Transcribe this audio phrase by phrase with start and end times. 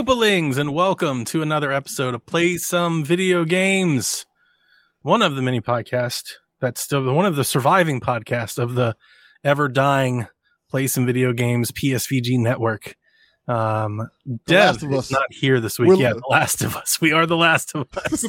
[0.00, 4.24] Greetings, Koopalings, and welcome to another episode of Play Some Video Games.
[5.02, 8.96] One of the many podcasts that's still one of the surviving podcasts of the
[9.44, 10.26] ever dying
[10.70, 12.96] Play Some Video Games PSVG network.
[13.46, 14.08] Um,
[14.46, 15.88] Dev is not here this week.
[15.88, 16.98] We're- yeah, The Last of Us.
[17.02, 18.24] We are The Last of Us.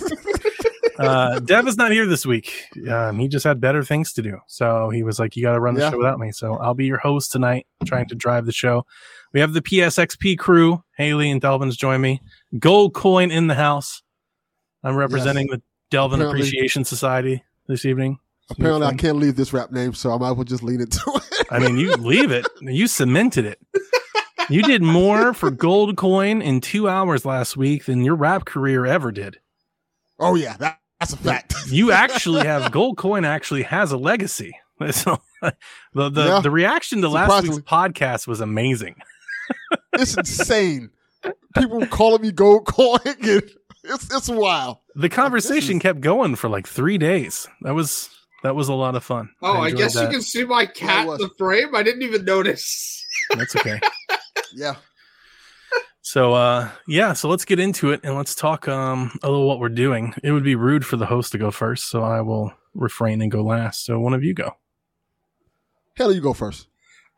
[0.99, 2.51] uh, Dev is not here this week.
[2.89, 4.39] Um, he just had better things to do.
[4.47, 5.91] So he was like, You got to run the Yeah.
[5.91, 6.33] show without me.
[6.33, 8.85] So I'll be your host tonight, trying to drive the show.
[9.33, 10.83] We have the PSXP crew.
[11.01, 12.21] Haley and Delvin's join me.
[12.59, 14.03] Gold coin in the house.
[14.83, 18.19] I'm representing the Delvin Apparently- Appreciation Society this evening.
[18.51, 20.99] Apparently, I can't leave this rap name, so I might as well just lean into
[21.07, 21.45] it.
[21.49, 22.45] I mean, you leave it.
[22.59, 23.59] You cemented it.
[24.49, 28.85] You did more for gold coin in two hours last week than your rap career
[28.85, 29.39] ever did.
[30.19, 31.53] oh yeah, that, that's a fact.
[31.69, 34.53] You actually have gold coin actually has a legacy.
[34.91, 35.19] So,
[35.93, 36.39] the the, Yeah.
[36.41, 38.95] the reaction to last week's podcast was amazing.
[39.93, 40.89] it's insane.
[41.57, 42.99] People calling me gold coin.
[43.05, 43.43] and
[43.83, 44.77] It's it's wild.
[44.95, 47.47] The conversation is- kept going for like three days.
[47.61, 48.09] That was
[48.43, 49.29] that was a lot of fun.
[49.41, 50.03] Oh, I, enjoyed guess that.
[50.05, 51.75] you can see my cat in the frame.
[51.75, 53.05] I didn't even notice.
[53.35, 53.79] That's okay.
[54.53, 54.75] Yeah.
[56.01, 59.59] So uh yeah, so let's get into it and let's talk um a little what
[59.59, 60.13] we're doing.
[60.23, 63.31] It would be rude for the host to go first, so I will refrain and
[63.31, 63.85] go last.
[63.85, 64.55] So one of you go.
[65.95, 66.67] Hell, you go first.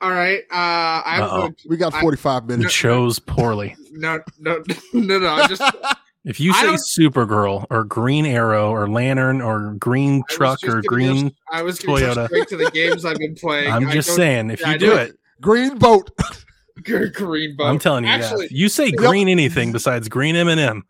[0.04, 0.40] All right.
[0.52, 1.54] Uh, I'm Uh-oh.
[1.68, 2.74] We got I- 45 You minutes.
[2.74, 3.76] chose poorly.
[3.92, 4.62] No, no,
[4.94, 5.30] no, no.
[5.30, 5.62] I just
[6.26, 6.68] If you say
[7.00, 12.02] Supergirl or Green Arrow or Lantern or Green Truck or Green, go- I was going
[12.02, 12.16] to Toyota.
[12.16, 13.70] go straight to the games I've been playing.
[13.72, 14.96] I'm I just saying, if yeah, you I do know.
[14.96, 16.10] it, Green boat.
[16.84, 17.66] green boat.
[17.68, 18.10] I'm telling you.
[18.10, 18.96] Actually, If you say Yep.
[18.96, 20.84] green anything besides green M and M.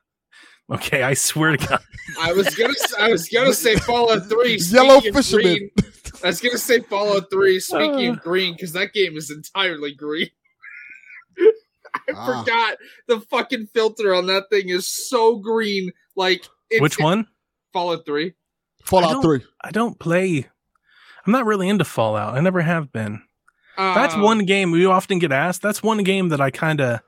[0.71, 1.79] Okay, I swear to God.
[2.19, 2.73] I was gonna.
[2.99, 4.57] I was gonna say Fallout Three.
[4.57, 5.43] Yellow speaking fisherman.
[5.43, 5.71] green.
[6.23, 7.59] I was gonna say Fallout Three.
[7.61, 8.13] Speaking Uh.
[8.13, 10.29] of green, because that game is entirely green.
[11.95, 12.25] I Ah.
[12.41, 15.91] forgot the fucking filter on that thing is so green.
[16.15, 17.27] Like it's, Which one?
[17.71, 18.33] Fallout Three.
[18.83, 19.41] Fallout don't- 3.
[19.63, 20.47] I don't play.
[21.25, 22.35] I'm not really into Fallout.
[22.35, 23.21] I never have been.
[23.77, 25.61] That's Um, one game we often get asked.
[25.61, 26.99] That's one game that I kind of,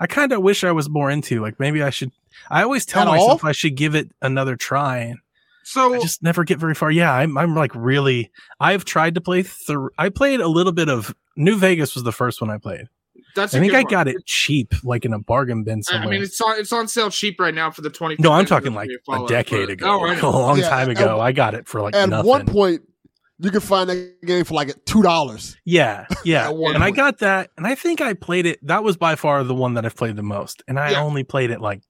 [0.00, 1.40] I kind of wish I was more into.
[1.40, 2.10] Like maybe I should.
[2.50, 3.48] I always tell myself all?
[3.48, 5.18] I should give it another try, and
[5.64, 6.90] So I just never get very far.
[6.90, 8.30] Yeah, I'm, I'm like really.
[8.58, 9.90] I've tried to play through.
[9.98, 12.86] I played a little bit of New Vegas was the first one I played.
[13.36, 13.54] that's.
[13.54, 13.90] I a think good I one.
[13.90, 16.08] got it cheap, like in a bargain bin somewhere.
[16.08, 18.16] I mean, it's on it's on sale cheap right now for the twenty.
[18.18, 20.20] no, I'm talking like a decade ago, Oh, right.
[20.22, 21.20] a long Yeah, time at- ago.
[21.20, 22.28] I got it for like At nothing.
[22.28, 22.82] one point,
[23.38, 25.56] you could find that game for like $2.
[25.64, 26.48] Yeah, yeah.
[26.48, 28.58] At one and I got that, and I think I played it.
[28.66, 31.02] That was by far the one that I've played the most, and I Yeah.
[31.02, 31.80] only played it like,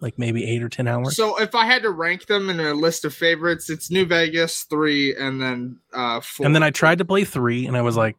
[0.00, 1.16] like maybe eight or ten hours.
[1.16, 4.62] So if I had to rank them in a list of favorites, it's New Vegas
[4.64, 6.46] three, and then uh four.
[6.46, 8.16] and then I tried to play three, and I was like,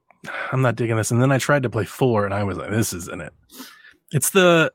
[0.52, 1.12] I'm not digging this.
[1.12, 3.34] And then I tried to play four, and I was like, this isn't it.
[4.12, 4.72] It's the,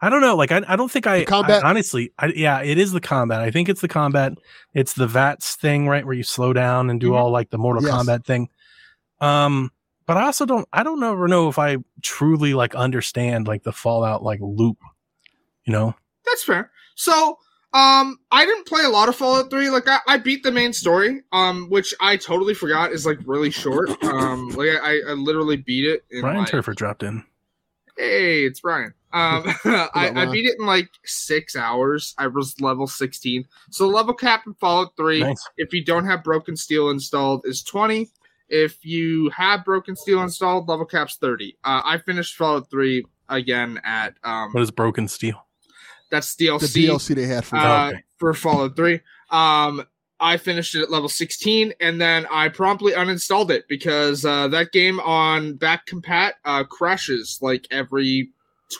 [0.00, 0.34] I don't know.
[0.36, 1.64] Like I, I don't think I, The combat?
[1.64, 3.40] I- honestly, I, yeah, it is the combat.
[3.40, 4.32] I think it's the combat.
[4.74, 7.16] It's the VATS thing, right, where you slow down and do Mhm.
[7.16, 7.92] all like the Mortal Yes.
[7.92, 8.48] Kombat thing.
[9.20, 9.70] Um,
[10.06, 10.66] but I also don't.
[10.72, 14.78] I don't ever know if I truly like understand like the Fallout like loop.
[15.64, 15.94] You know,
[16.30, 16.70] that's fair.
[16.94, 17.38] So
[17.74, 19.68] um, I didn't play a lot of Fallout three.
[19.68, 23.50] Like I, I beat the main story, um, which I totally forgot is like really
[23.50, 23.90] short.
[24.02, 26.04] Um, like I, I literally beat it.
[26.10, 27.24] In Brian like, Turfer dropped in.
[27.96, 28.94] Hey, it's Brian.
[29.12, 32.14] Um, I, I beat it in like six hours.
[32.16, 33.44] I was level sixteen.
[33.70, 35.20] So level cap in Fallout three.
[35.20, 35.46] Nice.
[35.58, 38.08] if you don't have broken steel installed is 20
[38.50, 43.78] if you have broken steel installed level cap's 30 uh, i finished fallout 3 again
[43.84, 45.44] at um What is broken steel?
[46.10, 46.72] That's DLC.
[46.72, 48.02] The dlc, DLC they had for uh, Okay.
[48.18, 49.00] for fallout 3
[49.30, 49.84] um
[50.20, 54.72] i finished it at level 16 and then i promptly uninstalled it because uh, that
[54.72, 58.30] game on back compat uh, crashes like every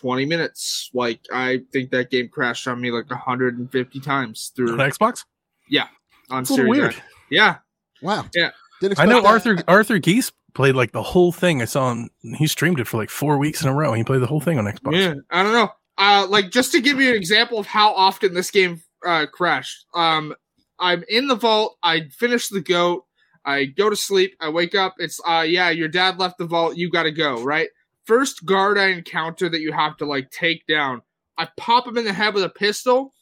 [0.01, 4.77] 20 minutes like i think that game crashed on me like 150 times On through
[4.79, 5.25] Xbox?
[5.69, 5.87] Yeah.
[6.31, 6.95] On It's a little Series weird.
[6.95, 7.01] X.
[7.31, 7.57] yeah
[8.03, 8.25] Wow.
[8.35, 8.51] Yeah.
[8.97, 9.27] I know that.
[9.29, 11.61] Arthur Arthur Gies played like the whole thing.
[11.61, 12.09] I saw him.
[12.37, 13.93] He streamed it for like four weeks in a row.
[13.93, 14.93] He played the whole thing on Xbox.
[14.97, 15.69] Yeah, I don't know.
[15.99, 19.85] Uh, like just to give you an example of how often this game uh, crashed.
[19.95, 20.35] Um,
[20.79, 21.77] I'm in the vault.
[21.83, 23.05] I finish the goat.
[23.45, 24.37] I go to sleep.
[24.41, 24.95] I wake up.
[24.99, 26.77] It's uh, yeah, your dad left the vault.
[26.77, 27.43] You got to go.
[27.43, 27.69] Right.
[28.05, 31.03] First guard I encounter that you have to like take down.
[31.37, 33.13] I pop him in the head with a pistol.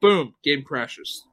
[0.00, 0.34] Boom.
[0.42, 1.24] Game crashes.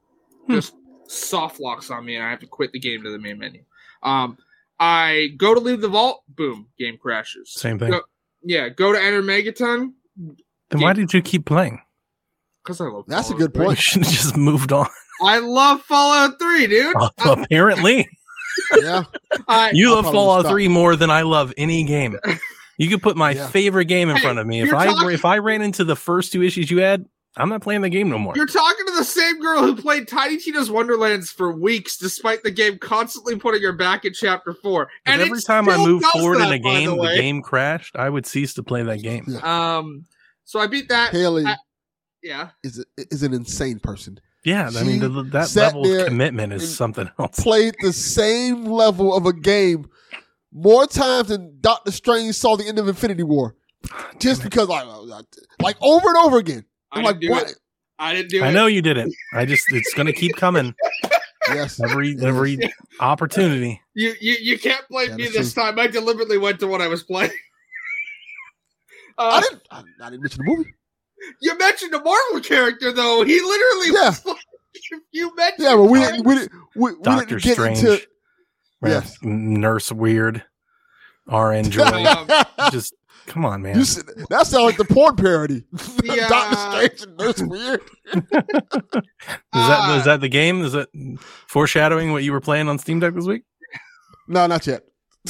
[0.46, 0.54] Hmm.
[0.54, 0.74] Just
[1.06, 3.62] soft locks on me, and I have to quit the game to the main menu.
[4.02, 4.36] Um,
[4.78, 6.22] I go to leave the vault.
[6.28, 6.68] Boom.
[6.78, 7.52] Game crashes.
[7.54, 7.90] Same thing.
[7.90, 8.02] Go-
[8.42, 9.92] yeah, go to enter Megaton
[10.70, 11.80] Then why did you keep playing?
[12.64, 13.04] because I love.
[13.06, 13.62] That's a good 3.
[13.62, 13.78] You point.
[13.78, 14.86] should have just moved on.
[15.22, 16.96] I love Fallout Three, dude.
[16.96, 17.10] Uh,
[17.44, 18.08] Apparently,
[18.80, 19.02] Yeah.
[19.72, 20.52] You I'll love Fallout stop.
[20.52, 22.18] 3 more than I love any game.
[22.78, 23.48] You could put my Yeah.
[23.48, 24.62] favorite game in Hey, front of me.
[24.62, 27.04] If I talking- if I ran into the first two issues you had,
[27.36, 28.32] I'm not playing the game no more.
[28.36, 32.50] You're talking to the same girl who played Tiny Tina's Wonderlands for weeks, despite the
[32.52, 34.88] game constantly putting her back in Chapter Four.
[35.04, 38.08] And every time I moved does forward in a game, the the, game crashed, I
[38.08, 39.24] would cease to play that game.
[39.28, 39.76] Yeah.
[39.78, 40.06] Um,
[40.44, 41.10] so I beat that.
[41.12, 41.56] Haley I-
[42.22, 44.18] Yeah, is a, is an insane person.
[44.44, 47.40] Yeah, I mean the, that level of commitment is something else.
[47.40, 49.88] Played the same level of a game
[50.52, 53.56] more times than Doctor Strange saw the end of Infinity War.
[54.18, 54.86] Just because, like,
[55.60, 56.64] like over and over again.
[56.92, 57.50] I I'm didn't like, do what?
[57.50, 57.56] it.
[57.98, 58.50] I didn't do I it.
[58.50, 59.14] I know you didn't.
[59.34, 60.74] I just it's gonna keep coming
[61.48, 61.78] Yes.
[61.80, 62.58] every every
[63.00, 63.80] opportunity.
[63.94, 65.78] You you you can't blame Yeah, me that's this time.
[65.78, 67.30] I deliberately went to what I was playing.
[69.18, 69.62] I Uh, didn't.
[69.70, 70.74] I, I didn't mention the movie.
[71.40, 73.22] you mentioned a Marvel character though.
[73.24, 74.08] He literally Yeah.
[74.10, 74.36] was like,
[75.12, 75.64] you mentioned.
[75.64, 76.26] Yeah, but we didn't.
[76.26, 76.52] We didn't.
[76.76, 78.06] We, we Doctor didn't get Strange, into.
[78.84, 79.16] Yes.
[79.22, 80.44] Nurse Weird,
[81.26, 82.14] RN Joy.
[82.70, 82.94] Just
[83.26, 83.78] come on, man.
[83.78, 85.64] You said, that sounds like the porn parody.
[86.04, 86.28] Yeah.
[86.28, 87.80] Doctor Strange and Nurse Weird.
[88.12, 88.22] Is
[89.68, 90.62] that uh, is that the game?
[90.64, 90.88] Is that
[91.48, 93.42] foreshadowing what you were playing on Steam Deck this week?
[94.28, 94.82] No, not yet.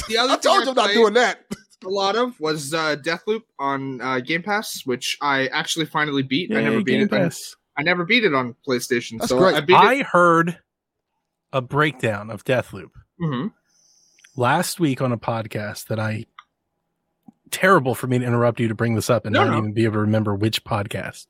[0.09, 1.39] the other I told you I'm not doing that.
[1.83, 6.51] A lot of was uh, Deathloop on uh, Game Pass, which I actually finally beat.
[6.55, 7.13] I never beat Game it.
[7.13, 7.55] I, Pass.
[7.77, 9.19] I never beat it on PlayStation.
[9.19, 9.55] That's so great.
[9.55, 9.77] I beat it.
[9.79, 10.59] I heard
[11.51, 12.89] a breakdown of Deathloop
[13.21, 13.51] Mhm.
[14.35, 16.25] last week on a podcast that I
[17.51, 19.57] terrible for me to interrupt you to bring this up and No, not no.
[19.59, 21.27] even be able to remember which podcast.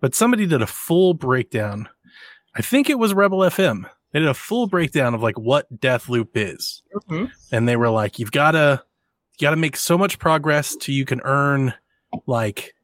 [0.00, 1.88] But somebody did a full breakdown.
[2.54, 3.84] I think it was Rebel FM.
[4.12, 6.82] They did a full breakdown of like what Deathloop is.
[7.10, 7.30] Mhm.
[7.52, 8.82] And they were like, you've gotta
[9.40, 11.74] you gotta make so much progress to you can earn
[12.26, 12.74] like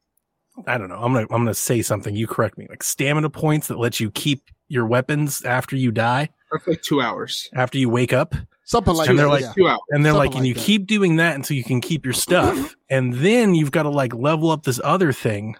[0.66, 0.96] I don't know.
[0.96, 2.14] I'm gonna I'm gonna say something.
[2.16, 2.66] You correct me.
[2.70, 7.00] Like stamina points that let you keep your weapons after you die, That's like two
[7.00, 7.48] hours.
[7.54, 8.34] after you wake up.
[8.64, 9.22] Something like And that.
[9.22, 9.52] they're like- yeah.
[9.52, 9.78] Two hours.
[9.90, 10.60] And they're Something like, and like you that.
[10.64, 12.74] keep doing that until you can keep your stuff.
[12.90, 15.54] and then you've got to like level up this other thing.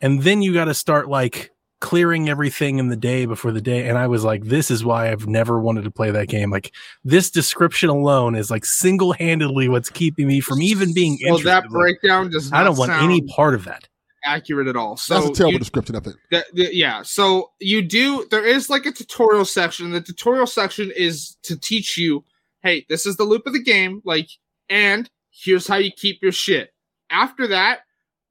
[0.00, 3.88] And then you got to start like clearing everything in the day before the day.
[3.88, 6.50] And I was like, this is why I've never wanted to play that game.
[6.50, 6.74] Like
[7.04, 11.48] this description alone is like single handedly what's keeping me from even being Well, interested.
[11.48, 13.88] that Like, breakdown does not I don't want any part of that.
[14.24, 14.96] accurate at all.
[14.96, 16.16] So That's a terrible you- description of it.
[16.30, 18.26] the- the- yeah, so you do.
[18.30, 19.90] There is like a tutorial section.
[19.90, 22.24] The tutorial section is to teach you,
[22.62, 24.28] hey, this is the loop of the game, like,
[24.68, 26.72] and here's how you keep your shit.
[27.10, 27.80] After that,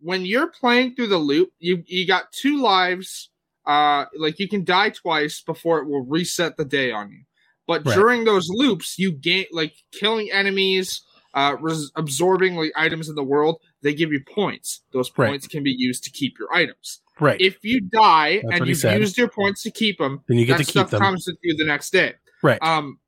[0.01, 3.29] when you're playing through the loop, you you got two lives.
[3.65, 7.21] Uh, like you can die twice before it will reset the day on you.
[7.67, 7.95] But Right.
[7.95, 11.01] during those loops, you gain like killing enemies,
[11.33, 13.59] uh, res- absorbing like items in the world.
[13.81, 14.81] They give you points.
[14.91, 15.29] Those Right.
[15.29, 17.41] points can be used to keep your items Right.
[17.41, 18.99] if you die That's and you've said.
[18.99, 21.01] used your points to keep them, then you get that to keep stuff them.
[21.01, 22.13] comes with you the next day.
[22.43, 22.61] right.
[22.61, 22.99] Um,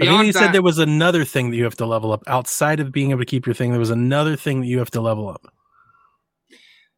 [0.00, 2.22] I think he that, said there was another thing that you have to level up
[2.26, 3.70] outside of being able to keep your thing.
[3.70, 5.52] There was another thing that you have to level up.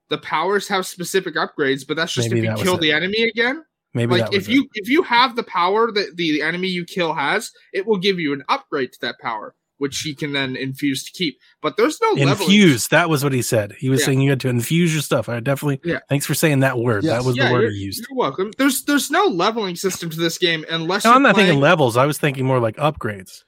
[0.08, 2.80] The powers have specific upgrades, but that's just Maybe if you that was kill it.
[2.80, 3.64] the enemy again.
[3.94, 4.52] Maybe like that was if it.
[4.52, 8.18] you if you have the power that the enemy you kill has, it will give
[8.20, 11.38] you an upgrade to that power, which he can then infuse to keep.
[11.62, 12.28] But there's no leveling.
[12.28, 12.88] infuse.
[12.88, 13.72] That was what he said.
[13.78, 14.06] He was Yeah.
[14.06, 15.28] saying you had to infuse your stuff.
[15.30, 15.80] I definitely.
[15.82, 16.00] Yeah.
[16.10, 17.04] Thanks for saying that word.
[17.04, 17.14] Yes.
[17.22, 18.06] That was Yeah, the word you're, he used.
[18.08, 18.52] you're welcome.
[18.58, 21.62] There's there's no leveling system to this game unless No, you're I'm not playing, thinking
[21.62, 21.96] levels.
[21.96, 23.44] I was thinking more like upgrades.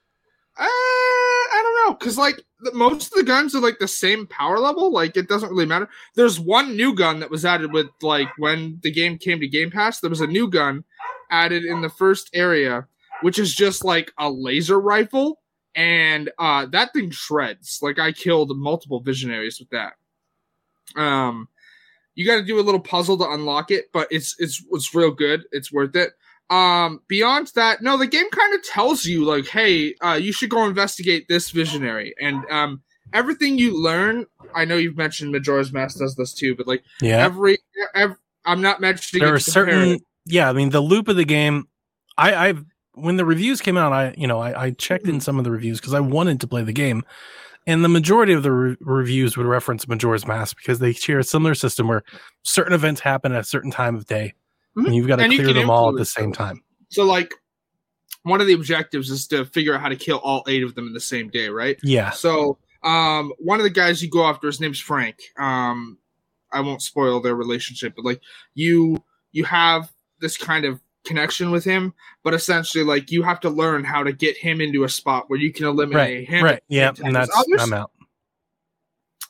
[0.59, 4.27] Uh, I don't know, cause like the, most of the guns are like the same
[4.27, 4.93] power level.
[4.93, 5.89] Like it doesn't really matter.
[6.15, 9.71] There's one new gun that was added with like when the game came to Game
[9.71, 10.01] Pass.
[10.01, 10.85] There was a new gun
[11.31, 12.87] added in the first area,
[13.23, 15.41] which is just like a laser rifle,
[15.75, 17.79] and uh, that thing shreds.
[17.83, 19.93] Like I killed multiple visionaries with that.
[21.01, 21.49] Um,
[22.15, 25.13] you got to do a little puzzle to unlock it, but it's it's it's real
[25.13, 25.45] good.
[25.53, 26.13] It's worth it
[26.51, 30.49] um beyond that no the game kind of tells you like hey uh you should
[30.49, 34.25] go investigate this visionary and um everything you learn
[34.55, 37.19] i know you've mentioned majora's mask does this too but like Yeah.
[37.25, 37.59] every,
[37.95, 41.69] every i'm not mentioning there are certain yeah i mean the loop of the game
[42.17, 42.65] i i've
[42.95, 45.17] when the reviews came out i you know i, I checked Mm-hmm.
[45.17, 47.03] in some of the reviews because i wanted to play the game
[47.67, 51.25] and the majority of the re- reviews would reference majora's mask because they share a
[51.25, 52.03] similar system where
[52.43, 54.33] certain events happen at a certain time of day
[54.79, 54.87] Mhm.
[54.87, 57.35] and you've got to And clear them all at the same time so like
[58.23, 60.87] one of the objectives is to figure out how to kill all eight of them
[60.87, 64.47] in the same day right yeah So, um, one of the guys you go after,
[64.47, 65.17] his name's Frank.
[65.39, 65.99] Um,
[66.53, 68.21] I won't spoil their relationship, but like
[68.55, 71.93] you, you have this kind of connection with him,
[72.23, 75.39] but essentially, like you have to learn how to get him into a spot where
[75.41, 76.45] you can eliminate right him.
[76.45, 77.61] right yeah and that's others.
[77.63, 77.91] i'm out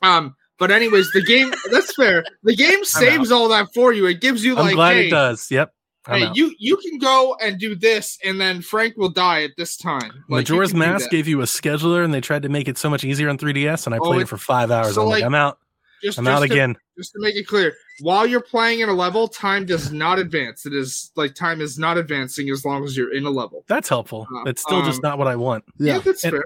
[0.03, 2.25] Um, but anyways, the game that's fair.
[2.43, 4.07] The game saves all that for you.
[4.07, 5.73] It gives you i'm like, glad hey, it does yep
[6.07, 6.37] I'm hey, out.
[6.37, 10.11] you you can go and do this, and then Frank will die at this time.
[10.29, 13.05] Like, Majora's Mask gave you a scheduler, and they tried to make it so much
[13.05, 14.95] easier on 3DS, and I Oh, played it- it for five hours.
[14.95, 15.59] so, I'm like, like, I'm out.
[16.03, 16.77] Just, I'm just out to, again.
[16.97, 20.65] Just to make it clear, while you're playing in a level, time does not advance.
[20.65, 23.65] It is like time is not advancing as long as you're in a level.
[23.69, 24.27] That's helpful.
[24.35, 25.65] Uh, That's still just um, not what I want.
[25.79, 25.99] Yeah.
[25.99, 26.45] that's And- fair.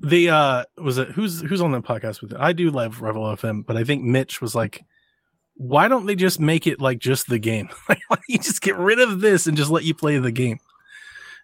[0.00, 2.38] The uh was it who's who's on the podcast with it?
[2.40, 4.84] I do love Rebel FM, but I think Mitch was like,
[5.56, 7.68] why don't they just make it like just the game?
[7.88, 10.32] Like why don't you just get rid of this and just let you play the
[10.32, 10.58] game?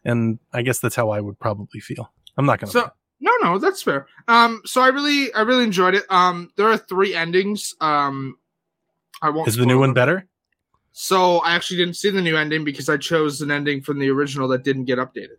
[0.04, 2.10] And I guess that's how I would probably feel.
[2.36, 4.06] I'm not gonna So no, no, that's fair.
[4.28, 6.04] Um, so I really, I really enjoyed it.
[6.08, 7.74] Um, there are three endings.
[7.80, 8.38] Um,
[9.20, 9.46] I won't.
[9.48, 10.26] is the new spoil one better?
[10.92, 14.08] So I actually didn't see the new ending because I chose an ending from the
[14.10, 15.36] original that didn't get updated.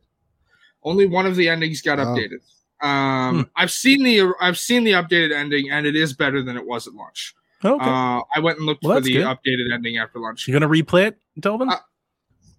[0.83, 2.05] Only one of the endings got Oh.
[2.05, 2.39] updated.
[2.81, 3.41] Um, Hmm.
[3.55, 6.87] I've seen the I've seen the updated ending, and it is better than it was
[6.87, 7.33] at launch.
[7.63, 7.83] Okay.
[7.85, 9.25] Uh, I went and looked Well, for the good.
[9.25, 10.47] updated ending after lunch.
[10.47, 11.69] you gonna replay it, Delvin?
[11.69, 11.77] Uh,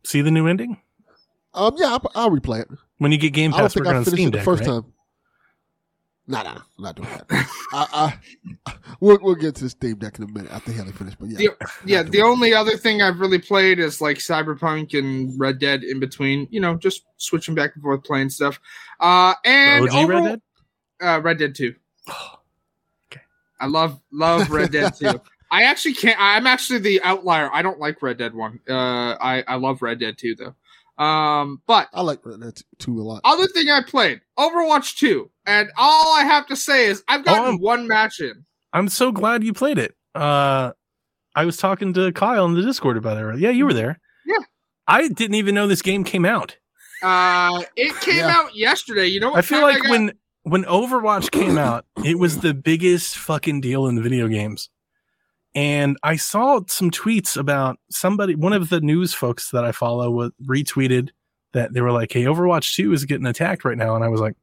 [0.05, 0.81] See the new ending?
[1.55, 2.69] Um, yeah, I'll, I'll replay it.
[2.99, 3.59] When you get Game Pass.
[3.59, 4.67] I don't Pass, think working I on finished Steam it the Deck, first right?
[4.69, 4.93] time.
[6.29, 7.26] Nah, nah, I'm not doing that.
[7.73, 8.14] I,
[8.67, 11.29] I, we'll, we'll get to the Steam Deck in a minute after Haley finished, but
[11.29, 11.50] yeah.
[11.85, 15.83] Yeah, the doing only other thing I've really played is like Cyberpunk and Red Dead
[15.83, 16.47] in between.
[16.50, 18.61] You know, just switching back and forth playing stuff.
[19.00, 20.43] Uh, and OG Red Dead?
[21.02, 21.75] Uh, Red Dead Two.
[23.11, 23.21] Okay.
[23.61, 25.21] I love love Red Dead Two.
[25.50, 26.17] I actually can't.
[26.19, 27.50] I'm actually the outlier.
[27.52, 28.61] I don't like Red Dead One.
[28.67, 30.55] Uh, I I love Red Dead Two though.
[30.99, 33.21] Um, but I like Red Dead 2 a lot.
[33.25, 37.55] other thing I played Overwatch Two, and all I have to say is I've gotten
[37.55, 37.59] Oh.
[37.59, 38.45] one match in.
[38.73, 39.95] I'm so glad you played it.
[40.15, 40.73] Uh,
[41.35, 43.41] I was talking to Kyle in the Discord about it.
[43.41, 44.01] Yeah, you were there.
[44.27, 44.45] Yeah.
[44.87, 46.57] I didn't even know this game came out.
[47.03, 48.37] Uh, it came Yeah.
[48.37, 49.07] out yesterday.
[49.07, 49.39] You know what?
[49.39, 50.13] I feel time like got- when
[50.45, 54.69] when Overwatch came out, it was the biggest fucking deal in the video games.
[55.54, 60.11] And I saw some tweets about somebody, one of the news folks that I follow,
[60.11, 61.11] was retweeted
[61.52, 64.21] that they were like, "Hey, Overwatch Two is getting attacked right now," and I was
[64.21, 64.35] like,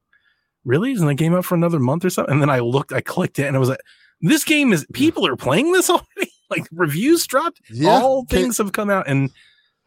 [0.65, 0.91] "Really?
[0.91, 3.39] Isn't the game out for another month or something?" And then I looked, I clicked
[3.39, 3.79] it, and I was like,
[4.21, 8.71] "This game is people are playing this already." like reviews dropped, Yeah, all things have
[8.71, 9.29] come out, and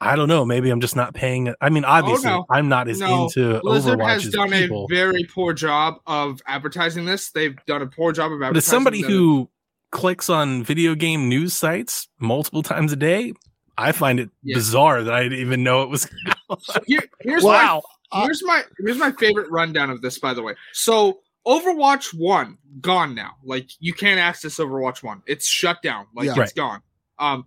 [0.01, 0.45] I don't know.
[0.45, 1.53] Maybe I'm just not paying.
[1.61, 2.45] I mean, oh, obviously, no.
[2.51, 3.25] I'm not as No.
[3.25, 4.85] into Blizzard Overwatch has as done people.
[4.91, 7.31] a very poor job of advertising this.
[7.31, 8.53] They've done a poor job of advertising.
[8.55, 9.51] But as somebody the- who
[9.93, 13.33] clicks on video game news sites multiple times a day,
[13.79, 14.57] I find it Yeah.
[14.57, 16.09] bizarre that I didn't even know it was.
[16.87, 17.83] Here- here's wow.
[18.13, 20.19] my here's my here's my favorite rundown of this.
[20.19, 23.33] By the way, so Overwatch One gone now.
[23.45, 25.23] Like you can't access Overwatch One.
[25.27, 26.07] It's shut down.
[26.15, 26.33] Like Yeah.
[26.33, 26.55] it's Right.
[26.55, 26.83] gone.
[27.19, 27.47] Um,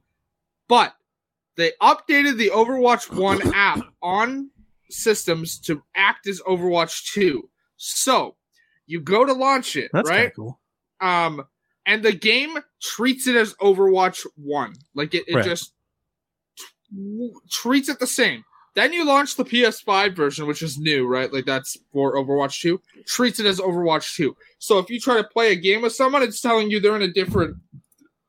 [0.67, 0.93] but
[1.57, 4.49] they updated the Overwatch One app on
[4.89, 7.49] systems to act as Overwatch Two.
[7.77, 8.35] So
[8.87, 10.33] you go to launch it, That's right?
[10.35, 10.59] cool.
[11.01, 11.43] um
[11.85, 15.45] and the game treats it as overwatch 1 like it, it Right.
[15.45, 15.73] just
[16.57, 18.43] t- treats it the same.
[18.75, 21.31] Then you launch the ps5 version which is new right?
[21.31, 25.23] Like that's for overwatch 2 treats it as overwatch 2 so if you try to
[25.23, 27.55] play a game with someone it's telling you they're in a different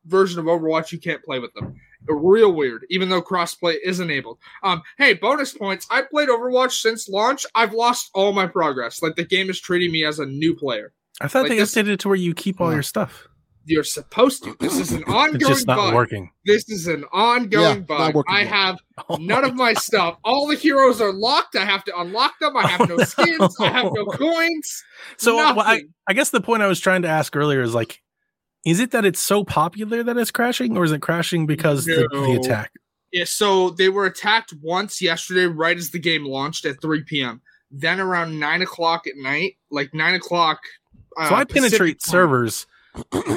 [0.05, 1.75] version of overwatch you can't play with them.
[2.09, 5.85] Real weird even though crossplay is enabled um hey bonus points.
[5.91, 7.45] I played overwatch since launch.
[7.57, 9.03] I've lost all my progress.
[9.03, 10.93] Like the game is treating me as a new player.
[11.21, 12.75] I thought like they updated it to where you keep all Yeah.
[12.75, 13.27] your stuff.
[13.67, 14.57] You're supposed to.
[14.61, 15.95] This is an It's ongoing just not bug.
[15.95, 16.31] working.
[16.45, 18.25] This is an ongoing Yeah, bug.
[18.29, 18.49] I yet.
[18.49, 18.79] have
[19.11, 20.17] Oh none my of my stuff.
[20.25, 21.55] All the heroes are locked.
[21.57, 22.57] I have to unlock them.
[22.57, 23.55] I have no skins.
[23.61, 24.83] I have no coins.
[25.19, 28.01] So what I, I guess the point I was trying to ask earlier is like,
[28.65, 32.09] is it that it's so popular that it's crashing, or is it crashing because the,
[32.11, 32.73] the attack?
[33.13, 37.41] Yeah, so they were attacked once yesterday, right as the game launched at 3 p.m.
[37.71, 40.59] Then around 9 o'clock at night, like 9 o'clock.
[41.17, 42.11] Uh, So I Pacific penetrate time.
[42.11, 42.67] servers.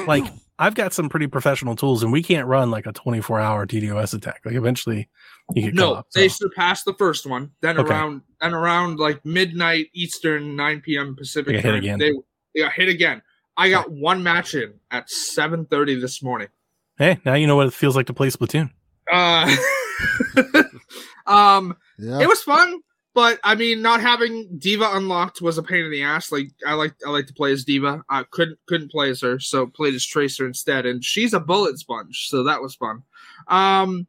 [0.06, 0.24] Like
[0.58, 4.14] I've got some pretty professional tools, and we can't run like a 24 hour DDoS
[4.14, 4.40] attack.
[4.44, 5.08] Like eventually,
[5.54, 6.06] you get No, caught.
[6.14, 6.44] they so.
[6.46, 7.50] surpassed the first one.
[7.62, 7.88] Then Okay.
[7.90, 11.16] around and around like midnight Eastern, 9 p.m.
[11.16, 11.98] Pacific They got hit time, again.
[11.98, 12.12] They,
[12.54, 13.22] they got hit again.
[13.56, 16.48] I got one match in at 7:30 this morning.
[16.98, 18.70] Hey, now you know what it feels like to play Splatoon.
[19.10, 19.56] Uh,
[21.26, 22.20] um, Yeah.
[22.20, 22.80] it was fun,
[23.14, 26.30] but I mean, not having D.Va unlocked was a pain in the ass.
[26.30, 28.02] Like I like I like to play as D.Va.
[28.08, 30.86] I couldn't couldn't play as her, so played as Tracer instead.
[30.86, 33.02] And she's a bullet sponge, so that was fun.
[33.48, 34.06] Um,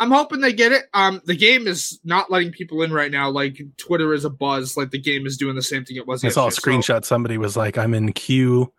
[0.00, 0.84] I'm hoping they get it.
[0.92, 3.30] Um, the game is not letting people in right now.
[3.30, 4.76] Like Twitter is a buzz.
[4.76, 6.24] Like the game is doing the same thing it was.
[6.24, 6.82] I saw a yesterday.
[6.82, 7.04] So- screenshot.
[7.04, 8.72] Somebody was like, "I'm in queue."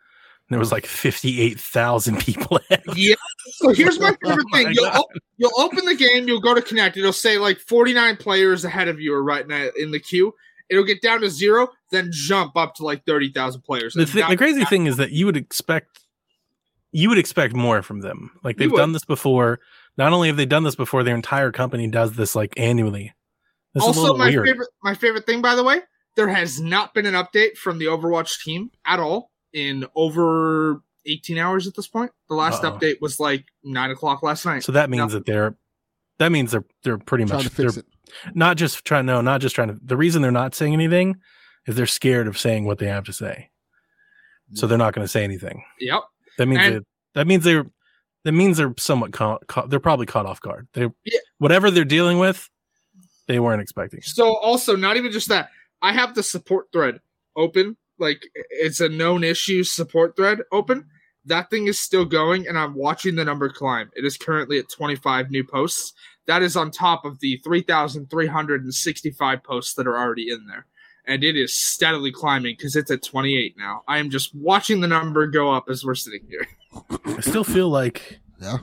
[0.49, 2.59] There was like 58,000 people.
[2.95, 3.15] Yeah.
[3.57, 4.73] So here's my oh favorite Oh my thing.
[4.73, 8.63] You'll, op- you'll open the game, you'll go to connect, it'll say like 49 players
[8.65, 10.33] ahead of you are right now in the queue.
[10.69, 13.93] It'll get down to zero, then jump up to like 30,000 players.
[13.93, 15.99] the, that- the crazy thing is that you would expect
[16.91, 18.31] you would expect more from them.
[18.43, 19.59] Like they've done this before.
[19.97, 23.13] Not only have they done this before, their entire company does this like annually.
[23.73, 24.47] This is a also, little my weird.
[24.47, 25.81] favorite my favorite thing, by the way,
[26.15, 31.37] there has not been an update from the Overwatch team at all in over 18
[31.39, 32.11] hours at this point.
[32.29, 32.77] The last Uh-oh.
[32.77, 34.63] update was like nine o'clock last night.
[34.63, 35.55] So that means that they're
[36.19, 38.35] that means they're they're pretty Trying much to fix they're it.
[38.35, 41.15] not just trying no, not just trying to the reason they're not saying anything
[41.65, 43.49] is they're scared of saying what they have to say.
[44.53, 45.63] So they're not going to say anything.
[45.79, 46.01] Yep.
[46.37, 46.83] That means And- that
[47.15, 47.65] that means they're
[48.25, 50.67] that means they're somewhat caught, caught they're probably caught off guard.
[50.73, 51.19] They Yeah.
[51.37, 52.49] whatever they're dealing with,
[53.27, 54.01] they weren't expecting.
[54.01, 55.49] So also, not even just that,
[55.81, 56.99] I have the support thread
[57.35, 57.77] open.
[57.97, 60.87] Like it's a known issue support thread open.
[61.25, 63.89] That thing is still going, and I'm watching the number climb.
[63.95, 65.93] It is currently at 25 new posts.
[66.27, 70.65] That is on top of the 3,365 posts that are already in there.
[71.07, 73.83] And it is steadily climbing because it's at 28 now.
[73.87, 76.47] I am just watching the number go up as we're sitting here.
[77.05, 78.57] I still feel like Yeah.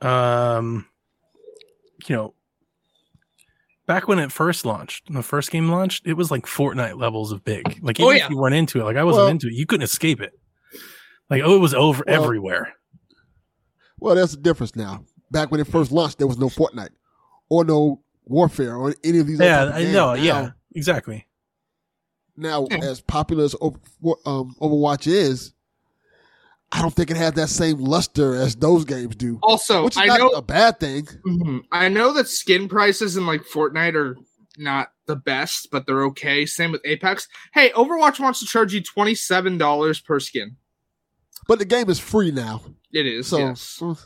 [0.00, 0.86] um
[2.08, 2.34] you know
[3.86, 7.32] back when it first launched, when the first game launched, it was like Fortnite levels
[7.32, 7.78] of big.
[7.82, 9.66] Like even Oh, if you weren't into it, like I wasn't Well- into it, you
[9.66, 10.32] couldn't escape it.
[11.30, 12.72] Like oh, it was over Well, everywhere.
[13.98, 15.04] Well, that's the difference now.
[15.30, 16.90] Back when it first launched, there was no Fortnite
[17.48, 19.40] or no Warfare or any of these.
[19.40, 20.14] other Yeah, type I know.
[20.14, 21.26] Now- Yeah, exactly.
[22.36, 22.78] Now, Yeah.
[22.82, 25.52] as popular as um, Overwatch is,
[26.72, 29.38] I don't think it had that same luster as those games do.
[29.42, 31.06] Also, Which is I not know a bad thing.
[31.26, 31.62] Mhm.
[31.70, 34.16] I know that skin prices in like Fortnite are
[34.58, 36.44] not the best, but they're okay.
[36.44, 37.28] Same with Apex.
[37.54, 40.56] Hey, Overwatch wants to charge you twenty seven dollars per skin.
[41.46, 43.60] But the game is free now, It is so yes.
[43.60, 43.96] so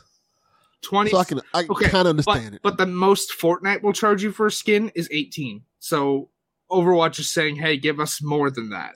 [0.83, 1.15] twenty.
[1.15, 2.61] I can I Okay, kind of but, understand it.
[2.61, 5.63] but the most Fortnite will charge you for a skin is eighteen.
[5.79, 6.29] So
[6.69, 8.95] Overwatch is saying, "Hey, give us more than that."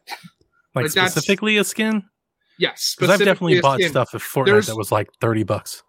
[0.76, 2.04] Like Like, that's- specifically a skin.
[2.58, 3.90] Yes, Because I've definitely bought skin.
[3.90, 5.84] stuff of Fortnite There's- that was like thirty bucks.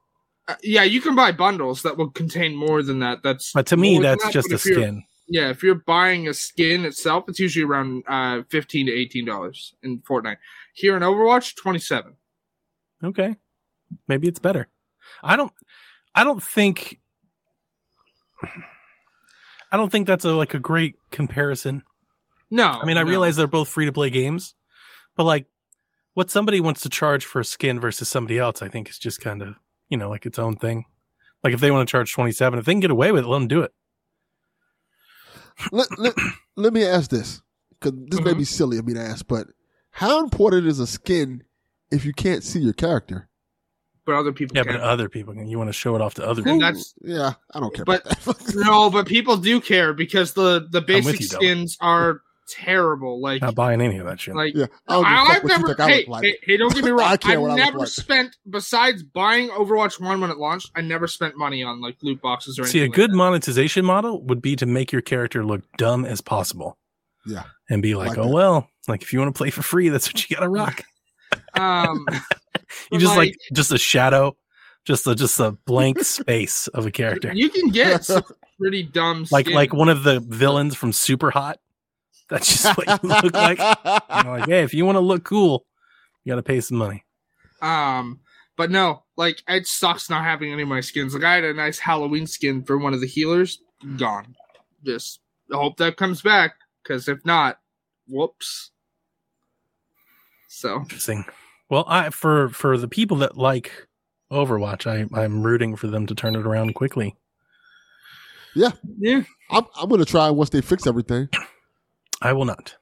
[0.48, 3.22] Uh, yeah, you can buy bundles that will contain more than that.
[3.22, 5.02] That's But to me, that's that, just but a skin.
[5.28, 9.74] Yeah, if you're buying a skin itself, it's usually around uh, fifteen to eighteen dollars
[9.82, 10.36] in Fortnite.
[10.74, 12.14] Here in Overwatch, twenty seven.
[13.02, 13.34] Okay.
[14.06, 14.68] Maybe it's better.
[15.22, 15.52] I don't
[16.14, 17.00] I don't think
[19.72, 21.82] I don't think that's a like a great comparison.
[22.50, 23.10] No, I mean, I no.
[23.10, 24.54] realize they're both free to play games,
[25.16, 25.46] but like
[26.16, 29.20] what somebody wants to charge for a skin versus somebody else, I think is just
[29.20, 29.54] kind of,
[29.90, 30.86] you know, like its own thing.
[31.44, 33.38] Like if they want to charge 27, if they can get away with it, let
[33.38, 33.72] them do it.
[35.72, 36.14] let, let,
[36.56, 37.42] let me ask this
[37.80, 38.38] because this may Mm-hmm.
[38.38, 39.46] be silly of me to ask, but
[39.90, 41.42] how important is a skin
[41.90, 43.28] if you can't see your character?
[44.06, 44.74] but other people Yeah, can.
[44.74, 46.60] but other people can, you want to show it off to other And people.
[46.60, 48.54] that's- yeah, I don't care but- about that.
[48.64, 53.20] no, but people do care because the the basic you, skins are terrible.
[53.20, 54.34] Like Not buying any of that shit.
[54.34, 55.66] like yeah, I don't give a I, fuck have what you never.
[55.68, 56.24] think I Hey, like.
[56.24, 57.00] hey, hey, don't get me wrong.
[57.02, 57.88] I care I've what I look never like.
[57.88, 60.70] spent besides buying Overwatch One when it launched.
[60.74, 62.72] I never spent money on like loot boxes or anything.
[62.80, 63.16] See, a like good that.
[63.16, 66.78] monetization model would be to make your character look dumb as possible.
[67.26, 67.44] Yeah.
[67.68, 68.32] And be like, Like oh, that.
[68.34, 70.82] well, like if you want to play for free, that's what you got to rock.
[71.54, 72.06] Um,
[72.92, 74.36] You just like, just a shadow,
[74.84, 77.32] just a, just a blank space of a character.
[77.34, 78.22] you can get some
[78.60, 79.26] pretty dumb.
[79.30, 79.54] Like, skins.
[79.54, 81.58] like one of the villains from Super Hot.
[82.28, 83.58] That's just what you look like.
[83.58, 85.64] You're like, hey, if you want to look cool,
[86.24, 87.04] you got to pay some money.
[87.62, 88.20] Um,
[88.56, 91.14] but no, like it sucks not having any of my skins.
[91.14, 93.60] Like I had a nice Halloween skin for one of the healers,
[93.96, 94.34] gone.
[94.84, 97.60] Just hope that comes back because if not,
[98.08, 98.70] whoops.
[100.48, 101.24] So Interesting.
[101.68, 103.86] Well, I for for the people that like
[104.30, 107.16] Overwatch, I I'm rooting for them to turn it around quickly.
[108.54, 108.70] yeah,
[109.50, 111.28] I'm, I'm gonna try once they fix everything.
[112.22, 112.76] I will not.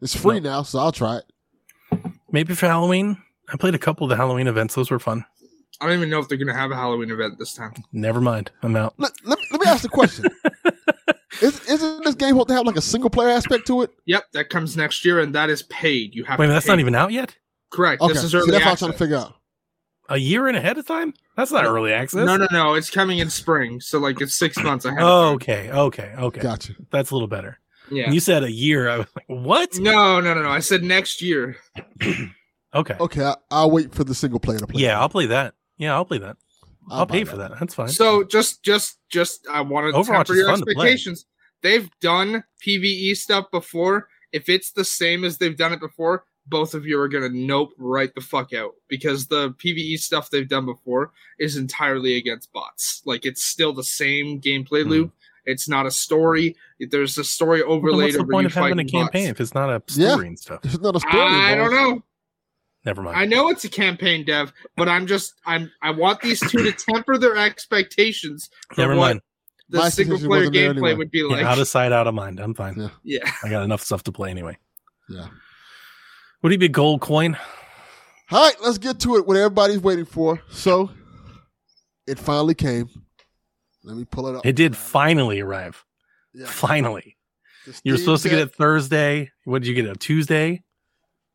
[0.00, 0.50] It's free No.
[0.50, 2.14] now, so I'll try it.
[2.30, 3.18] Maybe for Halloween.
[3.52, 4.74] I played a couple of the Halloween events.
[4.74, 5.24] Those were fun.
[5.80, 7.72] I don't even know if they're gonna have a Halloween event this time.
[7.92, 8.50] Never mind.
[8.62, 8.94] I'm out.
[8.98, 10.24] Let, let, let me ask the question:
[11.42, 13.90] Is, Isn't this game supposed to have like a single player aspect to it?
[14.06, 16.14] Yep, that comes next year, and that is paid.
[16.14, 16.72] You have Wait, a to that's pay.
[16.72, 17.36] not even out yet.
[17.70, 18.02] correct.
[18.02, 19.34] Okay, This is see, early that's what I'm trying to figure out.
[20.10, 21.14] A year and ahead of time?
[21.36, 22.24] That's not early access.
[22.26, 22.74] No, no, no.
[22.74, 25.00] It's coming in spring, so like it's six months ahead.
[25.02, 25.56] Oh, of time.
[25.56, 26.40] okay, okay, okay.
[26.40, 26.74] Gotcha.
[26.90, 27.58] That's a little better.
[27.90, 28.04] Yeah.
[28.06, 29.78] When you said a year, I was like, what?
[29.78, 30.50] No, no, no, no.
[30.50, 31.56] I said next year.
[32.74, 32.96] Okay.
[32.98, 34.82] Okay, I, I'll wait for the single player to play.
[34.82, 35.54] Yeah, I'll play that.
[35.78, 36.36] Yeah, I'll play that.
[36.90, 37.52] I'll, buy pay for that.
[37.60, 37.86] That's fine.
[37.88, 40.72] So just, just, just, I want to Overwatch temper your fun to play.
[40.72, 41.24] expectations.
[41.62, 44.08] They've done PVE stuff before.
[44.32, 47.70] If it's the same as they've done it before, both of you are gonna nope
[47.78, 53.02] right the fuck out because the PVE stuff they've done before is entirely against bots.
[53.06, 54.88] Like it's still the same gameplay Hmm.
[54.90, 55.12] loop.
[55.46, 56.56] It's not a story.
[56.80, 59.30] There's a story Well, overlaid what's the over point you of having a campaign bots.
[59.32, 60.12] if it's not a Yeah.
[60.12, 60.62] story and stuff?
[60.62, 61.14] There's not a story.
[61.22, 62.02] I don't know.
[62.84, 63.16] Never mind.
[63.16, 66.72] I know it's a campaign dev, but I'm just I'm I want these two to
[66.72, 69.22] temper their expectations Never mind.
[69.70, 70.94] the My single player gameplay anyway.
[70.94, 71.44] would be Yeah, like.
[71.46, 72.40] out of sight, out of mind.
[72.40, 72.74] I'm fine.
[72.76, 72.88] Yeah.
[73.24, 73.32] yeah.
[73.42, 74.58] I got enough stuff to play anyway.
[75.08, 75.28] Yeah.
[76.42, 77.38] Would he be gold coin?
[78.30, 79.26] All right, let's get to it.
[79.26, 80.42] What everybody's waiting for.
[80.50, 80.90] So,
[82.06, 82.88] it finally came.
[83.84, 84.46] Let me pull it up.
[84.46, 85.84] It did finally arrive.
[86.32, 86.46] Yeah.
[86.46, 87.16] Finally.
[87.66, 89.30] You were Steam supposed to get it Thursday.
[89.44, 90.00] What did you get it?
[90.00, 90.62] Tuesday?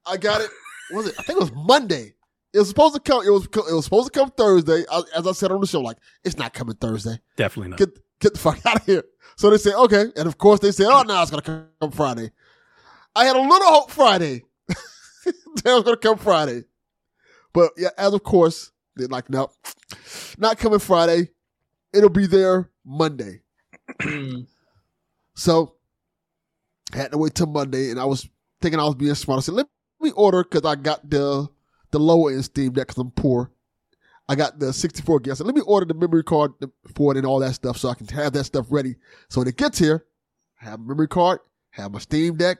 [0.05, 0.49] I got it.
[0.89, 1.15] what Was it?
[1.19, 2.13] I think it was Monday.
[2.53, 3.25] It was supposed to come.
[3.25, 3.45] It was.
[3.45, 4.83] It was supposed to come Thursday.
[4.91, 7.19] I, as I said on the show, like it's not coming Thursday.
[7.37, 7.79] Definitely not.
[7.79, 9.03] Get get the fuck out of here.
[9.37, 12.31] So they say okay, and of course they say, oh no, it's gonna come Friday.
[13.15, 14.43] I had a little hope Friday.
[14.67, 16.63] that it was gonna come Friday,
[17.53, 19.51] but yeah, as of course they're like, nope,
[20.37, 21.29] not coming Friday.
[21.93, 23.41] It'll be there Monday.
[25.35, 25.75] So
[26.93, 28.27] I had to wait till Monday, and I was
[28.61, 29.37] thinking I was being smart.
[29.37, 29.67] I said, let
[30.01, 31.47] me order because I got the
[31.91, 33.49] the lower end Steam Deck because I'm poor.
[34.27, 35.31] I got the 64 gig.
[35.31, 36.51] I said, let me order the memory card
[36.93, 38.95] for it and all that stuff so I can have that stuff ready.
[39.29, 40.03] So when it gets here,
[40.61, 42.57] I have a memory card, have my Steam Deck,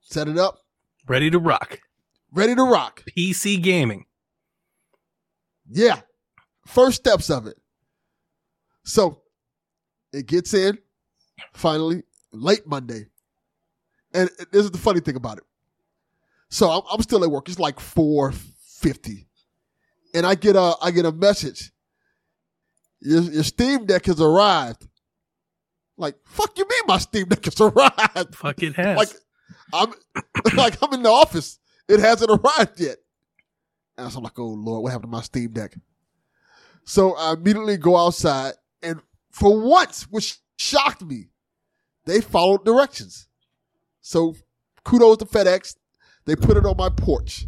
[0.00, 0.58] set it up,
[1.06, 1.78] Ready to rock.
[2.32, 3.04] ready to rock.
[3.16, 4.06] PC gaming.
[5.70, 6.00] Yeah.
[6.66, 7.59] First steps of it.
[8.90, 9.22] So
[10.12, 10.76] it gets in
[11.54, 13.06] finally late Monday.
[14.12, 15.44] And this is the funny thing about it.
[16.48, 17.48] So I'm, I'm still at work.
[17.48, 19.28] It's like 450.
[20.12, 21.70] And I get a I get a message.
[23.00, 24.88] Your, your Steam Deck has arrived.
[25.96, 28.34] Like, fuck you mean my Steam Deck has arrived?
[28.34, 28.96] Fuck it has.
[28.96, 29.08] Like
[29.72, 29.92] I'm
[30.56, 31.60] like I'm in the office.
[31.88, 32.96] It hasn't arrived yet.
[33.96, 35.76] And so I'm like, oh Lord, what happened to my Steam Deck?
[36.84, 38.54] So I immediately go outside,
[39.30, 41.28] for once, which shocked me,
[42.04, 43.28] they followed directions.
[44.00, 44.34] So
[44.84, 45.76] kudos to FedEx.
[46.26, 47.46] They put it on my porch.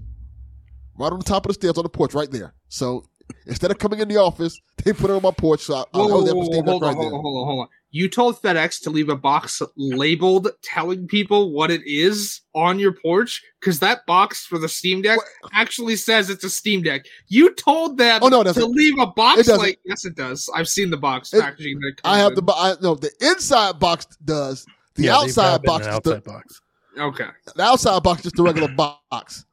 [0.99, 2.55] Right on the top of the stairs on the porch, right there.
[2.69, 3.05] So
[3.47, 5.61] instead of coming in the office, they put it on my porch.
[5.63, 6.97] So I, I Whoa, whoa, know that whoa, my whoa, Steam Deck hold on, right
[6.97, 7.15] hold there.
[7.19, 7.69] on, hold on, hold on.
[7.95, 12.95] You told FedEx to leave a box labeled telling people what it is on your
[12.95, 15.19] porch because that box for the Steam Deck
[15.53, 17.05] actually says it's a Steam Deck.
[17.29, 20.49] You told them Oh, no, it to leave a box like yes, it does.
[20.55, 21.79] I've seen the box It- packaging.
[21.81, 22.35] That it I have in.
[22.37, 24.65] the bo- I, no the inside box does.
[24.95, 26.61] The Yeah, outside wrap it in box is the, box.
[26.99, 27.27] okay.
[27.57, 29.45] the outside box is just the regular box.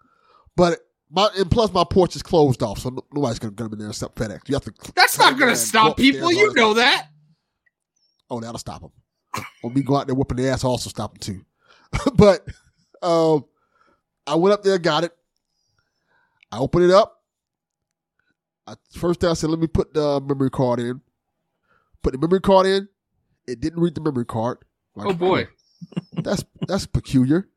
[0.55, 0.79] But
[1.11, 4.15] my and plus my porch is closed off, so nobody's gonna come in there except
[4.15, 4.47] FedEx.
[4.47, 4.73] You have to.
[4.95, 6.31] That's not gonna stop people.
[6.31, 7.07] You know that.
[8.29, 8.91] Oh, that'll stop them.
[9.61, 11.45] When we go out there whooping the ass, also stop them too.
[12.15, 12.45] but
[13.01, 13.45] um,
[14.25, 15.11] I went up there, got it.
[16.51, 17.23] I opened it up.
[18.67, 21.01] I, first thing I said, let me put the memory card in.
[22.01, 22.87] Put the memory card in.
[23.47, 24.59] It didn't read the memory card.
[24.95, 25.47] Like, Oh boy.
[26.13, 27.47] that's that's peculiar.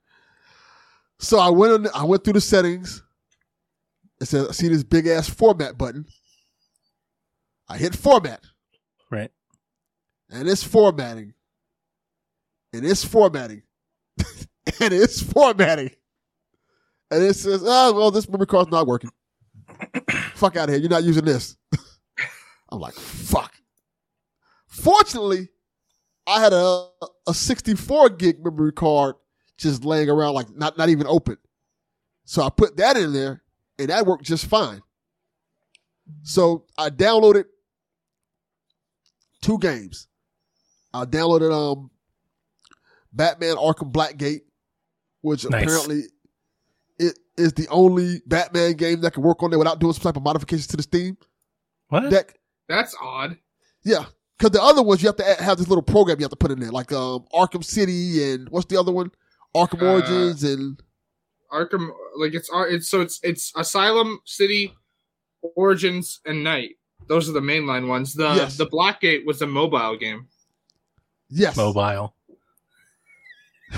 [1.18, 1.88] So I went on.
[1.94, 3.02] I went through the settings.
[4.20, 6.06] It said, "I see this big ass format button."
[7.68, 8.42] I hit format,
[9.10, 9.30] Right.
[10.32, 11.34] And it's formatting,
[12.72, 13.62] and it's formatting,
[14.18, 15.90] and it's formatting,
[17.10, 19.10] and it says, "Oh well, this memory card's not working.
[20.34, 20.80] fuck out of here!
[20.80, 21.56] You're not using this."
[22.70, 23.54] I'm like, "Fuck."
[24.66, 25.50] Fortunately,
[26.26, 26.86] I had a
[27.26, 29.16] a 64 gig memory card
[29.58, 31.36] just laying around, like not not even open.
[32.24, 33.42] So I put that in there,
[33.78, 34.80] and that worked just fine.
[36.22, 37.44] So I downloaded
[39.42, 40.08] two games.
[40.94, 41.90] I downloaded um
[43.12, 44.40] Batman Arkham Blackgate,
[45.20, 45.62] which Nice.
[45.64, 46.02] apparently
[46.98, 50.16] it is the only Batman game that can work on there without doing some type
[50.16, 51.16] of modifications to the Steam
[51.88, 52.10] What?
[52.10, 52.38] deck.
[52.68, 53.38] That's odd.
[53.84, 54.04] Yeah,
[54.38, 56.36] because the other ones you have to add, have this little program you have to
[56.36, 59.10] put in there, like um Arkham City and what's the other one?
[59.54, 60.82] Arkham Uh, Origins and
[61.52, 64.74] Arkham, like it's uh, it's so it's it's Asylum City,
[65.56, 66.76] Origins, and Knight.
[67.08, 68.14] Those are the mainline ones.
[68.14, 68.56] The Yes.
[68.56, 70.28] the Blackgate was a mobile game.
[71.32, 72.14] Yes, Mobile.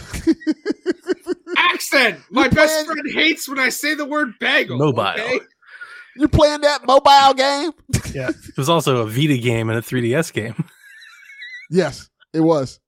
[1.57, 2.21] Accent.
[2.31, 4.77] My You best playing- friend hates when I say the word bagel.
[4.79, 5.03] Mobile.
[5.03, 5.41] okay?
[6.17, 7.73] you playing that mobile game?
[8.15, 8.29] Yeah.
[8.29, 10.55] It was also a Vita game and a 3DS game.
[11.71, 12.79] yes, it was.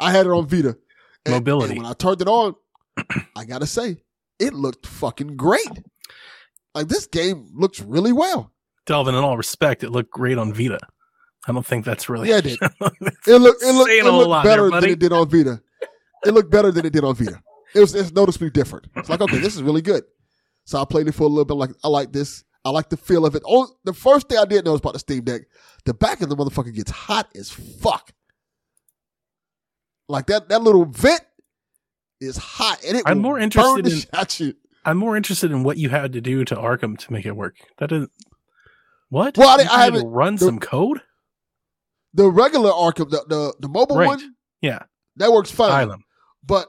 [0.00, 0.76] I had it on Vita.
[1.24, 1.74] And- Mobility.
[1.74, 2.56] And when I turned it on,
[3.36, 3.98] I gotta say,
[4.40, 5.70] it looked fucking great.
[6.74, 8.50] Like this game looks really well.
[8.86, 10.78] Delvin, in all respect, it looked great on Vita.
[11.48, 12.28] I don't think that's really.
[12.28, 12.58] Yeah, it did.
[13.26, 15.60] It looked it looked, it looked better there, than it did on Vita.
[16.24, 17.40] It looked better than it did on Vita.
[17.74, 18.86] It was it's noticeably different.
[18.96, 20.04] It's like okay, this is really good.
[20.64, 21.54] So I played it for a little bit.
[21.54, 22.44] Like I like this.
[22.64, 23.42] I like the feel of it.
[23.46, 25.42] Oh, the first thing I did notice about the Steam Deck,
[25.84, 28.12] the back of the motherfucker gets hot as fuck.
[30.08, 31.22] Like that that little vent
[32.20, 34.54] is hot, and it I'm more interested in- you.
[34.84, 37.54] I'm more interested in what you had to do to Arkham to make it work.
[37.78, 38.08] That is
[39.08, 39.36] what?
[39.38, 41.02] Well, I- I haven't- run the- some code.
[42.14, 44.06] The regular Arkham, the the, the mobile Right.
[44.06, 44.80] one, Yeah,
[45.16, 45.70] that works fine.
[45.70, 46.04] Asylum,
[46.44, 46.68] But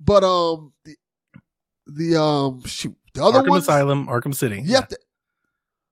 [0.00, 0.96] but um the,
[1.86, 4.62] the um shoot the other Arkham ones Asylum, Arkham City.
[4.64, 4.98] you have to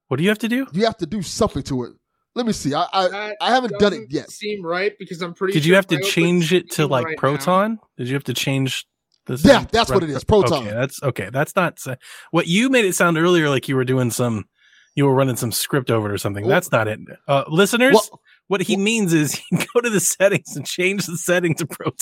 [0.09, 0.66] What do you have to do?
[0.72, 1.92] you have to do something to it.
[2.35, 2.74] Let me see.
[2.74, 4.31] I I, I haven't done it yet.
[4.31, 5.55] Seem right because I'm pretty.
[5.55, 7.79] Did sure you have to change it to like right now- Proton?
[7.96, 8.87] Did you have to change
[9.26, 9.42] this?
[9.44, 10.62] Yeah, that's what it is, Proton.
[10.66, 11.31] Okay, that's okay.
[11.33, 11.94] That's not sa-
[12.33, 14.44] what you made it sound earlier like you were doing some.
[14.94, 16.44] You were running some script over it or something.
[16.44, 17.00] Well- That's not it.
[17.26, 21.16] Uh, listeners, Well, what he means is you go to the settings and change the
[21.16, 21.96] setting to Proton.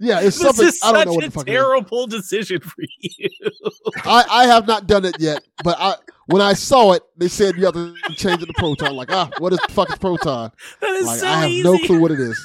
[0.00, 1.46] yeah, it's This something is I don't such know what a the fuck.
[1.46, 3.28] terrible decision for you.
[4.04, 5.94] I I have not done it yet, but I
[6.26, 8.94] when I saw it, they said you have to change it to Proton.
[8.96, 10.50] Like ah, what is the fuck is Proton?
[10.80, 11.62] That is Like so I have easy.
[11.62, 12.38] no clue what it is.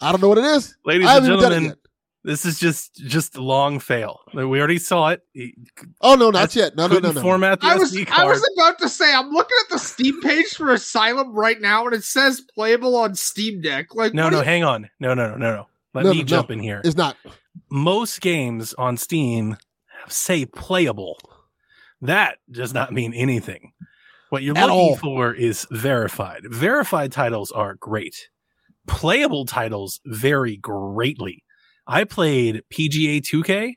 [0.00, 0.76] I don't know what it is.
[0.84, 1.78] Ladies I and haven't done it gentlemen, yet.
[2.24, 4.20] This is just just long fail.
[4.32, 5.22] We already saw it.
[5.32, 5.54] He
[6.00, 6.76] Oh no, not That's- yet.
[6.76, 7.20] No, no, no, no.
[7.20, 10.20] format the I was SD I was about to say I'm looking at the Steam
[10.22, 13.94] page for Asylum right now and it says playable on Steam Deck.
[13.94, 14.88] Like no, no, do you- hang on.
[15.00, 15.66] No, no, no, no, no.
[15.94, 16.54] Let No, me no, jump no.
[16.54, 16.80] in here.
[16.84, 17.16] It's not.
[17.70, 19.56] most games on Steam
[20.08, 21.18] say playable.
[22.00, 23.72] That does not mean anything.
[24.30, 24.96] What you're At looking all.
[24.96, 26.42] for is verified.
[26.48, 28.28] Verified titles are great.
[28.86, 31.44] Playable titles vary greatly.
[31.86, 33.74] I played PGA 2K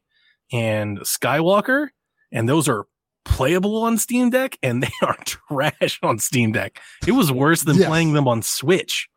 [0.53, 1.87] and Skywalker,
[2.31, 2.85] and those are
[3.25, 6.79] playable on Steam Deck, and they are trash on Steam Deck.
[7.07, 7.87] It was worse than Yes.
[7.87, 9.07] playing them on Switch.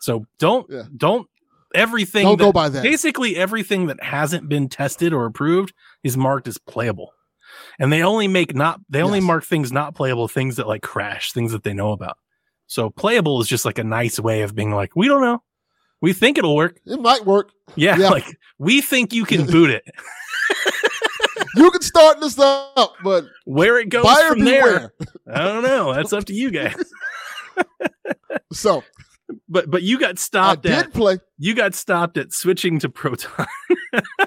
[0.00, 0.84] So don't Yeah.
[0.96, 1.26] don't
[1.74, 2.82] everything Don't that- go by that.
[2.82, 5.72] basically everything that hasn't been tested or approved
[6.02, 7.12] is marked as playable
[7.78, 9.26] and they only make not they only Yes.
[9.26, 12.16] mark things not playable things that like crash things that they know about
[12.66, 15.44] so playable is just like a nice way of being like we don't know
[16.00, 17.50] we think it'll work It might work.
[17.76, 18.10] yeah, Yeah.
[18.10, 18.26] like
[18.58, 19.84] we think you can boot it
[21.56, 24.92] You can start this up, but where it goes from there
[25.32, 26.74] i don't know that's up to you guys
[28.52, 28.82] So
[29.48, 31.18] but but you got I stopped did at play.
[31.38, 33.46] you got stopped at switching to proton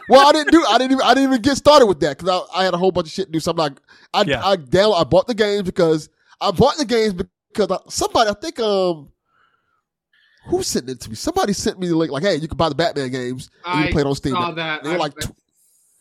[0.09, 0.63] Well, I didn't do.
[0.67, 1.03] I didn't even.
[1.05, 3.13] I didn't even get started with that because I, I had a whole bunch of
[3.13, 3.39] shit to do.
[3.39, 3.79] So I'm like,
[4.13, 4.41] I Yeah.
[4.43, 4.53] I.
[4.53, 6.09] I bought the games because
[6.41, 8.29] I bought the games because I, somebody.
[8.29, 9.09] I think um.
[10.47, 11.15] Who sent it to me?
[11.15, 12.11] Somebody sent me the link.
[12.11, 14.15] Like, hey, you can buy the Batman games and you I can play it on
[14.15, 14.33] Steam.
[14.33, 14.83] saw that.
[14.83, 15.27] They were I, like, I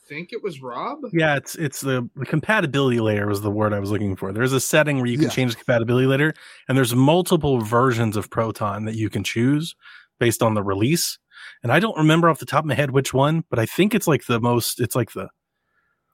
[0.08, 0.98] think it was Rob.
[1.12, 4.32] Yeah, it's it's the, the compatibility layer was the word I was looking for.
[4.32, 5.30] There's a setting where you can Yeah.
[5.30, 6.34] change the compatibility layer,
[6.68, 9.74] and there's multiple versions of Proton that you can choose
[10.18, 11.18] based on the release.
[11.62, 13.94] And I don't remember off the top of my head which one, but I think
[13.94, 15.28] it's like the most it's like the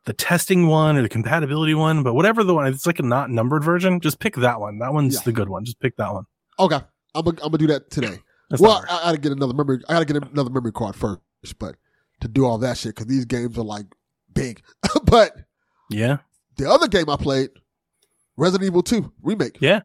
[0.05, 3.31] the testing one or the compatibility one, but whatever the one, it's like a not
[3.31, 4.01] numbered version.
[4.01, 4.79] Just pick that one.
[4.79, 5.21] That one's Yeah.
[5.25, 5.65] the good one.
[5.65, 6.25] Just pick that one.
[6.59, 6.81] okay,
[7.19, 8.19] I'm gonna I'm gonna do that today.
[8.51, 8.85] That's well.
[8.89, 9.81] I, I gotta get another memory.
[9.89, 11.21] I gotta get another memory card first,
[11.59, 11.77] but
[12.21, 13.87] to do all that shit because these games are like
[14.35, 14.63] big.
[15.05, 15.33] but
[15.91, 16.19] yeah,
[16.57, 17.51] the other game I played,
[18.37, 19.59] Resident Evil 2 remake.
[19.61, 19.81] Yeah.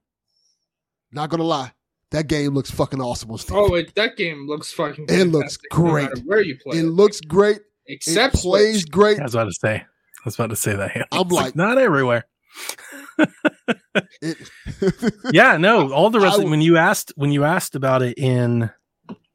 [1.12, 1.74] Not gonna lie,
[2.12, 3.58] that game looks fucking awesome on Steam.
[3.58, 5.06] Oh, it, that game looks fucking.
[5.10, 6.26] It looks fantastic, no great.
[6.26, 7.60] where you play it it, looks great.
[7.88, 8.92] except it plays Switch.
[8.92, 9.20] great.
[9.20, 9.76] I was about to say.
[9.76, 9.86] I
[10.26, 11.08] was about to say that.
[11.12, 12.26] I'm It's like- not everywhere.
[14.22, 14.38] It,
[15.34, 18.70] yeah no all the rest when you asked when you asked about it in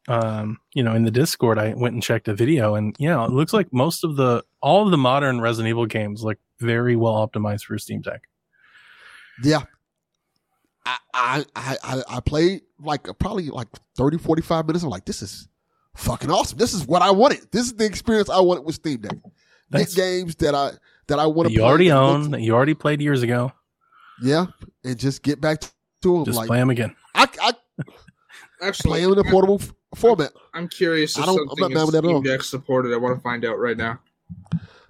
[0.08, 3.30] um you know in the discord i went and checked a video and yeah it
[3.30, 7.14] looks like most of the all of the modern resident evil games look very well
[7.14, 8.22] optimized for steam deck
[9.44, 9.62] yeah.
[11.12, 14.84] I, I I I played like probably like 30, 45 minutes.
[14.84, 15.48] I'm like, this is
[15.96, 16.56] fucking awesome.
[16.58, 17.40] This is what I wanted.
[17.52, 19.16] This is the experience I wanted with Steam Deck.
[19.70, 20.72] That's- Get games that I
[21.08, 23.52] that I want to you already own that you already played years ago
[24.22, 24.46] Yeah,
[24.84, 25.68] and just get back to
[26.02, 26.24] them.
[26.24, 27.52] just like play them again I I
[28.62, 30.32] Actually, play them in a portable f- format.
[30.52, 32.20] I'm curious if I don't- I'm not mad with that at all.
[32.20, 32.92] Steam Deck supported.
[32.92, 34.00] I want to find out right now.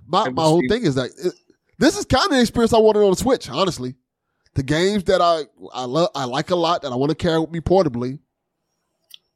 [0.07, 1.35] My my whole thing is that it,
[1.79, 3.51] this is kind of the experience I wanted on the Switch.
[3.51, 3.95] Honestly,
[4.55, 5.43] the games that I
[5.75, 8.19] I love I like a lot that I want to carry with me portably,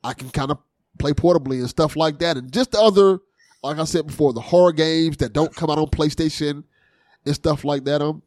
[0.02, 0.58] I can kind of
[0.98, 3.18] play portably and stuff like that, and just the other,
[3.62, 6.64] like I said before, the horror games that don't come out on PlayStation
[7.26, 8.00] and stuff like that.
[8.00, 8.22] I'm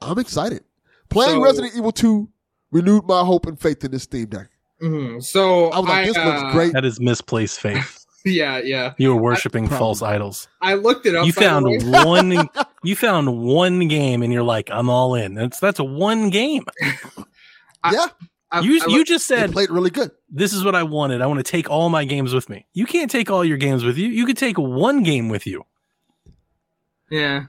[0.00, 0.62] I'm excited.
[1.10, 2.28] Playing So- Resident Evil Two
[2.70, 4.48] renewed my hope and faith in this Steam Deck.
[4.82, 5.22] Mhm.
[5.24, 6.72] So I was like, I, this uh, looks great.
[6.74, 8.92] that is misplaced faith Yeah, yeah.
[8.98, 9.78] you were worshiping Probably.
[9.78, 11.26] false idols I looked it up.
[11.26, 12.48] you found one
[12.84, 16.64] you found one game and you're like i'm all in that's that's a one game
[17.82, 18.06] I- yeah,
[18.52, 20.12] I- you I you looked- just it said played really good.
[20.30, 21.22] this is what I wanted.
[21.22, 22.66] I want to take all my games with me.
[22.72, 24.06] You can't take all your games with you.
[24.08, 25.64] You could take one game with you.
[27.10, 27.46] yeah.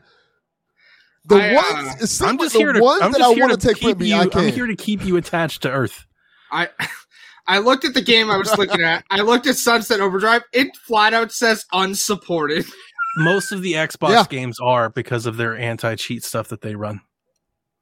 [1.29, 2.81] The I, uh, ones, it seems I'm like just the here to.
[2.81, 4.07] ones I'm that just I here want to to take keep with me.
[4.09, 4.15] you.
[4.15, 6.05] I I'm here to keep you attached to Earth.
[6.51, 6.69] I
[7.47, 9.03] I looked at the game I was looking at.
[9.09, 10.43] I looked at Sunset Overdrive.
[10.53, 12.65] It flat out says unsupported.
[13.17, 14.23] most of the Xbox Yeah.
[14.29, 17.01] games are because of their anti-cheat stuff that they run.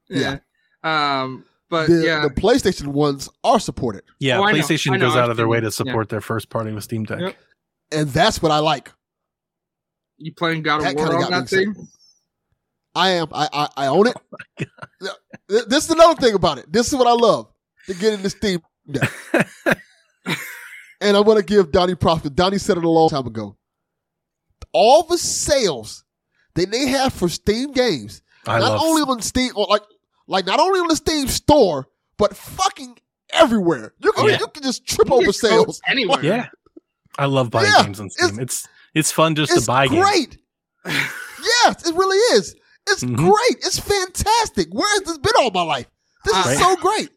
[0.10, 0.38] Yeah.
[0.84, 1.46] Um.
[1.70, 2.22] But the, yeah.
[2.22, 4.60] the PlayStation ones are supported, Yeah, Oh, I know.
[4.60, 5.08] PlayStation I know.
[5.10, 5.62] goes out of their way it.
[5.62, 5.72] to Yeah.
[5.72, 7.20] support their first party with Steam Deck.
[7.20, 7.36] Yep.
[7.92, 8.90] and that's what I like.
[10.18, 11.72] you playing God of that War on that thing?
[11.72, 11.88] excited.
[12.98, 13.28] I am.
[13.32, 14.18] I I, I own it.
[15.02, 15.14] Oh
[15.70, 16.72] this is another thing about it.
[16.74, 17.48] This is what I love
[17.86, 18.60] to get in the Steam
[18.92, 19.12] Deck.
[21.00, 22.36] and I'm going to give Donnie profit.
[22.36, 23.56] Donnie said it a long time ago.
[24.74, 26.04] All the sales
[26.56, 29.84] that they have for Steam games, I not love only on Steam, or like
[30.28, 32.98] like not only on the Steam store, but fucking
[33.32, 33.94] everywhere.
[34.00, 34.40] You can Yeah.
[34.40, 35.80] you can just trip You over sales.
[35.88, 36.24] anywhere.
[36.24, 36.48] Yeah.
[37.18, 38.40] I love buying Yeah, games on Steam.
[38.40, 40.04] It's it's fun just It's to buy games.
[40.04, 40.38] great.
[40.86, 42.56] yes, it really is.
[42.88, 43.16] It's Mhm.
[43.16, 43.58] great.
[43.66, 44.68] It's fantastic.
[44.72, 45.88] Where has this been all my life?
[46.26, 46.58] This is Right.
[46.58, 47.10] so great.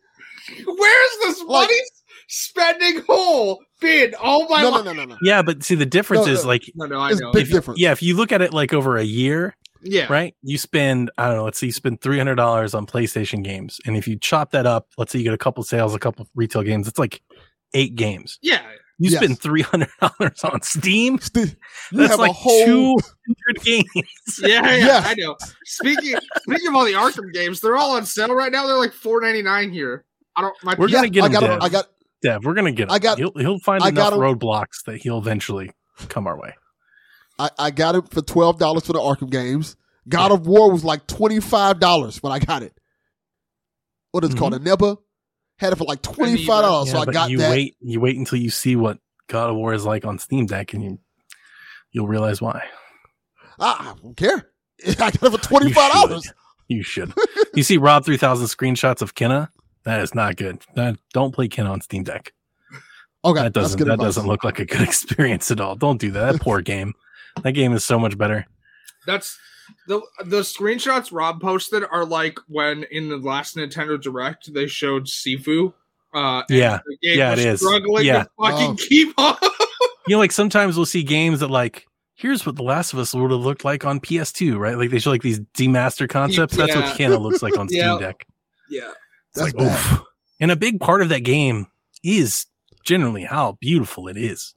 [0.67, 1.81] Where's this Like- money
[2.29, 4.85] spending hole been all my No, no, life?
[4.85, 5.17] no, no, no.
[5.23, 6.49] Yeah, but see the difference No, is no.
[6.49, 7.33] like No, no, I It's know.
[7.33, 7.81] big if difference.
[7.81, 10.07] yeah, if you look at it like over a year, yeah.
[10.13, 10.35] right?
[10.43, 13.81] You spend I don't know, let's say you spend three hundred dollars on PlayStation games,
[13.87, 16.29] and if you chop that up, let's say you get a couple sales, a couple
[16.35, 17.21] retail games, it's like
[17.75, 18.39] eight games.
[18.43, 18.63] Yeah.
[19.03, 19.23] You Yes.
[19.25, 21.19] spend three hundred dollars on Steam.
[21.21, 21.57] Steve,
[21.91, 22.67] you That's have like a whole.
[22.67, 23.87] two hundred games.
[24.43, 25.07] Yeah, yeah, Yes.
[25.07, 25.37] I know.
[25.65, 28.67] Speaking speaking of all the Arkham games, they're all on sale right now.
[28.67, 30.05] They're like four ninety nine here.
[30.37, 30.55] I don't.
[30.63, 31.41] My We're yeah, gonna get I him got.
[31.41, 31.59] dead.
[31.63, 31.87] I got.
[32.23, 32.91] Dev, we're gonna get him.
[32.91, 35.73] I got- He'll he'll find I enough got roadblocks that he'll eventually
[36.09, 36.55] come our way.
[37.39, 39.77] I, I got it for twelve dollars for the Arkham games.
[40.09, 42.75] God of War was like twenty five dollars when I got it.
[44.13, 44.53] What is it called?
[44.53, 44.67] Mm-hmm.
[44.69, 44.99] Eneba
[45.61, 46.89] had it for like twenty five dollars.
[46.89, 47.51] Yeah, so I but got you that.
[47.51, 47.77] wait.
[47.81, 50.83] You wait until you see what God of War is like on Steam Deck, and
[50.83, 50.99] you
[51.93, 52.63] you'll realize why.
[53.59, 54.51] Ah, I don't care.
[54.89, 56.33] I got it for twenty five dollars.
[56.69, 57.13] You should.
[57.55, 59.49] you see Rob three thousand screenshots of Kena.
[59.85, 60.63] That is not good.
[60.75, 62.33] That, don't play Kena on Steam Deck.
[63.25, 63.79] Okay, That doesn't.
[63.79, 64.07] That advice.
[64.07, 65.77] doesn't look like a good experience at all.
[65.77, 66.33] Don't do that.
[66.33, 66.95] That poor game.
[67.43, 68.47] That game is so much better.
[69.07, 69.39] That's
[69.87, 75.07] the the screenshots Rob posted are like when in the last Nintendo Direct they showed
[75.07, 75.73] Sifu.
[76.13, 76.81] Uh, and Yeah.
[76.87, 77.61] the game Yeah, was it is.
[77.61, 78.25] Struggling Yeah.
[78.25, 78.77] to fucking Oh.
[78.89, 79.41] keep up.
[80.09, 81.87] You know, like sometimes we'll see games that like.
[82.15, 84.77] Here's what The Last of Us would have looked like on PS2, right?
[84.77, 86.57] Like they show like these demaster concepts.
[86.57, 88.27] That's what Kena looks like on Steam Deck.
[88.69, 88.91] yeah,
[89.35, 90.03] It's That's like, oof.
[90.41, 91.67] And a big part of that game
[92.03, 92.47] is
[92.85, 94.53] generally how beautiful it is.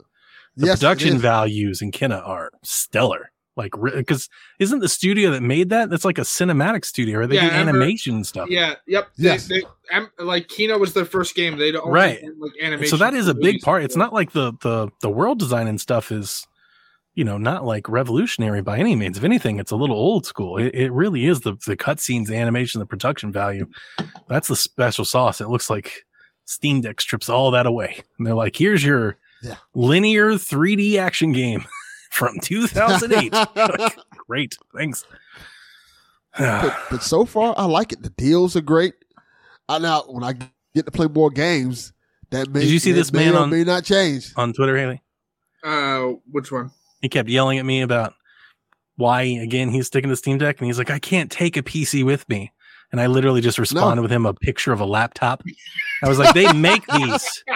[0.58, 3.32] The Yes, production values in Kena are stellar.
[3.56, 5.90] Like, because isn't the studio that made that?
[5.92, 7.30] That's like a cinematic studio, right?
[7.30, 8.50] They Yeah, do Ember- animation stuff.
[8.50, 9.10] yeah, yep.
[9.16, 9.48] Yes.
[9.48, 11.58] They, they, em, like Kino was their first game.
[11.58, 12.20] They don't Right.
[12.40, 12.90] like animation.
[12.90, 13.84] So that is a big part.
[13.84, 16.48] It's not like the the the world design and stuff is,
[17.14, 19.20] you know, not like revolutionary by any means.
[19.20, 20.58] If anything, it's a little old school.
[20.58, 23.68] It, it really is the the cutscenes, the animation, the production value.
[24.28, 25.42] That's the special sauce.
[25.42, 26.06] It looks like
[26.46, 28.02] Steam Deck strips all that away.
[28.18, 29.58] And they're like, here's your Yeah.
[29.76, 31.64] linear 3D action game
[32.14, 33.34] from 2008.
[33.34, 33.98] Like,
[34.28, 35.06] Great, thanks.
[36.38, 38.02] but, but so far, I like it.
[38.04, 38.94] The deals are great.
[39.70, 40.34] I now when I
[40.76, 41.94] get to play more games,
[42.32, 44.32] that may, Did you see this may man or on- may not change.
[44.36, 45.02] On Twitter, Haley,
[45.64, 46.72] Uh, which one?
[47.02, 48.14] he kept yelling at me about
[48.96, 52.04] why again he's sticking to Steam Deck, and he's like, I can't take a PC
[52.06, 52.52] with me.
[52.92, 55.42] And I literally just responded with him a picture of a laptop.
[56.04, 57.44] I was like, they make these.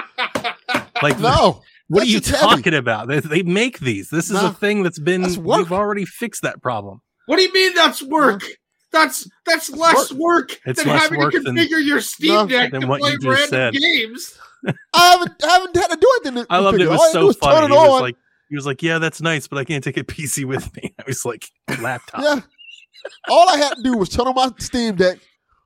[1.04, 2.42] Like, No, what are you shit's heavy.
[2.42, 3.08] talking about?
[3.08, 4.10] They, they make these.
[4.10, 5.22] This is No, a thing that's been.
[5.22, 5.38] that's.
[5.38, 7.02] We've already fixed that problem.
[7.28, 8.42] What do you mean that's work?
[8.92, 12.48] That's that's less work It's than less having work to than- configure your Steam No,
[12.48, 13.82] Deck than to what play you just random said.
[13.82, 14.40] games.
[14.94, 16.46] I haven't I haven't had to do anything.
[16.46, 16.84] To I loved it.
[16.84, 16.88] It.
[16.88, 17.66] All was so is funny.
[17.66, 18.02] it He was on.
[18.02, 18.16] like,
[18.50, 20.96] he was like, yeah, that's nice, but I can't take a PC with me.
[21.00, 21.46] I was like,
[21.80, 22.22] laptop.
[22.24, 22.40] yeah.
[23.30, 25.20] All I had to do was turn on my Steam Deck,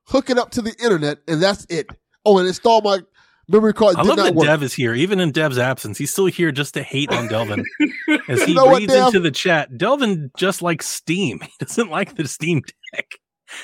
[0.08, 1.88] hook it up to the internet, and that's it.
[2.26, 3.00] Oh, and install my
[3.48, 3.96] memory card.
[3.98, 4.46] I love that work.
[4.48, 5.98] Dev is here, even in Dev's absence.
[5.98, 7.64] He's still here just to hate on Delvin.
[8.28, 9.08] As he You know reads Dev?
[9.08, 11.40] into the chat, Delvin just likes Steam.
[11.44, 12.62] He doesn't like the Steam
[12.94, 13.06] Deck.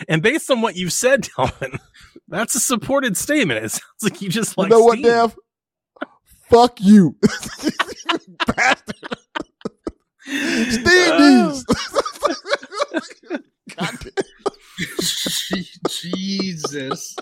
[0.09, 1.79] And based on what you've said, Delvin,
[2.27, 3.63] that's a supported statement.
[3.63, 5.03] It sounds like you just You like know what, Steam.
[5.05, 5.35] Dev?
[6.49, 7.15] Fuck you,
[8.45, 8.95] bastard.
[10.23, 11.49] Steam Oh.
[11.51, 11.65] these.
[13.75, 15.63] God damn.
[15.89, 17.15] Jesus.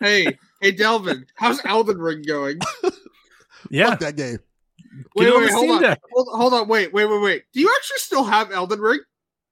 [0.00, 2.58] hey, hey, Delvin, how's Elden Ring going?
[3.70, 4.36] Yeah, Fuck that game.
[4.36, 5.82] get Wait, wait, hold on.
[5.82, 6.00] Deck.
[6.12, 7.42] Hold, hold on, wait, wait, wait, wait.
[7.54, 9.00] Do you actually still have Elden Ring?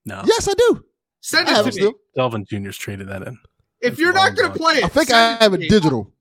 [0.04, 0.84] No, Yes, I do.
[1.22, 1.72] Send I it have to me.
[1.80, 1.94] still.
[2.14, 3.38] Delvin Jr.'s traded that in.
[3.80, 4.52] If That's you're not going gone.
[4.52, 5.68] to play it, I think I have to it me.
[5.68, 6.12] digital.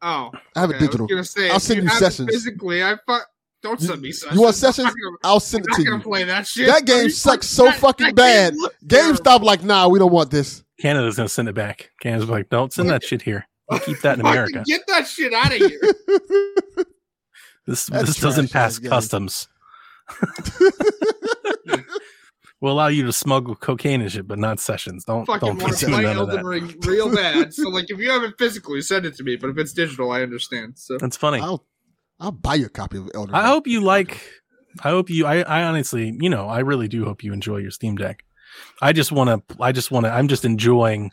[0.00, 1.00] Oh, I have okay, it digital.
[1.10, 2.30] I was gonna say, I'll send you have it sessions.
[2.30, 2.82] physically.
[2.82, 3.18] I fu-
[3.62, 4.36] don't send me sessions.
[4.36, 4.86] You want sessions?
[4.88, 6.02] gonna- I'll send I'm it not to gonna you.
[6.02, 6.66] play that shit.
[6.66, 8.52] That game sucks so that- fucking that bad.
[8.54, 9.18] game looks terrible.
[9.20, 10.64] GameStop like, nah, we don't want this.
[10.80, 11.90] Canada's going to send it back.
[12.00, 13.46] Canada's like, don't send that shit here.
[13.68, 14.62] We'll keep that in America.
[14.66, 15.80] Get that shit out of here.
[17.66, 19.48] This That's this doesn't pass customs.
[22.60, 25.04] We'll allow you to smuggle cocaine and shit, but not sessions.
[25.04, 26.44] Don't fucking don't want be to play none of Elden that.
[26.44, 27.52] Ring real bad.
[27.52, 29.36] so like, if you have it physically, send it to me.
[29.36, 30.78] But if it's digital, I understand.
[30.78, 31.40] So That's funny.
[31.40, 31.66] I'll
[32.18, 33.36] I'll buy you a copy of Elder.
[33.36, 34.18] I hope you like.
[34.82, 35.26] I hope you.
[35.26, 38.24] I, I honestly, you know, I really do hope you enjoy your Steam Deck.
[38.80, 39.56] I just want to.
[39.62, 40.12] I just want to.
[40.12, 41.10] I'm just enjoying,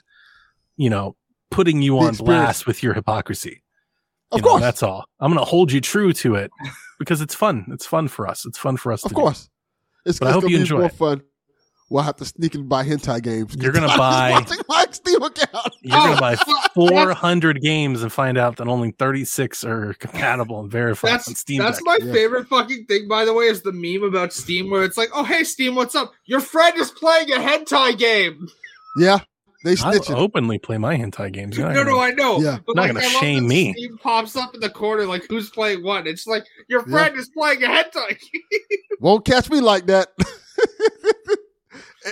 [0.78, 1.18] you know,
[1.52, 2.44] putting you The on experience.
[2.44, 3.62] blast with your hypocrisy.
[4.32, 5.06] Of You know, course, that's all.
[5.20, 6.52] I'm going to hold you true to it
[7.00, 7.66] because it's fun.
[7.72, 8.46] It's fun for us.
[8.46, 9.04] It's fun for us.
[9.04, 9.22] of to do.
[9.22, 9.50] course.
[10.06, 10.94] It's, But I hope gonna you be enjoy more it.
[10.94, 11.22] fun.
[11.90, 13.54] We'll have to sneak and buy hentai games.
[13.60, 15.74] You're gonna buy- watching my Steam account.
[15.82, 16.36] You're going Oh, to buy
[16.74, 21.62] 400 games and find out that only 36 are compatible and verified on That's Steam
[21.62, 21.86] that's Deck.
[21.86, 22.14] my Yeah.
[22.14, 25.26] favorite fucking thing, by the way, is the meme about Steam where it's like, "Oh
[25.26, 26.14] hey Steam, what's up?
[26.26, 28.48] Your friend is playing a hentai game."
[28.96, 29.20] Yeah,
[29.64, 30.16] they I'll snitching.
[30.16, 31.58] openly play my hentai games.
[31.58, 32.40] You're not No, gonna- no, I know.
[32.40, 32.58] Yeah.
[32.66, 33.74] but Not like, gonna I shame me.
[33.74, 36.92] Steam pops up in the corner like, "Who's playing what?" It's like your Yeah.
[36.92, 38.10] friend is playing a hentai.
[38.20, 38.42] game.
[39.00, 40.10] Won't catch me like that.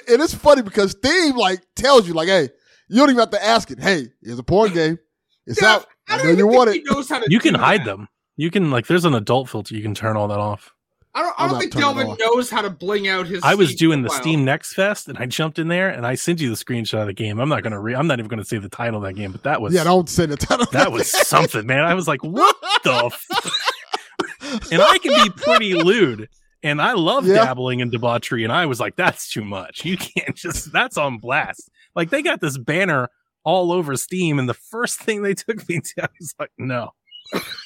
[0.07, 2.49] and it's funny because Steam like tells you like, hey,
[2.89, 3.79] you don't even have to ask it.
[3.79, 4.99] Hey, here's a porn game.
[5.45, 5.85] It's Yeah, out.
[6.07, 6.83] I I know you want it.
[6.85, 7.25] knows how to.
[7.31, 7.85] You can do hide that.
[7.85, 8.07] them.
[8.37, 8.87] You can like.
[8.87, 9.75] There's an adult filter.
[9.75, 10.71] You can turn all that off.
[11.15, 11.35] I don't.
[11.39, 13.41] I don't think Delvin knows how to bling out his.
[13.43, 14.21] I was Steam doing the profile.
[14.23, 17.07] Steam Next Fest, and I jumped in there, and I sent you the screenshot of
[17.07, 17.39] the game.
[17.39, 17.79] I'm not gonna.
[17.79, 19.83] Re- I'm not even gonna say the title of that game, but that was Yeah,
[19.83, 20.67] don't say the title.
[20.71, 21.83] that was something, man.
[21.85, 23.05] I was like, what the?
[23.05, 23.25] F-?
[24.71, 26.29] And I can be pretty lewd,
[26.63, 27.35] and I love Yeah.
[27.45, 29.85] dabbling in debauchery, and I was like, that's too much.
[29.85, 30.71] You can't just.
[30.71, 31.69] That's on blast.
[31.95, 33.09] Like they got this banner
[33.43, 36.91] all over Steam, and the first thing they took me to, I was like, no.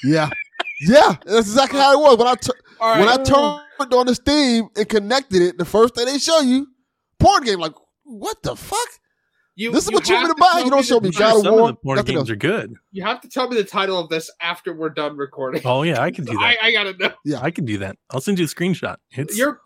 [0.04, 0.30] Yeah,
[0.80, 1.16] yeah.
[1.24, 2.16] That's exactly how it was.
[2.18, 3.00] When I tur- All right.
[3.00, 6.66] when I turned on the Steam and connected it, the first thing they show you,
[7.18, 7.58] porn game.
[7.60, 8.78] Like, what the fuck?
[9.56, 10.60] You, This is you what you want have me to buy?
[10.64, 12.30] You don't show me God of some War, of the porn nothing games else.
[12.30, 12.74] are good.
[12.90, 15.62] You have to tell me the title of this after we're done recording.
[15.64, 16.40] Oh yeah, I can do that.
[16.40, 17.12] I, I gotta know.
[17.24, 17.96] Yeah, I can do that.
[18.10, 18.96] I'll send you a screenshot.
[19.12, 19.38] It's.
[19.38, 19.60] You're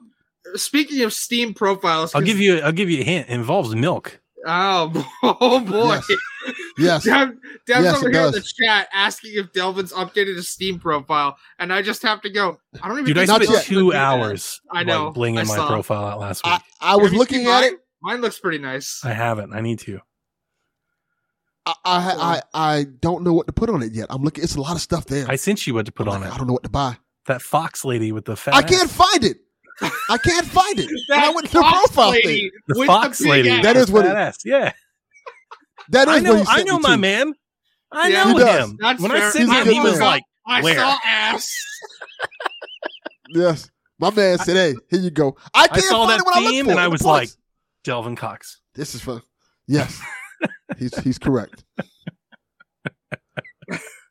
[0.57, 2.14] speaking of Steam profiles.
[2.14, 2.59] I'll 'cause- give you.
[2.61, 3.30] I'll give you a hint.
[3.30, 4.20] It involves milk.
[4.47, 6.01] Oh, oh boy.
[6.78, 7.05] Yes.
[7.05, 7.30] Dev,
[7.66, 11.36] Dev's Yes, over it here in the chat asking if Delvin's updated his Steam profile,
[11.59, 12.59] and I just have to go.
[12.80, 13.07] I don't even.
[13.07, 13.62] Dude, I think Not spent I'm yet.
[13.64, 14.61] supposed to two hours.
[14.70, 15.07] I know.
[15.07, 16.55] like, blinging I my profile out last week.
[16.80, 17.64] I, I was looking at mine?
[17.64, 17.74] it.
[18.01, 19.01] Mine looks pretty nice.
[19.05, 19.53] I haven't.
[19.53, 20.01] I need to.
[21.66, 22.43] I, I I
[22.78, 24.07] I don't know what to put on it yet.
[24.11, 24.45] I'm looking.
[24.45, 25.26] It's a lot of stuff there.
[25.28, 26.34] I sent you what to put I'm on like, it.
[26.34, 26.97] I don't know what to buy.
[27.26, 28.55] That fox lady with the fat.
[28.55, 28.70] I ass.
[28.70, 29.39] can't find it.
[30.10, 30.90] I can't find it.
[31.10, 32.50] And I went to the profile lady thing.
[32.68, 33.62] The with fox big lady.
[33.62, 34.38] That is what it- Badass.
[34.44, 34.72] Yeah.
[35.90, 36.36] That is I what know.
[36.36, 36.96] he I know my to.
[36.98, 37.34] man.
[37.92, 38.32] I Yeah.
[38.32, 38.76] know him.
[38.80, 39.30] That's when I fair.
[39.30, 40.00] sent He's him, he was man.
[40.00, 41.54] like, I "Where?" saw ass.
[43.30, 46.24] Yes, my man said, "Hey, here you go." I I can't saw find that it
[46.26, 46.82] when I look theme for and it.
[46.82, 47.28] I was like,
[47.84, 48.60] Delvin Cox.
[48.74, 49.20] "This is fun."
[49.66, 50.00] Yes,
[50.78, 51.62] he's he's correct.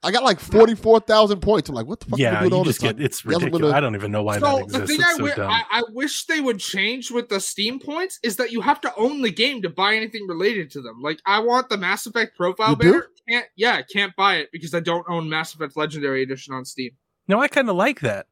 [0.04, 1.70] I got like forty four thousand points.
[1.70, 2.20] I'm like, what the fuck?
[2.20, 3.02] am I Yeah, doing you this just get.
[3.04, 3.62] It's ridiculous.
[3.62, 5.50] gonna- I don't even know why So that the thing It's I, so wi- dumb.
[5.52, 8.93] I, I wish they would change with the Steam points is that you have to
[8.95, 11.02] own the game to buy anything related to them.
[11.02, 12.91] Like I want the Mass Effect profile You do?
[12.91, 13.08] banner.
[13.28, 16.64] Can't yeah, I can't buy it because I don't own Mass Effect Legendary Edition on
[16.64, 16.91] Steam.
[17.28, 18.28] No, I kind of like that.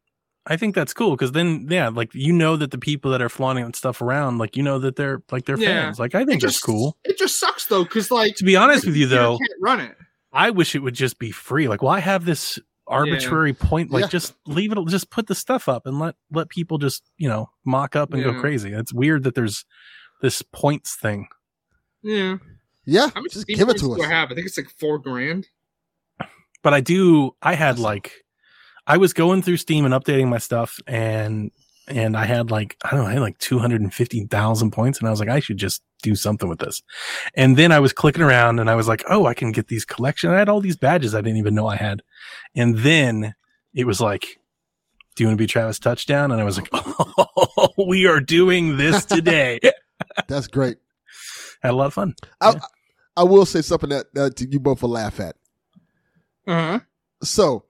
[0.47, 3.29] I think that's cool because then, yeah, like you know that the people that are
[3.29, 5.85] flaunting stuff around, like you know that they're like they're Yeah.
[5.85, 5.97] fans.
[5.99, 6.95] Like I think It that's just, cool.
[7.03, 9.97] It just sucks though, because like To be honest with you, though, can't run it.
[10.35, 11.67] I wish it would just be free.
[11.67, 13.89] Like, why have this arbitrary point?
[13.89, 14.07] Like, Yeah.
[14.09, 14.77] just leave it.
[14.89, 18.21] Just put the stuff up and let let people just you know mock up and
[18.23, 18.71] go crazy.
[18.73, 19.65] It's weird that there's
[20.21, 21.27] this points thing.
[22.03, 22.37] Yeah,
[22.85, 24.31] Yeah, how many just give it points to do I have?
[24.31, 25.47] I think it's like four grand.
[26.61, 27.35] But I do.
[27.41, 28.11] I had like,
[28.87, 31.51] I was going through Steam and updating my stuff, and
[31.87, 34.71] and I had like I don't know, I had like two hundred and fifty thousand
[34.71, 36.81] points, and I was like, I should just do something with this.
[37.35, 39.85] And then I was clicking around, and I was like, oh, I can get these
[39.85, 40.31] collection.
[40.31, 42.01] I had all these badges I didn't even know I had,
[42.55, 43.35] and then
[43.73, 44.39] it was like.
[45.15, 46.33] Do you want to be Travis Touchdown?
[46.33, 49.61] And I was like, "Oh, we are doing this today."
[50.27, 50.75] That's great.
[51.61, 52.15] Had a lot of fun.
[52.41, 52.59] I,
[53.17, 55.35] I will say something that, that you both will laugh at.
[56.47, 56.81] Huh.
[57.23, 57.63] So,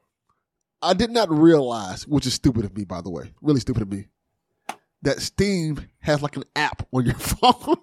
[0.86, 3.92] I did not realize, which is stupid of me, by the way, really stupid of
[3.92, 4.08] me,
[5.02, 7.78] that Steam has like an app on your phone.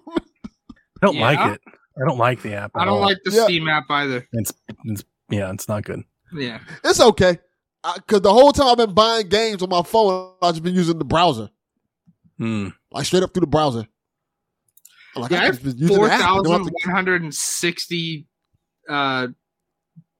[1.01, 1.61] I don't like it.
[2.01, 2.71] I don't like the app.
[2.75, 3.01] I don't all.
[3.01, 3.43] like the Yeah.
[3.45, 4.27] Steam app either.
[4.33, 4.51] It's,
[4.85, 6.03] it's yeah, it's not good.
[6.33, 6.59] Yeah.
[6.83, 7.37] it's okay.
[7.95, 10.97] Because the whole time I've been buying games on my phone, I've just been using
[10.97, 11.49] the browser,
[12.37, 12.69] Hmm.
[12.91, 13.85] like straight up through the browser.
[15.15, 16.21] Like, Yeah, I I have can just use the four app.
[16.21, 18.27] I don't have thousand to- one hundred and sixty
[18.89, 19.27] uh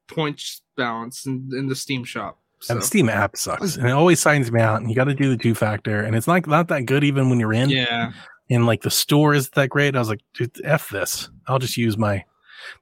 [0.08, 2.40] points balance in, in the Steam shop.
[2.64, 4.80] So, And the Steam app sucks, and it always signs me out.
[4.80, 7.30] And you got to do the two factor, and it's not not that good even
[7.30, 7.70] when you're in.
[7.70, 8.14] yeah.
[8.50, 9.96] And like the store is that great.
[9.96, 11.30] I was like, dude, f this.
[11.48, 12.24] I'll just use my.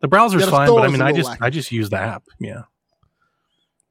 [0.02, 1.38] The browser's Yeah, the fine, but I mean, I just wacky.
[1.42, 2.24] I just use the app.
[2.40, 2.64] Yeah.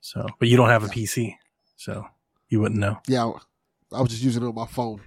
[0.01, 1.35] So, but you don't have a PC,
[1.77, 2.07] so
[2.49, 2.99] you wouldn't know.
[3.09, 3.33] Yeah,
[3.93, 5.01] I was just using it on my phone.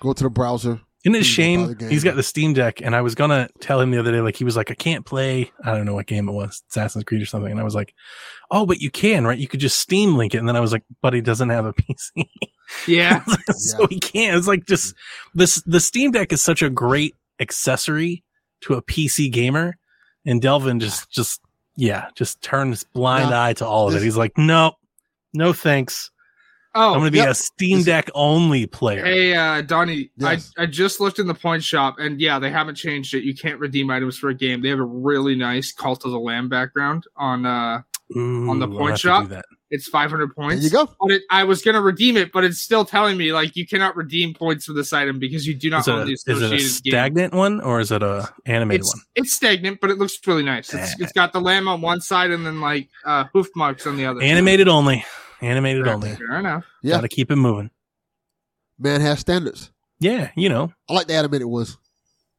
[0.00, 0.80] Go to the browser.
[1.04, 1.60] Isn't it a shame?
[1.60, 1.90] about the game.
[1.90, 4.36] He's got the Steam Deck, and I was gonna tell him the other day, like
[4.36, 5.50] he was like, I can't play.
[5.64, 7.50] I don't know what game it was, Assassin's Creed or something.
[7.50, 7.94] And I was like,
[8.50, 9.38] Oh, but you can, right?
[9.38, 10.38] You could just Steam link it.
[10.38, 12.28] And then I was like, But he doesn't have a PC,
[12.86, 13.24] Yeah.
[13.50, 14.36] so he can't.
[14.36, 14.94] It's like just
[15.34, 15.62] this.
[15.66, 18.22] The Steam Deck is such a great accessory
[18.62, 19.78] to a PC gamer,
[20.26, 21.40] and Delvin just just
[21.76, 24.02] yeah, just turns blind No, eye to all of it.
[24.02, 24.72] He's like, No,
[25.32, 26.10] no thanks.
[26.74, 27.30] Oh, I'm gonna be yep.
[27.30, 29.04] a Steam Deck only player.
[29.04, 30.52] Hey, uh, Donnie, Yes.
[30.56, 33.24] I, I just looked in the point shop, and yeah, they haven't changed it.
[33.24, 34.62] You can't redeem items for a game.
[34.62, 37.44] They have a really nice Cult of the Lamb background on.
[37.46, 37.82] uh
[38.16, 39.28] on the Ooh, I'll point shop?
[39.28, 39.44] that.
[39.70, 40.64] It's 500 There points.
[40.64, 40.88] you go.
[41.00, 43.94] But it, I was gonna redeem it, but it's still telling me like you cannot
[43.94, 46.24] redeem points for this item because you do not Is it, own a, the is
[46.26, 46.90] it a associated game.
[46.92, 49.02] stagnant one or is it a animated It's one?
[49.14, 50.74] it's stagnant, but it looks really nice.
[50.74, 53.96] It's, it's got the lamb on one side and then like uh, hoof marks on
[53.96, 54.20] the other.
[54.22, 55.04] Animated only.
[55.42, 56.14] Animated Fair, only.
[56.16, 56.64] fair enough.
[56.82, 56.96] Yeah.
[56.96, 57.70] Got to keep it moving.
[58.78, 59.70] Man has standards.
[59.98, 60.72] Yeah, you know.
[60.88, 61.76] I like the animated ones.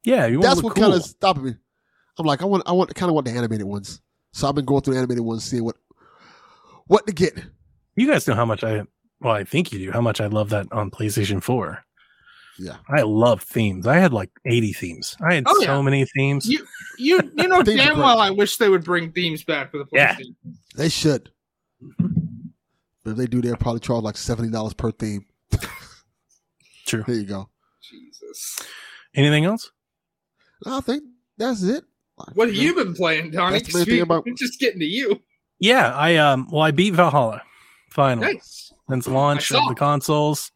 [0.03, 1.55] Yeah, you want That's what look kind of stopping me.
[2.17, 4.01] I'm like, I want, I want, kind of want the animated ones.
[4.33, 5.75] So I've been going through the animated ones, seeing what,
[6.87, 7.37] what to get.
[7.95, 8.83] You guys know how much I.
[9.19, 9.91] Well, I think you do.
[9.91, 11.83] How much I love that on PlayStation Four.
[12.57, 12.77] Yeah.
[12.89, 13.85] I love themes.
[13.87, 15.15] I had like 80 themes.
[15.23, 15.81] I had Oh, so yeah.
[15.81, 16.47] many themes.
[16.47, 16.65] You
[16.97, 20.15] you you know damn well I wish they would bring themes back for the Yeah.
[20.15, 20.35] PlayStation.
[20.75, 21.29] They should.
[23.03, 25.25] But if they do, they'll probably charge like seventy dollars per theme.
[26.85, 27.03] True.
[27.07, 27.49] There you go.
[27.81, 28.59] Jesus.
[29.15, 29.71] Anything else?
[30.65, 31.03] I think
[31.37, 31.83] that's it.
[32.33, 33.59] What have you been playing, Donnie?
[33.59, 35.21] That's the main thing about- We're just getting to you.
[35.59, 36.47] Yeah, I um.
[36.51, 37.41] Well, I beat Valhalla
[37.91, 38.33] finally.
[38.33, 38.71] Nice.
[38.89, 40.51] Since launch of the consoles,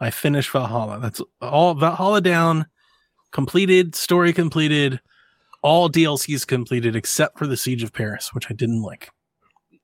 [0.00, 0.98] I finished Valhalla.
[1.00, 2.66] That's all Valhalla down,
[3.32, 5.00] completed, story completed,
[5.62, 9.10] all DLCs completed except for the Siege of Paris, which I didn't like.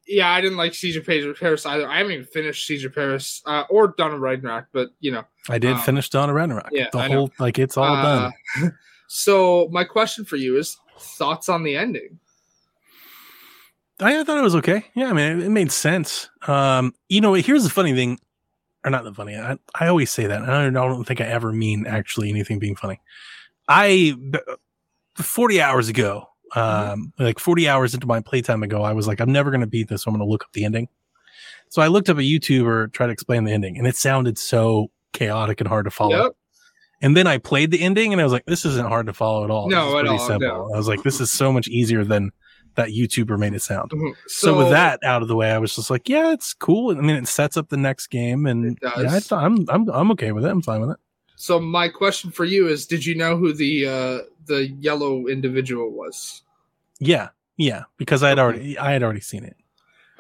[0.07, 1.89] Yeah, I didn't like Siege of Paris either.
[1.89, 5.25] I haven't even finished Siege of Paris uh, or of Ragnarok, but you know.
[5.49, 6.69] I did Um, finish of Ragnarok.
[6.73, 7.15] yeah, the I know.
[7.15, 8.33] whole like it's all done.
[8.63, 8.69] Uh,
[9.09, 12.19] so my question for you is thoughts on the ending?
[14.01, 14.85] I, I thought it was okay.
[14.95, 16.29] Yeah, I mean, it, it made sense.
[16.49, 18.19] Um, you know, here's the funny thing,
[18.85, 19.37] or not the funny.
[19.37, 20.43] I, I always say that.
[20.43, 23.01] and I don't, I don't think I ever mean actually anything being funny.
[23.69, 24.15] I
[25.17, 29.33] forty hours ago, um, like forty hours into my playtime ago, I was like, I'm
[29.33, 30.03] never going to beat this.
[30.03, 30.89] So I'm going to look up the ending.
[31.69, 34.91] So I looked up a YouTuber try to explain the ending, and it sounded so
[35.13, 36.25] chaotic and hard to follow.
[36.25, 36.33] Yep.
[37.03, 39.45] And then I played the ending, and I was like, this isn't hard to follow
[39.45, 39.69] at all.
[39.69, 40.49] No, at pretty all, simple.
[40.49, 40.71] no.
[40.73, 42.31] I was like, this is so much easier than
[42.77, 43.91] that YouTuber made it sound.
[43.91, 44.15] Mhm.
[44.27, 46.97] So, with that out of the way, I was just like, yeah, it's cool.
[46.97, 50.11] I mean, it sets up the next game, and yeah, I thought, I'm I'm I'm
[50.13, 50.51] okay with it.
[50.51, 50.97] I'm fine with it.
[51.37, 55.91] So my question for you is: Did you know who the uh, the yellow individual
[55.91, 56.43] was?
[57.01, 58.43] Yeah, yeah, because I had Okay.
[58.43, 59.57] already I had already seen it.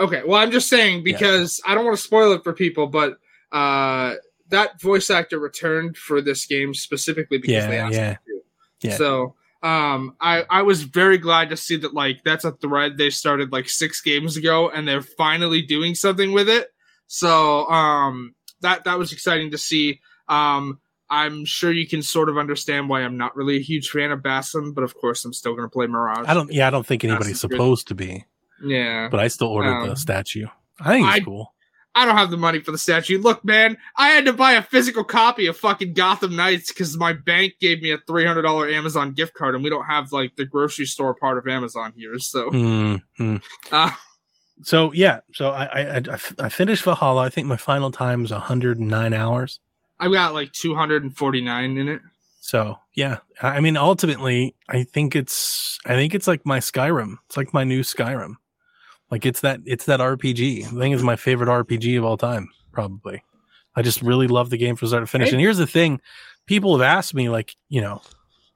[0.00, 3.18] Okay, well, I'm just saying because I don't want to spoil it for people, but
[3.52, 4.14] uh,
[4.48, 8.40] that voice actor returned for this game specifically because they asked yeah, him to.
[8.88, 8.96] yeah.
[8.96, 13.10] So um, I I was very glad to see that like that's a thread they
[13.10, 16.68] started like six games ago, and they're finally doing something with it.
[17.06, 20.00] So um, that that was exciting to see.
[20.28, 20.80] Um,
[21.10, 24.20] I'm sure you can sort of understand why I'm not really a huge fan of
[24.20, 26.24] Basim, but of course I'm still going to play Mirage.
[26.26, 26.52] I don't.
[26.52, 27.52] Yeah, I don't think anybody's good.
[27.52, 28.24] supposed to be,
[28.62, 29.08] Yeah.
[29.10, 30.46] but I still ordered Um, the statue.
[30.80, 31.50] I think it's I- cool.
[31.96, 33.18] I don't have the money for the statue.
[33.20, 37.12] Look, man, I had to buy a physical copy of fucking Gotham Knights because my
[37.12, 40.34] bank gave me a three hundred dollar Amazon gift card, and we don't have like
[40.34, 42.18] the grocery store part of Amazon here.
[42.18, 43.42] So, Mm, mm.
[43.72, 43.92] uh,
[44.62, 47.22] So yeah, so I, I I I finished Valhalla.
[47.22, 49.60] I think my final time is 109 hours.
[49.98, 52.00] I've got like two hundred and forty nine in it.
[52.40, 57.16] So yeah, I I mean, ultimately, I think it's I think it's like my Skyrim.
[57.26, 58.34] It's like my new Skyrim.
[59.10, 60.66] Like it's that it's that RPG.
[60.66, 63.22] I think it's my favorite RPG of all time, probably.
[63.76, 65.32] I just really love the game from start to finish.
[65.32, 66.00] And here's the thing:
[66.46, 68.02] people have asked me, like, you know,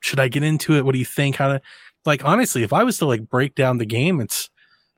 [0.00, 0.84] should I get into it?
[0.84, 1.36] What do you think?
[1.36, 1.62] How to
[2.04, 4.50] like honestly, if I was to like break down the game, it's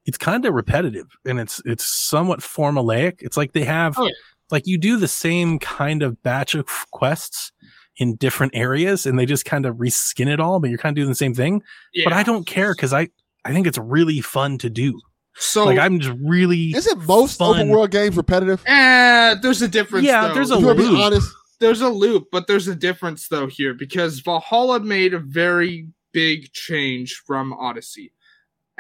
[0.07, 3.17] it's kind of repetitive and it's it's somewhat formulaic.
[3.21, 4.13] It's like they have Oh, yeah.
[4.51, 7.53] Like you do the same kind of batch of quests
[7.97, 10.97] in different areas and they just kind of reskin it all, but you're kind of
[10.97, 11.63] doing the same thing.
[11.93, 12.05] Yeah.
[12.05, 13.09] But I don't care because I
[13.45, 15.01] I think it's really fun to do.
[15.37, 17.57] So, like I'm just really Isn't most Fun.
[17.57, 18.63] open world games repetitive?
[18.67, 20.07] eh, there's a difference.
[20.07, 20.35] Yeah, though.
[20.35, 21.01] there's a If you want to be loop.
[21.01, 21.29] honest,
[21.61, 26.53] there's a loop, but there's a difference though here because Valhalla made a very big
[26.53, 28.13] change from Odyssey.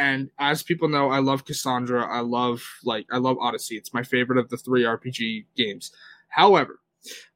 [0.00, 2.04] And as people know, I love Cassandra.
[2.04, 3.76] I love like I love Odyssey.
[3.76, 5.92] It's my favorite of the three RPG games.
[6.28, 6.80] However,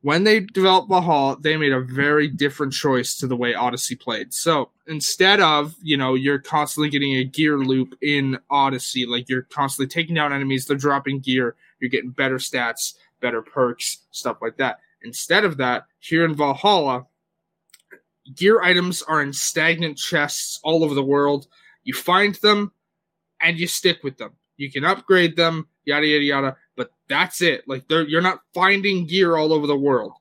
[0.03, 4.35] when they developed Valhalla, they made a very different choice to the way Odyssey played.
[4.35, 9.43] So instead of, you know, you're constantly getting a gear loop in Odyssey, like you're
[9.43, 14.57] constantly taking down enemies, they're dropping gear, you're getting better stats, better perks, stuff like
[14.57, 17.07] that Instead of that, here in Valhalla,
[18.35, 21.47] gear items are in stagnant chests all over the world.
[21.85, 22.73] You find them
[23.41, 24.33] and you stick with them.
[24.57, 27.65] You can upgrade them, yada yada yada, but that's it.
[27.67, 30.13] Like they're, you're not finding gear all over the world.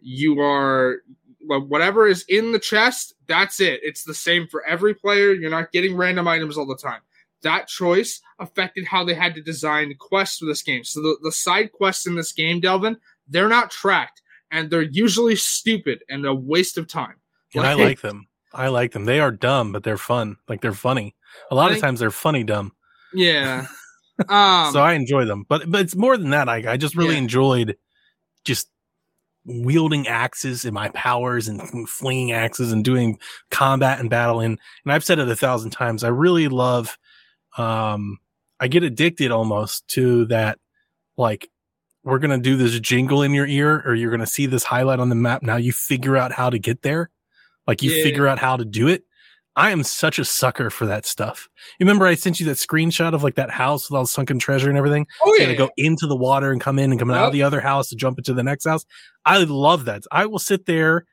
[0.00, 0.98] You are
[1.44, 3.80] whatever is in the chest, that's it.
[3.82, 5.32] It's the same for every player.
[5.32, 7.00] You're not getting random items all the time.
[7.42, 10.84] That choice affected how they had to design quests for this game.
[10.84, 12.96] So the, the side quests in this game, Delvin,
[13.28, 17.16] they're not tracked and they're usually stupid and a waste of time.
[17.54, 18.28] And I like them.
[18.54, 19.04] I like them.
[19.04, 20.36] They are dumb, but they're fun.
[20.48, 21.14] Like they're funny.
[21.50, 22.72] A lot of times they're funny dumb.
[23.12, 23.66] Yeah.
[24.28, 25.46] Um, so I enjoy them.
[25.48, 26.48] But but it's more than that.
[26.48, 27.22] I I just really Yeah.
[27.22, 27.76] enjoyed
[28.44, 28.68] just
[29.46, 33.18] wielding axes and my powers and flinging axes and doing
[33.50, 36.04] combat and battle and and I've said it a thousand times.
[36.04, 36.96] I really love
[37.56, 38.18] um
[38.60, 40.58] I get addicted almost to that
[41.16, 41.50] like
[42.04, 44.62] we're going to do this jingle in your ear or you're going to see this
[44.64, 47.10] highlight on the map now you figure out how to get there.
[47.66, 48.02] Like you Yeah.
[48.04, 49.04] figure out how to do it.
[49.54, 51.46] I am such a sucker for that stuff.
[51.78, 54.38] You remember I sent you that screenshot of like that house with all the sunken
[54.38, 55.06] treasure and everything?
[55.24, 57.32] oh You yeah, gotta go into the water and come in and come out of
[57.34, 58.86] the other house to jump into the next house.
[59.26, 60.04] I love that.
[60.10, 61.04] I will sit there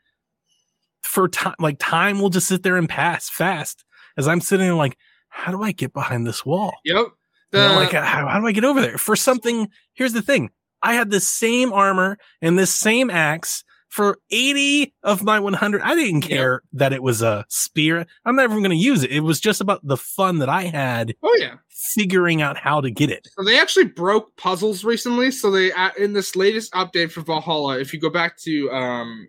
[1.02, 3.84] for time, like time will just sit there and pass fast
[4.18, 4.97] as I'm sitting there like,
[5.28, 6.74] how do I get behind this wall?
[6.86, 7.08] yep.
[7.52, 9.00] You know, like, how, how do I get over there?
[9.00, 10.52] For something, here's the thing.
[10.84, 15.81] I had the same armor and this same axe for 80 of my 100.
[15.81, 18.05] I didn't care that it was a spear.
[18.23, 19.11] I'm never going to use it.
[19.11, 21.55] It was just about the fun that I had oh yeah.
[21.69, 23.27] figuring out how to get it.
[23.37, 25.31] So they actually broke puzzles recently.
[25.31, 29.27] So they uh, in this latest update for Valhalla, if you go back to um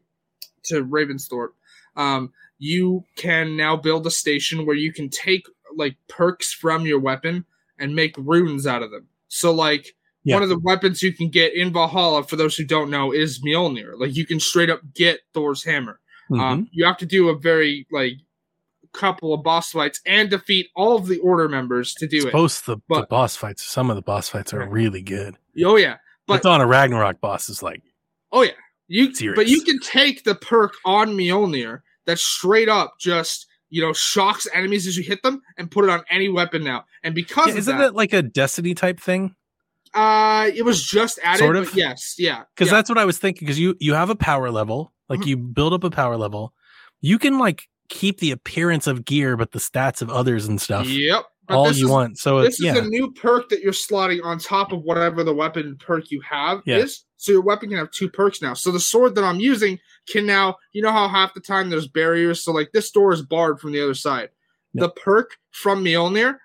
[0.64, 1.52] to Ravensthorpe,
[1.96, 7.00] um you can now build a station where you can take like perks from your
[7.00, 7.46] weapon
[7.78, 9.06] and make runes out of them.
[9.28, 9.94] So like
[10.24, 10.34] Yeah.
[10.36, 13.42] one of the weapons you can get in Valhalla, for those who don't know, is
[13.42, 13.92] Mjolnir.
[13.98, 15.98] Like you can straight up get Thor's hammer.
[16.30, 16.40] Mhm.
[16.40, 18.14] Um, you have to do a very like
[18.92, 22.32] couple of boss fights and defeat all of the order members to do It's it.
[22.32, 23.62] both the, the boss fights.
[23.64, 25.36] Some of the boss fights are really good.
[25.64, 25.96] Oh yeah,
[26.26, 27.82] But but on a Ragnarok boss is like
[28.32, 28.50] Oh yeah,
[28.88, 29.36] you Serious.
[29.36, 34.46] but you can take the perk on Mjolnir that straight up just you know shocks
[34.52, 36.84] enemies as you hit them and put it on any weapon now.
[37.04, 39.34] And because Yeah, isn't that, it like a Destiny type thing?
[39.94, 41.38] Uh, it was just added.
[41.40, 41.74] Sort of?
[41.74, 42.78] yes, yeah, Because yeah.
[42.78, 43.46] that's what I was thinking.
[43.46, 45.26] Because you you have a power level, like Mhm.
[45.26, 46.52] you build up a power level,
[47.00, 50.86] you can like keep the appearance of gear, but the stats of others and stuff
[50.86, 51.24] yep.
[51.48, 52.18] All you is, want.
[52.18, 55.24] So This it's yeah, is a new perk that you're slotting on top of whatever
[55.24, 56.76] the weapon perk you have Yeah.
[56.78, 57.04] is.
[57.16, 58.54] So your weapon can have two perks now.
[58.54, 61.88] So the sword that I'm using can now, you know how half the time there's
[61.88, 62.44] barriers.
[62.44, 64.28] So like this door is barred from the other side.
[64.74, 64.82] Yeah.
[64.82, 66.36] The perk from Mjolnir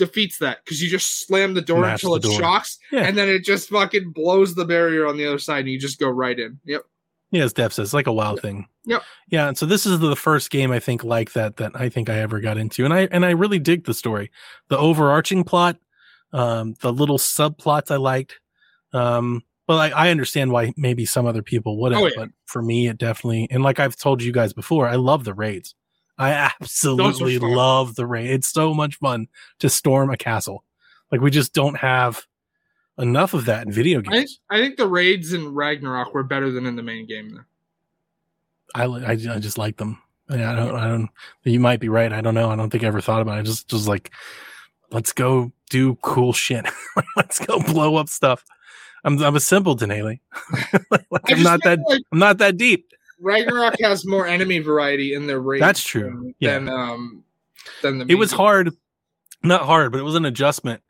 [0.00, 2.40] defeats that because you just slam the door until the it door.
[2.40, 3.02] shocks, Yeah.
[3.06, 6.00] and then it just fucking blows the barrier on the other side, and you just
[6.00, 6.58] go right in.
[6.64, 6.82] Yep.
[7.30, 8.66] yeah, as Dev says, it's like a wild thing.
[8.86, 9.02] Yep.
[9.28, 12.10] Yeah, and so this is the first game I think like that that I think
[12.10, 14.30] I ever got into, and I and I really dig the story,
[14.68, 15.76] the overarching plot,
[16.32, 18.40] um, the little subplots I liked.
[18.92, 22.12] Um, but I, I understand why maybe some other people wouldn't, Oh, yeah.
[22.16, 25.34] but for me, it definitely and like I've told you guys before, I love the
[25.34, 25.76] raids.
[26.20, 28.30] I absolutely love the raid.
[28.30, 29.28] It's so much fun
[29.60, 30.64] to storm a castle.
[31.10, 32.26] Like we just don't have
[32.98, 34.38] enough of that in video games.
[34.50, 37.30] I think the raids in Ragnarok were better than in the main game.
[37.30, 37.44] Though.
[38.74, 39.98] I, I, I just like them.
[40.28, 41.08] I don't, I don't,
[41.42, 42.12] you might be right.
[42.12, 42.50] I don't know.
[42.50, 43.40] I don't think I ever thought about it.
[43.40, 44.12] I just, just like,
[44.90, 46.66] let's go do cool shit.
[47.16, 48.44] let's go blow up stuff.
[49.04, 50.20] I'm, I'm a simpleton, Haley.
[50.90, 52.92] like, I I'm not that, like I'm not that deep.
[53.20, 55.60] Ragnarok has more enemy variety in their raids.
[55.60, 56.04] That's true.
[56.04, 56.54] Than, Yeah.
[56.54, 57.24] than, um,
[57.82, 58.72] than the It was hard,
[59.42, 60.82] not hard, but it was an adjustment.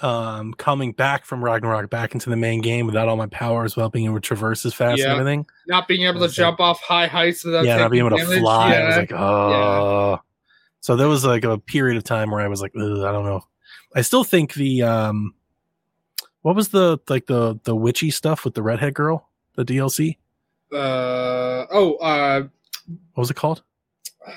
[0.00, 3.92] Um, coming back from Ragnarok back into the main game without all my powers, without
[3.92, 5.12] being able to traverse as fast Yeah.
[5.12, 5.46] and everything.
[5.68, 6.32] not being able to Okay.
[6.34, 8.40] jump off high heights without yeah, not being able to damage.
[8.40, 8.74] fly.
[8.74, 10.18] I was like, oh.
[10.80, 13.24] So there was like a period of time where I was like, Ugh, I don't
[13.24, 13.44] know.
[13.94, 15.34] I still think the um,
[16.40, 20.16] what was the like the the witchy stuff with the redhead girl, the DLC?
[20.72, 22.42] Uh, oh, uh,
[23.14, 23.62] What was it called?
[24.26, 24.32] I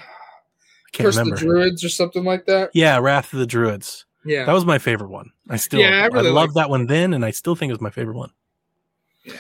[0.92, 1.36] can't Curse of remember.
[1.36, 2.72] the Druids or something like that.
[2.74, 4.06] yeah, Wrath of the Druids.
[4.26, 5.32] Yeah, That was my favorite one.
[5.50, 7.82] I still, Yeah, I I, loved that one then, and I still think it was
[7.82, 8.32] my favorite one.
[9.24, 9.34] Yeah.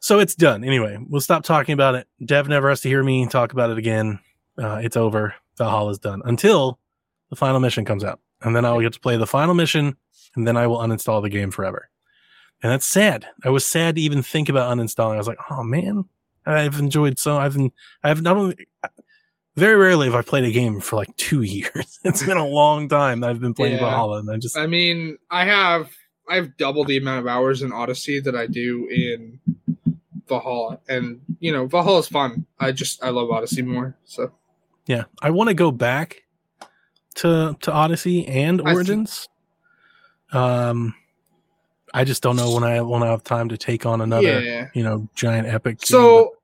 [0.00, 0.64] So it's done.
[0.64, 2.08] Anyway, we'll stop talking about it.
[2.24, 4.18] Dev never has to hear me talk about it again.
[4.60, 5.34] Uh, it's over.
[5.56, 6.78] Valhalla's done until
[7.30, 9.96] the final mission comes out, and then I'll get to play the final mission,
[10.34, 11.88] and then I will uninstall the game forever.
[12.62, 13.26] And that's sad.
[13.44, 15.14] I was sad to even think about uninstalling.
[15.14, 16.06] I was like, oh man,
[16.48, 17.36] I've enjoyed so.
[17.36, 17.56] I've
[18.02, 18.66] I've not only
[19.56, 21.98] very rarely have I played a game for like two years.
[22.04, 23.80] it's been a long time that I've been playing Yeah.
[23.80, 25.90] Valhalla, and I just I mean, I have
[26.28, 29.40] I have double the amount of hours in Odyssey that I do in
[30.28, 32.46] Valhalla, and you know Valhalla's fun.
[32.58, 33.96] I just I love Odyssey more.
[34.04, 34.32] So
[34.86, 36.22] Yeah, I want to go back
[37.16, 38.72] to to Odyssey and I.
[38.74, 39.28] Origins.
[40.32, 40.94] Um,
[41.94, 44.68] I just don't know when I when I have time to take on another, yeah.
[44.74, 45.78] you know, giant epic.
[45.80, 46.34] game, So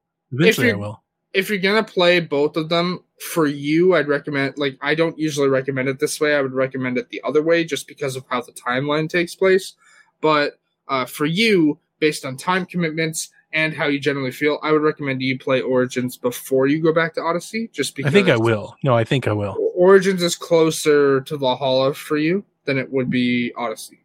[0.40, 1.02] eventually I will.
[1.32, 5.48] if you're gonna play both of them for you, I'd recommend like I don't usually
[5.48, 6.34] recommend it this way.
[6.34, 9.74] I would recommend it the other way just because of how the timeline takes place.
[10.20, 10.58] But
[10.88, 15.22] uh, for you, based on time commitments and how you generally feel, I would recommend
[15.22, 17.70] you play Origins before you go back to Odyssey.
[17.72, 18.76] Just because I think I will.
[18.82, 19.56] No, I think I will.
[19.74, 24.00] Origins is closer to Valhalla for you than it would be Odyssey.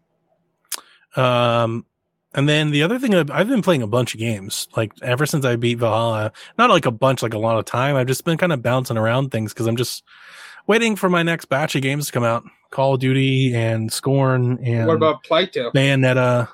[1.15, 1.85] Um,
[2.33, 5.25] and then the other thing I've, I've been playing a bunch of games, like ever
[5.25, 6.31] since I beat Valhalla.
[6.57, 7.95] Not like a bunch, like a lot of time.
[7.95, 10.03] I've just been kind of bouncing around things because I'm just
[10.67, 12.43] waiting for my next batch of games to come out.
[12.71, 15.71] Call of Duty and Scorn and what about Tale?
[15.71, 16.47] Bayonetta.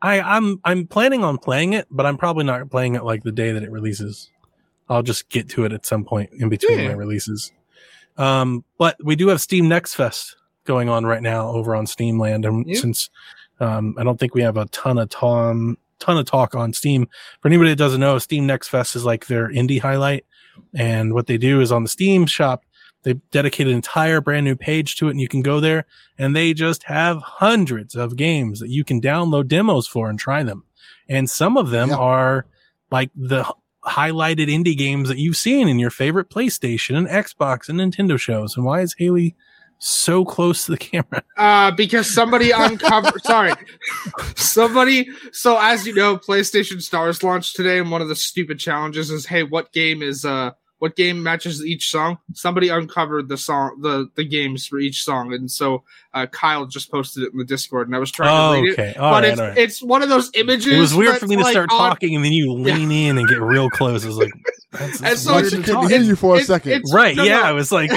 [0.00, 3.32] I, I'm I'm planning on playing it, but I'm probably not playing it like the
[3.32, 4.30] day that it releases.
[4.88, 6.88] I'll just get to it at some point in between Yeah.
[6.88, 7.52] my releases.
[8.16, 12.18] Um, but we do have Steam Next Fest going on right now over on Steam
[12.18, 12.80] Land, and Yeah.
[12.80, 13.10] since
[13.60, 17.08] um, I don't think we have a ton of tom ton of talk on Steam.
[17.40, 20.24] For anybody that doesn't know, Steam Next Fest is like their indie highlight,
[20.74, 22.64] and what they do is on the Steam shop.
[23.02, 25.86] They dedicate an entire brand new page to it, and you can go there
[26.18, 30.42] and they just have hundreds of games that you can download demos for and try
[30.42, 30.64] them.
[31.08, 31.96] And some of them Yeah.
[31.96, 32.46] are
[32.90, 33.50] like the
[33.86, 38.54] highlighted indie games that you've seen in your favorite PlayStation and Xbox and Nintendo shows.
[38.54, 39.34] And why is Haley
[39.82, 41.22] so close to the camera?
[41.36, 43.20] Uh, because somebody uncovered.
[43.24, 43.52] sorry,
[44.36, 45.08] somebody.
[45.32, 49.26] So as you know, PlayStation Stars launched today, and one of the stupid challenges is,
[49.26, 52.18] hey, what game is uh, what game matches each song?
[52.32, 55.82] Somebody uncovered the song, the the games for each song, and so
[56.14, 58.70] uh, Kyle just posted it in the Discord, and I was trying Oh, to read
[58.70, 58.78] it.
[58.78, 58.94] okay.
[58.98, 59.58] All but right, it's, all right.
[59.58, 60.72] it's one of those images.
[60.72, 62.74] It was weird for me to like start on- talking and then you Yeah.
[62.76, 64.04] lean in and get real close.
[64.04, 64.32] I was like,
[64.72, 66.72] that's, And that's so weird it's- to couldn't hear you for a It- second.
[66.72, 67.14] it's- Right.
[67.16, 67.40] no, yeah.
[67.40, 67.42] no.
[67.42, 67.90] I was like,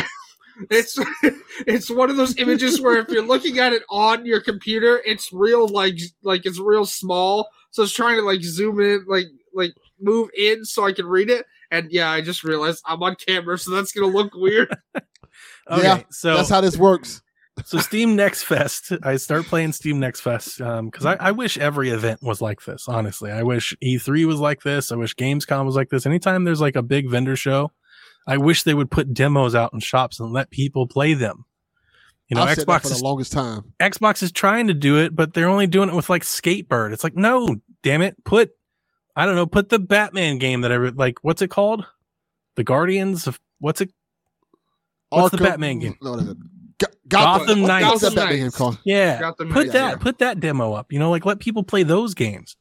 [0.69, 0.97] It's
[1.67, 5.31] it's one of those images where if you're looking at it on your computer, it's
[5.33, 7.47] real like like it's real small.
[7.71, 11.29] So it's trying to like zoom in, like like move in so I can read
[11.29, 11.45] it.
[11.71, 14.75] And yeah, I just realized I'm on camera, so that's gonna look weird.
[14.95, 15.83] okay.
[15.83, 17.21] Yeah, so That's how this works.
[17.65, 18.91] so Steam Next Fest.
[19.03, 22.63] I start playing Steam Next Fest um, because I, I wish every event was like
[22.63, 22.87] this.
[22.87, 24.91] Honestly, I wish E3 was like this.
[24.91, 26.05] I wish Gamescom was like this.
[26.05, 27.71] Anytime there's like a big vendor show,
[28.27, 31.45] I wish they would put demos out in shops and let people play them.
[32.29, 33.73] You know, I've Xbox for the is, longest time.
[33.79, 36.93] Xbox is trying to do it, but they're only doing it with like Skatebird.
[36.93, 38.51] It's like, no, damn it, put
[39.15, 41.19] I don't know, put the Batman game that I re- like.
[41.21, 41.85] What's it called?
[42.55, 43.91] The Guardians of what's it?
[45.09, 45.95] What's the Batman game?
[46.01, 46.33] No, no, no.
[46.79, 47.85] Go- Gotham what- Knights.
[47.85, 48.55] What's that Gotham Batman game Knights.
[48.57, 48.77] called?
[48.85, 49.97] Yeah, Got them put right that there.
[49.97, 52.55] put that demo up you know like let people play those games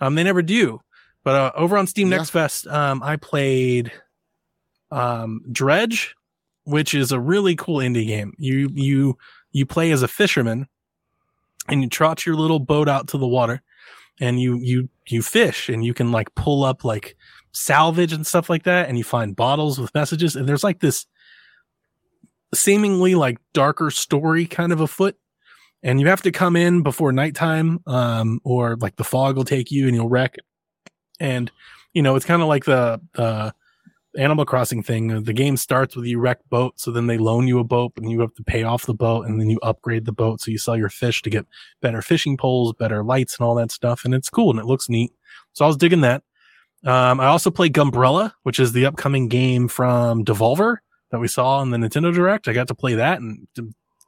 [0.00, 0.80] um they never do
[1.24, 2.16] but uh, over on steam Yeah.
[2.18, 3.92] next fest um i played
[4.92, 6.14] um dredge
[6.64, 8.34] which is a really cool indie game.
[8.38, 9.18] You you
[9.52, 10.68] you play as a fisherman
[11.68, 13.62] and you trot your little boat out to the water
[14.20, 17.16] and you you you fish and you can like pull up like
[17.52, 21.06] salvage and stuff like that and you find bottles with messages and there's like this
[22.54, 25.16] seemingly like darker story kind of afoot.
[25.84, 29.70] And you have to come in before nighttime um or like the fog will take
[29.70, 30.36] you and you'll wreck.
[31.18, 31.50] And
[31.92, 33.50] you know it's kind of like the uh
[34.16, 37.58] animal crossing thing the game starts with you wreck boat so then they loan you
[37.58, 40.12] a boat and you have to pay off the boat and then you upgrade the
[40.12, 41.46] boat so you sell your fish to get
[41.80, 44.88] better fishing poles better lights and all that stuff and it's cool and it looks
[44.88, 45.12] neat
[45.54, 46.22] so i was digging that
[46.84, 50.78] um i also played Gunbrella which is the upcoming game from devolver
[51.10, 53.46] that we saw in the nintendo direct i got to play that and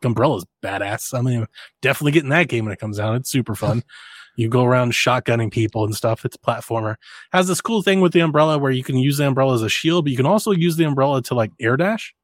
[0.05, 1.17] Umbrella's badass.
[1.17, 1.47] I mean,
[1.81, 3.17] definitely getting that game when it comes out.
[3.17, 3.83] It's super fun.
[4.37, 6.25] you go around shotgunning people and stuff.
[6.25, 6.97] It's a platformer.
[7.33, 9.69] Has this cool thing with the umbrella where you can use the umbrella as a
[9.69, 12.15] shield, but you can also use the umbrella to like air dash.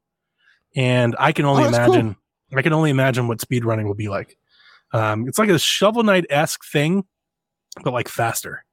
[0.77, 1.95] And I can only Oh, that's cool.
[1.95, 2.17] imagine,
[2.55, 4.37] I can only imagine what speed running will be like.
[4.93, 7.05] Um, it's like a shovel knight esque thing,
[7.83, 8.65] but like faster.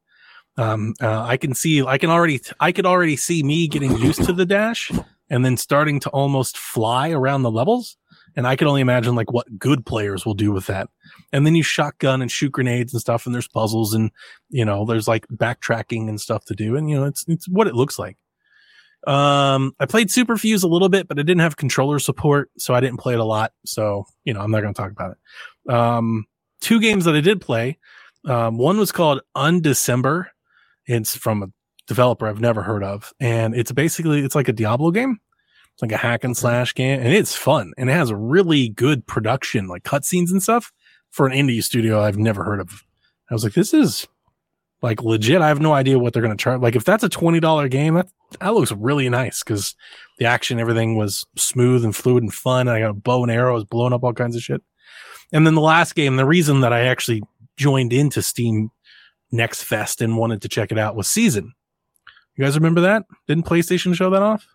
[0.58, 4.24] Um, uh, I can see, I can already, I could already see me getting used
[4.26, 4.92] to the dash
[5.30, 7.98] and then starting to almost fly around the levels.
[8.38, 10.90] And I can only imagine like what good players will do with that.
[11.34, 14.12] And then you shotgun and shoot grenades and stuff, and there's puzzles and
[14.50, 16.78] you know, there's like backtracking and stuff to do.
[16.78, 18.16] And you know, it's it's what it looks like.
[19.06, 22.80] Um, I played Superfuse a little bit, but I didn't have controller support, so I
[22.80, 23.54] didn't play it a lot.
[23.66, 25.74] So, you know, I'm not gonna talk about it.
[25.74, 26.26] Um,
[26.62, 27.80] two games that I did play.
[28.26, 30.26] Um, one was called Undecember.
[30.86, 31.48] It's from a
[31.88, 33.14] developer I've never heard of.
[33.20, 35.20] And it's basically it's like a Diablo game.
[35.78, 38.70] It's like a hack and slash game, and it's fun, and it has a really
[38.70, 40.74] good production, like cutscenes and stuff,
[41.12, 42.84] for an indie studio I've never heard of.
[43.30, 44.08] I was like, this is
[44.82, 46.62] Like legit, I have no idea what they're going to charge.
[46.62, 48.08] Like if that's a twenty dollar game, that
[48.40, 49.76] that looks really nice because
[50.20, 52.68] the action, everything was smooth and fluid and fun.
[52.68, 54.62] And I got a bow and arrow, I was blowing up all kinds of shit.
[55.32, 57.24] And then the last game, the reason that I actually
[57.56, 58.70] joined into Steam
[59.32, 61.54] Next Fest and wanted to check it out was Season.
[62.36, 63.06] You guys remember that?
[63.28, 64.48] Didn't PlayStation show that off?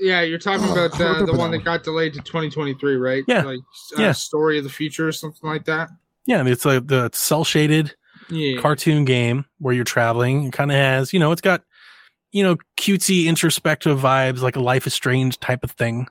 [0.00, 1.64] Yeah, you're talking Oh, about uh, the one that one.
[1.64, 3.24] got delayed to 2023, right?
[3.26, 3.42] Yeah.
[3.42, 3.60] Like
[3.98, 4.12] uh, Yeah.
[4.12, 5.88] Story of the Future or something like that.
[6.26, 7.94] Yeah, it's like the cell shaded
[8.28, 8.60] Yeah.
[8.60, 10.44] cartoon game where you're traveling.
[10.44, 11.62] It kind of has, you know, it's got,
[12.32, 16.08] you know, cutesy introspective vibes, like a Life is Strange type of thing.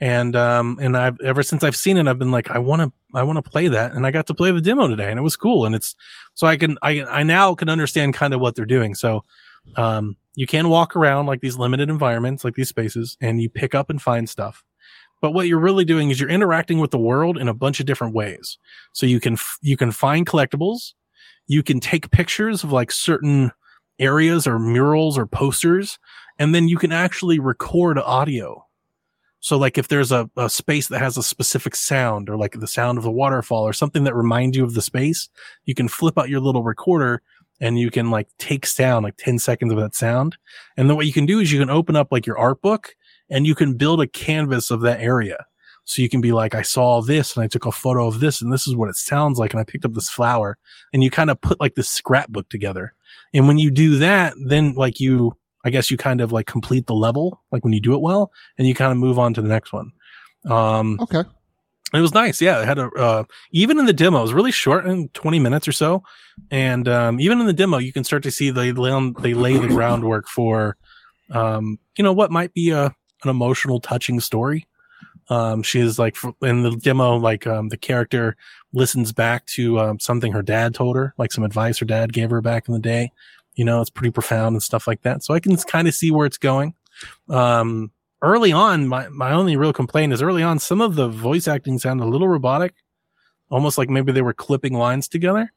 [0.00, 2.92] And um, and I've ever since I've seen it, I've been like, I want to,
[3.18, 5.22] I want to play that, and I got to play the demo today, and it
[5.22, 5.66] was cool.
[5.66, 5.96] And it's
[6.34, 8.94] so I can, I I now can understand kind of what they're doing.
[8.94, 9.24] So,
[9.76, 13.74] um, you can walk around like these limited environments, like these spaces, and you pick
[13.74, 14.64] up and find stuff.
[15.20, 17.86] But what you're really doing is you're interacting with the world in a bunch of
[17.86, 18.56] different ways.
[18.92, 20.92] So you can f- you can find collectibles,
[21.48, 23.50] you can take pictures of like certain
[23.98, 25.98] areas or murals or posters,
[26.38, 28.64] and then you can actually record audio.
[29.40, 32.66] So like if there's a, a space that has a specific sound or like the
[32.66, 35.28] sound of the waterfall or something that reminds you of the space,
[35.64, 37.22] you can flip out your little recorder
[37.60, 40.36] and you can like take sound, like 10 seconds of that sound.
[40.76, 42.94] And then what you can do is you can open up like your art book
[43.30, 45.46] and you can build a canvas of that area.
[45.84, 48.42] So you can be like, I saw this and I took a photo of this
[48.42, 49.52] and this is what it sounds like.
[49.52, 50.58] And I picked up this flower
[50.92, 52.94] and you kind of put like this scrapbook together.
[53.32, 56.86] And when you do that, then like you, I guess you kind of like complete
[56.86, 59.42] the level, like when you do it well and you kind of move on to
[59.42, 59.92] the next one.
[60.48, 61.24] Um, Okay.
[61.94, 62.40] It was nice.
[62.40, 62.60] Yeah.
[62.60, 65.66] It had a, uh, even in the demo, it was really short in 20 minutes
[65.66, 66.02] or so.
[66.50, 69.34] And, um, even in the demo, you can start to see they lay, on, they
[69.34, 70.76] lay the groundwork for,
[71.30, 74.66] um, you know, what might be a, an emotional, touching story.
[75.30, 78.36] Um, she is like in the demo, like, um, the character
[78.72, 82.30] listens back to, um, something her dad told her, like some advice her dad gave
[82.30, 83.12] her back in the day.
[83.54, 85.24] You know, it's pretty profound and stuff like that.
[85.24, 86.74] So I can kind of see where it's going.
[87.28, 87.90] Um,
[88.22, 91.78] early on, my, my only real complaint is early on, some of the voice acting
[91.78, 92.74] sounded a little robotic,
[93.50, 95.52] almost like maybe they were clipping lines together.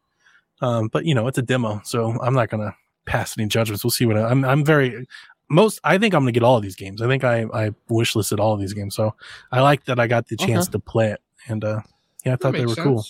[0.62, 3.84] Um, but you know, it's a demo, so I'm not gonna pass any judgments.
[3.84, 4.45] We'll see what I, I'm.
[4.45, 5.07] I'm very
[5.49, 5.80] most.
[5.84, 7.01] I think I'm gonna get all of these games.
[7.01, 9.16] I think I I wish listed all of these games, so
[9.51, 11.22] I like that I got the chance to play it.
[11.47, 11.82] And uh,
[12.24, 13.03] yeah, I That thought they were makes cool.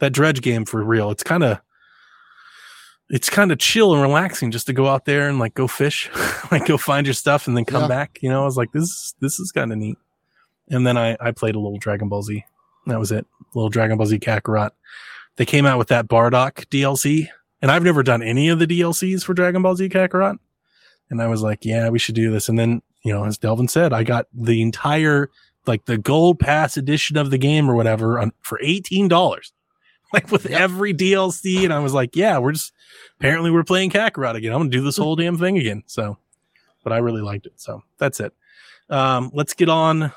[0.00, 1.12] That dredge game for real.
[1.12, 1.60] It's kind of
[3.12, 6.10] it's kind of chill and relaxing just to go out there and like go fish,
[6.50, 7.88] like go find your stuff and then come Yeah.
[7.88, 8.18] back.
[8.22, 9.98] You know, I was like, this is this is kind of neat.
[10.70, 12.44] And then I I played a little Dragon Ball Z.
[12.86, 13.24] That was it.
[13.40, 14.70] A little Dragon Ball Z Kakarot.
[15.36, 17.28] They came out with that Bardock DLC,
[17.60, 20.38] and I've never done any of the DLCs for Dragon Ball Z Kakarot.
[21.10, 22.48] And I was like, yeah, we should do this.
[22.48, 25.30] And then, you know, as Delvin said, I got the entire
[25.66, 29.52] like the gold pass edition of the game or whatever on, for eighteen dollars,
[30.14, 30.60] like with Yep.
[30.60, 31.64] every DLC.
[31.64, 32.72] And I was like, yeah, we're just
[33.18, 34.52] apparently we're playing Kakarot again.
[34.52, 35.82] I'm gonna do this whole damn thing again.
[35.86, 36.18] So,
[36.84, 37.54] but I really liked it.
[37.56, 38.32] So that's it.
[38.90, 40.12] Um, let's get on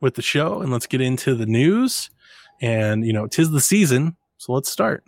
[0.00, 2.10] with the show and let's get into the news.
[2.60, 5.04] And you know, tis the season, so let's start.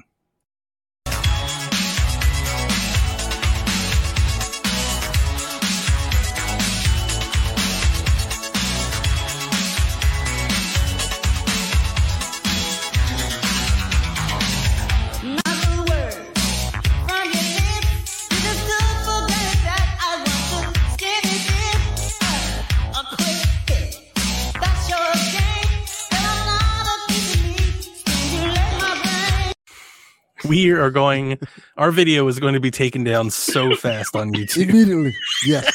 [30.49, 31.39] We are going.
[31.77, 35.15] Our video is going to be taken down so fast on YouTube, Immediately.
[35.47, 35.71] Yes.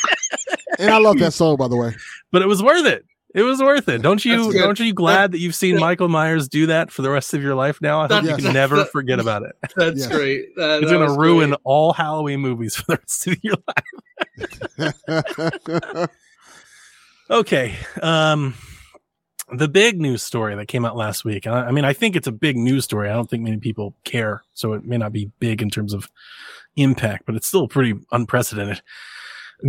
[0.80, 1.94] and I love that song, by the way.
[2.32, 3.06] but it was worth it.
[3.34, 4.02] It was worth it.
[4.02, 4.36] Don't you?
[4.44, 4.60] That's good.
[4.62, 7.56] Don't you glad that you've seen Michael Myers do that for the rest of your
[7.56, 8.00] life now?
[8.00, 9.56] I hope That- you can never that- forget about it.
[9.78, 10.08] That's Yes.
[10.10, 10.54] great.
[10.58, 11.60] That, It's that going to ruin great.
[11.64, 13.56] all Halloween movies for the rest of your
[15.98, 16.10] life.
[17.30, 17.76] Okay.
[18.02, 18.54] Um,
[19.52, 21.46] the big news story that came out last week.
[21.48, 23.10] I, I mean, I think it's a big news story.
[23.10, 26.10] I don't think many people care, so it may not be big in terms of
[26.76, 28.82] impact, but it's still pretty unprecedented.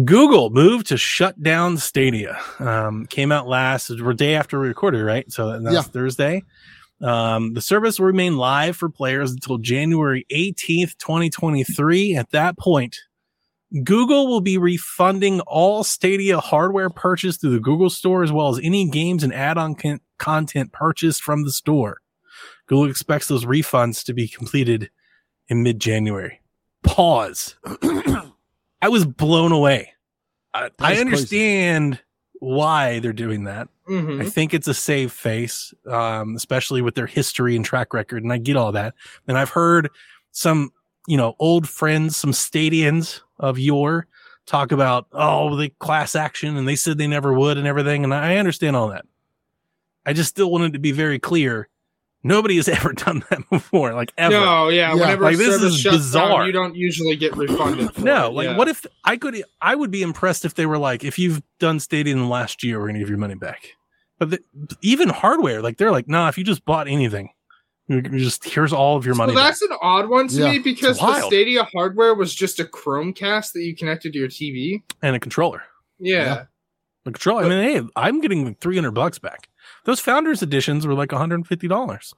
[0.05, 2.39] Google moved to shut down Stadia.
[2.59, 5.31] Um, came out last day after we recorded, right?
[5.31, 5.83] So that's Yeah.
[5.83, 6.43] Thursday.
[7.03, 12.15] Um, the service will remain live for players until January 18th, 2023.
[12.17, 12.97] At that point,
[13.85, 18.61] Google will be refunding all Stadia hardware purchased through the Google Store as well as
[18.63, 21.99] any games and add-on con- content purchased from the store.
[22.67, 24.91] Google expects those refunds to be completed
[25.49, 26.41] in mid-January.
[26.83, 27.57] Pause.
[28.83, 29.93] I was blown away.
[30.55, 31.01] I, I That's crazy.
[31.01, 32.01] understand
[32.41, 33.69] why they're doing that.
[33.89, 34.21] Mhm.
[34.21, 38.23] I think it's a save face, um, especially with their history and track record.
[38.23, 38.95] And I get all that.
[39.29, 39.89] And I've heard
[40.33, 40.73] some
[41.07, 44.07] you know, old friends, some Stadians of yore
[44.47, 48.05] talk about, oh, the class action and they said they never would and everything.
[48.05, 49.05] And I understand all that.
[50.05, 51.69] I just still wanted to be very clear.
[52.25, 54.35] Nobody has ever done that before, like ever.
[54.35, 54.91] No, yeah.
[54.91, 54.95] Yeah.
[54.95, 56.39] Whenever Like, this is bizarre.
[56.39, 57.93] down, you don't usually get refunded.
[57.95, 58.57] For No, it, like yeah.
[58.57, 59.43] what if I could?
[59.61, 62.63] I would be impressed if they were like, if you've done Stadia in the last
[62.63, 63.69] year, we're gonna give your money back.
[64.19, 64.41] But the,
[64.83, 67.42] even hardware, like they're like, nah, if you just bought anything, you you
[68.01, 69.33] just here's all of your money.
[69.33, 69.45] So back.
[69.49, 70.51] that's an odd one to Yeah.
[70.53, 71.21] me because the.
[71.27, 74.83] Stadia hardware was just a Chromecast that you connected to your TV.
[75.03, 75.63] and a controller.
[75.99, 76.17] Yeah.
[76.25, 76.45] Yeah.
[77.05, 77.45] The controller.
[77.45, 79.49] I mean, hey, I'm getting like 300 bucks back.
[79.85, 82.15] Those founders editions were like 150 dollars.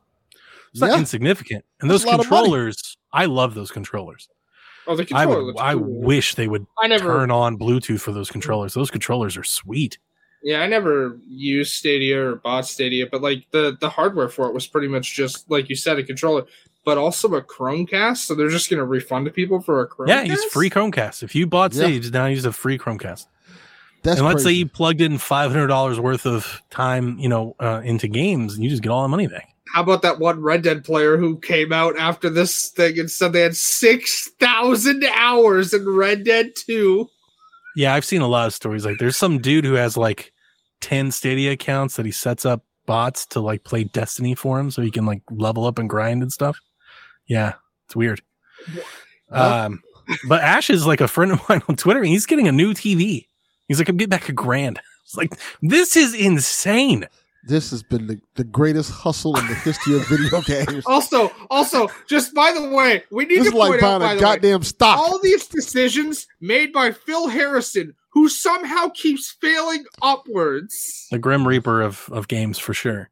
[0.73, 0.99] It's not Yeah.
[0.99, 1.65] insignificant.
[1.81, 2.43] And That's those a lot of money.
[2.45, 4.29] controllers, I love those controllers.
[4.87, 5.83] Oh, the I would, looks I cool.
[6.03, 7.05] wish they would I never.
[7.05, 8.75] turn on Bluetooth for those controllers.
[8.75, 9.97] Those controllers are sweet.
[10.45, 14.53] Yeah, I never used Stadia or bought Stadia, but like the the hardware for it
[14.53, 16.45] was pretty much just like you said, a controller,
[16.85, 18.19] but also a Chromecast.
[18.19, 20.09] So they're just gonna refund people for a Chromecast.
[20.09, 21.23] Yeah, use free Chromecast.
[21.23, 21.99] If you bought Yeah.
[22.13, 23.27] Now use a free Chromecast.
[24.03, 27.57] That's and let's say you plugged in five hundred dollars worth of time, you know,
[27.59, 29.49] uh, into games, and you just get all the money back.
[29.73, 33.33] How about that one Red Dead player who came out after this thing and said
[33.33, 37.09] they had six thousand hours in Red Dead Two?
[37.77, 38.85] Yeah, I've seen a lot of stories.
[38.85, 40.34] Like, there's some dude who has like
[40.85, 44.83] ten Stadia accounts that he sets up bots to like play Destiny for him, so
[44.83, 46.61] he can like level up and grind and stuff.
[47.27, 47.55] Yeah,
[47.87, 48.21] it's weird.
[49.33, 49.65] Huh?
[49.67, 49.83] Um,
[50.29, 52.01] but Ash is like a friend of mine on Twitter.
[52.01, 53.27] And he's getting a new TV.
[53.69, 54.81] He's like, I'm getting back a grand.
[55.07, 57.07] It's like this is insane.
[57.47, 60.83] this has been the, the greatest hustle in the history of video games.
[60.87, 64.01] Also, also, just by the way, we need this to is like point out buying
[64.01, 64.99] by a the way, goddamn stock.
[64.99, 71.07] all these decisions made by Phil Harrison, who somehow keeps failing upwards.
[71.11, 73.11] the grim reaper of of games for sure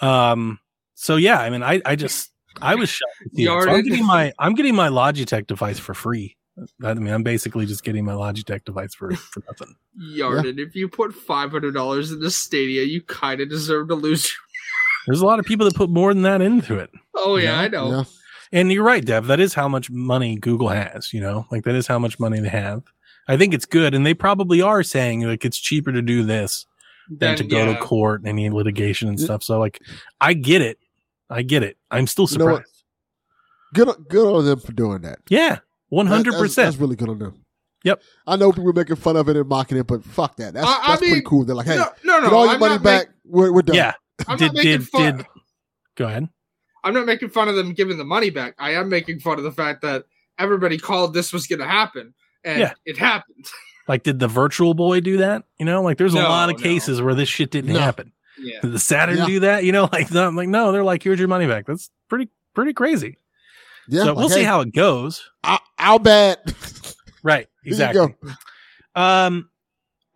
[0.00, 0.58] um
[0.94, 2.30] so yeah i mean i i just
[2.62, 3.44] i was shocked to.
[3.44, 6.36] So i'm getting my i'm getting my logitech device for free
[6.84, 9.74] i mean i'm basically just getting my logitech device for for nothing
[10.16, 13.94] Yarden, if you put five hundred dollars in the Stadia, you kind of deserve to
[13.94, 14.32] lose.
[15.06, 17.60] there's a lot of people that put more than that into it Oh yeah, Yeah.
[17.60, 17.90] I know.
[17.90, 18.04] Yeah.
[18.52, 21.74] and you're right dev that is how much money google has you know like that
[21.74, 22.82] is how much money they have
[23.28, 26.66] i think it's good and they probably are saying like it's cheaper to do this
[27.08, 27.74] than Then, to go yeah.
[27.74, 29.80] to court and any litigation and stuff so like
[30.20, 30.78] i get it
[31.28, 32.66] i get it i'm still You know surprised
[33.72, 35.20] Good, good on them for doing that.
[35.28, 35.58] yeah
[35.92, 37.44] 100% That's, that's really good on them.
[37.84, 38.02] Yep.
[38.26, 40.54] I know people making fun of it and mocking it, but fuck that.
[40.54, 41.44] That's, I- I that's pretty cool.
[41.44, 42.24] They're like, hey, no, no, no.
[42.24, 43.06] get all your I'm money not back.
[43.24, 43.74] we're, we're done.
[43.76, 43.94] yeah
[44.28, 45.16] I'm did not making did fun.
[45.18, 45.26] did
[45.96, 46.28] go ahead
[46.84, 48.54] I'm not making fun of them giving the money back.
[48.58, 50.04] I am making fun of the fact that
[50.38, 52.12] everybody called this was going to happen,
[52.44, 52.72] and Yeah.
[52.84, 53.46] it happened.
[53.88, 56.62] like did the virtual boy do that you know like there's a lot of no.
[56.62, 57.80] cases where this shit didn't No.
[57.80, 58.60] happen Yeah.
[58.62, 59.26] did the saturn Yeah.
[59.26, 61.66] do that you know like no, I'm like no they're like here's your money back
[61.66, 63.16] that's pretty pretty crazy
[63.88, 66.52] Yeah, so like, we'll see how it goes I'll, I'll bet.
[67.22, 68.14] right exactly
[68.94, 69.48] um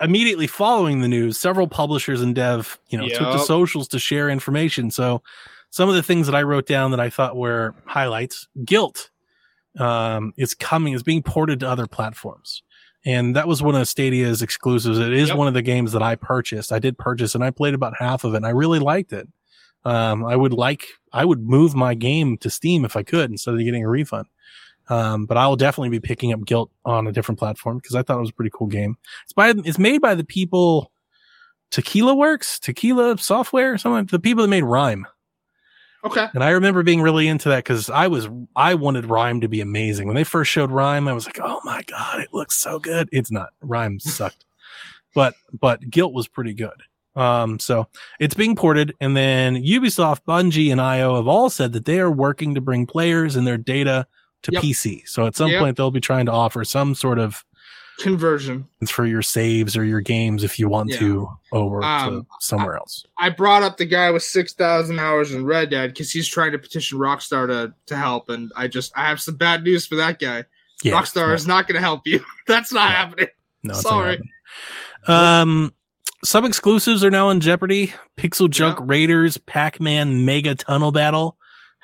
[0.01, 3.41] immediately following the news several publishers and dev you know took to Yep.
[3.47, 5.23] socials to share information so
[5.71, 9.09] some of the things that i wrote down that i thought were highlights GYLT
[9.79, 12.63] um is coming is being ported to other platforms.
[13.07, 14.99] And that was one of stadia's exclusives.
[14.99, 15.37] It is Yep.
[15.37, 16.73] one of the games that i purchased.
[16.73, 19.29] I did purchase and i played about half of it and i really liked it.
[19.85, 23.55] Um i would like i would move my game to steam if i could instead
[23.55, 24.27] of getting a refund.
[24.89, 28.03] Um, but I will definitely be picking up GYLT on a different platform because I
[28.03, 28.99] thought it was a pretty cool game.
[29.23, 30.93] It's by it's made by the people
[31.71, 35.05] Tequila Works, Tequila Software, something the people that made RiME.
[36.05, 36.27] Okay.
[36.35, 39.61] And I remember being really into that because I was I wanted RiME to be
[39.61, 40.07] amazing.
[40.07, 43.09] When they first showed RiME, I was like, oh my god, it looks so good.
[43.13, 43.51] It's not.
[43.63, 44.45] RiME sucked.
[45.15, 46.83] but but GYLT was pretty good.
[47.17, 47.87] Um, so
[48.19, 52.11] it's being ported, and then Ubisoft, Bungie, and IO have all said that they are
[52.11, 54.07] working to bring players and their data
[54.43, 54.63] to Yep.
[54.63, 55.03] PC.
[55.09, 55.61] So at some Yep.
[55.61, 57.45] point they'll be trying to offer some sort of
[58.01, 58.67] Conversion.
[58.81, 60.99] It's for your saves or your games if you want Yeah.
[60.99, 63.05] to over to Um, somewhere else.
[63.19, 66.53] I brought up the guy with six thousand hours in Red Dead because he's trying
[66.53, 69.95] to petition Rockstar to to help, and I just I have some bad news for
[69.97, 70.45] that guy.
[70.83, 72.21] Yeah, Rockstar no, is not going to help you.
[72.49, 73.29] That's not happening.
[73.63, 74.21] no, sorry.
[75.07, 75.73] Um,
[76.25, 77.93] some exclusives are now in jeopardy.
[78.17, 78.85] PixelJunk Yeah.
[78.87, 81.37] Raiders, Pac Man Mega Tunnel Battle,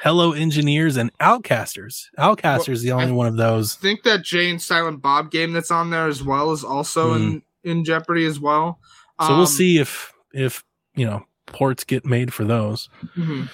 [0.02, 2.06] Hello Engineers, and Outcasters.
[2.18, 3.76] Outcasters is the only I- one of those.
[3.76, 7.14] I think that Jay and Silent Bob game that's on there as well is also
[7.14, 8.78] in in jeopardy as well.
[9.18, 9.26] Hmm.
[9.26, 12.88] So we'll Um, see if if you know ports get made for those.
[13.16, 13.48] mhm.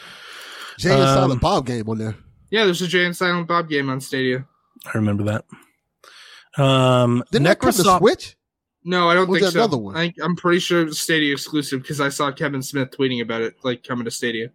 [0.78, 2.14] Jay and Um, Silent Bob game on there.
[2.50, 4.46] Yeah, there's a Jay and Silent Bob game on Stadia.
[4.86, 6.62] I remember that.
[6.62, 8.36] Um, Didn't that come to Necrosoft- Switch?
[8.84, 9.58] No, I don't Was think there so.
[9.64, 9.96] another one?
[9.96, 13.56] I, I'm pretty sure it's Stadia exclusive because I saw Kevin Smith tweeting about it,
[13.64, 14.50] like coming to Stadia.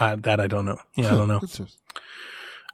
[0.00, 0.78] Uh, that I don't know.
[0.94, 1.34] Yeah, I don't know.
[1.42, 1.66] Interesting.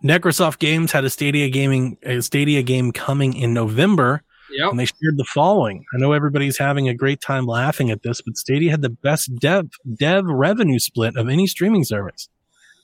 [0.02, 4.70] Necrosoft Games had a Stadia gaming a Stadia game coming in November, Yep.
[4.70, 5.84] and they shared the following.
[5.94, 9.34] I know everybody's having a great time laughing at this, but Stadia had the best
[9.36, 12.28] dev dev revenue split of any streaming service.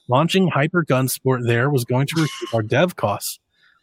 [0.09, 3.39] Launching Hyper Gun Sport there was going to recoup our dev costs.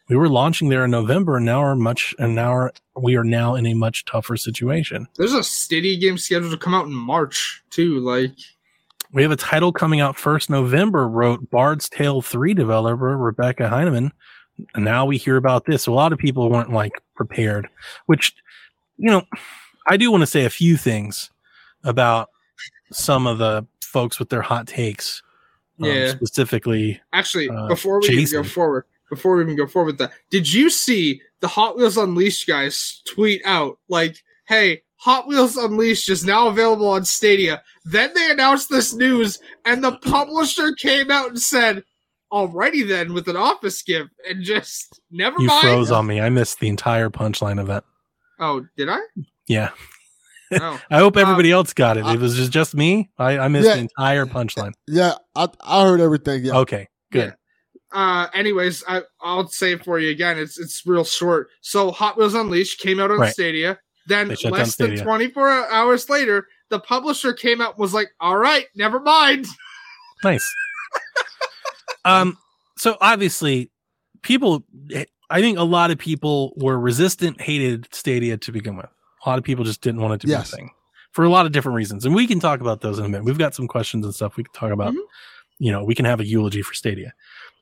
[0.08, 3.24] We were launching there in November, and now are much and now are, we are
[3.24, 5.06] now in a much tougher situation.
[5.16, 8.00] There's a Stadia game scheduled to come out in March too.
[8.00, 8.32] Like,
[9.12, 14.12] We have a title coming out first November, wrote Bard's Tale 3 developer Rebecca Heineman.
[14.74, 15.86] And now we hear about this.
[15.86, 17.68] A lot of people weren't like prepared,
[18.06, 18.34] which,
[18.96, 19.22] you know,
[19.86, 21.30] I do want to say a few things
[21.84, 22.28] about
[22.92, 25.22] some of the folks with their hot takes.
[25.80, 26.08] um, Yeah.
[26.10, 30.52] specifically, actually, Uh, before we go forward, before we even go forward with that, did
[30.52, 36.24] you see the Hot Wheels Unleashed guys tweet out like, "Hey, Hot Wheels Unleashed is
[36.24, 41.40] now available on Stadia." Then they announced this news, and the publisher came out and
[41.40, 41.84] said,
[42.32, 45.60] "Alrighty then," with an office gift, and just never you mind.
[45.62, 46.20] froze on me.
[46.20, 47.84] I missed the entire punchline of that.
[48.40, 48.98] Oh, did I?
[49.46, 49.70] Yeah.
[50.52, 52.04] Oh, I hope everybody else got it.
[52.04, 53.10] I- it was just, just me.
[53.18, 53.74] I, I missed Yeah.
[53.74, 54.72] the entire punchline.
[54.86, 56.44] Yeah, I I heard everything.
[56.44, 57.34] Yeah, Okay, good.
[57.92, 62.18] uh anyways I, i'll say it for you again it's it's real short so hot
[62.18, 63.32] wheels unleashed came out on Right.
[63.32, 63.78] stadia
[64.08, 65.04] then They shut down less than Stadia.
[65.04, 69.46] 24 hours later the publisher came out and was like all right never mind
[70.24, 70.52] Nice.
[72.04, 72.36] um,
[72.76, 73.70] so obviously,
[74.22, 74.64] people,
[75.30, 78.86] I think a lot of people were resistant, hated Stadia to begin with.
[79.24, 80.50] A lot of people just didn't want it to Yes.
[80.50, 80.70] be a thing
[81.12, 82.04] for a lot of different reasons.
[82.04, 83.24] And we can talk about those in a minute.
[83.24, 84.92] We've got some questions and stuff we can talk about.
[84.94, 84.98] Mhm.
[85.58, 87.12] You know, we can have a eulogy for Stadia.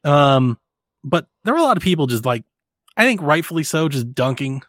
[0.04, 0.58] Um,
[1.04, 2.44] but there were a lot of people just like,
[2.96, 4.62] I think rightfully so, just dunking,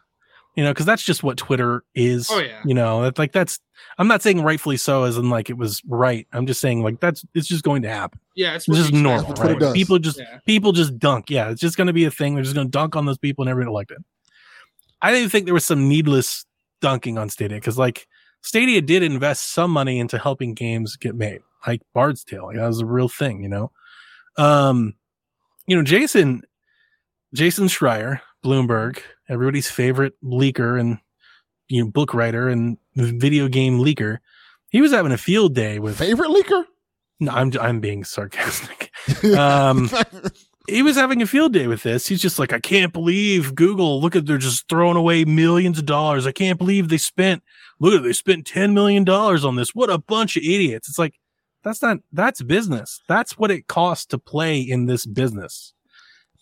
[0.58, 2.28] you know, because that's just what Twitter is.
[2.32, 2.60] Oh, yeah.
[2.64, 3.60] You know, that's like that's,
[3.96, 6.26] I'm not saying rightfully so as in like it was right.
[6.32, 8.18] I'm just saying like that's, it's just going to happen.
[8.34, 9.56] yeah it's It's just normal, right?
[9.56, 9.72] does.
[9.72, 10.40] People just Yeah.
[10.46, 11.30] people just dunk.
[11.30, 12.34] Yeah, it's just going to be a thing.
[12.34, 13.98] They're just going to dunk on those people and everyone elected.
[15.00, 16.44] I didn't think there was some needless
[16.80, 18.08] dunking on Stadia because like
[18.42, 22.46] Stadia did invest some money into helping games get made, like Bard's Tale.
[22.46, 23.70] Like that was a real thing, you know.
[24.36, 24.94] Um,
[25.68, 26.42] you know, Jason,
[27.32, 30.98] Jason Schreier, Bloomberg, everybody's favorite leaker and
[31.68, 34.18] you know book writer and video game leaker.
[34.70, 35.98] He was having a field day with.
[35.98, 36.64] favorite leaker.
[37.20, 38.90] No, I'm I'm being sarcastic.
[39.36, 39.88] Um,
[40.68, 42.06] he was having a field day with this.
[42.06, 44.02] He's just like, I can't believe Google.
[44.02, 46.26] Look at they're just throwing away millions of dollars.
[46.26, 47.42] I can't believe they spent.
[47.80, 49.74] Look at they spent ten million dollars on this.
[49.74, 50.88] What a bunch of idiots!
[50.88, 51.14] It's like
[51.64, 53.00] that's not that's business.
[53.08, 55.72] That's what it costs to play in this business.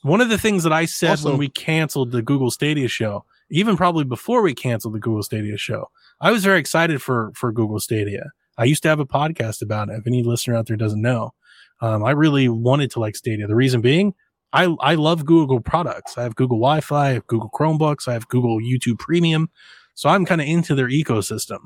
[0.07, 3.24] One of the things that I said Also- when we canceled the Google Stadia show,
[3.50, 5.90] even probably before we canceled the Google Stadia show,
[6.20, 8.30] I was very excited for for Google Stadia.
[8.57, 9.94] I used to have a podcast about it.
[9.98, 11.34] If any listener out there doesn't know,
[11.80, 13.48] um, I really wanted to like Stadia.
[13.48, 14.14] The reason being,
[14.52, 16.16] I I love Google products.
[16.16, 19.50] I have Google Wi-Fi, I have Google Chromebooks, I have Google YouTube Premium,
[19.94, 21.59] so I'm kind of into their ecosystem.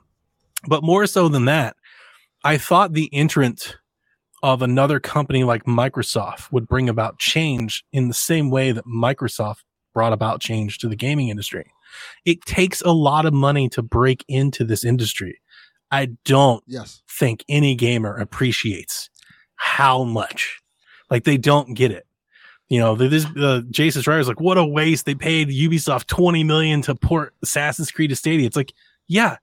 [0.66, 1.76] But more so than that,
[2.42, 3.76] I thought the entrant
[4.42, 9.62] of another company like Microsoft would bring about change in the same way that Microsoft
[9.92, 11.70] brought about change to the gaming industry.
[12.24, 15.40] It takes a lot of money to break into this industry.
[15.90, 19.10] I don't yes, think any gamer appreciates
[19.56, 20.60] how much.
[21.10, 22.06] Like they don't get it.
[22.68, 25.04] You know, this uh, Jason Schreier's like, what a waste!
[25.04, 28.46] They paid Ubisoft twenty million to port Assassin's Creed to Stadia.
[28.46, 28.72] It's like,
[29.08, 29.38] yeah,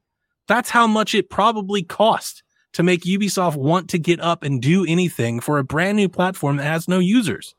[0.48, 2.42] that's how much it probably cost
[2.74, 6.58] to make Ubisoft want to get up and do anything for a brand new platform
[6.58, 7.56] that has no users.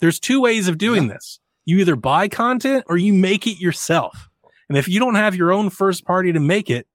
[0.00, 1.40] There's two ways of doing this.
[1.64, 4.28] You either buy content or you make it yourself.
[4.68, 6.86] And if you don't have your own first party to make it,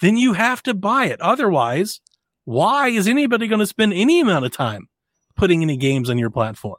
[0.00, 1.20] then you have to buy it.
[1.20, 2.00] Otherwise,
[2.44, 4.88] why is anybody going to spend any amount of time
[5.36, 6.76] putting any games on your platform?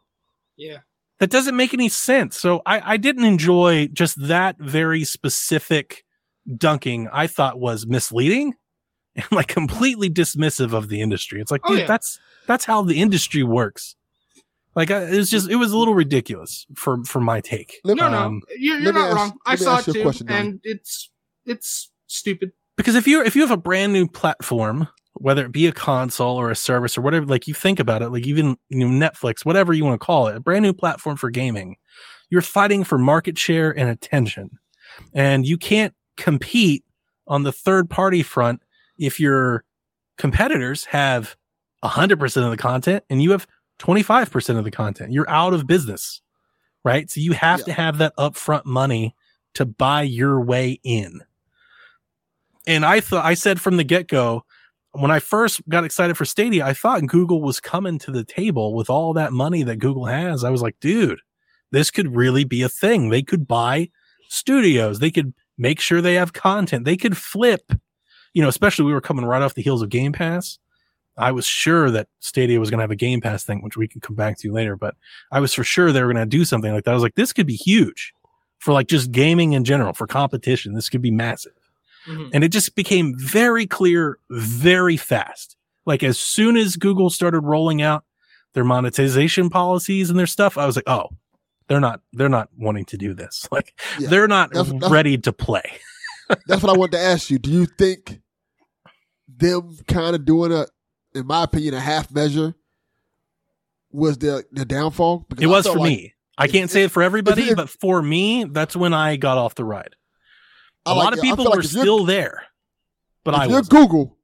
[0.55, 0.79] yeah
[1.19, 2.37] That doesn't make any sense.
[2.37, 6.05] So I, I didn't enjoy just that very specific
[6.55, 7.07] dunking.
[7.11, 8.53] I thought was misleading
[9.17, 11.41] and like completely dismissive of the industry.
[11.41, 11.85] It's like, Oh, dude, yeah.
[11.87, 13.95] that's that's how the industry works.
[14.75, 17.77] Like I, it was just it was a little ridiculous for for my take.
[17.83, 19.93] Let me- no no Um, you're, you're not ask- wrong i saw ask it a
[19.95, 20.39] too question, Donnie.
[20.49, 21.09] and it's
[21.45, 25.65] it's stupid because if you if you have a brand new platform whether it be
[25.65, 28.77] a console or a service or whatever like you think about it like even you
[28.87, 31.75] know netflix whatever you want to call it a brand new platform for gaming
[32.29, 34.59] you're fighting for market share and attention
[35.13, 36.83] and you can't compete
[37.27, 38.61] on the third party front
[38.97, 39.63] if your
[40.17, 41.35] competitors have
[41.83, 43.45] 100% of the content and you have
[43.79, 46.21] 25% of the content you're out of business
[46.83, 47.65] right so you have Yeah.
[47.65, 49.15] to have that upfront money
[49.53, 51.21] to buy your way in
[52.65, 54.43] and I thought I said from the get go,
[54.91, 58.73] when I first got excited for Stadia, I thought Google was coming to the table
[58.75, 60.43] with all that money that Google has.
[60.43, 61.19] I was like, dude,
[61.71, 63.09] this could really be a thing.
[63.09, 63.89] They could buy
[64.27, 64.99] studios.
[64.99, 66.83] They could make sure they have content.
[66.83, 67.71] They could flip,
[68.33, 70.59] you know, especially we were coming right off the heels of Game Pass.
[71.17, 73.87] I was sure that Stadia was going to have a Game Pass thing, which we
[73.87, 74.95] can come back to later, but
[75.31, 76.91] I was for sure they were going to do something like that.
[76.91, 78.13] I was like, this could be huge
[78.59, 80.73] for like just gaming in general, for competition.
[80.73, 81.53] This could be massive.
[82.07, 82.29] Mhm.
[82.33, 85.57] And it just became very clear very fast.
[85.87, 88.03] Like as soon as Google started rolling out
[88.53, 91.09] their monetization policies and their stuff, I was like, oh,
[91.67, 93.47] they're not, they're not wanting to do this.
[93.51, 94.09] Like Yeah.
[94.09, 95.79] they're not That's- that's- ready to play.
[96.47, 97.39] That's what I wanted to ask you.
[97.39, 98.21] Do you think
[99.27, 100.65] them kind of doing a,
[101.15, 102.53] in my opinion, a half measure
[103.91, 105.25] was the the downfall?
[105.29, 106.13] Because It was for like- me.
[106.39, 109.55] I can't say it for everybody, if- but for me, that's when I got off
[109.55, 109.95] the ride.
[110.85, 112.43] A I like lot of people like were you're- still there,
[113.23, 114.17] but I you're was Google,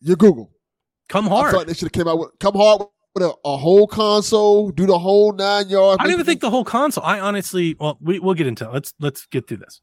[0.00, 0.50] you're Google.
[1.08, 1.50] come I hard.
[1.50, 2.82] feel like they should have came out with come hard
[3.14, 5.98] with a, a whole console, do the whole nine yards.
[6.00, 7.04] I don't even think the whole console.
[7.04, 8.72] I honestly, well, we we'll get into it.
[8.72, 9.80] let's let's get through this.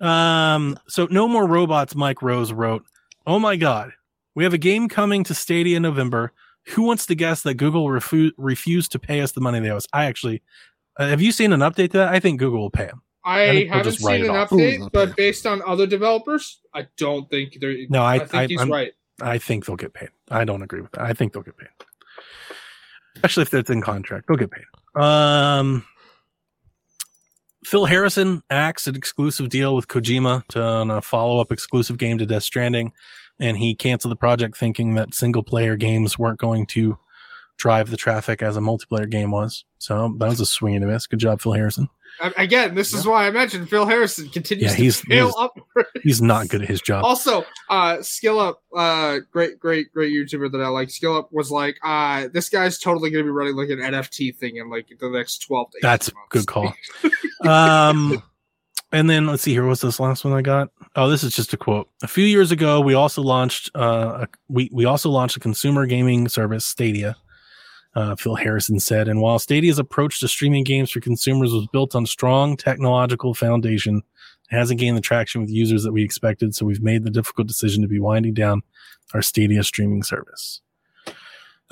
[0.00, 1.94] Um, so no more robots.
[1.94, 2.84] Mike Rose wrote,
[3.26, 3.92] "Oh my God,
[4.34, 6.32] we have a game coming to Stadia in November.
[6.68, 9.76] Who wants to guess that Google refu- refused to pay us the money they owe
[9.78, 9.86] us?
[9.92, 10.42] I actually,
[10.98, 12.12] uh, have you seen an update to that?
[12.12, 13.02] I think Google will pay them.
[13.24, 14.50] I I, haven't just seen an off.
[14.50, 17.74] update, Ooh, but based on other developers, I don't think they're.
[17.88, 18.92] No, I- I think I- he's I'm- right.
[19.20, 20.10] I think they'll get paid.
[20.30, 21.02] I don't agree with that.
[21.02, 21.68] I think they'll get paid,
[23.16, 24.28] especially if it's in contract.
[24.28, 24.64] They'll get paid.
[24.94, 25.84] Um,
[27.64, 32.18] Phil Harrison acts an exclusive deal with Kojima to on a follow up exclusive game
[32.18, 32.92] to Death Stranding,
[33.40, 36.98] and he canceled the project thinking that single player games weren't going to
[37.56, 39.64] drive the traffic as a multiplayer game was.
[39.78, 41.06] So that was a swing and a miss.
[41.06, 41.88] Good job, Phil Harrison.
[42.36, 45.32] Again, this is why I mentioned Phil Harrison continues Yeah, he's- he's-
[46.02, 47.04] He's not good at his job.
[47.04, 50.90] Also, uh, Skill Up, uh, great, great, great YouTuber that I like.
[50.90, 54.36] Skill Up was like, uh, this guy's totally going to be running like an NFT
[54.36, 56.28] thing in like the next 12 to 18 That's a months.
[56.30, 56.74] good call.
[57.48, 58.22] um,
[58.92, 59.66] and then let's see here.
[59.66, 60.70] What's this last one I got?
[60.96, 61.88] Oh, this is just a quote.
[62.02, 65.86] A few years ago, we also launched, uh, a, we, we also launched a consumer
[65.86, 67.16] gaming service, Stadia.
[67.98, 71.96] Uh, Phil Harrison said, and while Stadia's approach to streaming games for consumers was built
[71.96, 74.02] on strong technological foundation,
[74.52, 76.54] it hasn't gained the traction with users that we expected.
[76.54, 78.62] So we've made the difficult decision to be winding down
[79.14, 80.60] our Stadia streaming service.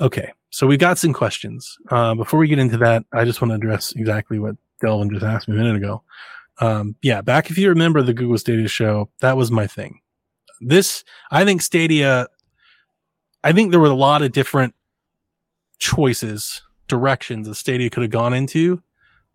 [0.01, 0.33] Okay.
[0.49, 1.77] So we've got some questions.
[1.91, 5.23] Uh, before we get into that, I just want to address exactly what Delvin just
[5.23, 6.03] asked me a minute ago.
[6.59, 10.01] Um, yeah, back if you remember the Google Stadia show, that was my thing.
[10.59, 12.27] This, I think Stadia,
[13.45, 14.73] I think there were a lot of different
[15.79, 18.81] choices, directions the Stadia could have gone into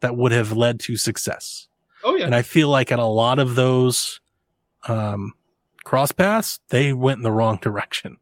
[0.01, 1.69] that would have led to success.
[2.05, 2.25] Oh, yeah.
[2.27, 4.21] And I feel like at a lot of those
[4.89, 5.35] um,
[5.85, 8.17] cross paths, they went in the wrong direction.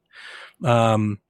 [0.64, 1.20] Um,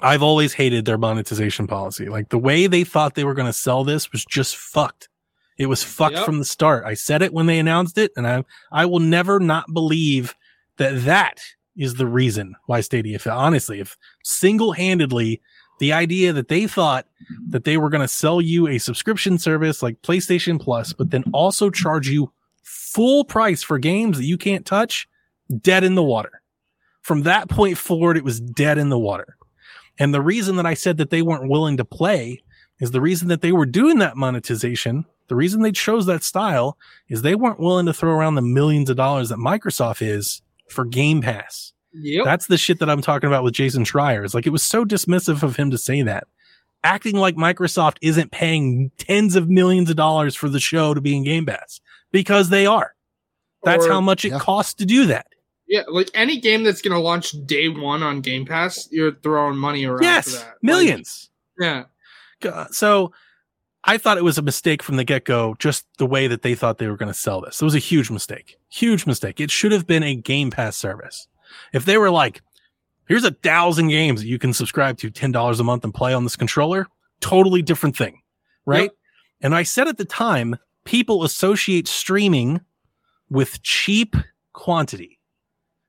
[0.00, 2.06] I've always hated their monetization policy.
[2.08, 5.08] Like the way they thought they were going to sell this was just fucked.
[5.56, 6.24] It was fucked Yep.
[6.24, 6.84] from the start.
[6.84, 10.36] I said it when they announced it, and I I will never not believe
[10.76, 11.40] that that
[11.76, 13.16] is the reason why Stadia.
[13.16, 15.40] If honestly, if single handedly
[15.78, 17.06] the idea that they thought
[17.48, 21.24] that they were going to sell you a subscription service like PlayStation Plus, but then
[21.32, 22.32] also charge you
[22.62, 25.08] full price for games that you can't touch,
[25.60, 26.42] dead in the water.
[27.02, 29.36] From that point forward, it was dead in the water.
[29.98, 32.42] And the reason that I said that they weren't willing to play
[32.80, 35.04] is the reason that they were doing that monetization.
[35.28, 36.78] The reason they chose that style
[37.08, 40.84] is they weren't willing to throw around the millions of dollars that Microsoft is for
[40.84, 41.72] Game Pass.
[41.92, 42.24] Yep.
[42.24, 44.24] That's the shit that I'm talking about with Jason Schreier.
[44.24, 46.24] It's like it was so dismissive of him to say that.
[46.84, 51.16] Acting like Microsoft isn't paying tens of millions of dollars for the show to be
[51.16, 51.80] in Game Pass
[52.12, 52.94] because they are.
[53.64, 54.38] That's Or- how much it Yeah.
[54.38, 55.26] costs to do that.
[55.66, 59.56] Yeah, like any game that's going to launch day one on Game Pass, you're throwing
[59.58, 60.46] money around for Yes, that.
[60.46, 61.30] Like, millions.
[61.60, 61.84] yeah.
[62.42, 63.12] Uh, so
[63.84, 66.54] I thought it was a mistake from the get go, just the way that they
[66.54, 67.60] thought they were going to sell this.
[67.60, 68.56] It was a huge mistake.
[68.70, 69.40] Huge mistake.
[69.40, 71.26] It should have been a Game Pass service.
[71.72, 72.42] If they were like,
[73.08, 76.24] here's a thousand games that you can subscribe to $10 a month and play on
[76.24, 76.86] this controller,
[77.20, 78.20] totally different thing.
[78.66, 78.82] Right.
[78.82, 78.92] Yep.
[79.40, 82.60] And I said at the time, people associate streaming
[83.30, 84.16] with cheap
[84.52, 85.18] quantity.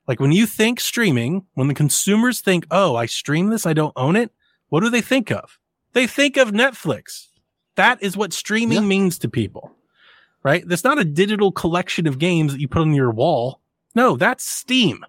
[0.07, 3.93] Like when you think streaming, when the consumers think, oh, I stream this, I don't
[3.95, 4.31] own it.
[4.69, 5.59] What do they think of?
[5.93, 7.27] They think of Netflix.
[7.75, 8.87] That is what streaming Yeah.
[8.87, 9.71] means to people,
[10.43, 10.67] right?
[10.67, 13.61] That's not a digital collection of games that you put on your wall.
[13.95, 15.05] No, that's Steam,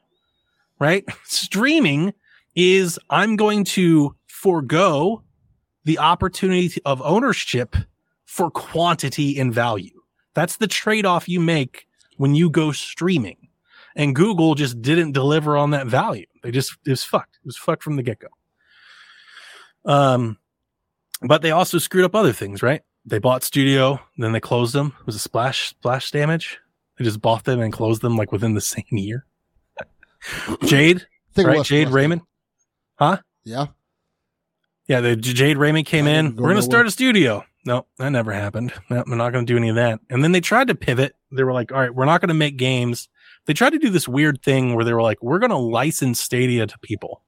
[0.81, 1.05] right?
[1.25, 2.13] Streaming
[2.57, 5.23] is I'm going to forego
[5.85, 7.77] the opportunity of ownership
[8.25, 10.01] for quantity and value.
[10.35, 11.87] That's the trade off you make
[12.17, 13.37] when you go streaming.
[13.97, 16.27] And Google just didn't deliver on that value.
[16.43, 17.37] They just it was fucked.
[17.43, 18.29] It was fucked from the get go.
[19.85, 20.39] Um,
[21.23, 22.83] but they also screwed up other things, right?
[23.05, 24.95] They bought studio, then they closed them.
[25.01, 26.59] It was a splash splash damage.
[26.99, 29.27] They just bought them and closed them like within the same year.
[30.65, 31.07] Jade,
[31.37, 31.65] right?
[31.65, 32.23] Jade Raymond.
[32.97, 33.19] Huh?
[33.45, 33.67] Yeah.
[34.87, 36.35] Yeah, the Jade Raymond came in.
[36.35, 36.63] go We're going to nowhere.
[36.63, 37.45] start a studio.
[37.65, 38.73] No, that never happened.
[38.89, 40.01] No, we're not going to do any of that.
[40.09, 41.15] And then they tried to pivot.
[41.31, 43.09] They were like, all right, we're not going to make games.
[43.47, 46.21] They tried to do this weird thing where they were like, we're going to license
[46.21, 47.23] Stadia to people.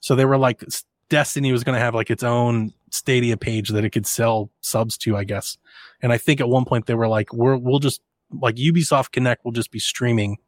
[0.00, 0.64] So they were like,
[1.08, 4.98] Destiny was going to have like its own Stadia page that it could sell subs
[4.98, 5.58] to, I guess.
[6.02, 8.00] And I think at one point they were like, we're, we'll just,
[8.40, 10.38] like Ubisoft Connect will just be streaming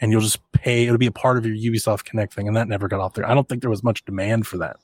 [0.00, 0.84] and you'll just pay.
[0.84, 2.46] It'll be a part of your Ubisoft Connect thing.
[2.48, 3.28] And that never got off there.
[3.28, 4.76] I don't think there was much demand for that.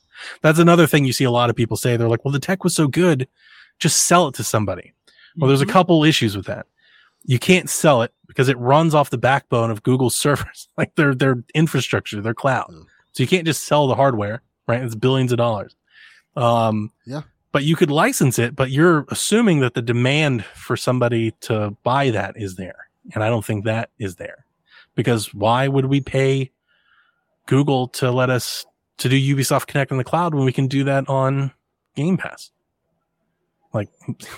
[0.43, 1.97] That's another thing you see a lot of people say.
[1.97, 3.27] They're like, well, the tech was so good,
[3.79, 4.93] just sell it to somebody.
[5.37, 5.71] Well, there's a Mhm.
[5.71, 6.67] couple issues with that.
[7.25, 11.15] You can't sell it because it runs off the backbone of Google's servers, like their
[11.15, 12.69] their infrastructure, their cloud.
[12.71, 12.87] Mm.
[13.13, 14.83] So you can't just sell the hardware, right?
[14.83, 15.75] It's billions of dollars.
[16.37, 17.23] Um, Yeah.
[17.53, 22.11] But you could license it, but you're assuming that the demand for somebody to buy
[22.11, 24.45] that is there, and I don't think that is there.
[25.01, 26.51] Because why would we pay
[27.47, 28.67] Google to let us
[28.99, 31.53] to do Ubisoft Connect in the cloud when we can do that on
[31.97, 32.51] Game Pass?
[33.73, 33.89] Like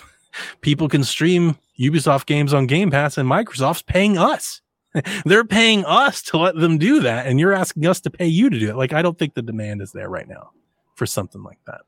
[0.60, 4.60] people can stream Ubisoft games on Game Pass and Microsoft's paying us.
[5.24, 8.48] They're paying us to let them do that and you're asking us to pay you
[8.48, 8.76] to do it.
[8.76, 10.50] Like I don't think the demand is there right now
[10.94, 11.80] for something like that.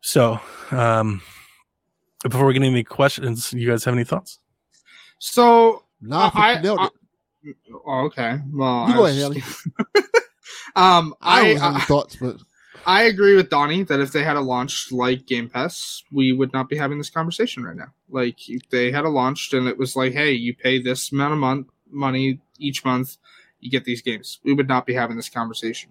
[0.00, 0.40] So,
[0.72, 1.22] um
[2.28, 4.40] before we get into any questions, you guys have any thoughts?
[5.20, 6.88] So no, I think I-
[7.44, 7.82] you nailed I- it.
[7.86, 8.38] oh, okay.
[8.52, 9.66] Well, You I go ahead, just-
[10.76, 12.36] um, I I don't have any I, thoughts, but
[12.86, 16.52] I agree with Donnie that if they had a launch like Game Pass, we would
[16.52, 17.92] not be having this conversation right now.
[18.10, 21.32] Like if they had a launched and it was like, hey, you pay this amount
[21.32, 23.16] of month money each month,
[23.60, 24.38] you get these games.
[24.44, 25.90] We would not be having this conversation.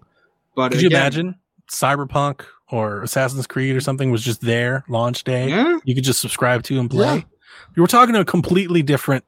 [0.54, 1.34] But Could you imagine
[1.68, 5.48] Cyberpunk or Assassin's Creed or something was just there launch day?
[5.48, 7.16] Yeah, You could just subscribe to and play.
[7.16, 7.22] Yeah.
[7.74, 9.24] You were talking to a completely different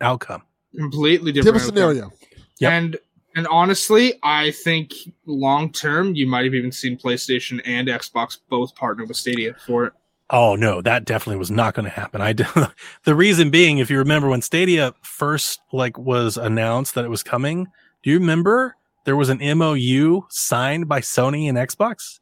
[0.00, 0.42] outcome.
[0.76, 2.12] Completely different, different scenario.
[2.58, 2.72] Yep.
[2.72, 2.98] And
[3.34, 4.92] and honestly, I think
[5.26, 9.86] long term, you might have even seen PlayStation and Xbox both partner with Stadia for
[9.86, 9.92] it.
[10.30, 12.20] Oh no, that definitely was not going to happen.
[12.20, 12.44] I d-
[13.04, 17.22] the reason being, if you remember when Stadia first like was announced that it was
[17.22, 17.68] coming,
[18.02, 22.20] do you remember there was an MOU signed by Sony and Xbox?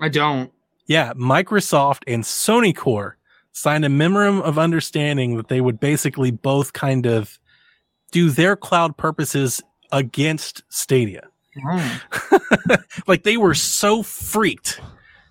[0.00, 0.52] I don't.
[0.86, 3.18] Yeah, Microsoft and Sony Core
[3.52, 7.38] signed a memorandum of understanding that they would basically both kind of
[8.12, 9.62] do their cloud purposes
[9.92, 11.28] against Stadia.
[11.66, 12.00] Oh.
[13.06, 14.80] like they were so freaked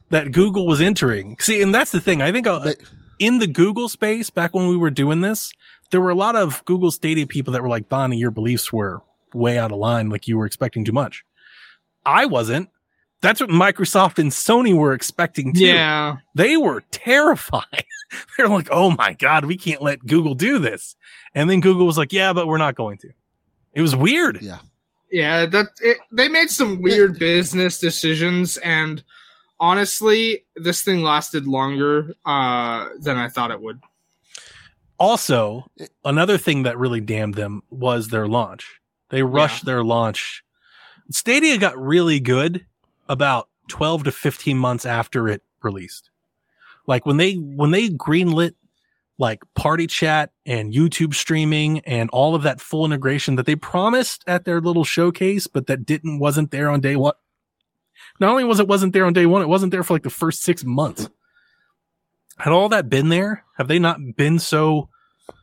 [0.09, 1.37] that Google was entering.
[1.39, 2.21] See, and that's the thing.
[2.21, 2.75] I think uh, They-
[3.19, 5.51] in the Google space, back when we were doing this,
[5.91, 9.01] there were a lot of Google Stadia people that were like, Donnie, your beliefs were
[9.33, 10.09] way out of line.
[10.09, 11.23] Like you were expecting too much.
[12.05, 12.69] I wasn't.
[13.21, 15.65] That's what Microsoft and Sony were expecting too.
[15.65, 16.17] Yeah.
[16.35, 17.85] They were terrified.
[18.37, 20.95] They're like, oh my God, we can't let Google do this.
[21.33, 23.09] And then Google was like, yeah, but we're not going to.
[23.73, 24.41] It was weird.
[24.41, 24.59] Yeah.
[25.11, 29.01] Yeah, that it, they made some weird business decisions, and
[29.57, 33.79] honestly, this thing lasted longer uh, than I thought it would.
[34.99, 35.69] Also,
[36.03, 38.81] another thing that really damned them was their launch.
[39.09, 40.43] They rushed their launch.
[41.09, 42.65] Stadia got really good
[43.09, 46.09] about 12 to 15 months after it released.
[46.85, 48.53] Like when they when they greenlit
[49.19, 54.23] like party chat and YouTube streaming and all of that full integration that they promised
[54.27, 57.13] at their little showcase but that didn't wasn't there on day 1.
[58.19, 60.09] Not only was it wasn't there on day 1, it wasn't there for like the
[60.09, 61.09] first 6 months.
[62.37, 63.43] Had all that been there?
[63.57, 64.89] Have they not been so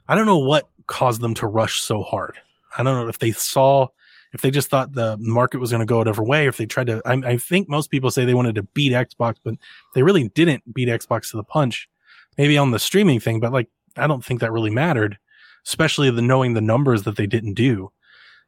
[0.08, 2.36] I don't know what caused them to rush so hard.
[2.76, 3.88] I don't know if they saw,
[4.34, 6.66] if they just thought the market was going to go a different way, if they
[6.66, 7.00] tried to.
[7.06, 9.54] I, I think most people say they wanted to beat Xbox, but
[9.94, 11.88] they really didn't beat Xbox to the punch.
[12.36, 15.18] Maybe on the streaming thing, but like I don't think that really mattered,
[15.64, 17.92] especially the knowing the numbers that they didn't do.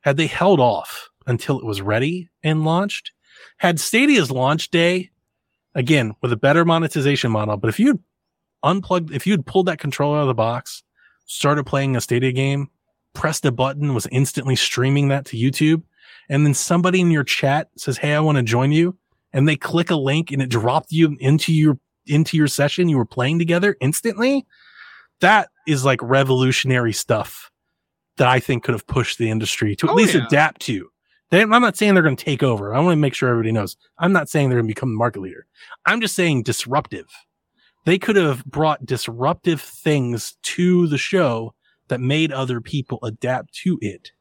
[0.00, 3.12] Had they held off until it was ready and launched,
[3.58, 5.10] had Stadia's launch day
[5.76, 8.00] again with a better monetization model, but if you
[8.64, 10.82] unplugged, if you had pulled that controller out of the box,
[11.26, 12.70] started playing a Stadia game,
[13.16, 15.82] pressed a button, was instantly streaming that to YouTube,
[16.28, 18.97] and then somebody in your chat says, "Hey, I want to join you,"
[19.32, 22.97] and they click a link and it dropped you into your into your session you
[22.97, 24.47] were playing together instantly.
[25.20, 27.51] That is like revolutionary stuff
[28.18, 30.24] that I think could have pushed the industry to at Oh, least yeah.
[30.26, 30.88] adapt to.
[31.30, 32.72] They, I'm not saying they're going to take over.
[32.72, 33.76] I want to make sure everybody knows.
[33.98, 35.47] I'm not saying they're going to become the market leader.
[35.84, 37.09] I'm just saying disruptive.
[37.84, 41.55] They could have brought disruptive things to the show
[41.88, 44.12] that made other people adapt to it.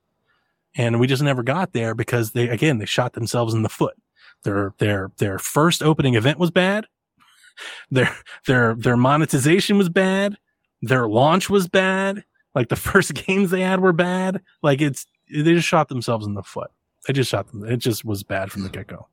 [0.76, 3.96] and we just never got there because they again they shot themselves in the foot.
[4.44, 6.86] Their their their first opening event was bad.
[7.90, 8.14] Their
[8.48, 10.38] their their monetization was bad.
[10.82, 12.26] Their launch was bad.
[12.54, 14.42] Like the first games they had were bad.
[14.62, 16.70] Like it's they just shot themselves in the foot.
[17.08, 17.64] They just shot them.
[17.64, 19.08] It just was bad from the get go.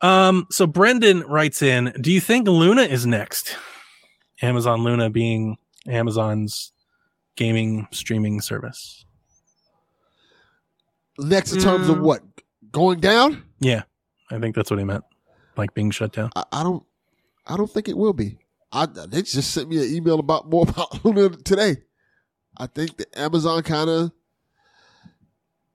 [0.00, 3.56] Um, so Brendan writes in, do you think Luna is next?
[4.42, 5.56] Amazon Luna being
[5.88, 6.72] Amazon's
[7.36, 9.04] gaming streaming service.
[11.18, 12.02] Next, in terms of Mm.
[12.02, 12.22] what
[12.72, 13.82] going down, Yeah,
[14.30, 15.04] I think that's what he meant.
[15.56, 16.30] Like being shut down.
[16.34, 16.82] I, I don't,
[17.46, 18.38] I don't think it will be.
[18.72, 21.76] I they just sent me an email about more about Luna today.
[22.56, 24.12] I think the Amazon kind of,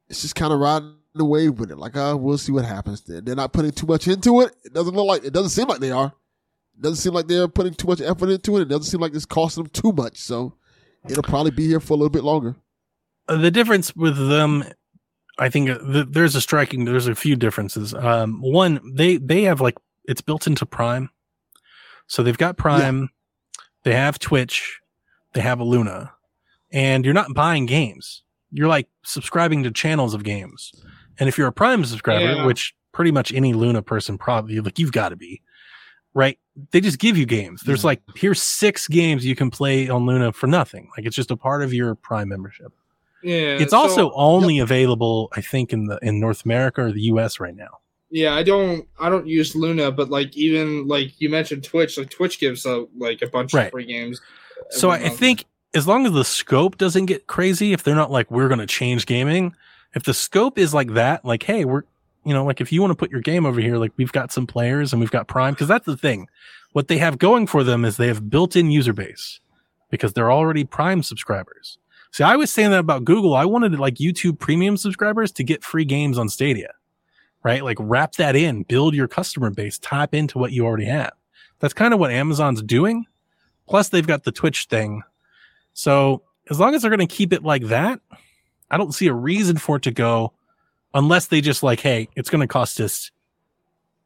[0.09, 1.77] it's just kind of riding the wave with it.
[1.77, 3.01] Like, uh, we'll see what happens.
[3.01, 4.55] They're, they're not putting too much into it.
[4.63, 6.13] It doesn't look like it doesn't seem like they are.
[6.79, 8.61] It doesn't seem like they're putting too much effort into it.
[8.61, 10.17] It doesn't seem like it's costing them too much.
[10.17, 10.53] So
[11.09, 12.55] it'll probably be here for a little bit longer.
[13.27, 14.63] Uh, the difference with them
[15.37, 19.43] i think uh, th- there's a striking there's a few differences um one they they
[19.43, 19.75] have like
[20.05, 21.09] it's built into prime
[22.07, 23.09] so they've got prime
[23.83, 24.79] they have twitch
[25.33, 26.11] they have a luna
[26.71, 30.73] and you're not buying games you're like subscribing to channels of games
[31.19, 32.45] and if you're a prime subscriber Yeah.
[32.45, 35.41] which pretty much any luna person probably like you've got to be
[36.15, 36.39] right
[36.71, 37.87] they just give you games there's Yeah.
[37.87, 41.35] like here's six games you can play on luna for nothing like it's just a
[41.37, 42.71] part of your prime membership
[43.23, 43.57] Yeah.
[43.59, 47.39] it's so- also only available, I think, in the in North America or the US
[47.39, 47.79] right now.
[48.11, 52.09] Yeah, I don't I don't use Luna, but like even like you mentioned Twitch, like
[52.09, 53.65] Twitch gives out like a bunch Right.
[53.65, 54.19] of free games.
[54.71, 55.45] So I, I think
[55.75, 58.65] as long as the scope doesn't get crazy, if they're not like we're going to
[58.65, 59.53] change gaming,
[59.93, 61.83] if the scope is like that, like hey, we're
[62.29, 64.31] you know like if you want to put your game over here, like we've got
[64.31, 66.27] some players and we've got Prime because that's the thing.
[66.73, 69.39] What they have going for them is they have built-in user base
[69.89, 71.79] because they're already Prime subscribers.
[72.11, 73.35] See, I was saying that about Google.
[73.35, 76.73] I wanted like YouTube Premium subscribers to get free games on Stadia,
[77.43, 77.63] right?
[77.63, 81.13] Like wrap that in, build your customer base, tap into what you already have.
[81.59, 83.05] That's kind of what Amazon's doing.
[83.67, 85.01] Plus, they've got the Twitch thing.
[85.73, 87.99] So as long as they're going to keep it like that,
[88.71, 90.33] I don't see a reason for it to go
[90.93, 93.11] unless they just like, hey, it's going to cost us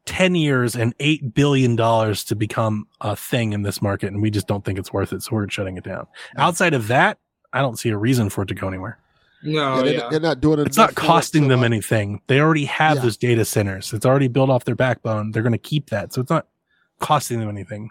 [0.06, 4.08] 10 years and $8 billion to become a thing in this market.
[4.12, 5.22] And we just don't think it's worth it.
[5.22, 6.06] So we're shutting it down.
[6.36, 7.18] Outside of that,
[7.52, 8.98] I don't see a reason for it to go anywhere.
[9.42, 10.08] no, yeah, they're, yeah.
[10.10, 10.66] they're not doing it.
[10.66, 12.20] It's not enough for it costing them anything.
[12.26, 13.02] They already have Yeah.
[13.02, 13.92] those data centers.
[13.92, 15.30] It's already built off their backbone.
[15.30, 16.12] They're going to keep that.
[16.12, 16.46] So it's not
[16.98, 17.90] costing them anything.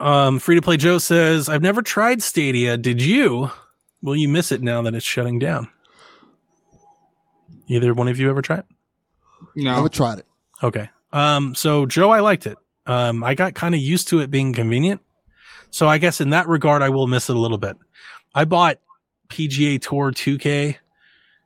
[0.00, 2.76] Um, free to play Joe says, I've never tried Stadia.
[2.76, 3.50] Did you?
[4.02, 5.68] Will you miss it now that it's shutting down?
[7.66, 8.64] Either one of you ever tried?
[9.40, 9.72] I no.
[9.72, 10.26] I haven't tried it.
[10.62, 10.90] Okay.
[11.12, 12.58] Um, so Joe, I liked it.
[12.86, 15.00] Um, I got kind of used to it being convenient.
[15.70, 17.76] So I guess in that regard, I will miss it a little bit.
[18.34, 18.78] I bought
[19.28, 20.76] PGA Tour 2K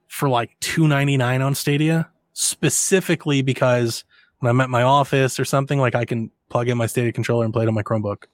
[0.09, 4.05] for like 299 on Stadia specifically because
[4.39, 7.45] when I'm at my office or something, like I can plug in my Stadia controller
[7.45, 8.25] and play it on my Chromebook.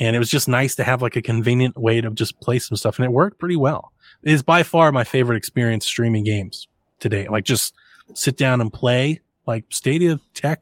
[0.00, 2.76] And it was just nice to have like a convenient way to just play some
[2.76, 2.98] stuff.
[2.98, 3.92] And it worked pretty well.
[4.22, 6.68] It is by far my favorite experience streaming games
[7.00, 7.28] today.
[7.28, 7.74] Like just
[8.14, 10.60] sit down and play like Stadia tech,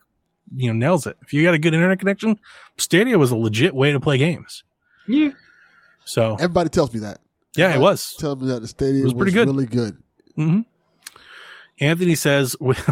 [0.54, 1.16] you know, nails it.
[1.22, 2.38] If you got a good internet connection,
[2.78, 4.62] Stadia was a legit way to play games.
[5.08, 5.30] Yeah.
[6.04, 7.18] So Everybody tells me that.
[7.56, 8.14] yeah, it was.
[8.16, 9.48] Tells me that the stadium It was, was pretty good.
[9.48, 9.96] really good.
[10.36, 10.60] hmm
[11.80, 12.88] Anthony says, with,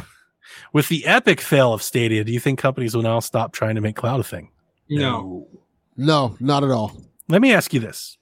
[0.73, 3.81] with the epic fail of Stadia, do you think companies will now stop trying to
[3.81, 4.51] make cloud a thing?
[4.91, 5.49] No.
[5.97, 6.93] No, not at all.
[7.29, 8.19] Let me ask you this,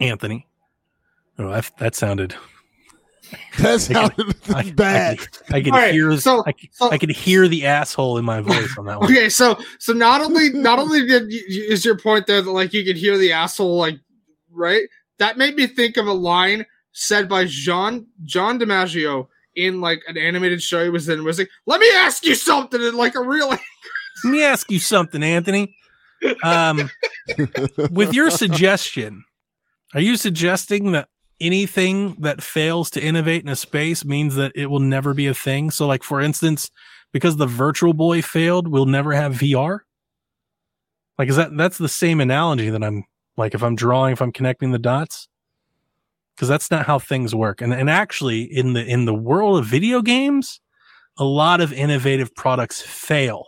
[0.00, 0.46] Anthony.
[1.38, 2.34] Oh, that, that sounded
[3.58, 5.18] That sounded I, bad.
[5.50, 6.16] I, I could All right, hear.
[6.18, 9.10] so- I, so- I could hear the asshole in my voice on that one.
[9.10, 12.72] Okay, so so not only not only did you, is your point there that like
[12.72, 13.98] you can hear the asshole like
[14.50, 14.82] right
[15.18, 20.18] that made me think of a line said by John John DiMaggio in like an
[20.18, 23.22] animated show he was in was like let me ask you something in like a
[23.22, 23.48] real
[24.24, 25.76] Let me ask you something, Anthony.
[26.42, 26.90] Um,
[27.90, 29.24] with your suggestion,
[29.94, 31.08] are you suggesting that
[31.40, 35.34] anything that fails to innovate in a space means that it will never be a
[35.34, 35.70] thing?
[35.70, 36.70] So, like for instance,
[37.12, 39.80] because the Virtual Boy failed, we'll never have VR.
[41.18, 43.04] Like, is that that's the same analogy that I'm
[43.36, 45.28] like if I'm drawing, if I'm connecting the dots?
[46.34, 47.62] Because that's not how things work.
[47.62, 50.60] And and actually, in the in the world of video games,
[51.16, 53.46] a lot of innovative products fail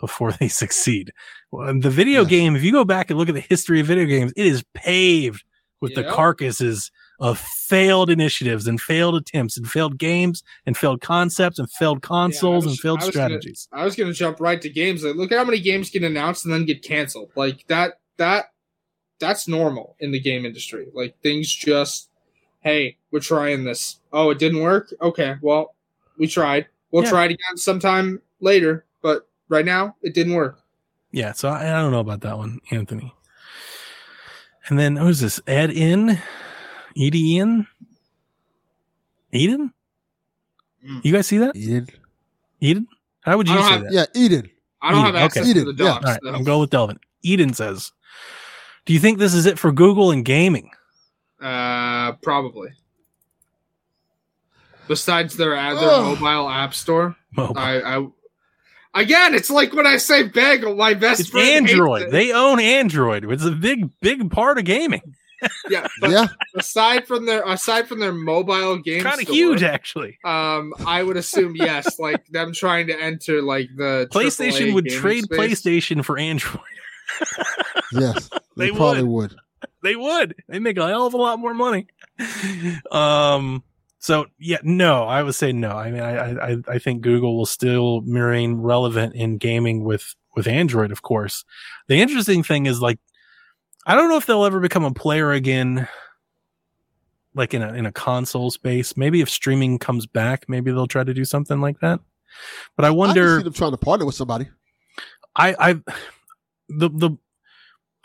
[0.00, 1.12] before they succeed.
[1.52, 4.32] The video game, if you go back and look at the history of video games,
[4.36, 5.44] it is paved
[5.80, 11.58] with the carcasses of failed initiatives and failed attempts and failed games and failed concepts
[11.58, 13.68] and failed consoles was- and failed I was gonna- strategies.
[13.72, 15.02] I was gonna jump right to games.
[15.04, 17.30] Like, look at how many games get announced and then get canceled.
[17.34, 18.00] Like that.
[18.18, 18.46] That
[19.18, 20.88] that's normal in the game industry.
[20.94, 22.10] Like things just,
[22.60, 24.00] hey, we're trying this.
[24.12, 24.92] Oh, it didn't work.
[25.00, 25.74] Okay, well,
[26.18, 26.66] we tried.
[26.90, 27.10] We'll Yeah.
[27.10, 28.84] try it again sometime later.
[29.02, 30.60] But right now, it didn't work.
[31.12, 33.14] Yeah, so I, I don't know about that one, Anthony.
[34.68, 35.40] And then who's this?
[35.46, 36.18] Ed in,
[36.96, 37.66] Edie in,
[39.32, 39.72] Eden.
[40.86, 41.04] Mm.
[41.04, 41.54] You guys see that?
[41.56, 41.88] Eden.
[42.60, 42.86] Eden.
[43.20, 43.92] How would you say have- that?
[43.92, 44.50] Yeah, Eden.
[44.82, 45.52] I don't Eden, have access okay.
[45.54, 45.92] to the Eden, yeah.
[45.92, 46.04] docs.
[46.04, 46.32] All right, though.
[46.34, 47.00] I'm going with Delvin.
[47.22, 47.92] Eden says,
[48.84, 50.70] "Do you think this is it for Google and gaming?"
[51.40, 52.70] Uh, probably.
[54.88, 56.20] Besides their uh, their Ugh.
[56.20, 57.58] mobile app store, Mobile.
[57.58, 58.06] I, I
[58.94, 62.12] again, it's like when I say bagel, my best it's friend Android.
[62.12, 63.24] They own Android.
[63.30, 65.02] It's a big, big part of gaming.
[65.70, 66.26] Yeah, but Yeah.
[66.56, 70.18] aside from their aside from their mobile game, Kind of huge, actually.
[70.24, 74.88] Um, I would assume yes, like them trying to enter like the PlayStation AAA would
[74.88, 75.38] trade space.
[75.38, 76.60] PlayStation for Android.
[77.92, 78.28] Yes.
[78.56, 79.36] They They, probably would.
[79.82, 80.34] they would.
[80.48, 81.86] They make a hell of a lot more money.
[82.90, 83.62] Um.
[83.98, 85.70] So yeah, no, I would say no.
[85.70, 90.46] I mean, I I I think Google will still remain relevant in gaming with with
[90.46, 91.44] Android, of course.
[91.88, 92.98] The interesting thing is like,
[93.86, 95.88] I don't know if they'll ever become a player again.
[97.34, 101.04] Like in a in a console space, maybe if streaming comes back, maybe they'll try
[101.04, 102.00] to do something like that.
[102.76, 103.38] But I I wonder.
[103.38, 104.48] see them trying to partner with somebody.
[105.36, 105.72] I I
[106.68, 107.18] the the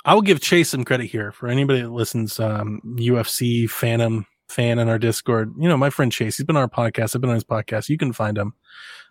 [0.03, 2.40] I will give Chase some credit here for anybody that listens.
[2.40, 5.53] Um, UFC Phantom fan in our Discord.
[5.58, 6.38] You know, my friend Chase.
[6.38, 7.16] He's been on our podcast.
[7.16, 7.90] I've been on his podcast.
[7.90, 8.53] You can find him.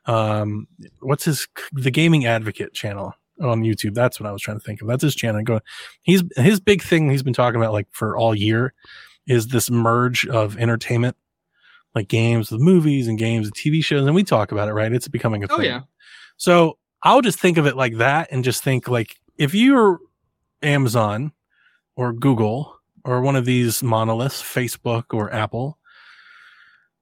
[0.06, 0.66] Um,
[1.00, 3.94] what's his the Gaming Advocate channel on YouTube?
[3.94, 4.88] That's what I was trying to think of.
[4.88, 5.42] That's his channel.
[5.42, 5.60] Going,
[6.02, 7.10] He's his big thing.
[7.10, 8.74] He's been talking about like for all year
[9.26, 11.16] is this merge of entertainment,
[11.94, 14.72] like games with movies and games and TV shows, and we talk about it.
[14.72, 14.92] Right?
[14.92, 15.66] It's becoming a Oh thing.
[15.66, 15.80] yeah,
[16.36, 19.98] So I'll just think of it like that and just think like if you're
[20.62, 21.32] Amazon
[21.96, 25.78] or Google or one of these monoliths, Facebook or Apple,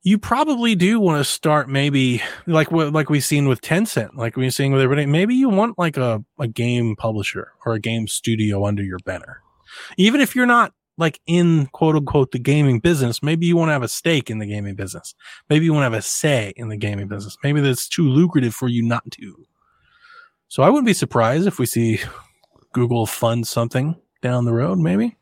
[0.09, 4.37] you probably do want to start maybe like what like we've seen with Tencent, like
[4.37, 5.05] we've seen with everybody.
[5.05, 9.43] Maybe you want like a, a game publisher or a game studio under your banner.
[9.99, 13.75] Even if you're not like in quote unquote the gaming business, maybe you want to
[13.75, 15.15] have a stake in the gaming business.
[15.51, 17.37] Maybe you want to have a say in the gaming business.
[17.45, 19.45] Maybe that's too lucrative for you not to.
[20.49, 22.01] So I wouldn't be surprised if we see
[22.73, 25.19] Google fund something down the road, maybe.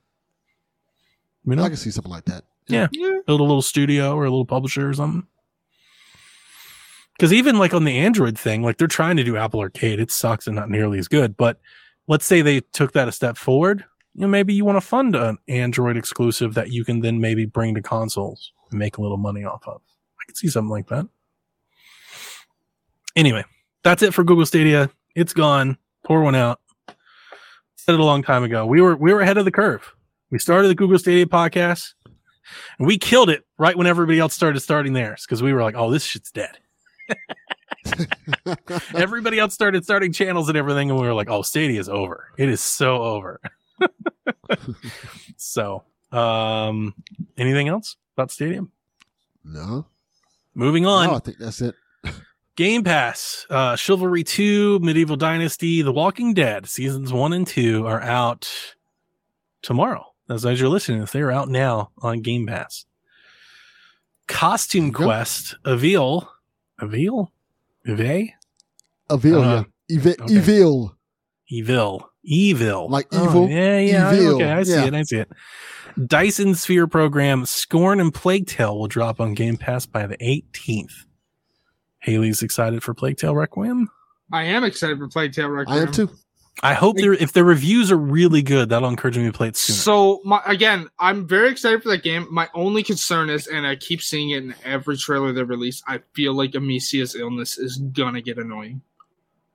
[1.45, 2.45] You know, I can see something like that.
[2.69, 2.89] Yeah.
[3.27, 5.27] build a little studio or a little publisher or something.
[7.17, 10.11] Because even like on the Android thing, like they're trying to do Apple Arcade, it
[10.11, 11.37] sucks and not nearly as good.
[11.37, 11.59] But
[12.09, 13.85] let's say they took that a step forward.
[14.15, 17.47] You know, maybe you want to fund an Android exclusive that you can then maybe
[17.47, 19.81] bring to consoles and make a little money off of.
[20.21, 21.07] I could see something like that.
[23.15, 23.45] Anyway,
[23.83, 24.91] that's it for Google Stadia.
[25.15, 25.79] It's gone.
[26.05, 26.61] Pour one out.
[27.77, 28.67] Said it a long time ago.
[28.67, 29.95] We were we were ahead of the curve.
[30.31, 31.95] We started the Google Stadia podcast.
[32.79, 35.75] And we killed it right when everybody else started starting theirs because we were like,
[35.77, 36.59] oh, this shit's dead.
[38.95, 42.33] Everybody else started starting channels and everything, and we were like, oh, Stadia is over.
[42.37, 43.41] It is so over.
[45.37, 46.95] so, um,
[47.37, 48.73] anything else about Stadium?
[49.45, 49.87] no.
[50.55, 51.09] Moving on.
[51.09, 51.75] No, I think that's it.
[52.57, 58.01] Game Pass, uh, Chivalry 2, Medieval Dynasty, The Walking Dead, seasons one and two are
[58.01, 58.51] out
[59.61, 60.07] tomorrow.
[60.29, 62.85] As, as you're listening, if they're out now on Game Pass.
[64.27, 65.07] Costume There.
[65.07, 66.29] Quest, Avil,
[66.83, 67.33] Avil,
[67.87, 68.31] Eve,
[69.09, 69.97] Avil, Uh, yeah.
[69.99, 70.35] Evi- okay.
[70.35, 70.97] Evil.
[71.49, 74.15] Evil, Evil, Like Oh, evil, yeah, yeah.
[74.15, 74.85] evil, Okay, I see yeah.
[74.87, 74.95] it.
[74.95, 75.31] I see it.
[76.09, 81.07] Dyson Sphere program Scorn and Plague Tale will drop on Game Pass by the 18th.
[82.01, 83.89] Haley's excited for Plague Tale Requiem.
[84.33, 85.79] I am excited for Plague Tale Requiem.
[85.79, 86.11] I am too.
[86.63, 89.57] I hope there if the reviews are really good, that'll encourage me to play it
[89.57, 89.77] sooner.
[89.77, 92.27] So my, again, I'm very excited for that game.
[92.31, 96.01] My only concern is, and I keep seeing it in every trailer they release, I
[96.15, 98.81] feel like Amicia's illness is gonna get annoying.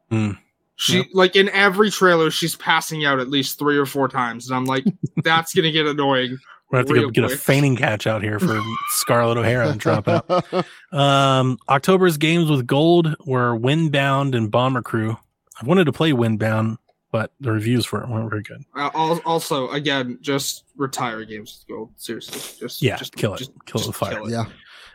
[0.10, 0.32] Hmm.
[0.76, 1.06] She Yep.
[1.14, 4.66] like in every trailer, she's passing out at least three or four times, and I'm
[4.66, 4.86] like,
[5.24, 6.38] that's gonna get annoying.
[6.72, 9.80] We're gonna have to go get a fainting catch out here for Scarlett O'Hara and
[9.80, 10.46] drop out.
[10.92, 15.18] Um, October's games with gold were Windbound and Bomber Crew.
[15.62, 16.78] I wanted to play Windbound,
[17.12, 18.64] but the reviews for it weren't very good.
[18.76, 18.90] Uh,
[19.26, 21.92] also, again, just retire games with gold.
[21.98, 23.40] Seriously, just Yeah, just kill it.
[23.40, 24.14] just- Kill it just with fire.
[24.16, 24.32] kill it.
[24.32, 24.46] yeah.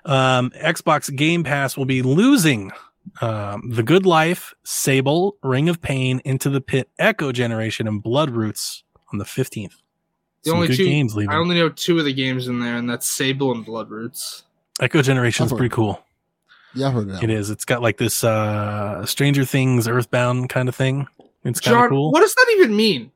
[0.04, 2.70] Um, Xbox Game Pass will be losing
[3.20, 8.30] um, The Good Life, Sable, Ring of Pain, Into the Pit, Echo Generation, and Blood
[8.30, 9.72] Roots on the 15th.
[10.42, 11.30] The Some only good two games leaving.
[11.34, 14.44] I only know two of the games in there, and that's Sable and Blood Roots.
[14.80, 16.00] Echo Generation is pretty cool.
[16.74, 17.22] Yeah, I heard of that.
[17.24, 17.36] It one.
[17.36, 17.50] is.
[17.50, 21.08] It's got like this uh Stranger Things Earthbound kind of thing.
[21.46, 22.12] It's kind John, of cool.
[22.12, 23.10] what does that even mean?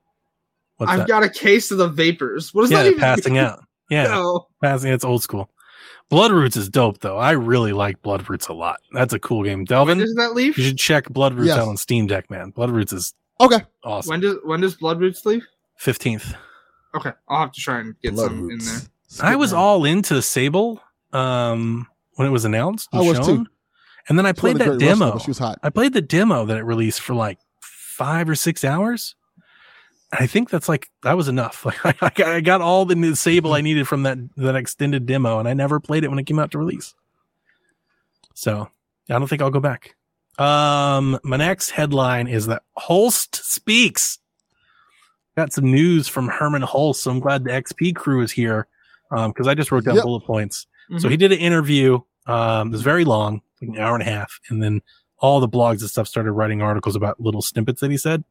[0.76, 1.08] What's I've that?
[1.08, 2.54] got a case of the vapors.
[2.54, 3.00] What does yeah, that even mean?
[3.00, 3.42] Passing mean?
[3.44, 3.64] out.
[3.90, 4.46] Yeah, No.
[4.62, 4.92] passing.
[4.92, 5.50] It's old school.
[6.10, 7.18] Bloodroots is dope though.
[7.18, 8.80] I really like Bloodroots a lot.
[8.92, 9.64] That's a cool game.
[9.64, 10.58] Delvin, When Delvin, does that leave?
[10.58, 11.58] you should check Bloodroots Yes.
[11.58, 12.52] out on Steam Deck, man.
[12.52, 13.60] Bloodroots is Okay.
[13.84, 14.10] awesome.
[14.10, 15.46] When does when does Bloodroots leave?
[15.76, 16.34] Fifteenth.
[16.94, 18.88] Okay, I'll have to try and get Blood some in roots.
[19.18, 19.26] there.
[19.28, 20.80] I was Skip all into Sable
[21.12, 22.88] um, when it was announced.
[22.92, 23.44] and I was shown.
[23.44, 23.50] too.
[24.08, 25.12] And then I She played that demo.
[25.12, 25.58] but She was hot.
[25.62, 27.38] I played the demo that it released for like
[28.00, 29.14] five or six hours.
[30.12, 31.64] I think that's like that was enough.
[31.84, 35.04] Like I got, I got all the new Sable I needed from that that extended
[35.06, 36.94] demo, and I never played it when it came out to release.
[38.34, 38.68] So
[39.10, 39.94] I don't think I'll go back.
[40.38, 44.18] Um, my next headline is that Hulst speaks.
[45.36, 47.02] Got some news from Hermen Hulst.
[47.02, 48.66] So I'm glad the XP crew is here
[49.10, 50.04] because I just wrote down Yep.
[50.04, 50.66] bullet points.
[50.98, 51.10] So Mhm.
[51.10, 52.00] he did an interview.
[52.26, 54.82] Um, it was very long, like an hour and a half, and then
[55.20, 58.24] all the blogs and stuff started writing articles about little snippets that he said.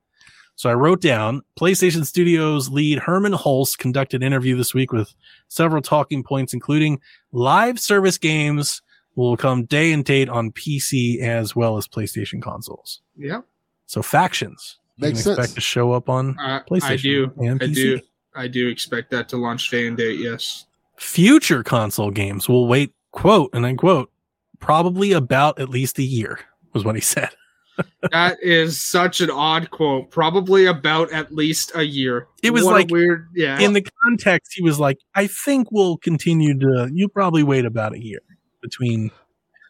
[0.56, 5.14] So I wrote down PlayStation Studios lead Hermen Hulst conducted an interview this week with
[5.48, 7.00] several talking points, including
[7.32, 8.82] live service games
[9.16, 13.02] will come day and date on PC as well as PlayStation consoles.
[13.18, 13.42] Yeah,
[13.86, 15.56] So factions you Makes can expect sense.
[15.56, 17.34] to show up on I, PlayStation I do.
[17.38, 17.74] and I PC.
[17.76, 18.00] do.
[18.36, 20.20] I do expect that to launch day and date.
[20.20, 20.66] Yes.
[20.98, 24.12] Future console games will wait, quote, and I quote,
[24.60, 26.40] probably about at least a year,
[26.74, 27.30] was what he said.
[28.12, 30.12] that is such an odd quote.
[30.12, 32.28] Probably about at least a year.
[32.44, 33.28] It was What like- weird.
[33.34, 33.60] Yeah.
[33.60, 37.94] In the context, he was like, I think we'll continue to, you'll probably wait about
[37.96, 38.20] a year
[38.62, 39.12] between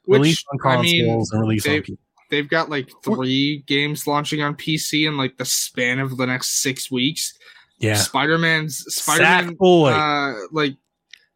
[0.08, 1.98] release which on I consoles mean, and release on they- PC.
[2.32, 6.62] they've got like three games launching on PC in like the span of the next
[6.62, 7.38] six weeks.
[7.78, 7.94] Yeah.
[7.96, 9.56] Spider-Man's Spider-Man.
[9.56, 9.92] Sackboy.
[9.94, 10.76] Uh, like,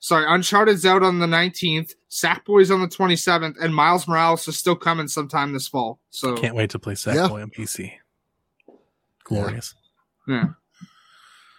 [0.04, 1.94] sorry, Uncharted's out on the nineteenth.
[2.12, 6.00] Sackboy's on the twenty seventh, and Miles Morales is still coming sometime this fall.
[6.10, 7.44] So Can't wait to play Sackboy Yeah.
[7.44, 7.94] on PC.
[9.24, 9.74] Glorious.
[10.28, 10.46] yeah.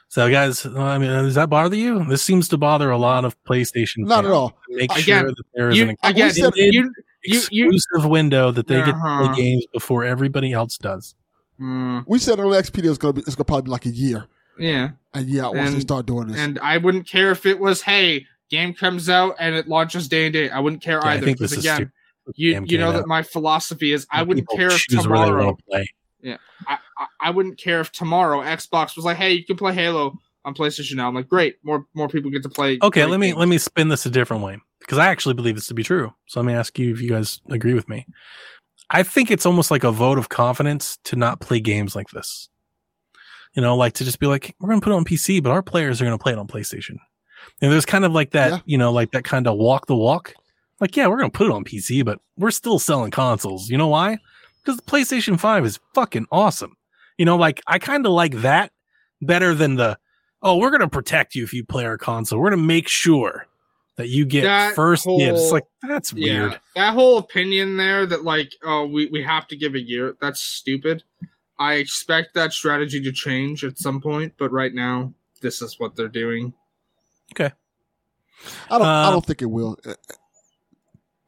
[0.08, 2.04] So, guys, I mean, does that bother you?
[2.04, 4.06] This seems to bother a lot of PlayStation.
[4.06, 4.56] Not at all.
[4.68, 6.92] Make Again, sure that there is You, an again, said- you,
[7.24, 9.32] you, you, exclusive window that they get to Uh-huh.
[9.32, 11.16] play games before everybody else does.
[11.60, 14.26] Mm, We said on XP it's gonna be it's gonna probably be like a year.
[14.56, 14.90] yeah.
[15.14, 16.38] A year out once they start doing this.
[16.38, 20.26] And I wouldn't care if it was, hey, game comes out and it launches day
[20.26, 20.50] and day.
[20.50, 21.26] I wouldn't care Yeah, I either.
[21.26, 21.92] think Because this is again,
[22.24, 22.34] stupid.
[22.36, 25.18] you you know game that my philosophy is I wouldn't people care if choose where
[25.18, 25.86] they tomorrow play.
[26.66, 30.18] I, I, I wouldn't care if tomorrow Xbox was like, hey, you can play Halo
[30.44, 31.08] on PlayStation now.
[31.08, 32.78] I'm like, great, more more people get to play.
[32.82, 33.38] Okay, let me games.
[33.38, 36.12] let me spin this a different way because I actually believe this to be true.
[36.26, 38.06] So let me ask you if you guys agree with me.
[38.90, 42.48] I think it's almost like a vote of confidence to not play games like this.
[43.54, 45.50] You know, like to just be like, we're going to put it on PC, but
[45.50, 46.96] our players are going to play it on PlayStation.
[47.62, 48.58] And there's kind of like that, Yeah.
[48.66, 50.34] you know, like that kind of walk the walk.
[50.80, 53.68] Like, yeah, we're going to put it on PC, but we're still selling consoles.
[53.70, 54.18] You know why?
[54.62, 56.76] Because the PlayStation 5 is fucking awesome.
[57.18, 58.72] You know, like I kind of like that
[59.22, 59.96] better than the,
[60.42, 62.40] oh, we're going to protect you if you play our console.
[62.40, 63.46] We're going to make sure
[63.96, 66.60] that you get That first whole- Like, that's Yeah, weird.
[66.74, 70.16] that whole opinion there that like, oh, we we have to give a year.
[70.20, 71.04] That's stupid.
[71.60, 75.94] I expect that strategy to change at some point, but right now, this is what
[75.94, 76.52] they're doing.
[77.40, 78.82] I don't.
[78.82, 79.78] I Uh, don't think it will.
[79.86, 79.94] Uh,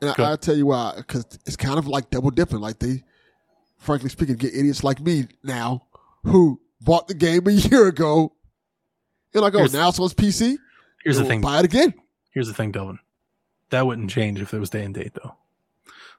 [0.01, 0.93] And I, I'll tell you why.
[0.97, 2.59] Because it's kind of like double dipping.
[2.61, 3.03] Like they,
[3.79, 5.87] frankly speaking, get idiots like me now
[6.25, 8.33] who bought the game a year ago.
[9.33, 10.59] You're like, oh, Here's- now it's on PC.
[11.03, 11.41] Here's the We'll thing.
[11.41, 11.95] Buy it again.
[12.33, 12.99] Here's the thing, Delvin.
[13.71, 15.35] That wouldn't change if it was day and date, though.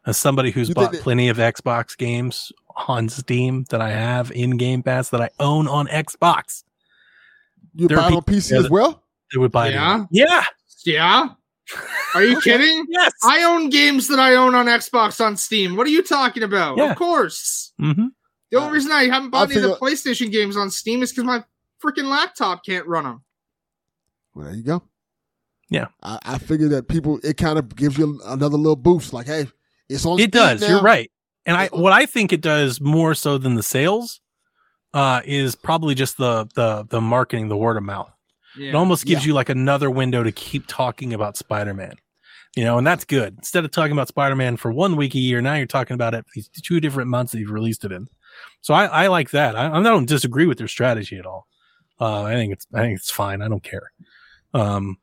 [0.06, 2.52] As somebody who's You bought plenty of Xbox games
[2.88, 6.64] on Steam that I have in Game Pass that I own on Xbox,
[7.76, 9.04] You buy it on PC as well.
[9.34, 10.02] They would buy Yeah?
[10.04, 10.08] it.
[10.12, 10.44] Yeah.
[10.86, 11.30] Yeah,
[12.16, 12.86] are you kidding?
[12.88, 13.12] Yes.
[13.24, 15.76] I own games that I own on Xbox on Steam.
[15.76, 16.78] What are you talking about?
[16.78, 16.92] Yeah.
[16.92, 17.74] Of course.
[17.82, 18.06] mm-hmm.
[18.52, 20.70] The only Uh, reason I haven't bought I any of the feel- PlayStation games on
[20.72, 21.44] Steam is because my
[21.84, 23.24] freaking laptop can't run them.
[24.34, 24.84] Well, there you go.
[25.70, 25.88] Yeah.
[26.02, 29.12] I, I figure that people it kind of gives you another little boost.
[29.12, 29.48] Like, hey,
[29.90, 30.20] it's on.
[30.20, 30.62] It Steam does.
[30.62, 30.68] now.
[30.70, 31.12] You're right.
[31.46, 34.22] And I, what I think it does more so than the sales,
[34.94, 38.12] uh, is probably just the the the marketing, the word of mouth.
[38.58, 38.70] Yeah.
[38.70, 39.28] It almost gives Yeah.
[39.30, 41.96] you like another window to keep talking about Spider-Man.
[42.56, 43.36] You know, and that's good.
[43.38, 46.26] Instead of talking about Spider-Man for one week a year, now you're talking about it
[46.26, 48.08] for these two different months that you've released it in.
[48.62, 49.56] So I, I like that.
[49.56, 51.46] I, I don't disagree with their strategy at all.
[52.00, 53.42] Uh, I think it's I think it's fine.
[53.44, 53.92] I don't care.
[54.54, 54.98] Um,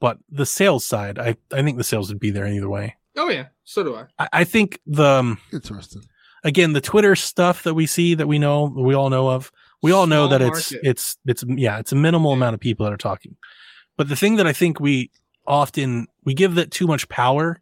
[0.00, 2.96] but the sales side, I, I think the sales would be there either way.
[3.16, 4.04] Oh yeah, so do I.
[4.18, 6.02] I, I think the um, Interesting.
[6.44, 9.52] again the Twitter stuff that we see that we know we all know of.
[9.82, 10.88] We all know Small that it's market.
[10.88, 12.36] it's it's yeah it's a minimal Yeah.
[12.36, 13.36] amount of people that are talking.
[13.96, 15.10] But the thing that I think we
[15.46, 17.60] often we give that too much power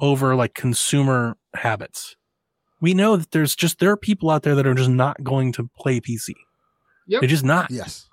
[0.00, 2.16] over like consumer habits.
[2.80, 5.50] We know that there's just there are people out there that are just not going
[5.52, 6.34] to play PC.
[7.08, 7.20] Yep.
[7.22, 7.70] They're just not.
[7.70, 8.06] Yes.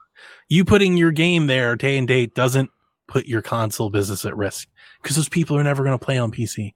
[0.49, 2.69] You putting your game there day and date doesn't
[3.07, 4.67] put your console business at risk
[5.03, 6.73] because those people are never going to play on PC.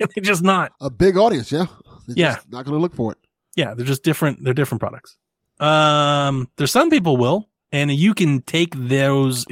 [0.00, 0.72] They're just not.
[0.80, 1.66] A big audience, yeah.
[2.08, 2.34] They're Yeah.
[2.36, 3.18] just not going to look for it.
[3.56, 4.42] Yeah, they're just different.
[4.44, 5.16] They're different products.
[5.60, 9.46] Um, there's some people will, and you can take those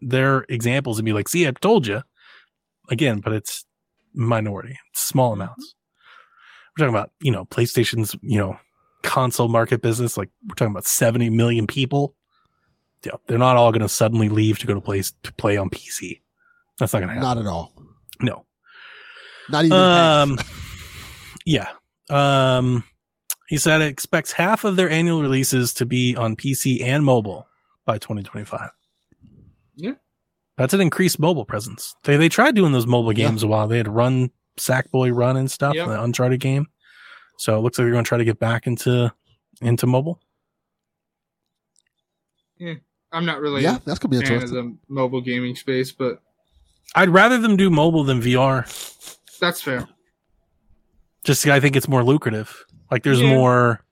[0.00, 2.02] their examples and be like, "See, I told you."
[2.90, 3.64] Again, but it's
[4.12, 5.74] minority, it's small amounts.
[6.76, 8.58] We're talking about you know PlayStation's you know
[9.02, 10.16] console market business.
[10.16, 12.14] Like we're talking about 70 million people.
[13.04, 15.70] Yeah, they're not all going to suddenly leave to go to place to play on
[15.70, 16.20] PC.
[16.78, 17.28] That's not going to happen.
[17.28, 17.72] Not at all.
[18.20, 18.44] no.
[19.50, 20.38] Not even Um,
[21.44, 21.68] yeah.
[22.08, 22.82] Um,
[23.48, 27.46] he said it expects half of their annual releases to be on PC and mobile
[27.84, 28.70] by 2025.
[29.76, 29.92] Yeah.
[30.56, 31.94] That's an increased mobile presence.
[32.04, 33.26] They they tried doing those mobile Yeah.
[33.28, 33.66] games a while.
[33.68, 35.86] They had Run Sackboy Run and stuff, Yeah.
[35.86, 36.66] the Uncharted game.
[37.38, 39.12] So it looks like they're going to try to get back into
[39.60, 40.20] into mobile.
[42.58, 42.74] Yeah,
[43.12, 44.78] I'm not really Yeah, that's going to a be fan of interesting.
[44.88, 46.22] the mobile gaming space, but
[46.94, 48.64] I'd rather them do mobile than VR.
[49.40, 49.88] that's fair.
[51.24, 52.64] Just I think it's more lucrative.
[52.90, 53.34] Like there's Yeah.
[53.34, 53.84] more,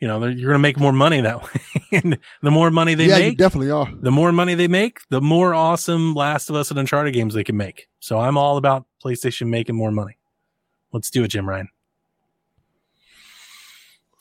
[0.00, 1.42] you know, you're going to make more money that
[1.92, 2.00] way.
[2.04, 3.90] and the more money they yeah, you make, definitely are.
[4.00, 7.44] the more money they make, the more awesome Last of Us and Uncharted games they
[7.44, 7.88] can make.
[8.00, 10.16] So I'm all about PlayStation making more money.
[10.92, 11.68] Let's do it, Jim Ryan.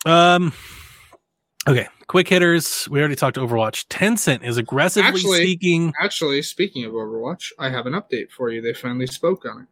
[0.05, 0.53] Um,
[1.67, 2.87] okay, quick hitters.
[2.89, 3.87] We already talked Overwatch.
[3.87, 5.93] Tencent is aggressively Actually- seeking.
[5.99, 8.61] Actually, speaking of Overwatch, I have an update for you.
[8.61, 9.67] They finally spoke on it.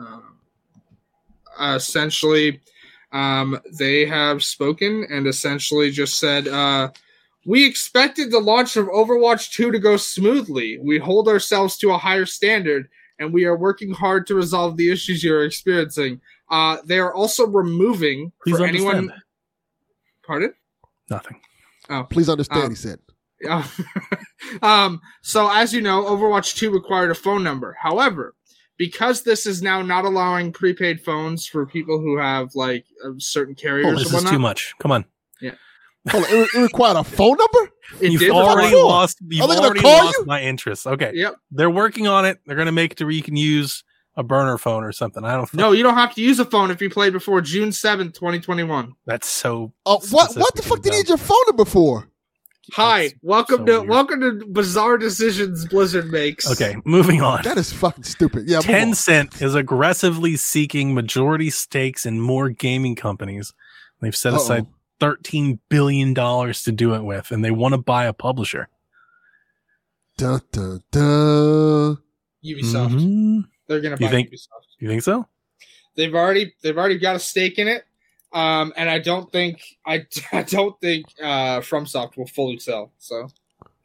[0.00, 0.38] Um,
[1.74, 2.60] essentially,
[3.12, 6.90] um, they have spoken and essentially just said, uh,
[7.46, 10.78] "We expected the launch of Overwatch 2 to go smoothly.
[10.78, 14.90] We hold ourselves to a higher standard, and we are working hard to resolve the
[14.92, 16.20] issues you're experiencing."
[16.50, 18.96] Uh, they are also removing Please for understand.
[18.96, 19.22] anyone.
[20.26, 20.54] Pardon?
[21.10, 21.40] Nothing.
[22.10, 22.98] Please understand, Um, he said.
[23.40, 23.66] Yeah.
[24.62, 27.76] um, so as you know, Overwatch 2 required a phone number.
[27.80, 28.34] However,
[28.78, 33.54] because this is now not allowing prepaid phones for people who have like uh, certain
[33.54, 34.74] carriers Oh, this is too much.
[34.80, 35.04] Come on.
[35.40, 35.52] Yeah.
[36.10, 37.70] Hold on, it, it required a phone number?
[38.00, 39.18] it You've already lost.
[39.28, 40.24] You've Are they gonna already call lost you?
[40.26, 40.86] my interest.
[40.86, 41.36] Okay, Yep.
[41.50, 42.38] they're working on it.
[42.46, 43.82] They're going to make it to where you can use
[44.16, 45.24] a burner phone or something.
[45.24, 45.52] I don't.
[45.54, 48.92] No, you don't have to use a phone if you played before June seventh, 2021.
[49.06, 49.72] that's so.
[49.86, 52.08] Uh, what what the specific fuck and did you need your phone number for?
[52.72, 53.88] Hi, That's welcome so to weird.
[53.88, 56.50] welcome to bizarre decisions Blizzard makes.
[56.50, 57.42] Okay, moving on.
[57.42, 58.48] That is fucking stupid.
[58.48, 58.66] Yeah, move.
[58.66, 63.54] Tencent is aggressively seeking majority stakes in more gaming companies.
[64.00, 64.42] They've set Uh-oh.
[64.42, 64.66] aside
[65.00, 68.68] $13 billion to do it with, and they want to buy a publisher.
[70.18, 71.98] Dun, dun, dun.
[72.44, 72.90] Ubisoft.
[72.92, 73.44] Mhm.
[73.66, 74.66] They're gonna You buy think- Ubisoft.
[74.78, 75.26] You think so?
[75.96, 77.84] they've already they've already got a stake in it
[78.32, 83.28] um and i don't think i, I don't think uh fromsoft will fully sell so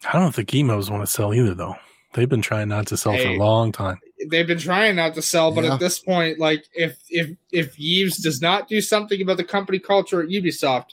[0.06, 1.76] I don't think emos want to sell either, though.
[2.14, 4.00] They've been trying not to sell for a long time.
[4.30, 5.76] they've been trying not to sell but Yeah.
[5.76, 9.80] at this point like if if if Yves does not do something about the company
[9.80, 10.90] culture at ubisoft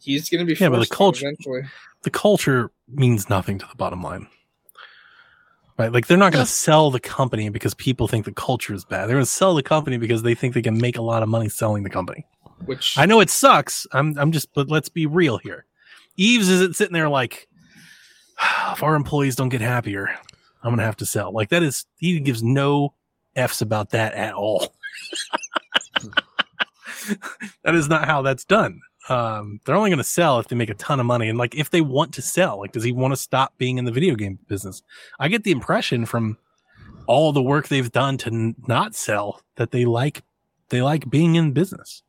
[0.00, 1.62] he's going to be Yeah, but the culture- eventually
[2.04, 4.28] The culture means nothing to the bottom line.
[5.78, 5.92] Right?
[5.92, 6.46] Like, they're not going Yeah.
[6.46, 9.06] to sell the company because people think the culture is bad.
[9.06, 11.28] They're going to sell the company because they think they can make a lot of
[11.28, 12.24] money selling the company.
[12.66, 13.86] Which I know it sucks.
[13.92, 15.64] I'm I'm just but let's be real here.
[16.16, 17.48] Yves isn't sitting there like
[18.72, 20.10] if our employees don't get happier,
[20.62, 21.32] I'm gonna have to sell.
[21.32, 22.94] Like that is he gives no
[23.36, 24.74] F's about that at all.
[27.64, 28.80] that is not how that's done.
[29.08, 31.54] Um, they're only going to sell if they make a ton of money, and like
[31.54, 34.14] if they want to sell, like does he want to stop being in the video
[34.14, 34.82] game business?
[35.18, 36.36] I get the impression from
[37.06, 40.22] all the work they've done to n- not sell that they like
[40.68, 42.02] they like being in business.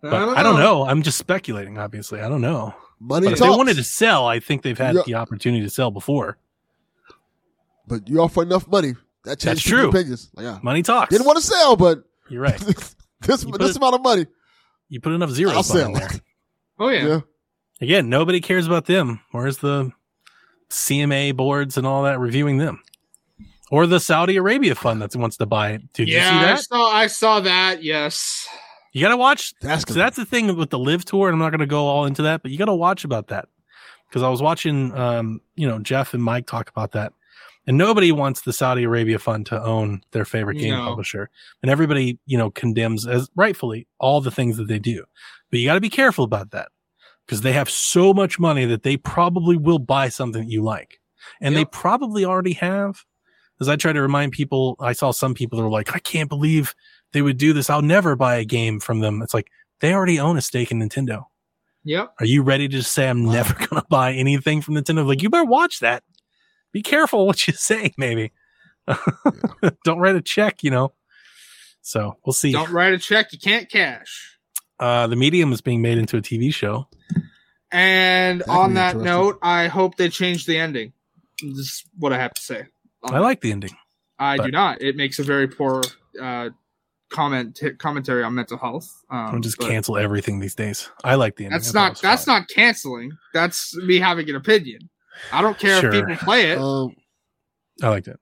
[0.00, 0.86] But I don't, know.
[0.86, 1.76] I'm just speculating.
[1.78, 2.74] Obviously, I don't know.
[3.00, 3.50] Money But if talks.
[3.50, 5.02] they wanted to sell, I think they've had Yeah.
[5.06, 6.38] the opportunity to sell before.
[7.86, 8.94] but you offer enough money.
[9.24, 9.86] That changes true.
[9.88, 10.30] people's opinions.
[10.34, 10.58] Like, yeah.
[10.62, 11.10] Money talks.
[11.10, 12.58] Didn't want to sell, but You're right.
[13.20, 14.26] this You this it- amount of money,
[14.88, 15.88] You put enough I'll zeros sell.
[15.92, 16.20] behind there.
[16.78, 17.20] oh yeah, Yeah.
[17.80, 19.20] Again, nobody cares about them.
[19.30, 19.92] Where's the
[20.70, 22.82] CMA boards and all that reviewing them?
[23.70, 25.92] Or the Saudi Arabia fund that wants to buy it.
[25.92, 26.60] Did yeah you see I that?
[26.64, 28.48] saw I saw that yes
[28.92, 29.54] You got to watch.
[29.60, 31.86] That's So that's the thing with the live tour, and I'm not going to go
[31.86, 33.48] all into that, but you got to watch about that
[34.08, 37.12] because I was watching, um, you know, Jeff and Mike talk about that,
[37.66, 40.84] and nobody wants the Saudi Arabia fund to own their favorite game No.
[40.84, 41.28] publisher,
[41.62, 45.04] and everybody, you know, condemns as rightfully all the things that they do,
[45.50, 46.68] but you got to be careful about that
[47.26, 50.98] because they have so much money that they probably will buy something that you like,
[51.42, 53.04] and they probably already have.
[53.60, 56.28] As I try to remind people, I saw some people that were like, I can't
[56.28, 56.76] believe
[57.12, 57.70] they would do this.
[57.70, 59.22] I'll never buy a game from them.
[59.22, 61.24] It's like they already own a stake in Nintendo.
[61.84, 62.14] Yep.
[62.20, 63.32] Are you ready to say I'm Wow.
[63.32, 65.06] never gonna buy anything from Nintendo?
[65.06, 66.02] Like you better watch that.
[66.72, 68.32] Be careful what you say, maybe.
[69.84, 70.92] Don't write a check, you know.
[71.82, 72.52] So we'll see.
[72.52, 74.36] Don't write a check you can't cash.
[74.78, 76.88] Uh, the medium is being made into a TV show.
[77.70, 80.92] And That could on that note, I hope they change the ending.
[81.42, 82.66] This is what I have to say.
[83.02, 83.76] I like the ending.
[84.18, 84.82] I but- do not.
[84.82, 85.82] It makes a very poor
[86.20, 86.50] uh,
[87.10, 89.04] comment commentary on mental health.
[89.10, 90.90] Um, Don't just cancel everything these days.
[91.04, 91.58] I like the ending.
[91.58, 92.40] That's I thought it not that's fine.
[92.40, 93.12] not canceling.
[93.34, 94.88] That's me having an opinion.
[95.32, 95.92] I don't care Sure.
[95.92, 96.58] if people play it.
[96.58, 96.94] Um,
[97.82, 98.18] I liked it.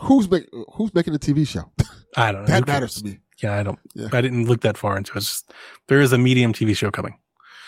[0.00, 1.70] who's make, who's making the TV show?
[2.16, 2.46] I don't know.
[2.48, 3.18] that matters to me.
[3.42, 3.78] Yeah, I don't.
[3.94, 4.08] Yeah.
[4.12, 5.18] I didn't look that far into it.
[5.18, 5.52] It's just
[5.88, 7.18] there is a medium TV show coming.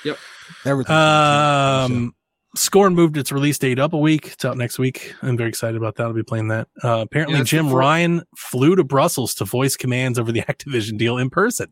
[0.04, 0.18] Yep.
[0.66, 0.94] Everything.
[0.94, 2.14] Um,
[2.56, 4.26] Scorn moved its release date up a week.
[4.28, 5.14] It's out next week.
[5.22, 6.04] I'm very excited about that.
[6.04, 6.68] I'll be playing that.
[6.82, 10.96] Uh, apparently, Yeah, Jim fir- Ryan flew to Brussels to voice commands over the Activision
[10.96, 11.68] deal in person.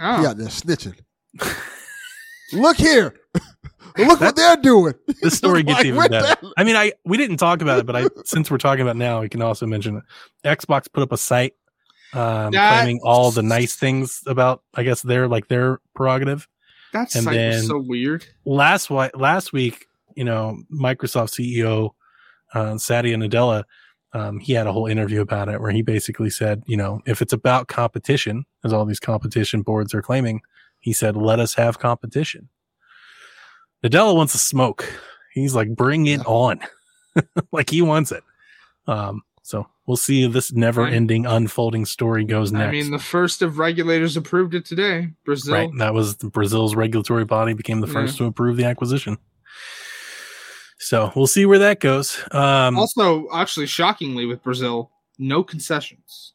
[0.00, 0.22] Oh.
[0.22, 0.98] yeah, they're snitching.
[2.52, 3.14] Look here.
[3.98, 4.94] Look what they're doing.
[5.22, 6.40] This story gets Like, even what better.
[6.40, 8.96] the- I mean, I we didn't talk about it, but I since we're talking about
[8.96, 10.02] it now, we can also mention it.
[10.58, 11.54] Xbox put up a site
[12.12, 16.48] um, That- claiming all the nice things about, I guess, their like their prerogative.
[16.92, 18.26] That And site then- was so weird.
[18.44, 19.86] last wi- last week,
[20.16, 21.90] you know, Microsoft CEO
[22.54, 23.64] uh, Satya Nadella,
[24.12, 27.22] um, he had a whole interview about it where he basically said, you know, if
[27.22, 30.42] it's about competition, as all these competition boards are claiming,
[30.80, 32.48] he said, let us have competition.
[33.82, 34.84] Nadella wants to smoke.
[35.32, 36.24] He's like, bring it Yeah.
[36.26, 36.60] on,
[37.52, 38.22] like he wants it.
[38.86, 42.68] Um, so we'll see if this never-ending unfolding story goes next.
[42.68, 45.08] I mean, the first of regulators approved it today.
[45.24, 45.54] Brazil.
[45.54, 45.70] Right.
[45.78, 49.16] That was Brazil's regulatory body became the first to approve the acquisition.
[50.82, 52.18] So we'll see where that goes.
[52.32, 56.34] Um, Also, actually, shockingly, with Brazil, no concessions.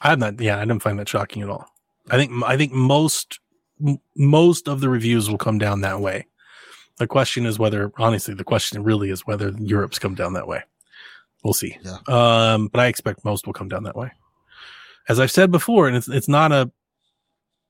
[0.00, 0.40] I'm not.
[0.40, 1.66] Yeah, I didn't find that shocking at all.
[2.10, 3.40] I think I think most
[3.84, 6.26] m- most of the reviews will come down that way.
[6.98, 10.62] The question is whether, honestly, the question really is whether Europe's come down that way.
[11.42, 11.76] We'll see.
[11.82, 11.98] Yeah.
[12.06, 14.12] Um, but I expect most will come down that way.
[15.08, 16.70] As I've said before, and it's it's not a.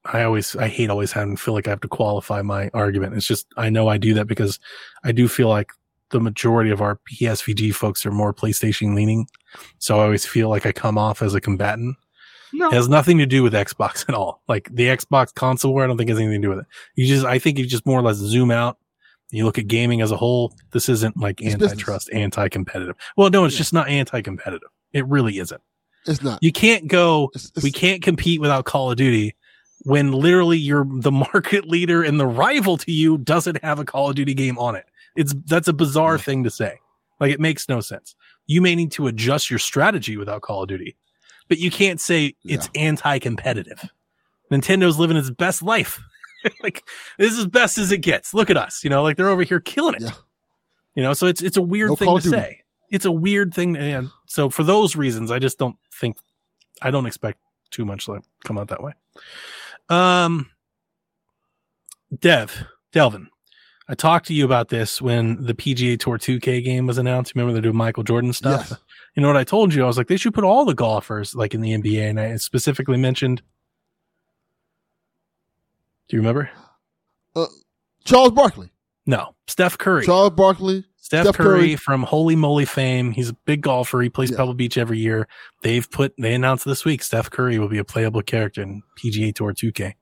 [0.04, 3.14] I always I hate always having to feel like I have to qualify my argument.
[3.14, 4.58] It's just I know I do that because
[5.04, 5.70] I do feel like
[6.10, 9.26] the majority of our PSVG folks are more PlayStation leaning,
[9.78, 11.96] so I always feel like I come off as a combatant.
[12.54, 12.68] No.
[12.68, 14.42] It has nothing to do with Xbox at all.
[14.46, 16.66] Like the Xbox console war, I don't think has anything to do with it.
[16.96, 18.76] You just, I think you just more or less zoom out.
[19.30, 20.52] You look at gaming as a whole.
[20.72, 21.72] This isn't like It's business.
[21.72, 22.94] antitrust, anti-competitive.
[23.16, 23.58] Well, no, it's Yeah.
[23.58, 24.68] just not anti-competitive.
[24.92, 25.62] It really isn't.
[26.06, 26.40] It's not.
[26.42, 27.30] You can't go.
[27.34, 29.34] It's, it's, We can't compete without Call of Duty
[29.84, 34.10] when literally you're the market leader and the rival to you doesn't have a Call
[34.10, 34.86] of Duty game on it.
[35.16, 36.22] It's that's a bizarre hmm.
[36.22, 36.78] thing to say.
[37.20, 38.14] Like it makes no sense.
[38.46, 40.96] You may need to adjust your strategy without Call of Duty,
[41.48, 43.88] but you can't say it's anti-competitive.
[44.50, 46.00] Nintendo's living its best life.
[46.62, 46.82] like
[47.18, 48.34] this is as best as it gets.
[48.34, 50.02] Look at us, you know, like they're over here killing it.
[50.02, 50.12] Yeah.
[50.94, 52.36] You know, so it's it's a weird No thing to Duty.
[52.36, 52.58] say.
[52.90, 56.16] It's a weird thing, and so for those reasons, I just don't think
[56.82, 57.38] I don't expect
[57.70, 58.92] too much to come out that way.
[59.92, 60.50] Um,
[62.18, 63.28] Dev, Delvin,
[63.88, 67.34] I talked to you about this when the PGA Tour 2K game was announced.
[67.34, 68.68] Remember they're doing Michael Jordan stuff?
[68.70, 68.78] Yes.
[69.14, 69.84] You know what I told you?
[69.84, 72.36] I was like, they should put all the golfers like in the NBA, and I
[72.36, 73.42] specifically mentioned.
[76.08, 76.50] Do you remember?
[78.04, 78.70] Charles Barkley.
[79.06, 80.06] No, Steph Curry.
[80.06, 80.84] Charles Barkley.
[81.12, 81.76] Steph, Steph Curry, Curry.
[81.76, 83.10] from Holey Moley fame.
[83.12, 84.00] He's a big golfer.
[84.00, 84.38] He plays Yeah.
[84.38, 85.28] Pebble Beach every year.
[85.62, 89.34] They've put they announced this week Steph Curry will be a playable character in PGA
[89.34, 89.92] Tour 2K,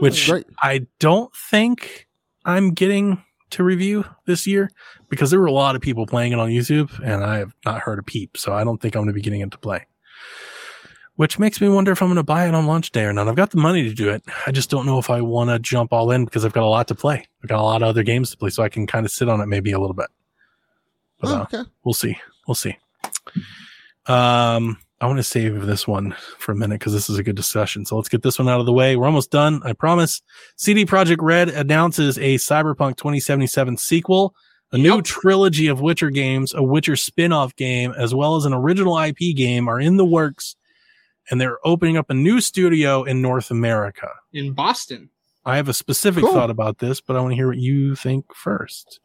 [0.00, 0.30] which
[0.62, 2.06] I don't think
[2.46, 4.70] I'm getting to review this year
[5.10, 7.80] because there were a lot of people playing it on YouTube and I have not
[7.82, 8.36] heard a peep.
[8.38, 9.86] So I don't think I'm going to be getting it to play.
[11.16, 13.28] Which makes me wonder if I'm going to buy it on launch day or not.
[13.28, 14.24] I've got the money to do it.
[14.46, 16.66] I just don't know if I want to jump all in because I've got a
[16.66, 17.24] lot to play.
[17.42, 19.28] I've got a lot of other games to play, so I can kind of sit
[19.28, 20.08] on it maybe a little bit.
[21.20, 21.62] But, Oh, uh, okay.
[21.84, 22.18] we'll see.
[22.48, 22.76] We'll see.
[24.06, 27.36] Um, I want to save this one for a minute because this is a good
[27.36, 27.84] discussion.
[27.84, 28.96] So let's get this one out of the way.
[28.96, 29.60] We're almost done.
[29.64, 30.20] I promise.
[30.56, 34.34] CD Projekt Red announces a Cyberpunk 2077 sequel,
[34.72, 35.04] a new Yep.
[35.04, 39.68] trilogy of Witcher games, a Witcher spin-off game, as well as an original IP game
[39.68, 40.56] are in the works,
[41.30, 44.08] and they're opening up a new studio in North America.
[44.32, 45.10] in Boston.
[45.46, 46.32] I have a specific Cool.
[46.32, 49.00] thought about this, but I want to hear what you think first.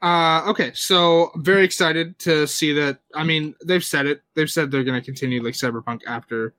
[0.00, 2.98] Uh, okay, so very excited to see that.
[3.14, 4.22] I mean, they've said it.
[4.34, 6.54] They've said they're going to continue like Cyberpunk after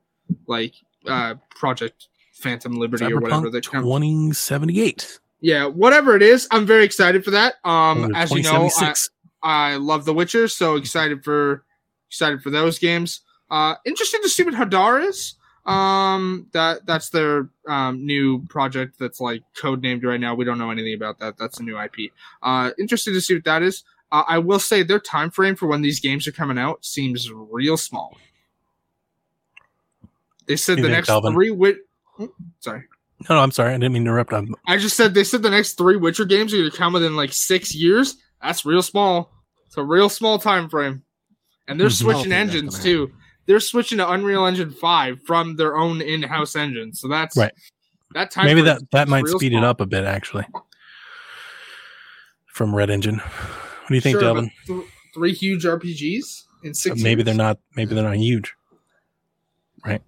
[0.46, 0.74] like
[1.06, 3.84] uh Project Phantom Liberty or whatever Cyberpunk that comes.
[3.84, 5.18] 2078.
[5.40, 7.56] Yeah, whatever it is, I'm very excited for that.
[7.64, 8.94] Um, as you know, I,
[9.42, 11.64] I love The Witcher, so excited for
[12.08, 13.20] excited for those games.
[13.50, 15.34] Uh, interested to see what Hadar is.
[15.66, 20.34] Um, that that's their um new project that's like codenamed right now.
[20.34, 21.38] We don't know anything about that.
[21.38, 22.12] That's a new IP.
[22.42, 23.82] Uh, interested to see what that is.
[24.12, 27.30] Uh, I will say their time frame for when these games are coming out seems
[27.32, 28.16] real small.
[30.46, 31.32] They said You the next Calvin?
[31.32, 31.50] three.
[31.50, 31.78] Wit-
[32.60, 32.82] Sorry,
[33.28, 33.70] No, no, I'm sorry.
[33.70, 34.32] I didn't mean to interrupt.
[34.32, 36.92] I'm, I just said they said the next three Witcher games are going to come
[36.92, 38.16] within like six years.
[38.42, 39.32] That's real small.
[39.66, 41.02] It's a real small time frame,
[41.66, 42.02] and they're Mhm.
[42.02, 43.10] Switching engines too.
[43.46, 46.94] They're switching to Unreal Engine five from their own in-house engine.
[46.94, 47.52] So that's Right.
[48.14, 50.46] That time maybe frame that that is might real speed it up a bit actually.
[52.46, 54.50] From Red Engine, what do you think, Sure, Delvin?
[54.68, 57.02] but th- three huge RPGs in six.
[57.02, 57.24] maybe years?
[57.26, 57.58] they're not.
[57.74, 58.54] Maybe they're not huge.
[59.84, 60.00] Right.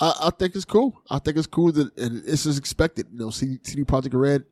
[0.00, 1.00] I, I think it's cool.
[1.08, 3.06] I think it's cool that and this is expected.
[3.12, 4.44] You know, CD, CD Projekt Red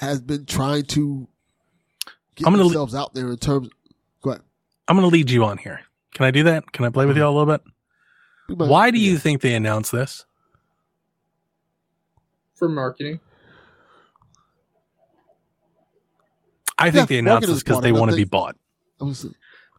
[0.00, 1.28] has been trying to
[2.34, 3.68] get I'm gonna le- themselves out there in terms.
[4.22, 4.42] Go ahead.
[4.88, 5.80] I'm going to lead you on here.
[6.14, 6.72] Can I do that?
[6.72, 7.62] Can I play with you all a little bit?
[8.48, 9.18] We Why do you yeah.
[9.18, 10.24] think they announced this?
[12.54, 13.18] for marketing.
[16.78, 17.98] I think Yeah, they announced this because they of it.
[17.98, 18.56] I want to be bought.
[19.00, 19.12] I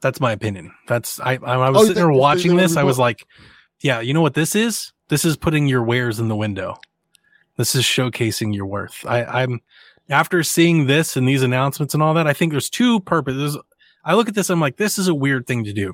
[0.01, 0.73] That's my opinion.
[0.87, 1.33] That's I.
[1.43, 2.75] I, I Oh, was you sitting there watching this.
[2.75, 3.25] I was like,
[3.81, 4.91] "Yeah, you know what this is?
[5.07, 6.77] This is putting your wares in the window.
[7.57, 9.61] This is showcasing your worth." I, I'm
[10.09, 12.27] after seeing this and these announcements and all that.
[12.27, 13.57] I think there's two purposes.
[14.03, 14.49] I look at this.
[14.49, 15.93] I'm like, this is a weird thing to do.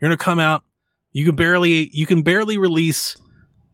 [0.00, 0.64] You're gonna come out.
[1.12, 1.90] You can barely.
[1.92, 3.16] You can barely release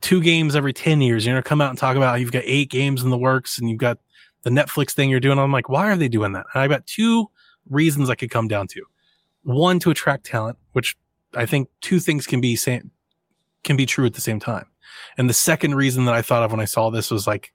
[0.01, 1.25] two games every 10 years.
[1.25, 3.69] You're gonna come out and talk about you've got eight games in the works and
[3.69, 3.99] you've got
[4.43, 5.39] the Netflix thing you're doing.
[5.39, 6.47] I'm like, why are they doing that?
[6.55, 7.31] And I got two
[7.69, 8.83] reasons I could come down to.
[9.43, 10.97] One to attract talent, which
[11.35, 12.91] I think two things can be same
[13.65, 14.67] can be true at the same time.
[15.17, 17.53] And the second reason that I thought of when I saw this was like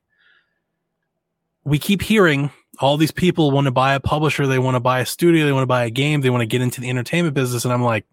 [1.63, 5.01] we keep hearing all these people want to buy a publisher, they want to buy
[5.01, 7.35] a studio, they want to buy a game, they want to get into the entertainment
[7.35, 8.05] business and I'm like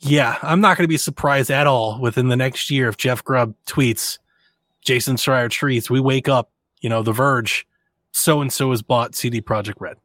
[0.00, 3.22] yeah, I'm not going to be surprised at all within the next year if Jeff
[3.22, 4.18] Grubb tweets,
[4.82, 6.50] Jason Schreier tweets, we wake up,
[6.80, 7.66] you know, The Verge,
[8.12, 9.96] so and so has bought CD Projekt Red.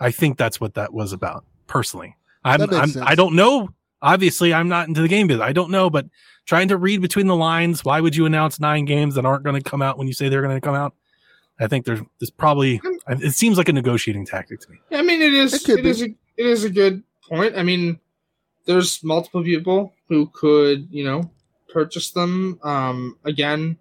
[0.00, 2.16] I think that's what that was about, personally.
[2.44, 3.06] I'm, I'm sense.
[3.06, 3.68] I don't know.
[4.02, 5.46] Obviously, I'm not into the game business.
[5.46, 6.06] I don't know, but
[6.44, 9.60] trying to read between the lines, why would you announce nine games that aren't going
[9.60, 10.94] to come out when you say they're going to come out?
[11.60, 14.78] I think there's, there's probably, it seems like a negotiating tactic to me.
[14.90, 15.54] I mean, it is.
[15.54, 16.02] It could It is.
[16.02, 17.56] A, it is a good point.
[17.56, 18.00] I mean,
[18.64, 21.30] there's multiple people who could, you know,
[21.68, 22.58] purchase them.
[22.62, 23.78] Um, again,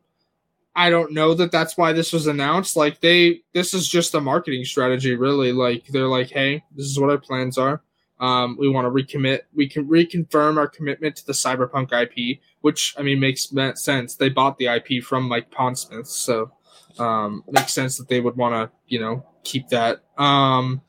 [0.75, 2.75] I don't know that that's why this was announced.
[2.75, 5.51] Like they, this is just a marketing strategy, really.
[5.51, 7.81] Like they're like, hey, this is what our plans are.
[8.19, 9.41] Um, we want to recommit.
[9.53, 14.15] We can reconfirm our commitment to the Cyberpunk IP, which I mean makes sense.
[14.15, 16.51] They bought the IP from Mike Pondsmith, so
[16.99, 20.03] um, makes sense that they would want to, you know, keep that.
[20.17, 20.81] Um,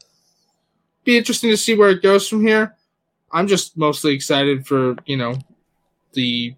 [1.04, 2.76] be interesting to see where it goes from here.
[3.32, 5.34] I'm just mostly excited for you know
[6.12, 6.54] the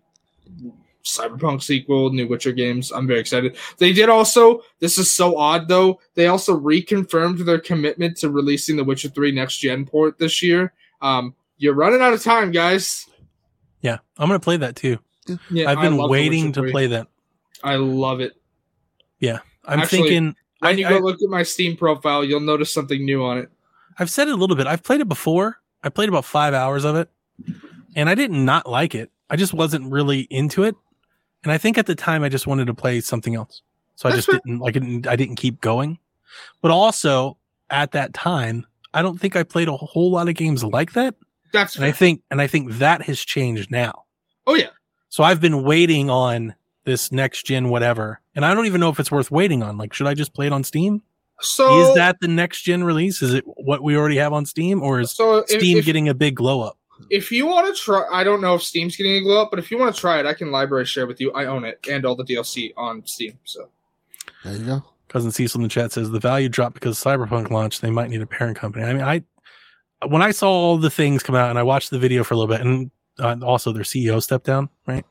[1.04, 2.90] Cyberpunk sequel, new Witcher games.
[2.90, 3.56] I'm very excited.
[3.78, 4.62] They did also.
[4.78, 6.00] This is so odd though.
[6.14, 10.72] They also reconfirmed their commitment to releasing the Witcher 3 next gen port this year.
[11.02, 13.06] Um, you're running out of time, guys.
[13.82, 14.98] Yeah, I'm going to play that too.
[15.50, 17.06] Yeah, I've been waiting to play that.
[17.62, 18.32] I love it.
[19.20, 22.40] Yeah, I'm Actually, thinking When I- you go I- look at my Steam profile, you'll
[22.40, 23.50] notice something new on it.
[23.98, 24.66] I've said it a little bit.
[24.66, 25.60] I've played it before.
[25.84, 27.10] I played about five hours of it,
[27.94, 29.10] and I did not like it.
[29.28, 30.74] I just wasn't really into it,
[31.42, 33.62] and I think at the time I just wanted to play something else,
[33.94, 35.06] so I just didn't like it.
[35.06, 35.98] I didn't keep going.
[36.62, 37.36] But also
[37.70, 41.14] at that time, I don't think I played a whole lot of games like that,
[41.52, 44.04] That's and I think and I think that has changed now.
[44.46, 44.70] oh yeah.
[45.10, 46.54] So I've been waiting on
[46.84, 49.76] this next gen whatever, and I don't even know if it's worth waiting on.
[49.76, 51.02] Like, should I just play it on Steam?
[51.40, 53.20] So is that the next gen release?
[53.22, 56.08] Is it what we already have on Steam, or is so if, Steam if, getting
[56.08, 56.78] a big glow up?
[57.10, 59.58] if you want to try, I don't know if Steam's getting a glow up, but
[59.58, 61.32] if you want to try it, I can library share with you.
[61.32, 63.38] I own it and all the DLC on Steam.
[63.44, 63.68] So
[64.44, 64.84] There you go.
[65.08, 67.82] Cousin Cecil in the chat says the value dropped because Cyberpunk launched.
[67.82, 68.84] They might need a parent company.
[68.84, 69.22] I mean, I
[70.06, 72.36] when I saw all the things come out and I watched the video for a
[72.36, 75.04] little bit, and uh, also their CEO stepped down, right?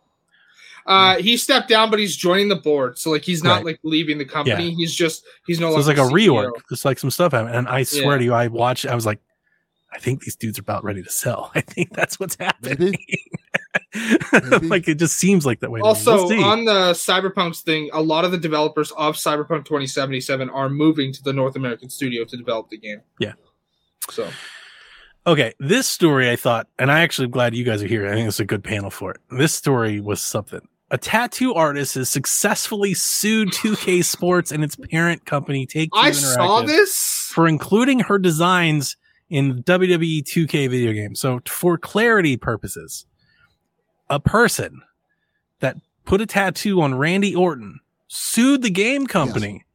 [0.85, 2.97] Uh, he stepped down, but he's joining the board.
[2.99, 3.65] So like he's not Right.
[3.65, 4.71] like leaving the company.
[4.75, 6.43] He's just he's no So it's like a CEO.
[6.45, 6.51] reorg.
[6.71, 8.17] It's like some stuff happened, and I swear Yeah.
[8.17, 8.85] to you, I watched.
[8.85, 9.19] I was like,
[9.93, 11.51] I think these dudes are about ready to sell.
[11.55, 12.95] I think that's what's happening.
[13.93, 14.67] Maybe.
[14.67, 15.79] like it just seems like that way.
[15.81, 20.69] Also, We'll on the Cyberpunk thing, a lot of the developers of Cyberpunk 2077 are
[20.69, 23.01] moving to the North American studio to develop the game.
[23.19, 23.33] Yeah.
[24.09, 24.27] So
[25.25, 28.05] Okay, this story I thought, and I actually glad you guys are here.
[28.07, 29.21] I think it's a good panel for it.
[29.31, 30.67] This story was something.
[30.93, 36.11] A tattoo artist has successfully sued 2K Sports and its parent company, Take Two I
[36.11, 37.31] saw Interactive, this.
[37.33, 38.95] for including her designs
[39.27, 41.19] in WWE 2K video games.
[41.19, 43.07] So, for clarity purposes,
[44.07, 44.83] a person
[45.61, 49.65] that put a tattoo on Randy Orton sued the game company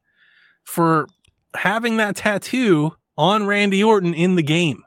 [0.63, 1.05] for
[1.53, 4.85] having that tattoo on Randy Orton in the game.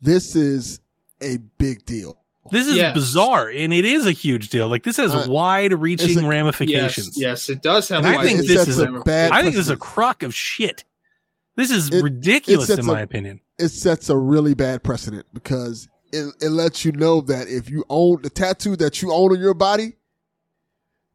[0.00, 0.80] This is
[1.20, 2.21] a big deal.
[2.50, 2.94] This is Yes.
[2.94, 4.66] bizarre, and it is a huge deal.
[4.68, 7.16] Like this has Uh, wide-reaching it's a- ramifications.
[7.16, 8.04] Yes, yes, it does have.
[8.04, 9.04] I think this is a ramifications.
[9.04, 9.80] bad I think this is a precedent.
[9.80, 10.84] crock of shit.
[11.56, 13.40] This is It- ridiculous, it sets in my a- opinion.
[13.58, 17.84] It sets a really bad precedent because it, it lets you know that if you
[17.88, 19.94] own the tattoo that you own on your body,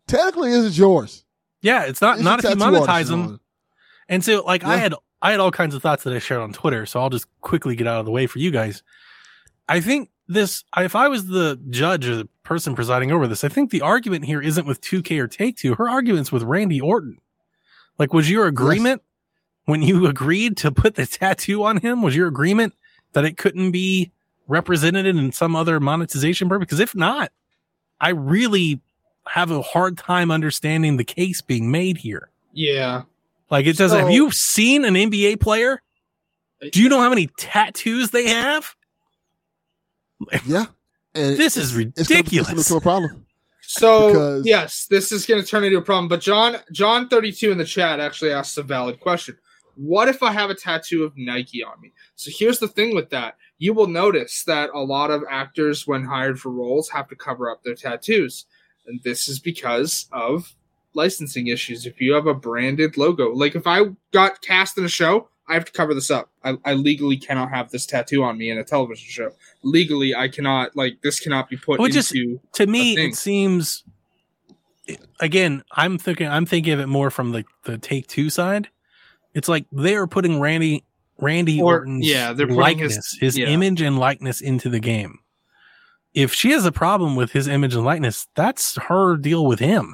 [0.08, 1.26] technically isn't yours.
[1.62, 3.40] Yeah, it's not It's not if you monetize them.
[4.08, 6.54] And so, like, I had I had all kinds of thoughts that I shared on
[6.54, 8.84] Twitter, so I'll just quickly get out of the way for you guys.
[9.68, 13.50] I think this, if I was the judge or the person presiding over this, I
[13.50, 15.76] think the argument here isn't with 2K or Take Two.
[15.76, 17.20] Her argument's with Randy Orton.
[17.98, 19.02] Like, was your agreement
[19.66, 22.02] when you agreed to put the tattoo on him?
[22.02, 22.74] Was your agreement
[23.14, 24.12] that it couldn't be
[24.48, 26.66] represented in some other monetization purpose?
[26.66, 27.32] Because if not,
[28.00, 28.82] I really
[29.28, 32.30] have a hard time understanding the case being made here.
[32.54, 33.04] Yeah.
[33.50, 33.92] Like it does.
[33.92, 35.82] So- have you seen an NBA player?
[36.72, 38.76] Do you know how many tattoos they have?
[40.46, 40.66] Yeah.
[41.16, 42.48] And This is it's gonna- it's ridiculous.
[42.48, 43.26] gonna become a problem.
[43.62, 46.08] So Because- yes, this is going to turn into a problem.
[46.08, 49.38] But John, John thirty two in the chat actually asks a valid question.
[49.76, 51.92] What if I have a tattoo of Nike on me?
[52.16, 53.36] So here's the thing with that.
[53.60, 57.50] You will notice that a lot of actors, when hired for roles, have to cover
[57.50, 58.46] up their tattoos,
[58.88, 60.56] and this is because of
[60.94, 61.86] licensing issues.
[61.86, 63.82] If you have a branded logo, like if I
[64.12, 66.30] got cast in a show, I have to cover this up.
[66.44, 69.32] I, I legally cannot have this tattoo on me in a television show.
[69.64, 72.40] Legally, I cannot like this cannot be put Which is- into.
[72.54, 73.84] To me, it seems.
[75.20, 76.28] Again, I'm thinking.
[76.28, 78.70] I'm thinking of it more from the the take two side.
[79.34, 80.84] It's like they are putting Randy
[81.20, 83.48] Randy Or- Orton's yeah, they're putting his- likeness, his, yeah.
[83.48, 85.20] image and likeness into the game.
[86.14, 89.94] If she has a problem with his image and likeness, that's her deal with him.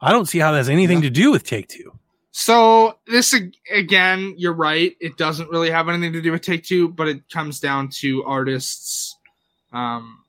[0.00, 1.04] I don't see how that has anything Yeah.
[1.08, 1.97] to do with Take Two.
[2.30, 3.34] So this
[3.72, 4.94] again, you're right.
[5.00, 8.22] It doesn't really have anything to do with Take Two, but it comes down to
[8.24, 9.16] artists,
[9.72, 10.24] um,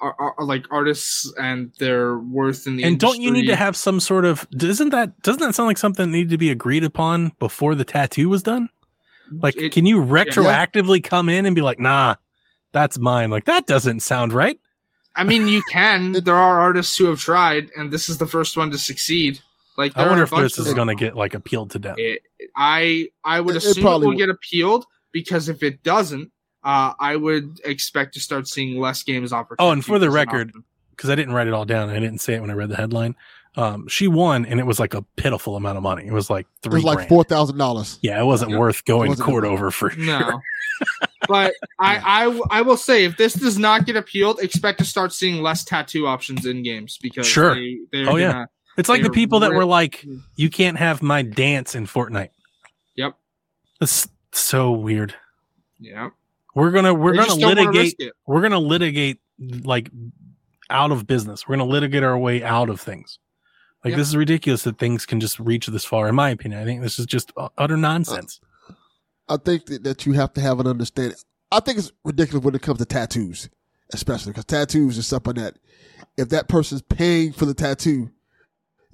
[0.00, 3.76] are, are, like artists and their worth in the and don't you need to have
[3.76, 6.84] some sort of doesn't that doesn't that sound like something that needed to be agreed
[6.84, 8.68] upon before the tattoo was done
[9.32, 12.14] like It- can you retroactively come in and be like nah
[12.70, 14.60] that's mine like that doesn't sound right
[15.18, 16.12] I mean, you can.
[16.12, 19.40] there are artists who have tried, and this is the first one to succeed.
[19.78, 22.20] Like, i wonder if this is going to get like appealed to death It,
[22.56, 25.82] I I would It- it assume it, probably will w- get appealed because if it
[25.82, 26.30] doesn't,
[26.64, 29.66] uh, I would expect to start seeing less games opportunities.
[29.66, 30.52] Oh, and for the record,
[30.90, 32.76] because i didn't write it all down i didn't say it when i read the
[32.76, 33.14] headline
[33.54, 36.46] um she won and it was like a pitiful amount of money it was like
[36.46, 37.08] It three was like grand.
[37.08, 38.00] four thousand dollars.
[38.02, 38.58] yeah it wasn't Yeah.
[38.58, 40.40] worth going Wasn't court over for sure No.
[41.28, 45.12] but I, I I will say if this does not get appealed, expect to start
[45.12, 47.54] seeing less tattoo options in games because Sure.
[47.54, 48.46] they, they're Oh, yeah.
[48.78, 50.18] Gonna, it's like the They're people that were like hmm.
[50.36, 52.30] you can't have my dance in fortnite
[52.96, 53.14] Yep.
[53.80, 55.14] that's so weird
[55.78, 56.10] yeah.
[56.54, 59.90] we're gonna we're They gonna just don't wanna litigate we're going to litigate like
[60.70, 61.46] out of business.
[61.46, 63.18] We're going to litigate our way out of things.
[63.84, 63.98] Like Yep.
[63.98, 66.08] this is ridiculous that things can just reach this far.
[66.08, 68.40] In my opinion, I think this is just utter nonsense.
[69.28, 71.16] I think that, that you have to have an understanding.
[71.52, 73.48] I think it's ridiculous when it comes to tattoos,
[73.92, 75.58] especially because tattoos is something that
[76.16, 78.10] if that person's paying for the tattoo,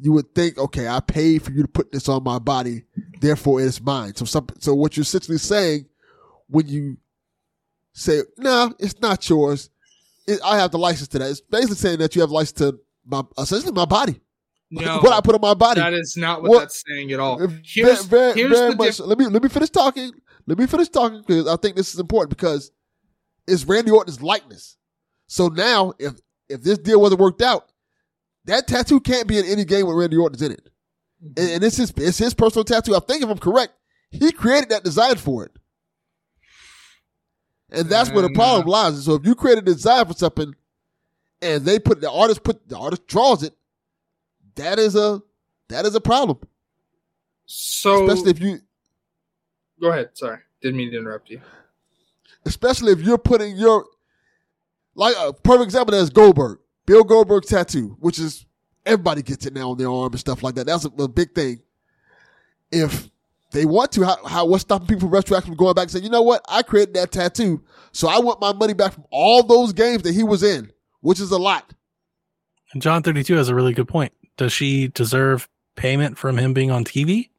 [0.05, 2.85] you would think, okay, I paid for you to put this on my body,
[3.21, 4.15] therefore it's mine.
[4.15, 5.87] So some, so what you're essentially saying
[6.49, 6.99] when you
[7.95, 9.71] say, no, it's not yours,
[10.27, 11.31] it, I have the license to that.
[11.31, 14.21] It's basically saying that you have license to my, essentially my body.
[14.71, 15.81] No, what I put on my body.
[15.81, 17.39] that is not what, What- that's saying at all.
[17.39, 18.97] Here's, very, here's very the much.
[18.99, 20.13] diff- let me let me finish talking.
[20.47, 22.73] Let me finish talking because I think this is important because
[23.47, 24.77] it's Randy Orton's likeness.
[25.29, 26.13] So now, if
[26.51, 27.71] if this deal wasn't worked out,
[28.47, 30.69] that tattoo can't be in any game with Randy Orton's in it,
[31.37, 32.95] and, and it's his it's his personal tattoo.
[32.95, 33.73] I think if I'm correct,
[34.11, 35.53] he created that design for it,
[37.71, 39.05] and that's where the problem uh, lies.
[39.05, 40.55] So if you create a design for something,
[41.43, 43.55] and they put the artist put the artist draws it,
[44.57, 45.23] that is a
[45.69, 46.39] that is a problem,
[47.47, 48.61] so especially if you
[49.81, 50.11] go ahead.
[50.15, 51.41] Sorry, didn't mean to interrupt you.
[52.47, 53.87] especially if you're putting your
[54.95, 58.47] like a perfect example that's Goldberg, Bill Goldberg tattoo, which is
[58.85, 60.67] everybody gets it now on their arm and stuff like that.
[60.67, 61.61] That's a, a big thing.
[62.71, 63.09] If
[63.53, 66.05] they want to, how, how what's stopping people from retroactively from going back and saying,
[66.05, 67.63] you know what, I created that tattoo,
[67.93, 71.21] so I want my money back from all those games that he was in, which
[71.21, 71.73] is a lot.
[72.73, 74.13] And John 32 has a really good point.
[74.37, 77.31] Does she deserve payment from him being on TV?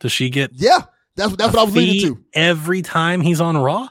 [0.00, 0.80] Does she get Yeah,
[1.16, 2.24] that's that's what I was leading to.
[2.34, 3.88] every time he's on Raw?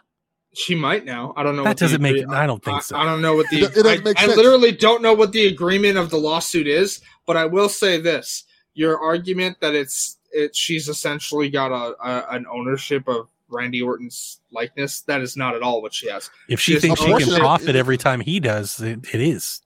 [0.56, 1.34] She might now.
[1.36, 1.64] I don't know.
[1.64, 2.22] That what doesn't make.
[2.22, 2.96] agree- I don't think I, so.
[2.98, 3.58] I don't know what the.
[3.62, 4.38] It- it doesn't I, make I sense.
[4.38, 8.44] literally don't know what the agreement of the lawsuit is, but I will say this:
[8.76, 14.42] your argument that it's it she's essentially got a, a an ownership of Randy Orton's
[14.52, 15.02] likeness.
[15.02, 16.30] That is not at all what she has.
[16.50, 19.22] If she Just thinks she can of it profit every time he does, it, it
[19.22, 19.62] is.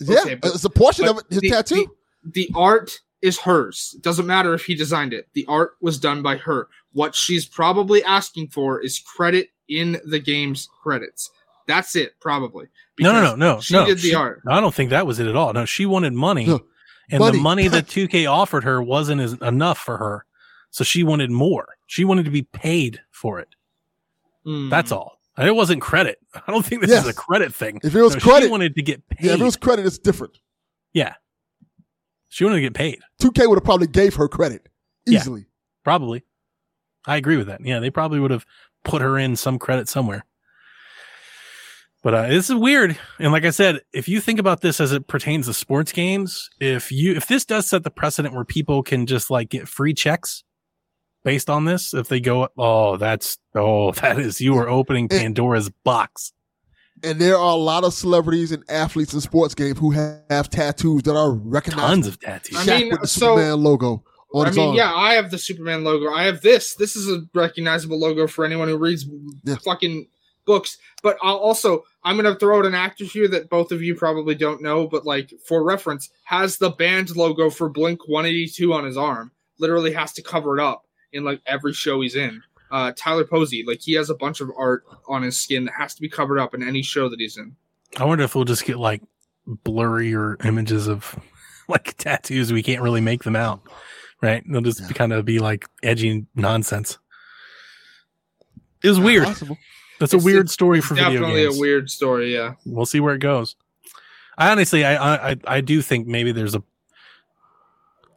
[0.00, 1.24] Yeah, Okay, but- it's a portion of it.
[1.28, 1.96] His the- tattoo.
[2.24, 3.92] the art is hers.
[3.96, 5.28] It doesn't matter if he designed it.
[5.34, 6.68] The art was done by her.
[6.92, 11.30] What she's probably asking for is credit in the game's credits.
[11.66, 12.66] That's it, probably.
[13.00, 13.60] No, no, no, no.
[13.60, 13.86] She no.
[13.86, 14.42] did the She- art.
[14.46, 15.52] I don't think that was it at all.
[15.52, 16.60] No, she wanted money, No.
[17.10, 17.38] and Money.
[17.38, 20.26] the money that 2K offered her wasn't as, enough for her.
[20.70, 21.68] So she wanted more.
[21.86, 23.48] She wanted to be paid for it.
[24.44, 24.68] Hmm.
[24.68, 25.20] That's all.
[25.36, 26.18] And It wasn't credit.
[26.34, 27.04] I don't think this Yes.
[27.04, 27.80] is a credit thing.
[27.82, 29.24] If it was No, credit, she wanted to get paid.
[29.26, 30.38] yeah, if it was credit, it's different.
[30.92, 31.14] Yeah,
[32.28, 33.00] she wanted to get paid.
[33.22, 34.68] 2K would have probably gave her credit
[35.06, 35.18] Yeah.
[35.20, 35.46] easily.
[35.82, 36.24] Probably.
[37.06, 37.60] I agree with that.
[37.64, 38.44] Yeah, they probably would have
[38.84, 40.24] put her in some credit somewhere.
[42.02, 42.98] But uh, this is weird.
[43.18, 46.50] And like I said, if you think about this as it pertains to sports games,
[46.60, 49.94] if you if this does set the precedent where people can just like get free
[49.94, 50.44] checks
[51.24, 55.12] based on this, if they go, oh, that's oh, that is you are opening It-
[55.12, 56.32] Pandora's box.
[57.02, 60.48] And there are a lot of celebrities and athletes in sports games who have, have
[60.48, 61.88] tattoos that are recognizable.
[61.88, 62.56] Tons of tattoos.
[62.56, 64.04] I mean, with the so- Superman logo
[64.42, 64.76] on I mean, arm.
[64.76, 66.10] yeah, I have the Superman logo.
[66.12, 66.74] I have this.
[66.74, 69.06] This is a recognizable logo for anyone who reads
[69.44, 69.56] Yeah.
[69.64, 70.08] fucking
[70.46, 70.76] books.
[71.02, 74.34] But I'll also, I'm gonna throw out an actor here that both of you probably
[74.34, 78.96] don't know, but like for reference, has the band logo for Blink 182 on his
[78.96, 79.30] arm.
[79.58, 82.42] Literally has to cover it up in like every show he's in.
[82.70, 85.94] Uh, Tyler Posey, like he has a bunch of art on his skin that has
[85.94, 87.54] to be covered up in any show that he's in.
[87.96, 89.00] I wonder if we'll just get like
[89.64, 91.18] blurrier images of
[91.68, 92.52] like tattoos.
[92.52, 93.60] We can't really make them out,
[94.24, 94.42] right?
[94.48, 94.88] They'll just Yeah.
[94.88, 96.98] kind of be like edgy nonsense.
[98.82, 99.24] It was weird.
[99.24, 99.58] Possible.
[100.00, 101.56] That's a weird story for video Definitely games.
[101.56, 102.54] a weird story, yeah.
[102.66, 103.54] we'll see where it goes.
[104.36, 106.62] I honestly, I, I, I do think maybe there's a.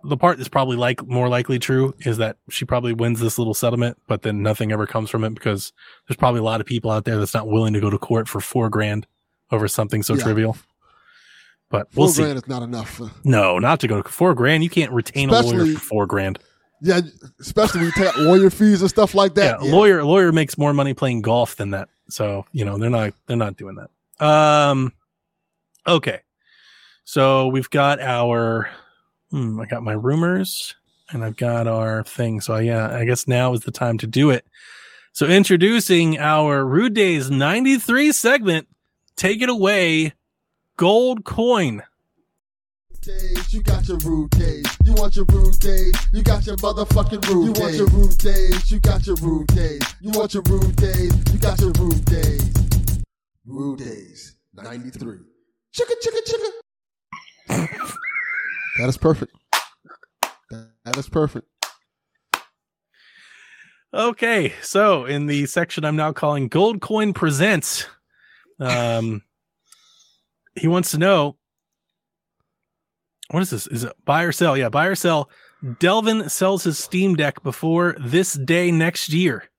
[0.04, 3.54] The part that's probably like more likely true is that she probably wins this little
[3.54, 5.74] settlement, but then nothing ever comes from it because
[6.08, 8.28] there's probably a lot of people out there that's not willing to go to court
[8.30, 9.06] for four grand
[9.52, 10.24] over something so Yeah.
[10.24, 10.58] trivial.
[11.70, 12.22] But 4 we'll see.
[12.24, 13.02] grand is not enough.
[13.26, 14.64] No, not to go to four grand.
[14.64, 16.40] You can't retain a lawyer for four grand.
[16.82, 17.02] Yeah,
[17.42, 19.64] especially when you take out lawyer fees and stuff like Yeah, that.
[19.64, 21.90] lawyer lawyer makes more money playing golf than that.
[22.10, 24.26] So you know they're not they're not doing that.
[24.26, 24.94] Um,
[25.86, 26.22] okay,
[27.04, 28.70] so we've got our.
[29.32, 30.74] Hmm, I got my rumors
[31.12, 32.40] and I've got our thing.
[32.40, 34.46] So yeah, I guess now is the time to do it.
[35.12, 38.68] So introducing our Rude Days ninety three segment.
[39.18, 40.14] Take it away,
[40.78, 41.82] Gold Coin.
[43.02, 44.66] days, you got your rude days.
[44.84, 47.58] You want your rude days, you got your motherfucking rude days.
[47.58, 49.82] You want your rude days, you got your rude days.
[50.02, 52.54] You want your rude days, you got your rude days.
[53.46, 55.18] Rude days, 93.
[55.76, 57.88] Chicka, chicka, chicka.
[58.80, 59.32] that is perfect.
[60.52, 61.48] That- that is perfect.
[63.94, 67.88] Okay, so in the section I'm now calling Gold Coin Presents,
[68.60, 69.24] um,
[70.58, 71.38] he wants to know
[73.32, 73.68] what is this?
[73.68, 74.58] Is it buy or sell?
[74.58, 75.30] Yeah, buy or sell.
[75.80, 79.50] Delvin sells his Steam Deck before this day next year,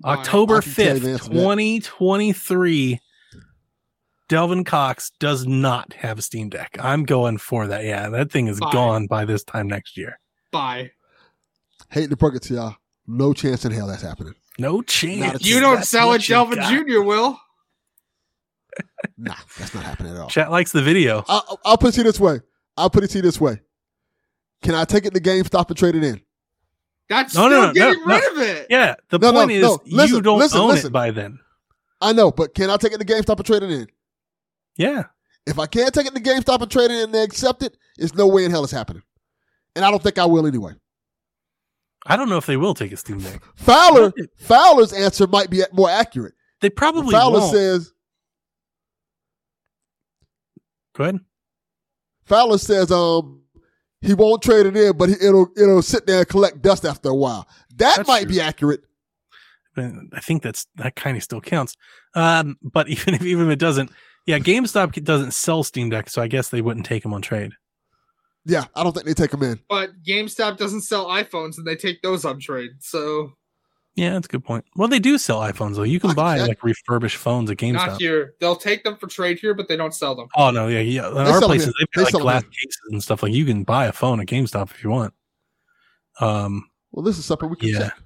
[0.00, 0.14] Buy.
[0.16, 1.40] October I can tell you the fifth, answer to that.
[1.42, 3.00] twenty twenty three.
[4.28, 6.76] Delvin Cox does not have a Steam Deck.
[6.80, 7.84] I'm going for that.
[7.84, 8.70] Yeah, that thing is Buy.
[8.72, 10.20] gone by this time next year.
[10.52, 10.92] Bye.
[11.90, 12.76] Hate to break it to y'all.
[13.08, 14.34] No chance in hell that's happening.
[14.58, 15.20] No chance.
[15.20, 16.60] Not a You don't That's sell what it, Delvin.
[16.62, 17.00] Jr.
[17.00, 17.40] will.
[19.18, 20.28] Nah, that's not happening at all.
[20.28, 21.24] Chat likes the video.
[21.28, 22.40] I'll, I'll put it to you this way.
[22.76, 23.60] I'll put it to you this way.
[24.62, 26.20] Can I take it to GameStop and trade it in?
[27.08, 28.66] That's No, still no, no, getting no, rid of it.
[28.70, 29.78] Yeah, the No, no, point is no.
[29.86, 30.86] Listen, you don't listen, own listen.
[30.88, 31.38] it by then.
[32.00, 33.88] I know, but can I take it to GameStop and trade it in?
[34.76, 35.04] Yeah.
[35.46, 37.76] If I can't take it to GameStop and trade it in and they accept it,
[37.96, 39.02] there's no way in hell it's happening.
[39.76, 40.72] And I don't think I will anyway.
[42.06, 43.42] I don't know if they will take a Steam Deck.
[43.56, 46.32] Fowler, Fowler's answer might be more accurate.
[46.60, 47.52] They probably Fowler won't.
[47.52, 47.92] says,
[51.00, 51.20] Go ahead.
[52.26, 53.40] Fowler says, um,
[54.02, 57.08] he won't trade it in, but he, it'll it'll sit there and collect dust after
[57.08, 57.48] a while.
[57.76, 58.32] That That's might true.
[58.32, 58.82] be accurate.
[59.74, 61.78] But I think that's that kind of still counts.
[62.14, 63.90] Um, but even if even if it doesn't,
[64.26, 67.52] yeah, GameStop doesn't sell Steam Deck, so I guess they wouldn't take them on trade.
[68.44, 69.60] Yeah, I don't think they take him in.
[69.70, 72.72] But GameStop doesn't sell iPhones and they take those on trade.
[72.80, 73.32] So
[73.96, 74.64] Yeah, that's a good point.
[74.76, 75.82] Well, they do sell iPhones though.
[75.82, 77.86] You can buy like refurbished phones at GameStop.
[77.88, 78.34] not here.
[78.40, 80.28] They'll take them for trade here, but they don't sell them.
[80.36, 81.08] Oh no, yeah, yeah.
[81.08, 83.22] In They our places, they've They got like glass cases and stuff.
[83.22, 85.12] Like you can buy a phone at GameStop if you want.
[86.20, 87.78] Um, Well, this is something we can Yeah.
[87.78, 87.98] check.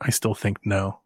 [0.00, 1.00] I still think no.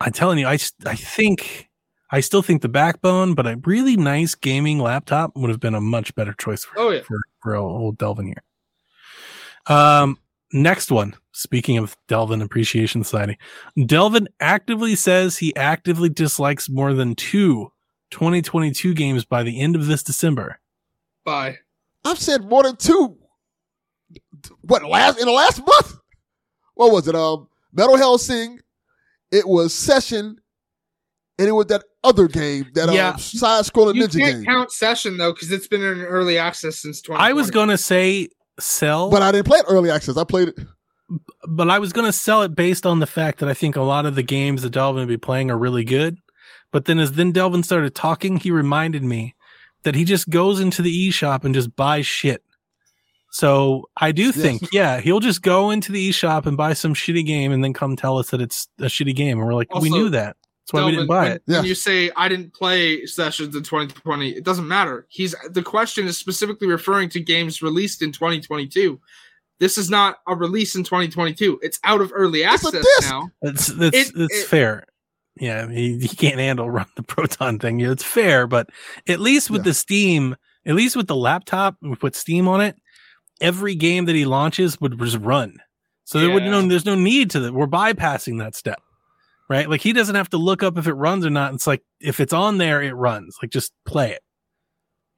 [0.00, 1.68] I'm telling you, I I think
[2.10, 5.80] I still think the backbone, but a really nice gaming laptop would have been a
[5.80, 7.02] much better choice for Oh yeah.
[7.02, 8.42] for, for old Delvin here.
[9.66, 10.18] Um,
[10.52, 11.14] next one.
[11.36, 13.36] Speaking of Delvin Appreciation Society,
[13.86, 17.72] Delvin actively says he actively dislikes more than two
[18.12, 20.60] 2022 games by the end of this December.
[21.24, 21.58] Bye.
[22.04, 23.16] I've said more than two.
[24.60, 25.96] What last in the last month?
[26.74, 27.16] What was it?
[27.16, 28.58] Um, Metal Hellsing.
[29.32, 30.36] It was Session,
[31.38, 33.08] and it was that other game, that Yeah.
[33.10, 34.44] um, side-scrolling You ninja can't game.
[34.44, 37.20] count session though because it's been in early access since 20.
[37.20, 38.28] I was going to say
[38.60, 40.16] sell, But I didn't play it early access.
[40.16, 40.58] I played it.
[41.46, 43.82] But I was going to sell it based on the fact that I think a
[43.82, 46.18] lot of the games that Delvin would be playing are really good.
[46.70, 49.34] But then as then Delvin started talking, he reminded me
[49.84, 52.42] that he just goes into the eShop and just buys shit.
[53.30, 54.36] So I do Yes.
[54.36, 57.72] think, yeah, he'll just go into the eShop and buy some shitty game and then
[57.72, 59.38] come tell us that it's a shitty game.
[59.38, 60.36] And we're like, we knew that.
[60.64, 61.42] That's why we didn't buy when, it.
[61.44, 61.62] When Yeah.
[61.68, 65.06] you say I didn't play sessions in 2020, it doesn't matter.
[65.10, 68.98] He's the question is specifically referring to games released in 2022.
[69.60, 71.60] This is not a release in 2022.
[71.62, 72.86] It's out of early access disc.
[73.02, 73.30] now.
[73.42, 74.84] That's that's It- that's it- fair.
[75.40, 77.80] Yeah, he, he can't handle run the proton thing.
[77.80, 78.70] Yeah, it's fair, but
[79.08, 79.70] at least with Yeah.
[79.70, 82.76] the Steam, at least with the laptop, we put Steam on it.
[83.40, 85.56] Every game that he launches would just run,
[86.04, 87.52] so there would no there's no need to that.
[87.52, 88.80] We're bypassing that step,
[89.50, 89.68] right?
[89.68, 91.52] Like he doesn't have to look up if it runs or not.
[91.52, 93.36] It's like if it's on there, it runs.
[93.42, 94.22] Like just play it.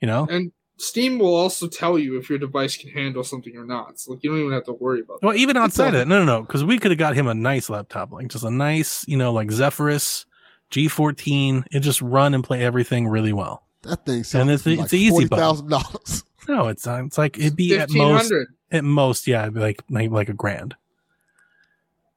[0.01, 0.27] You know.
[0.31, 3.99] And Steam will also tell you if your device can handle something or not.
[3.99, 5.27] So like you don't even have to worry about that.
[5.27, 7.27] Well, even outside of all- that, no, no, no, because we could have got him
[7.27, 10.27] a nice laptop, like just a nice, you know, like Zephyrus
[10.71, 11.65] G14.
[11.73, 13.63] It just run and play everything really well.
[13.83, 15.43] That thing And it's like it's easy forty button.
[15.45, 16.25] thousand dollars.
[16.49, 18.47] No, it's uh, it's like it'd be at most 1500.
[18.71, 20.77] at most, yeah, it'd be like maybe like a grand.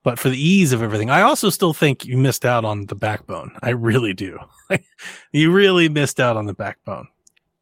[0.04, 2.94] But for the ease of everything, I also still think you missed out on the
[2.96, 3.58] backbone.
[3.64, 4.38] I really do.
[5.32, 7.08] you really missed out on the backbone.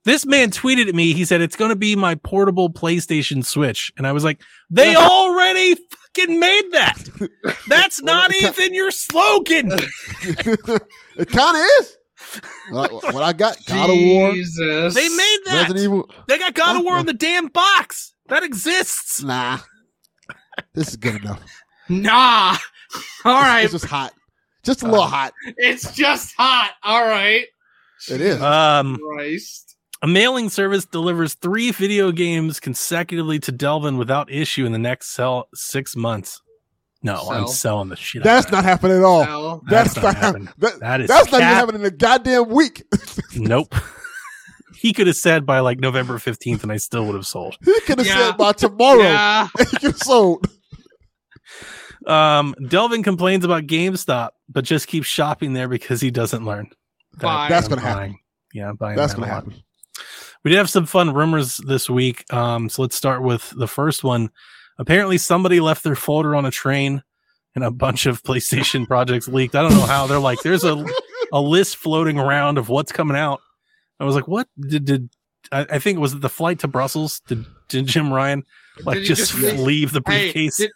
[0.08, 1.12] This man tweeted at me.
[1.12, 4.96] He said it's going to be my portable PlayStation Switch, and I was like, they
[4.96, 7.30] already fucking made that.
[7.68, 9.70] That's not even your slogan.
[10.22, 11.98] it kind of is.
[12.70, 14.96] What what I got, God of War, Jesus.
[14.96, 15.64] They made that.
[15.64, 16.10] Resident Evil.
[16.30, 18.14] They got God of War on the damn box.
[18.30, 19.22] That exists.
[19.22, 19.60] Nah,
[20.74, 21.44] this is good enough.
[21.90, 22.56] Nah.
[23.26, 23.64] All right.
[23.64, 24.14] It's just hot,
[24.64, 25.34] just a little Uh, hot.
[25.58, 26.72] It's just hot.
[26.82, 27.46] All right.
[28.10, 28.42] It is.
[28.42, 29.67] Um, Christ.
[30.02, 35.08] A mailing service delivers three video games consecutively to Delvin without issue in the next
[35.10, 36.42] sell six months.
[37.04, 38.24] No, I'm selling the shit.
[38.24, 39.24] That's out not happening at all.
[39.24, 39.62] Hell.
[39.70, 40.46] That's, That's not not happening.
[40.48, 40.70] happening.
[40.72, 42.84] That, That is that's not even happening in a goddamn week.
[43.36, 43.76] Nope.
[44.76, 47.56] he could have said by like November 15th, and I still would have sold.
[47.64, 48.30] he could have Yeah.
[48.30, 49.48] said by tomorrow Yeah.
[49.60, 50.48] he could have sold.
[52.06, 56.70] Um, Delvin complains about GameStop, but just keeps shopping there because he doesn't learn.
[57.20, 57.50] Fine.
[57.50, 58.16] That's I'm gonna happen.
[58.54, 59.44] Yeah, I'm buying That's that gonna a lot.
[59.46, 59.64] happen.
[60.48, 62.24] We did have some fun rumors this week.
[62.34, 64.30] Um, so let's start with the first one.
[64.80, 67.04] Apparently, somebody left their folder on a train,
[67.54, 69.56] and a bunch of PlayStation projects leaked.
[69.56, 70.08] I don't know how.
[70.08, 70.86] They're like, there's a
[71.34, 73.42] a list floating around of what's coming out.
[74.00, 75.10] I was like, what did did
[75.52, 77.20] I, I think it was the flight to Brussels?
[77.28, 78.46] Did, did Jim Ryan
[78.86, 80.56] like just, just leave- leave the Hey, briefcase?
[80.56, 80.72] did-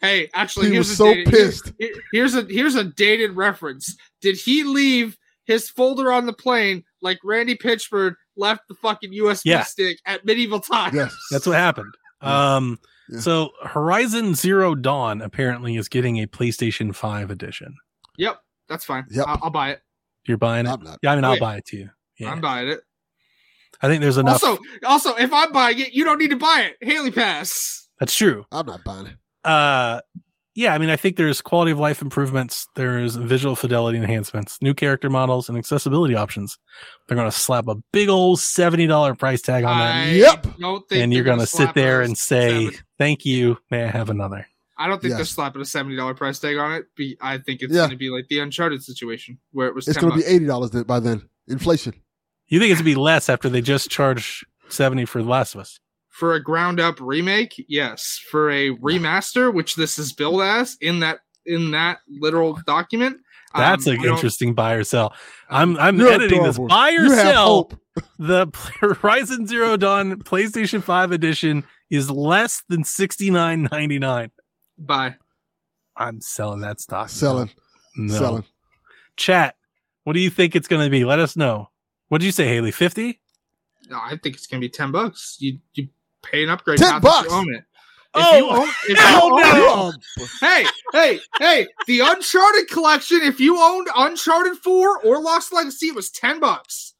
[0.00, 1.72] hey, actually, He here's was a so dated- pissed.
[1.78, 3.94] here- here's a here's a dated reference.
[4.22, 9.42] Did he leave his folder on the plane like Randy Pitchford left the fucking USB
[9.44, 9.62] Yeah.
[9.62, 10.94] stick at medieval times?
[10.96, 11.14] Yes.
[11.30, 11.94] That's what happened.
[12.20, 13.20] Um, Yeah.
[13.20, 17.76] so Horizon Zero Dawn apparently is getting a PlayStation Five edition.
[18.18, 19.06] Yep, that's fine.
[19.10, 19.24] Yep.
[19.28, 19.82] I'll, I'll buy it.
[20.26, 20.70] You're buying it?
[20.70, 20.98] I'm not.
[21.02, 21.40] Yeah, I mean, I'll Wait.
[21.40, 21.88] buy it too.
[22.18, 22.80] Yeah, I'm buying it.
[23.82, 24.44] I think there's enough.
[24.44, 26.86] Also, also, if I'm buying it, you don't need to buy it.
[26.86, 27.88] Haley Pass.
[27.98, 28.44] That's true.
[28.52, 29.16] I'm not buying it.
[29.42, 30.00] Uh,
[30.60, 34.74] yeah, I mean, I think there's quality of life improvements, there's visual fidelity enhancements, new
[34.74, 36.58] character models, and accessibility options.
[37.08, 40.46] They're going to slap a big old seventy dollar price tag on that, I Yep.
[40.58, 43.88] don't think and you're going to sit there and say, seven- "Thank you, may I
[43.88, 44.46] have another?"
[44.76, 46.86] I don't think they're slapping a seventy dollar price tag on it.
[46.96, 47.80] Be, I think it's Yeah.
[47.80, 49.88] going to be like the Uncharted situation where it was.
[49.88, 51.28] It's going to be eighty dollars by then.
[51.48, 51.94] Inflation.
[52.48, 55.54] You think it's going to be less after they just charge seventy for The Last
[55.54, 55.80] of Us?
[56.20, 57.64] For a ground up remake.
[57.66, 63.16] Yes, for a remaster, which this is billed as in that in that literal document.
[63.54, 65.14] That's um, an interesting buy or sell.
[65.48, 66.68] I'm I'm You're editing this adorable.
[66.68, 67.72] buy or You sell.
[68.18, 68.46] The
[68.80, 74.30] Horizon Zero Dawn PlayStation Five edition is less than sixty nine ninety nine.
[74.78, 75.16] Buy.
[75.96, 77.08] I'm selling that stock.
[77.08, 77.50] Selling.
[77.96, 78.14] No.
[78.14, 78.44] Selling.
[79.16, 79.56] Chat.
[80.04, 81.04] What do you think it's going to be?
[81.04, 81.68] Let us know.
[82.08, 82.70] What did you say, Haley?
[82.70, 83.20] Fifty?
[83.90, 85.36] No, I think it's gonna be ten bucks.
[85.40, 85.88] You you
[86.22, 87.64] pay an upgrade 10 now that you own it.
[88.12, 90.26] If you Oh, own, if hell you own- no!
[90.40, 95.94] Hey, hey, hey, the Uncharted collection, if you owned Uncharted 4 or Lost Legacy, it
[95.94, 96.94] was 10 bucks.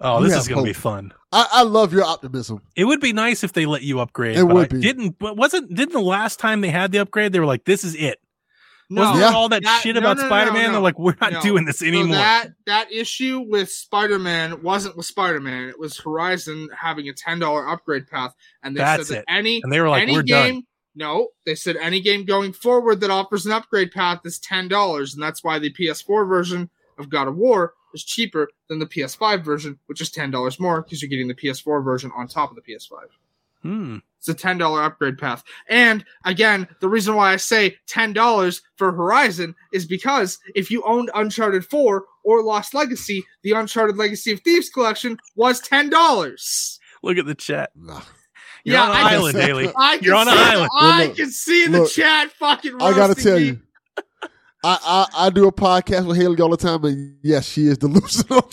[0.00, 1.12] Oh, this is going to be fun.
[1.30, 2.60] I, I love your optimism.
[2.74, 4.36] It would be nice if they let you upgrade.
[4.36, 4.80] It but would I be.
[4.80, 7.84] Didn't but wasn't didn't the last time they had the upgrade they were like this
[7.84, 8.18] is it.
[8.94, 9.32] No, Wasn't Yeah.
[9.36, 10.64] all that, That- shit no, about no, no, Spider-Man?
[10.66, 11.40] no, They're like we're not no.
[11.42, 12.16] doing this So anymore.
[12.16, 15.68] that that issue with Spider-Man wasn't with Spider-Man.
[15.68, 19.24] It was Horizon having a ten dollar upgrade path, and they That's said it.
[19.26, 20.54] that any and they were like any we're game.
[20.54, 20.66] done.
[20.94, 25.14] No, they said any game going forward that offers an upgrade path is ten dollars,
[25.14, 29.42] and that's why the PS4 version of God of War is cheaper than the PS5
[29.42, 32.56] version, which is ten dollars more because you're getting the PS4 version on top of
[32.56, 33.08] the PS5.
[33.62, 33.96] Hmm.
[34.22, 35.42] It's a ten dollar upgrade path.
[35.68, 40.80] And again, the reason why I say ten dollars for Horizon is because if you
[40.84, 46.78] owned Uncharted 4 or Lost Legacy, the Uncharted Legacy of Thieves collection was ten dollars.
[47.02, 47.70] Look at the chat.
[47.74, 48.02] Nah.
[48.62, 49.72] You're Yeah, on an I- island, Haley.
[49.76, 50.70] I can You're on an see, island.
[50.72, 52.76] I Look, can see the look, chat fucking.
[52.80, 53.44] I gotta tell me.
[53.44, 53.60] you,
[54.62, 54.78] I,
[55.12, 58.48] I I do a podcast with Haley all the time, and yes, she is delusional.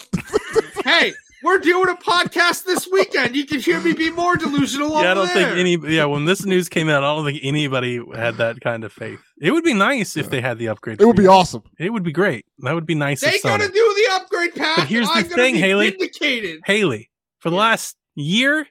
[0.83, 1.13] Hey,
[1.43, 3.35] we're doing a podcast this weekend.
[3.35, 4.89] You can hear me be more delusional.
[4.89, 5.95] Yeah, I over don't think any.
[5.95, 9.19] Yeah, when this news came out, I don't think anybody had that kind of faith.
[9.41, 11.01] It would be nice if they had the upgrade.
[11.01, 11.27] it would be fee.
[11.27, 11.63] awesome.
[11.79, 12.45] It would be great.
[12.59, 13.21] That would be nice.
[13.21, 14.77] They gotta do the upgrade path.
[14.77, 15.91] But here's the I'm thing, Haley.
[15.91, 16.61] Vindicated.
[16.65, 17.09] Haley,
[17.39, 17.61] for the Yeah.
[17.61, 18.67] last year,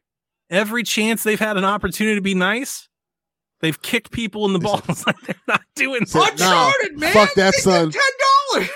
[0.51, 2.89] every chance they've had an opportunity to be nice,
[3.61, 6.47] they've kicked people in the balls like they're not doing Said, something.
[6.47, 7.13] nah, man.
[7.13, 7.91] fuck that, They son.
[7.91, 8.03] Ten
[8.53, 8.71] dollars.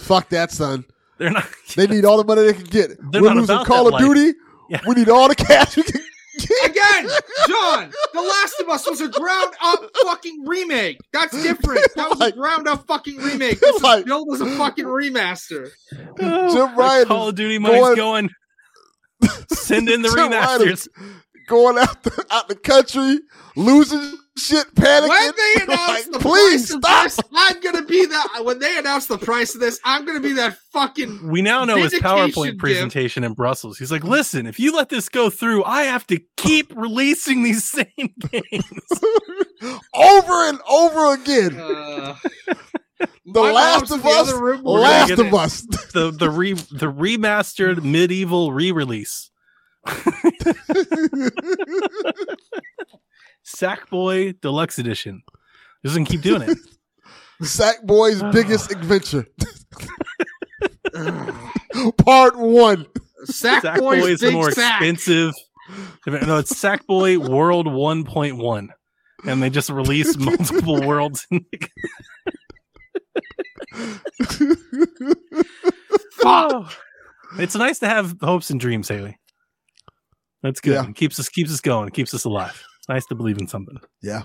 [0.00, 0.84] Fuck that, son.
[1.20, 1.46] They're not.
[1.76, 2.98] They need all the money they can get.
[3.12, 4.02] They're We're not losing about Call that of life.
[4.02, 4.38] Duty.
[4.70, 4.80] Yeah.
[4.88, 6.70] We need all the cash we can get.
[6.70, 7.08] Again,
[7.48, 10.98] John, The Last of Us was a ground up fucking remake.
[11.12, 11.86] That's different.
[11.96, 13.60] That was a ground up fucking remake.
[13.60, 15.68] This Like- is billed as a fucking remaster.
[16.20, 17.96] Oh, Jim Ryan Call of Duty money's going.
[17.96, 18.30] going-
[19.52, 20.72] Send in the Jim Ryan remasters.
[20.72, 20.88] is
[21.50, 23.18] Going out the, out the country,
[23.56, 25.08] losing shit, panicking.
[25.08, 27.04] When they announce Like, the please price of stop.
[27.04, 28.42] this, I'm gonna be that.
[28.44, 31.28] When they announce the price of this, I'm gonna be that fucking.
[31.28, 32.58] We now know his Vindication PowerPoint gift.
[32.58, 33.78] presentation in Brussels.
[33.78, 37.64] He's like, listen, if you let this go through, I have to keep releasing these
[37.64, 37.86] same
[38.30, 38.64] games.
[39.94, 41.58] over and over again.
[41.60, 42.14] Uh,
[43.26, 44.28] the my Last of the Us.
[44.28, 44.62] other room.
[44.62, 45.34] We're gonna Last of it.
[45.34, 45.62] Us.
[45.94, 49.29] the the re the remastered medieval re-release.
[53.44, 55.22] Sackboy Deluxe Edition.
[55.84, 56.58] Doesn't keep doing it.
[57.42, 58.30] Sackboy's ah.
[58.30, 59.26] biggest adventure.
[62.04, 62.86] Part one.
[63.26, 64.82] Sackboy's Sackboy is the more sack.
[64.82, 65.34] expensive.
[66.06, 68.68] No, it's Sackboy World 1.1.
[69.26, 71.26] And they just release multiple worlds.
[76.20, 76.72] Fuck.
[77.38, 79.18] it's nice to have hopes and dreams, Haley.
[80.42, 80.74] That's good.
[80.84, 80.92] Yeah.
[80.92, 81.90] Keeps us keeps us going.
[81.90, 82.62] Keeps us alive.
[82.78, 83.78] It's nice to believe in something.
[84.02, 84.22] yeah.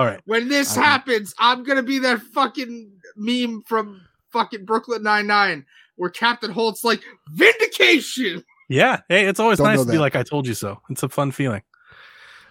[0.00, 0.20] All right.
[0.24, 4.00] When this I- happens, I'm gonna be that fucking meme from
[4.32, 5.64] fucking Brooklyn Nine Nine
[5.96, 7.00] where Captain Holt's like
[7.30, 8.42] vindication.
[8.68, 9.00] Yeah.
[9.08, 10.80] Hey, it's always Don't nice know to be like I told you so.
[10.90, 11.62] It's a fun feeling.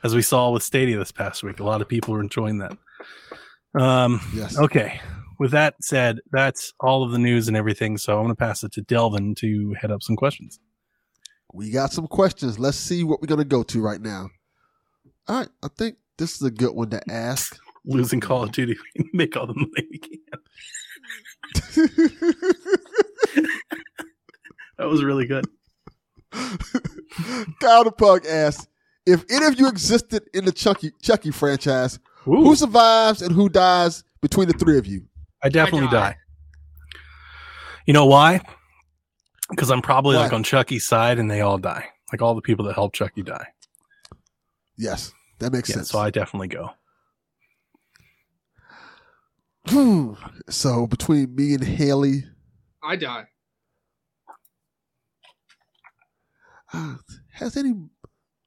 [0.03, 1.59] As we saw with Stadia this past week.
[1.59, 2.77] A lot of people are enjoying that.
[3.79, 4.57] Um Yes.
[4.57, 5.01] okay.
[5.39, 7.97] With that said, that's all of the news and everything.
[7.97, 10.59] So I'm gonna pass it to Delvin to head up some questions.
[11.53, 12.59] We got some questions.
[12.59, 14.29] Let's see what we're gonna go to right now.
[15.27, 15.49] All right.
[15.63, 17.57] I think this is a good one to ask.
[17.85, 20.19] Losing Call of Duty, we make all the money we can.
[24.77, 25.45] That was really good.
[27.61, 28.67] Kyle the Pug asks
[29.05, 33.49] if any of you existed in the Chucky Chucky franchise, Ooh, who survives and who
[33.49, 35.03] dies between the three of you?
[35.43, 36.09] I definitely I die.
[36.09, 36.17] die.
[37.85, 38.41] You know why?
[39.55, 40.23] Because I'm probably Why?
[40.23, 41.85] like on Chucky's side and they all die.
[42.11, 43.47] Like all the people that helped Chucky die.
[44.77, 45.89] Yes, that makes Yeah, sense.
[45.89, 46.69] so I definitely go.
[49.67, 50.13] Hmm.
[50.49, 52.23] so between me and Haley,
[52.83, 53.25] I die.
[56.73, 56.95] uh,
[57.33, 57.73] has any?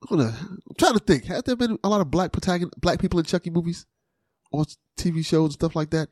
[0.09, 1.25] Hold on, I'm trying to think.
[1.25, 3.87] Has there been a lot of black protagonist, black people in Chucky movies
[4.53, 4.65] or
[4.99, 6.09] TV shows and stuff like that?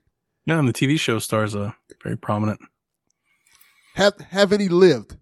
[0.46, 2.60] Yeah, and the TV show stars a very prominent.
[3.94, 5.16] Have Have any lived?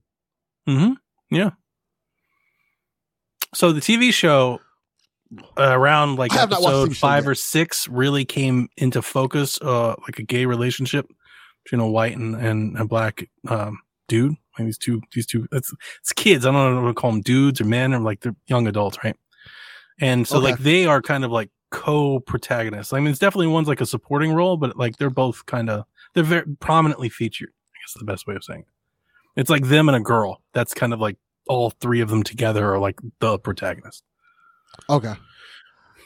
[0.69, 0.93] Mm-hmm.
[1.31, 1.51] Yeah.
[3.55, 4.61] So the TV show
[5.59, 9.03] uh, around like I have not watched the episode five or six really came into
[9.03, 11.07] focus, uh, like a gay relationship
[11.65, 13.79] between a white and, and a black um,
[14.09, 14.35] dude.
[14.59, 16.45] Like these two, these two, it's, it's kids.
[16.47, 18.99] I don't know what to call them, dudes or men, or like they're young adults,
[19.05, 19.17] right?
[20.01, 20.45] And so Okay.
[20.53, 22.93] like they are kind of like co-protagonists.
[22.93, 25.85] I mean, it's definitely one's like a supporting role, but like they're both kind of
[26.15, 27.51] they're very prominently featured.
[27.83, 29.41] I guess is the best way of saying it.
[29.41, 30.43] It's like them and a girl.
[30.53, 31.17] That's kind of like
[31.49, 34.05] all three of them together are like the protagonist.
[34.89, 35.15] Okay.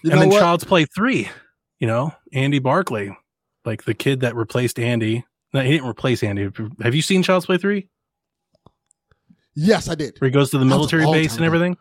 [0.02, 0.40] You and then what?
[0.40, 1.28] Child's Play 3,
[1.80, 3.10] you know, Andy Barclay,
[3.64, 5.24] like the kid that replaced Andy.
[5.52, 6.48] No, he didn't replace Andy.
[6.82, 7.88] Have you seen Child's Play 3?
[9.54, 10.20] yes, I did.
[10.20, 11.46] Where he goes to the That was a military base and ago.
[11.46, 11.76] everything?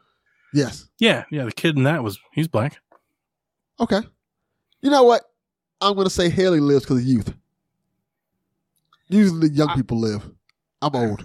[0.54, 0.88] Yes.
[1.00, 1.44] Yeah, yeah.
[1.44, 2.78] The kid in that was, he's black.
[3.80, 4.00] Okay.
[4.82, 5.24] You know what?
[5.82, 7.34] I'm going to say Haley lives because of youth.
[9.10, 10.30] Usually young I- people live.
[10.82, 11.24] I'm old.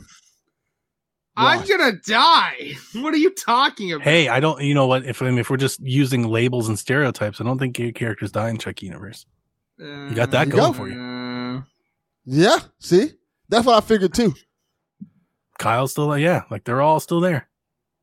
[1.36, 2.72] I'm gonna die.
[2.94, 4.04] What are you talking about?
[4.04, 5.06] Hey, I don't, you know what?
[5.06, 8.30] If, I mean, if we're just using labels and stereotypes, I don't think your characters
[8.32, 9.24] die in Chuck Universe.
[9.78, 10.78] You got that you going go.
[10.78, 11.00] for you.
[11.00, 11.62] Uh,
[12.26, 12.58] Yeah.
[12.78, 13.12] See?
[13.48, 14.34] That's what I figured too.
[15.58, 16.18] Kyle's still, there.
[16.18, 17.48] yeah, like they're all still there.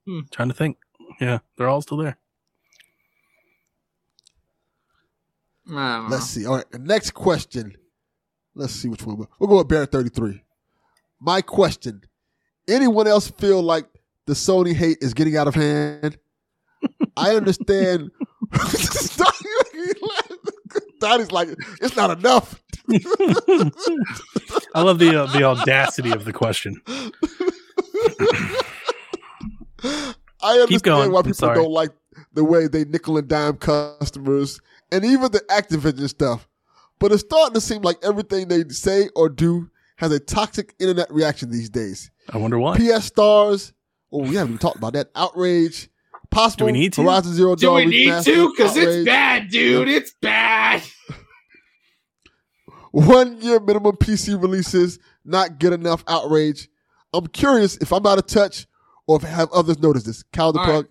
[0.07, 0.21] Hmm.
[0.31, 0.77] Trying to think.
[1.21, 2.17] Yeah, they're all still there.
[5.69, 6.15] I don't know.
[6.15, 6.45] Let's see.
[6.45, 6.65] All right.
[6.79, 7.75] Next question.
[8.57, 9.27] Let's see which one.
[9.39, 10.41] We'll go with Barrett 33.
[11.19, 12.01] My question.
[12.67, 13.85] Anyone else feel like
[14.25, 16.17] the Sony hate is getting out of hand?
[17.17, 18.09] I understand.
[20.99, 21.49] Donnie's like,
[21.81, 22.61] it's not enough.
[24.73, 26.81] I love the uh, the audacity of the question.
[30.41, 31.11] I understand going.
[31.11, 31.91] why people don't like
[32.33, 34.61] the way they nickel and dime customers
[34.91, 36.47] and even the Activision stuff.
[36.99, 41.11] But it's starting to seem like everything they say or do has a toxic internet
[41.11, 42.11] reaction these days.
[42.29, 42.77] I wonder why.
[42.77, 43.73] PS stars.
[44.11, 45.09] Oh, we haven't even talked about that.
[45.15, 45.89] Outrage.
[46.29, 47.03] Possible Do we need to?
[47.03, 48.51] Horizon Zero Do Dawn we need to?
[48.51, 49.87] Because it's bad, dude.
[49.87, 50.83] It's bad.
[52.91, 56.67] One year minimum PC releases, not good enough outrage.
[57.13, 58.65] I'm curious if I'm out of touch
[59.07, 60.23] or if have others noticed this.
[60.33, 60.87] Cal the All plug.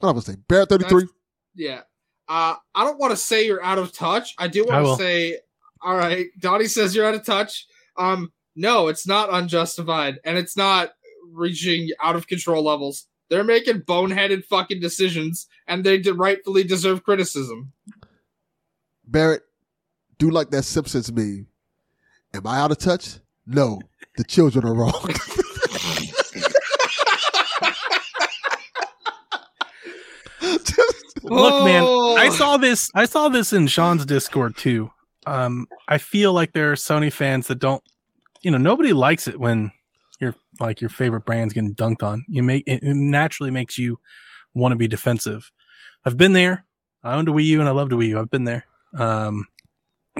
[0.00, 0.44] What am I saying?
[0.48, 1.06] Barrett 33.
[1.54, 1.82] Yeah.
[2.28, 4.34] Uh, I don't want to say you're out of touch.
[4.38, 4.96] I do want will.
[4.96, 5.38] to say,
[5.82, 7.66] all right, Donnie says you're out of touch.
[7.96, 10.90] Um, no, it's not unjustified, and it's not
[11.32, 13.06] reaching out of control levels.
[13.28, 17.72] They're making boneheaded fucking decisions, and they de- rightfully deserve criticism.
[19.06, 19.42] Barrett,
[20.18, 21.46] do like that Simpsons meme.
[22.34, 23.18] Am I out of touch?
[23.46, 23.80] No.
[24.16, 25.10] The children are wrong.
[31.30, 31.82] Look, man.
[32.18, 32.90] I saw this.
[32.94, 34.90] I saw this in Sean's Discord too.
[35.26, 37.82] Um, I feel like there are Sony fans that don't,
[38.42, 39.72] you know, nobody likes it when
[40.20, 42.24] your like your favorite brand's getting dunked on.
[42.28, 43.98] You make it, it naturally makes you
[44.54, 45.50] want to be defensive.
[46.04, 46.64] I've been there.
[47.02, 48.20] I owned a Wii U and I loved a Wii U.
[48.20, 48.64] I've been there.
[48.96, 49.46] Um,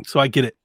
[0.05, 0.57] so I get it.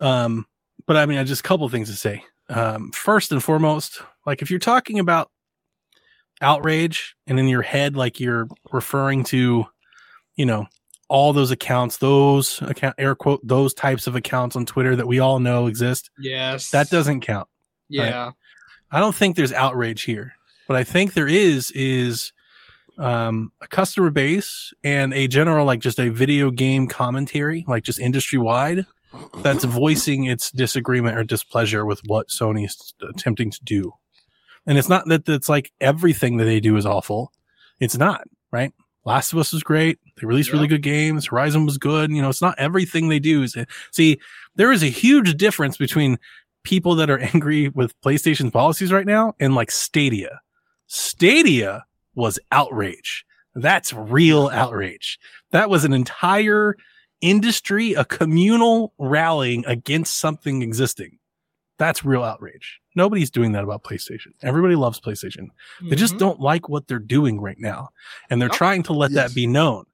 [0.00, 0.46] Um,
[0.86, 2.22] but I mean, I just a couple things to say.
[2.50, 5.30] Um, first and foremost, like if you're talking about
[6.40, 9.64] outrage and in your head like you're referring to
[10.36, 10.66] you know
[11.08, 15.18] all those accounts those account air quote those types of accounts on twitter that we
[15.18, 17.48] all know exist yes, that doesn't count
[17.88, 18.32] Yeah,
[18.90, 20.34] i don't think there's outrage here.
[20.66, 22.32] What i think there is is
[22.96, 27.98] um, a customer base and a general like just a video game commentary like just
[27.98, 28.86] industry wide
[29.42, 33.92] that's voicing its disagreement or displeasure with what Sony's attempting to do.
[34.66, 37.32] And it's not that it's like everything that they do is awful.
[37.80, 38.72] It's not, right?
[39.04, 39.98] Last of Us was great.
[40.16, 41.26] They released really good games.
[41.26, 42.10] Horizon was good.
[42.10, 43.42] You know, it's not everything they do.
[43.42, 43.56] Is
[43.92, 44.18] see,
[44.54, 46.18] there is a huge difference between
[46.62, 50.40] people that are angry with PlayStation's policies right now and like Stadia.
[50.86, 51.84] Stadia
[52.14, 53.24] was outrage.
[53.54, 55.18] That's real outrage.
[55.50, 56.76] That was an entire
[57.20, 61.18] industry, a communal rallying against something existing.
[61.78, 62.80] That's real outrage.
[62.94, 64.28] Nobody's doing that about PlayStation.
[64.42, 65.48] Everybody loves PlayStation.
[65.82, 66.18] They just Mhm.
[66.18, 67.88] don't like what they're doing right now.
[68.30, 68.56] And they're Nope.
[68.56, 69.30] trying to let Yes.
[69.30, 69.84] that be known.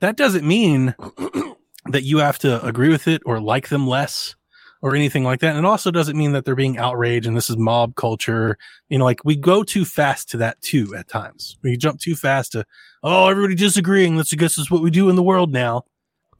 [0.00, 0.94] That doesn't mean
[1.86, 4.34] that you have to agree with it or like them less
[4.82, 5.56] or anything like that.
[5.56, 8.58] And it also doesn't mean that they're being outraged and this is mob culture.
[8.90, 11.56] You know, like we go too fast to that too at times.
[11.62, 12.64] We jump too fast to,
[13.02, 14.16] oh, everybody disagreeing.
[14.16, 15.84] That's, I guess, is what we do in the world now.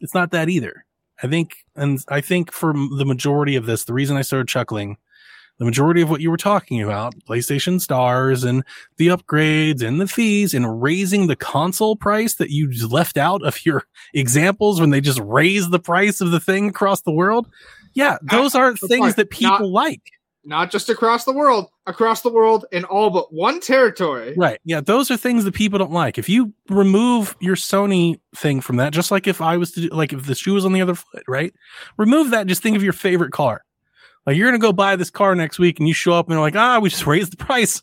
[0.01, 0.85] It's not that either.
[1.23, 4.97] I think, and I think for the majority of this, the reason I started chuckling,
[5.59, 8.65] the majority of what you were talking about, PlayStation stars and
[8.97, 13.67] the upgrades and the fees and raising the console price that you left out of
[13.67, 13.85] your
[14.15, 17.47] examples when they just raise the price of the thing across the world.
[17.93, 20.13] Yeah, those are the things that people Not- like.
[20.45, 24.35] Not just across the world, across the world in all but one territory.
[24.37, 24.59] Right.
[24.65, 26.19] Yeah, those are things that people don't like.
[26.19, 29.89] If you remove your Sony thing from that, just like if I was to do,
[29.89, 31.53] like if the shoe was on the other foot, right?
[31.99, 32.47] Remove that.
[32.47, 33.63] Just think of your favorite car.
[34.27, 36.35] Like you're going to go buy this car next week and you show up and
[36.35, 37.83] you're like, ah, we just raised the price.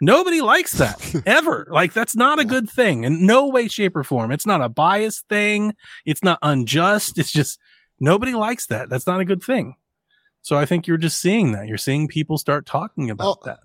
[0.00, 1.66] Nobody likes that ever.
[1.70, 4.30] Like that's not a good thing in no way, shape or form.
[4.30, 5.74] It's not a biased thing.
[6.06, 7.18] It's not unjust.
[7.18, 7.58] It's just
[7.98, 8.88] nobody likes that.
[8.88, 9.74] That's not a good thing.
[10.48, 11.68] So I think you're just seeing that.
[11.68, 13.44] You're seeing people start talking about Oh.
[13.44, 13.58] that.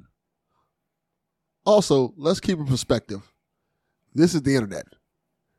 [1.66, 3.22] Also, let's keep in perspective.
[4.14, 4.84] This is the internet.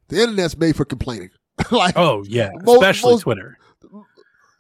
[0.09, 1.31] The internet's made for complaining.
[1.71, 3.57] like, Oh yeah, Most- especially most- Twitter.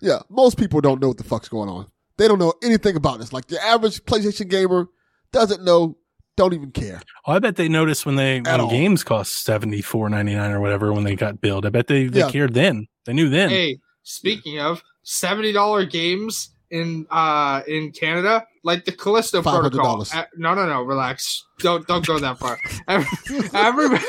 [0.00, 1.86] yeah, most people don't know what the fuck's going on.
[2.16, 3.30] They don't know anything about this.
[3.30, 4.86] Like the average PlayStation gamer
[5.32, 5.98] doesn't know,
[6.38, 7.02] don't even care.
[7.26, 8.70] Oh, I bet they noticed when they when all.
[8.70, 11.66] games cost seventy four ninety nine or whatever when they got billed.
[11.66, 12.30] I bet they, they Yeah.
[12.30, 12.86] cared then.
[13.04, 13.50] They knew then.
[13.50, 19.44] Hey, speaking of seventy dollar games in uh in Canada, like the Callisto $500.
[19.60, 20.06] Protocol.
[20.14, 21.44] Uh, no, no, no, relax.
[21.60, 22.58] Don't don't go that far.
[22.88, 23.06] Every,
[23.54, 24.04] everybody,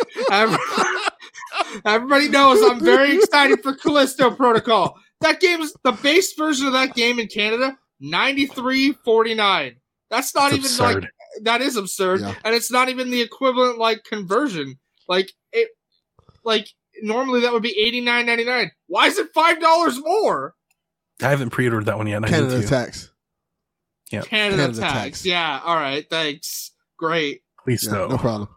[1.86, 4.95] everybody knows I'm very excited for Callisto Protocol.
[5.22, 9.76] That game is the base version of that game in Canada, ninety three forty nine.
[10.10, 11.03] That's not even like
[11.44, 12.34] that is absurd Yeah.
[12.45, 14.80] and it's not even the equivalent like conversion
[15.10, 15.68] like it
[16.45, 16.69] like
[17.02, 17.76] normally that would be
[18.06, 20.53] 89.99 why is it five dollars more
[21.22, 22.18] I haven't pre ordered that one yet.
[22.24, 22.68] I need Canada to.
[22.68, 23.12] tax.
[24.12, 24.22] Yeah.
[24.22, 24.94] canada, Canada tax.
[24.94, 25.26] tax.
[25.26, 28.08] yeah all right thanks great Please Yeah, so.
[28.08, 28.50] no problem.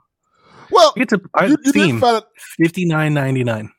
[0.71, 2.25] Well, I get to I you, you did Steam find out,
[2.61, 3.71] fifty nine ninety nine.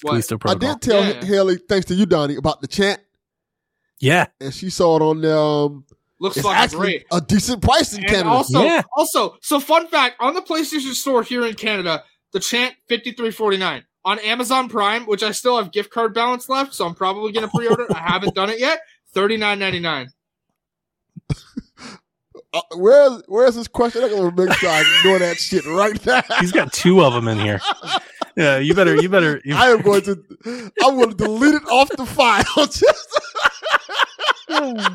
[0.00, 1.22] what Callisto I did tell Yeah.
[1.24, 3.00] Haley, thanks to you, Donnie, about the chant,
[4.00, 5.84] Yeah, and she saw it on um.
[6.18, 8.30] looks It's fucking great a decent price in and Canada.
[8.30, 8.82] also Yeah.
[8.96, 12.02] also so fun fact on the playstation store here in canada
[12.32, 16.86] the chant 53.49 on amazon prime which i still have gift card balance left so
[16.86, 18.80] i'm probably going to pre-order i haven't done it yet
[19.14, 20.06] 39.99
[22.50, 24.02] Uh, where's where's this question?
[24.02, 26.22] I'm gonna make sure I ignore that shit right now.
[26.40, 27.60] he's got two of them in here.
[28.38, 29.42] Yeah, you better you better.
[29.44, 30.12] You, I am going to.
[30.82, 32.42] I'm going to delete it off the file.
[32.56, 33.20] Just-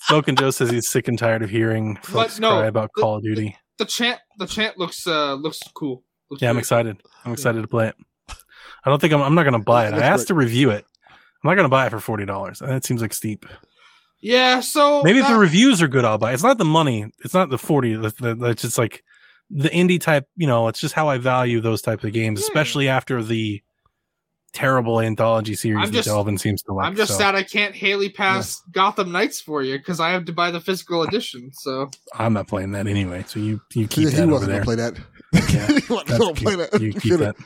[0.00, 3.16] Smoking Joe says he's sick and tired of hearing folks no, cry about the- Call
[3.16, 3.56] of Duty.
[3.78, 7.00] the chant the chant looks uh looks cool Looks Yeah, I'm excited.
[7.24, 7.94] I'm excited to play it.
[8.84, 9.22] I don't think I'm.
[9.22, 9.94] I'm not going to buy it.
[9.94, 10.84] I asked to review it.
[11.10, 12.58] I'm not going to buy it for forty dollars.
[12.60, 13.46] That seems like steep.
[14.20, 16.32] Yeah, so Maybe if uh, the reviews are good, I'll buy.
[16.32, 16.34] it.
[16.34, 17.06] It's not the money.
[17.24, 17.94] It's not the forty.
[17.94, 19.04] That's that's just like
[19.50, 20.26] the indie type.
[20.36, 22.46] You know, it's just how I value those type of games, Yeah.
[22.46, 23.62] especially after the
[24.54, 26.86] terrible anthology series I'm that just- Delvin seems to like.
[26.86, 30.24] I'm just so sad I can't Haley pass Gotham Knights for you because I have
[30.24, 31.50] to buy the physical edition.
[31.52, 33.24] So I'm not playing that anyway.
[33.28, 34.64] So you you Yeah, keep he that over there.
[34.64, 34.94] play that.
[35.32, 36.36] Yeah, he gonna cute.
[36.36, 36.80] play that.
[36.80, 37.36] You keep that.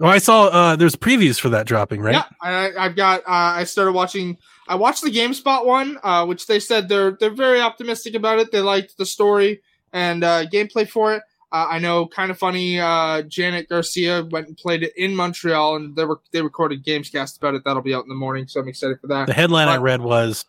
[0.00, 2.14] Well, I saw uh there's previews for that dropping, right?
[2.14, 3.20] yeah, I, I've got.
[3.20, 4.38] Uh, I started watching.
[4.66, 8.50] I watched the GameSpot one, uh, which they said they're they're very optimistic about it.
[8.50, 9.60] They liked the story
[9.92, 11.22] and uh, gameplay for it.
[11.52, 12.80] Uh, I know, Kinda Funny.
[12.80, 17.36] Uh, Janet Garcia went and played it in Montreal, and they were they recorded Gamescast
[17.36, 17.62] about it.
[17.64, 19.26] That'll be out in the morning, so I'm excited for that.
[19.26, 20.46] The headline I read was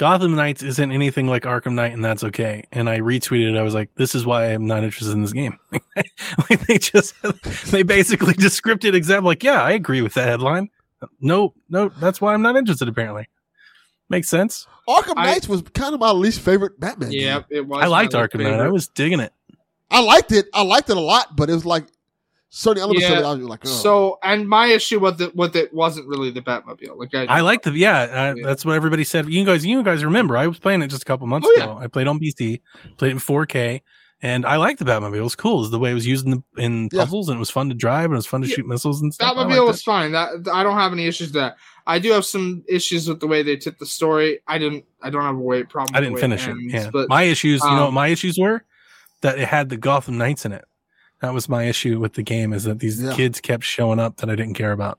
[0.00, 2.64] Gotham Knights isn't anything like Arkham Knight, and that's okay.
[2.72, 3.58] And I retweeted it.
[3.58, 5.58] I was like, "This is why I'm not interested in this game."
[6.50, 7.14] like they just
[7.70, 9.28] they basically just scripted example.
[9.28, 10.70] Like, yeah, I agree with that headline.
[11.20, 12.88] No, no, that's why I'm not interested.
[12.88, 13.28] Apparently,
[14.08, 14.66] makes sense.
[14.88, 17.10] Arkham I- Knights was kind of my least favorite Batman.
[17.10, 17.20] game.
[17.20, 17.84] Yeah, it was.
[17.84, 18.58] I liked my Arkham Knight.
[18.58, 19.34] I was digging it.
[19.90, 20.46] I liked it.
[20.54, 21.84] I liked it a lot, but it was like
[22.50, 23.24] certain elements of it.
[23.24, 23.68] I was like, oh.
[23.68, 26.96] So, and my issue with it, with it wasn't really the Batmobile.
[26.96, 28.46] Like I, I liked the yeah, I, Yeah.
[28.46, 29.28] That's what everybody said.
[29.28, 30.36] You guys, you guys remember?
[30.36, 31.64] I was playing it just a couple months Oh, yeah.
[31.64, 31.78] ago.
[31.78, 32.60] I played on PC,
[32.98, 33.80] played in 4K,
[34.22, 35.16] and I liked the Batmobile.
[35.16, 35.58] It was cool.
[35.58, 37.04] It was the way it was used in, the, in Yeah.
[37.04, 38.56] puzzles, and it was fun to drive, and it was fun to Yeah.
[38.56, 39.34] shoot missiles and stuff.
[39.36, 39.84] I Batmobile was it.
[39.84, 40.12] fine.
[40.12, 41.56] That I don't have any issues with that.
[41.86, 44.40] I do have some issues with the way they took the story.
[44.46, 44.84] I didn't.
[45.02, 45.96] I don't have a way problem.
[45.96, 46.50] I didn't finish it.
[46.50, 47.62] ends, Yeah, but my issues.
[47.62, 48.64] you know, what um, my issues were
[49.22, 50.64] that it had the Gotham Knights in it.
[51.20, 52.52] That was my issue with the game.
[52.52, 53.14] Is that these Yeah.
[53.14, 54.98] kids kept showing up that I didn't care about,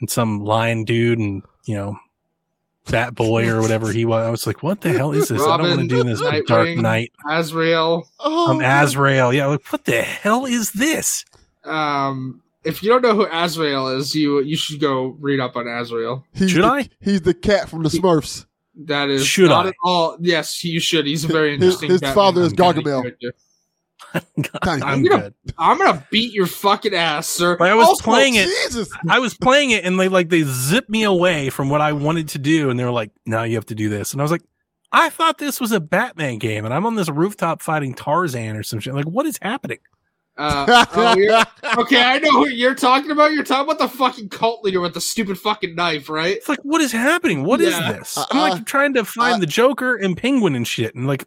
[0.00, 1.96] and some lion dude and you know.
[2.90, 4.26] Bat boy or whatever he was.
[4.26, 5.40] I was like, "What the hell is this?
[5.40, 6.82] I don't want to do this with Dark Nightwing.
[6.82, 8.06] Knight." Azrael.
[8.20, 9.32] oh, I'm Azrael.
[9.32, 11.24] Yeah, like what the hell is this?
[11.64, 15.66] Um, if you don't know who Azrael is, you you should go read up on
[15.66, 16.26] Azrael.
[16.34, 16.88] He's Should the, I?
[17.00, 18.44] He's the cat from the Smurfs.
[18.76, 19.68] That is Should not I?
[19.70, 20.18] at all.
[20.20, 21.06] Yes, you should.
[21.06, 21.88] He's a very interesting.
[21.90, 23.00] his Batman father is comedy Gargamel.
[23.00, 23.34] character.
[24.62, 24.82] Tiny.
[24.82, 25.34] I'm You know- good.
[25.58, 27.56] I'm gonna beat your fucking ass, sir.
[27.56, 28.46] But I was Also, playing it.
[28.46, 28.88] Jesus.
[29.08, 32.28] I was playing it, and they like they zipped me away from what I wanted
[32.30, 34.30] to do, and they were like, "Now you have to do this," and I was
[34.32, 34.42] like.
[34.96, 38.62] I thought this was a Batman game, and I'm on this rooftop fighting Tarzan or
[38.62, 38.94] some shit.
[38.94, 39.78] Like, what is happening?
[40.36, 41.44] Uh, oh,
[41.82, 43.32] okay, I know who you're talking about.
[43.32, 46.36] You're talking about the fucking cult leader with the stupid fucking knife, right?
[46.36, 47.42] It's like, what is happening?
[47.42, 47.90] What is Yeah.
[47.92, 48.16] this?
[48.16, 51.08] Uh, I'm uh, like trying to find uh, the Joker and Penguin and shit, and
[51.08, 51.24] like,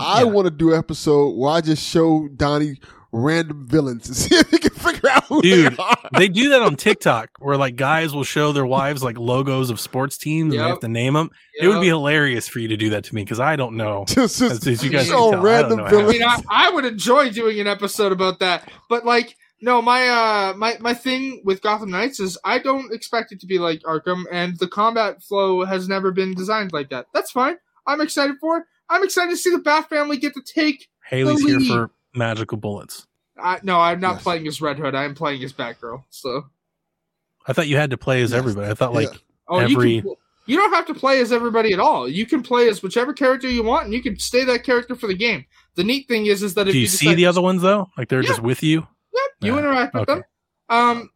[0.00, 0.24] I Yeah.
[0.24, 2.78] want to do an episode where I just show Donnie
[3.12, 5.96] random villains and see if he can figure out who Dude, they are.
[6.16, 9.80] they do that on TikTok, where like guys will show their wives like logos of
[9.80, 11.30] sports teams, and they have to name them.
[11.60, 14.04] It would be hilarious for you to do that to me because I don't know.
[14.08, 15.88] just, As, just as you guys show tell, I random know how.
[15.88, 16.12] I villains.
[16.12, 20.54] mean, I, I would enjoy doing an episode about that, but like, no, my uh,
[20.56, 24.24] my my thing with Gotham Knights is I don't expect it to be like Arkham,
[24.30, 27.06] and the combat flow has never been designed like that.
[27.12, 27.56] That's fine.
[27.86, 28.64] I'm excited for it.
[28.90, 31.68] I'm excited to see the Bat family get to take Haley's the here lead.
[31.68, 33.06] for magical bullets.
[33.40, 34.22] I, no, I'm not Yes.
[34.22, 34.94] playing as Red Hood.
[34.94, 36.04] I am playing as Batgirl.
[36.10, 36.44] So,
[37.46, 38.38] I thought you had to play as Yes.
[38.38, 38.70] everybody.
[38.70, 39.18] I thought like Yeah.
[39.48, 40.14] oh, Every- you can,
[40.46, 42.08] you don't have to play as everybody at all.
[42.08, 45.06] You can play as whichever character you want, and you can stay that character for
[45.06, 45.46] the game.
[45.76, 47.62] The neat thing is, is that if do you, you see decide- the other ones
[47.62, 47.88] though?
[47.96, 48.28] Like they're Yeah.
[48.28, 48.80] just with you?
[49.14, 50.14] Yep, you Yeah, interact with okay.
[50.20, 50.24] them.
[50.68, 51.10] Um,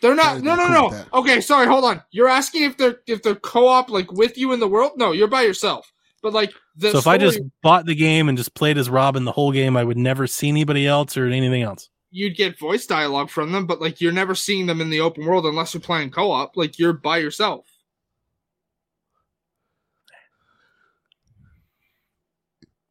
[0.00, 0.34] they're not.
[0.34, 1.04] Guys No, no, no.
[1.14, 1.66] Okay, sorry.
[1.66, 2.02] Hold on.
[2.10, 4.92] You're asking if they're if they're co-op like with you in the world?
[4.96, 5.92] No, you're by yourself.
[6.22, 9.24] But like the so if I just bought the game and just played as Robin
[9.24, 11.88] the whole game, I would never see anybody else or anything else.
[12.10, 15.24] you'd get voice dialogue from them, but like you're never seeing them in the open
[15.26, 16.56] world unless you're playing co-op.
[16.56, 17.66] Like you're by yourself.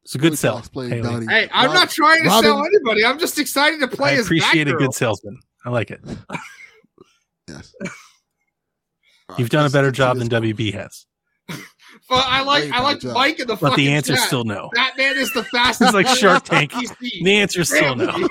[0.04, 0.52] It's a good Really sell.
[0.54, 1.02] can't explain Haley.
[1.02, 1.26] Donnie.
[1.28, 3.04] Hey, I'm not trying to Robin- sell anybody.
[3.04, 5.38] I'm just excited to play I as appreciate a good salesman.
[5.64, 6.00] I like it.
[7.48, 7.74] Yes.
[9.38, 10.28] You've done a better job than.
[10.28, 11.06] WB has.
[12.10, 13.14] Well, I like I like job.
[13.14, 14.28] Mike in the But fucking the answer is chat.
[14.28, 14.70] still no.
[14.74, 15.82] Batman is the fastest.
[15.82, 16.72] It's like Shark Tank.
[16.72, 16.96] DC.
[17.22, 18.06] The answer is still no.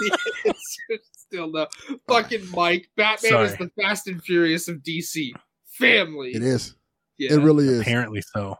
[0.00, 1.66] The answer still no.
[2.08, 2.88] Fucking Mike.
[2.96, 5.30] Batman is the Fast and Furious of DC.
[5.78, 6.30] Family.
[6.34, 6.74] It is.
[7.18, 7.34] Yeah.
[7.34, 7.80] It really is.
[7.80, 8.56] Apparently so.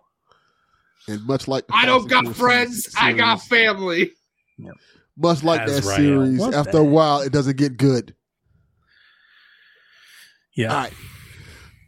[1.09, 2.95] And much like the I don't got Furious friends.
[2.99, 4.11] I got series, family.
[5.17, 5.97] Much like That's that right.
[5.97, 8.15] series, What after the a while, it doesn't get good.
[10.57, 10.73] Yeah.
[10.75, 10.93] All right.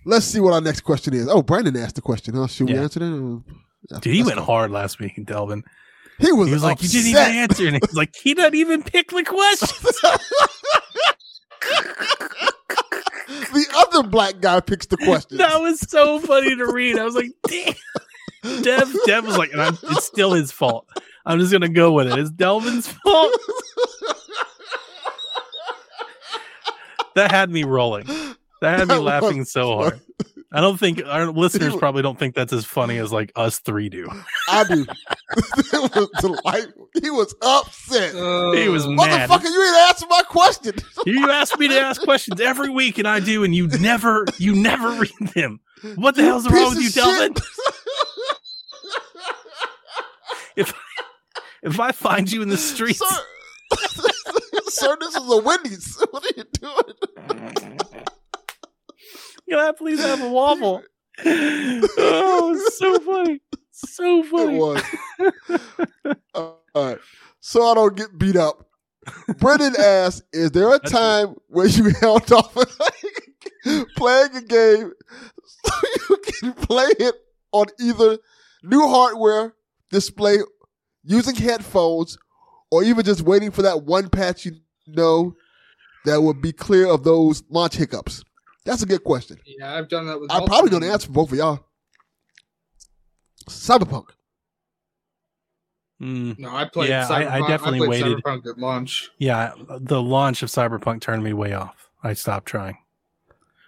[0.07, 1.28] Let's see what our next question is.
[1.28, 2.35] Oh, Brandon asked the question.
[2.35, 2.47] Huh?
[2.47, 3.43] Should we answer that?
[3.91, 5.65] Yeah, Dude, he went hard last week in Delvin.
[6.18, 8.55] He was, He was like, "You didn't even answer," and he was like, "He doesn't
[8.55, 9.68] even pick the question."
[13.52, 15.39] the other black guy picks the question.
[15.39, 16.99] That was so funny to read.
[16.99, 17.75] I was like, "Damn."
[18.62, 20.89] Dev, Dev was like, "It's still his fault."
[21.26, 22.18] I'm just gonna go with it.
[22.18, 23.33] It's Delvin's fault.
[27.17, 28.07] That had me rolling.
[28.60, 30.01] That had me That laughing was so hard.
[30.52, 33.59] I don't think our listeners was- probably don't think that's as funny as like us
[33.59, 34.09] three do.
[34.49, 34.86] I do.
[35.36, 36.89] it was delightful.
[37.02, 38.12] He was upset.
[38.57, 39.28] He was Uh, mad.
[39.28, 40.75] Motherfucker, you ain't answer my question.
[41.05, 44.55] You ask me to ask questions every week, and I do, and you never, you
[44.55, 45.60] never read them.
[45.97, 47.35] What the hell's wrong with you, Piece Delvin?
[50.57, 50.73] If
[51.62, 53.23] if I find you in the streets, Sir,
[54.68, 56.02] sir, this is a Wendy's.
[56.10, 57.78] What are you doing?
[59.49, 60.83] Can I please have a waffle?
[61.25, 64.58] oh, so funny, so It funny.
[64.58, 64.83] was.
[66.34, 66.99] Uh, all right.
[67.41, 68.66] So I don't get beat up.
[69.39, 72.52] Brendan asked, is there a That's time where you held off
[73.97, 74.92] playing a game
[75.47, 75.73] so
[76.10, 77.15] you can play it
[77.52, 78.18] on either
[78.62, 79.55] new hardware,
[79.91, 80.39] display,
[81.02, 82.18] using headphones,
[82.70, 84.52] or even just waiting for that one patch you
[84.86, 85.34] know
[86.05, 88.23] that would be clear of those launch hiccups?
[88.67, 89.39] That's a good question.
[89.47, 90.31] Yeah, I've done that with.
[90.31, 91.65] I'm probably know the answer for both of y'all.
[93.49, 94.09] Cyberpunk.
[96.03, 96.91] Mm, No, I played.
[96.91, 98.19] Yeah, I- I definitely played waited.
[98.19, 99.11] Cyberpunk at launch.
[99.19, 101.89] yeah, the launch of Cyberpunk turned me way off.
[102.03, 102.77] I stopped trying.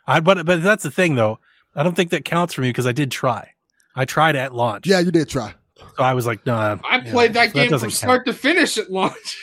[0.07, 1.39] I but but that's the thing though.
[1.75, 3.52] I don't think that counts for me because I did try.
[3.94, 4.86] I tried at launch.
[4.86, 5.55] Yeah, you did try.
[5.97, 6.55] So I was like, no.
[6.57, 9.39] Nah, I yeah, played that so game from doesn't start to finish at launch.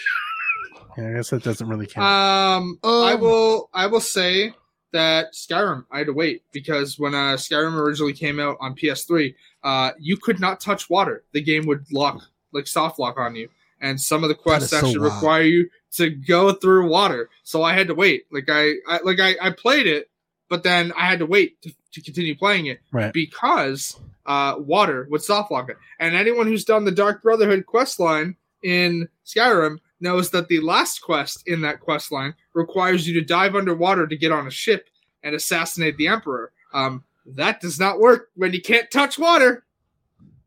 [0.98, 2.06] Yeah, I guess that doesn't really count.
[2.06, 3.70] Um, I Um, will.
[3.74, 4.54] I will say
[4.96, 5.86] that Skyrim.
[5.92, 10.18] I had to wait because when uh, Skyrim originally came out on PS3, uh, you
[10.18, 11.24] could not touch water.
[11.34, 13.50] The game would lock, like soft lock on you,
[13.82, 17.30] and some of the quests is so actually require you to go through water.
[17.44, 18.26] So I had to wait.
[18.32, 20.10] Like I, I like I, I played it,
[20.50, 23.12] but then I had to wait to, to continue playing it right.
[23.12, 25.78] because uh, water would soft lock it.
[26.00, 31.02] And anyone who's done the Dark Brotherhood quest line in Skyrim knows that the last
[31.02, 34.88] quest in that quest line requires you to dive underwater to get on a ship
[35.24, 36.54] and assassinate the Emperor.
[36.74, 39.66] Um, that does not work when you can't touch water.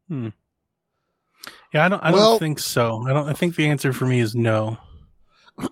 [0.09, 0.29] Hmm.
[1.75, 2.03] Yeah, I don't.
[2.03, 3.05] I Well- don't think so.
[3.07, 3.29] I don't.
[3.29, 4.79] I think the answer for me is no.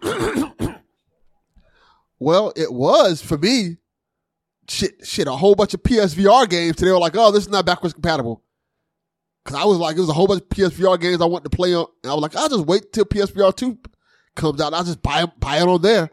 [2.18, 3.76] well, it was for me.
[4.68, 6.74] Shit, shit, a whole bunch of PSVR games.
[6.76, 8.42] Today were like, oh, this is not backwards compatible.
[9.46, 11.56] Cause I was like, it was a whole bunch of PSVR games I wanted to
[11.56, 13.78] play on, and I was like, I'll just wait till PSVR two
[14.34, 14.74] comes out.
[14.74, 16.10] I'll just buy buy it on there.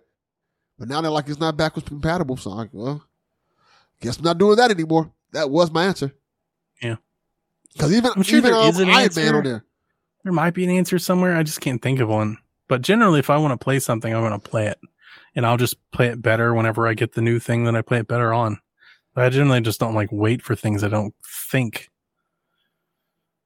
[0.77, 2.37] But now they're like, it's not backwards compatible.
[2.37, 3.03] So I'm like, well,
[4.01, 5.11] guess I'm not doing that anymore.
[5.31, 6.13] That was my answer.
[6.79, 6.97] Yeah.
[7.73, 9.19] Because even I'm sure even there um, is an Iron answer.
[9.21, 9.65] Man on there.
[10.23, 11.35] There might be an answer somewhere.
[11.35, 12.37] I just can't think of one.
[12.67, 14.79] But generally, if I want to play something, I'm going to play it,
[15.35, 17.97] and I'll just play it better whenever I get the new thing that I play
[17.97, 18.59] it better on.
[19.15, 21.15] But I generally just don't like wait for things I don't
[21.49, 21.89] think.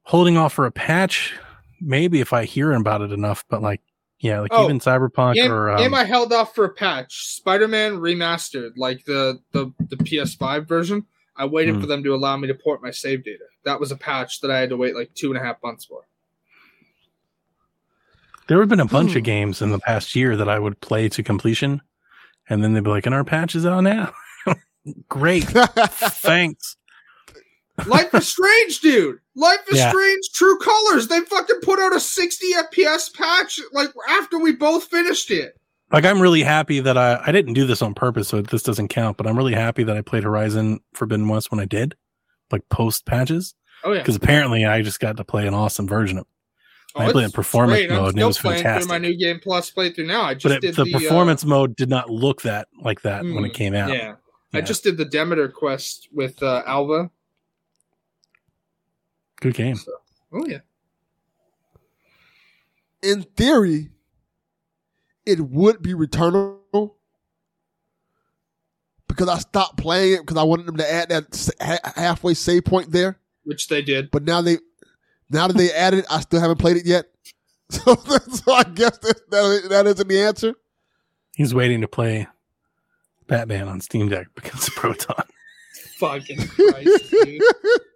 [0.08, 1.34] Holding off for a patch,
[1.82, 3.44] maybe if I hear about it enough.
[3.50, 3.82] But like,
[4.20, 7.28] yeah, like Oh, even Cyberpunk Game, or um, game I held off for a patch.
[7.36, 11.06] Spider-Man remastered, like the the, the PS5 version.
[11.36, 11.82] I waited Hmm.
[11.82, 13.44] for them to allow me to port my save data.
[13.66, 15.84] That was a patch that I had to wait like two and a half months
[15.86, 16.08] for.
[18.48, 21.10] There have been a bunch of games in the past year that I would play
[21.10, 21.82] to completion,
[22.48, 24.14] and then they'd be like, "And our patch is out now."
[25.10, 26.78] Great, thanks.
[27.86, 29.18] Life is Strange, dude.
[29.36, 29.90] Life is Yeah.
[29.92, 30.30] Strange.
[30.34, 31.08] True Colors.
[31.08, 35.54] They fucking put out a 60 FPS patch like after we both finished it.
[35.92, 38.90] Like I'm really happy that I I didn't do this on purpose, so this doesn't
[38.90, 39.16] count.
[39.18, 41.96] But I'm really happy that I played Horizon Forbidden West when I did,
[42.52, 43.54] like post patches,
[43.86, 44.00] Oh yeah.
[44.00, 46.26] because apparently I just got to play an awesome version of.
[46.96, 47.90] Oh, I played in performance great.
[47.92, 48.90] Mode and it was fantastic.
[48.90, 50.24] Through my new game plus playthrough now.
[50.24, 53.24] I just it, did the, the, uh, performance mode did not look that like that
[53.24, 53.94] when it Mm, came out.
[53.94, 54.16] Yeah.
[54.54, 57.12] I just did the Demeter quest with uh, Alva.
[59.42, 59.78] Good game.
[60.32, 60.60] Oh yeah.
[63.02, 63.90] In theory,
[65.26, 66.98] it would be returnable
[69.08, 72.66] because I stopped playing it because I wanted them to add that ha- halfway save
[72.66, 73.20] point there.
[73.44, 74.12] Which they did.
[74.12, 74.58] But now they,
[75.30, 77.06] now that they added it, I still haven't played it yet.
[77.70, 80.54] So, so I guess that, that, that isn't the answer.
[81.36, 82.28] He's waiting to play
[83.28, 85.26] Batman on Steam Deck because of Proton.
[85.98, 87.42] Fucking Christ, dude.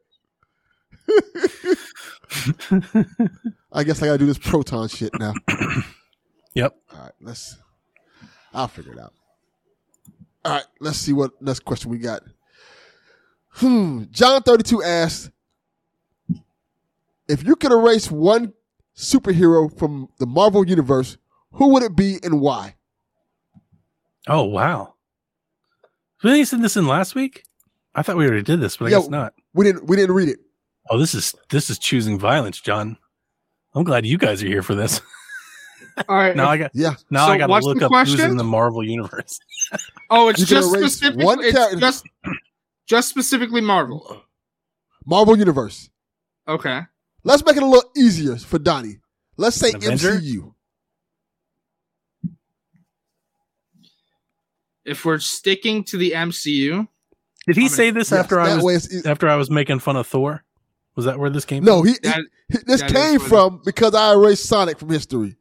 [3.72, 5.34] I guess I gotta do this proton shit now.
[6.54, 6.76] yep.
[6.94, 7.58] All right, let's.
[8.54, 9.14] I'll figure it out.
[10.44, 12.22] All right, let's see what next question we got.
[13.50, 14.04] Hmm.
[14.12, 15.32] John thirty two asked,
[17.28, 18.54] if you could erase one
[18.96, 21.18] superhero from the Marvel universe,
[21.54, 22.76] who would it be and why?
[24.28, 24.96] Oh wow.
[26.24, 27.44] You said this in last week?
[27.96, 29.00] I thought we already did this, but I Yeah.
[29.00, 29.34] guess not.
[29.54, 29.88] We didn't.
[29.88, 30.40] We didn't read it.
[30.90, 32.98] Oh, this is this is choosing violence, John.
[33.74, 35.00] I'm glad you guys are here for this.
[36.10, 36.36] All right.
[36.36, 36.96] now I got Yeah.
[37.10, 39.40] now So I got to look the up who's in the Marvel universe.
[40.10, 42.06] oh, it's You just erase specifically one it's character- just
[42.88, 44.24] just specifically Marvel.
[45.06, 45.90] Marvel universe.
[46.48, 46.82] Okay.
[47.24, 49.00] Let's make it a little easier for Donnie.
[49.38, 50.14] Let's say Avenger?
[50.20, 50.54] MCU.
[54.84, 56.88] If we're sticking to the MCU,
[57.46, 59.80] Did he I'm say this Yes, after I was way e- after I was making
[59.80, 60.44] fun of Thor?
[60.96, 61.74] Was that where this came from?
[61.74, 64.90] no, he, he- that he- this came what it- from because I erased Sonic from
[64.90, 65.38] history.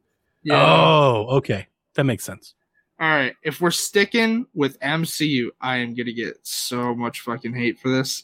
[0.47, 0.55] from?
[0.55, 1.67] Oh, okay.
[1.95, 2.53] That makes sense.
[2.99, 3.35] All right.
[3.43, 8.23] If we're sticking with MCU, I am gonna get so much fucking hate for this.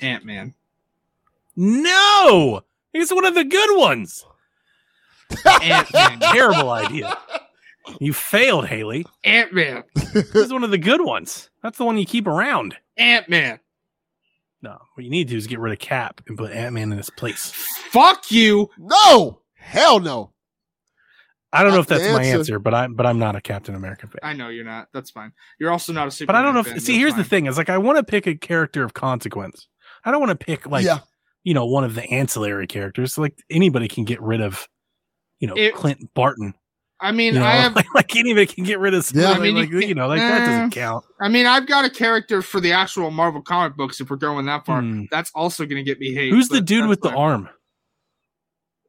[0.00, 0.54] Ant Man.
[1.56, 2.62] No!
[2.92, 4.24] He's one of the good ones.
[5.62, 6.20] Ant Man.
[6.32, 7.16] Terrible idea.
[8.00, 9.06] You failed, Haley.
[9.24, 9.84] Ant Man.
[9.94, 11.50] this is one of the good ones.
[11.62, 12.76] That's the one you keep around.
[12.96, 13.60] Ant Man.
[14.60, 16.90] No, what you need to do is get rid of Cap and put Ant Man
[16.90, 17.52] in his place.
[17.90, 18.70] Fuck you.
[18.78, 20.32] No, hell no.
[21.52, 22.38] I don't know if That's that's my answer.
[22.38, 24.18] answer, but I'm but I'm not a Captain America fan.
[24.22, 24.88] I know you're not.
[24.92, 25.32] That's fine.
[25.58, 26.26] You're also not a super.
[26.26, 28.26] But I don't know if see here's the thing, is like I want to pick
[28.26, 29.68] a character of consequence.
[30.04, 30.98] I don't want to pick like yeah,
[31.44, 33.16] you know, one of the ancillary characters.
[33.16, 34.68] Like anybody can get rid of,
[35.40, 36.54] you know, It- Clint Barton.
[37.00, 37.76] I mean, You know, I have.
[37.76, 39.08] like, like anybody can get rid of.
[39.14, 39.22] Yeah.
[39.22, 41.04] Yeah, I mean, you like, you, can't- know, like that doesn't count.
[41.20, 44.00] I mean, I've got a character for the actual Marvel comic books.
[44.00, 45.04] If we're going that far, Hmm.
[45.10, 46.30] that's also going to get me hate.
[46.32, 47.18] Who's the dude with the fine.
[47.18, 47.48] arm?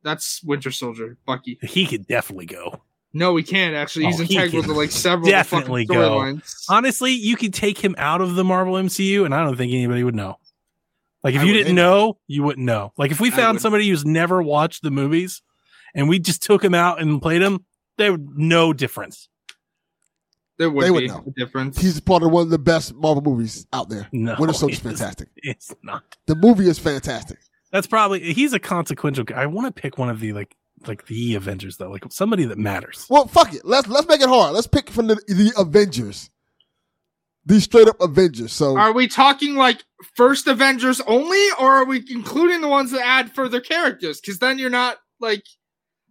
[0.03, 1.59] That's Winter Soldier, Bucky.
[1.61, 2.81] He could definitely go.
[3.11, 4.05] No, we can't actually.
[4.05, 6.39] He's Oh, he integral can to like several definitely go.
[6.69, 10.03] Honestly, you could take him out of the Marvel MCU, and I don't think anybody
[10.03, 10.37] would know.
[11.23, 12.93] Like if I you didn't know, you wouldn't know.
[12.97, 15.41] Like if we found somebody who's never watched the movies,
[15.95, 17.65] and we just took him out and played him,
[17.99, 19.29] there no difference.
[20.57, 21.23] There would They would be know.
[21.25, 21.77] a difference.
[21.79, 24.07] he's part of one of the best Marvel movies out there.
[24.11, 25.29] No, Winter Soldier's fantastic.
[25.37, 26.17] It's not.
[26.25, 27.37] The movie is fantastic.
[27.71, 29.23] That's probably he's a consequential.
[29.23, 29.41] guy.
[29.41, 30.55] I want to pick one of the like
[30.87, 33.05] like the Avengers though, like somebody that matters.
[33.09, 33.63] Well, fuck it.
[33.63, 34.53] Let's let's make it hard.
[34.53, 36.29] Let's pick from the, the Avengers.
[37.45, 38.51] The straight up Avengers.
[38.51, 39.83] So Are we talking like
[40.15, 44.19] first Avengers only, or are we including the ones that add further characters?
[44.19, 45.43] Because then you're not like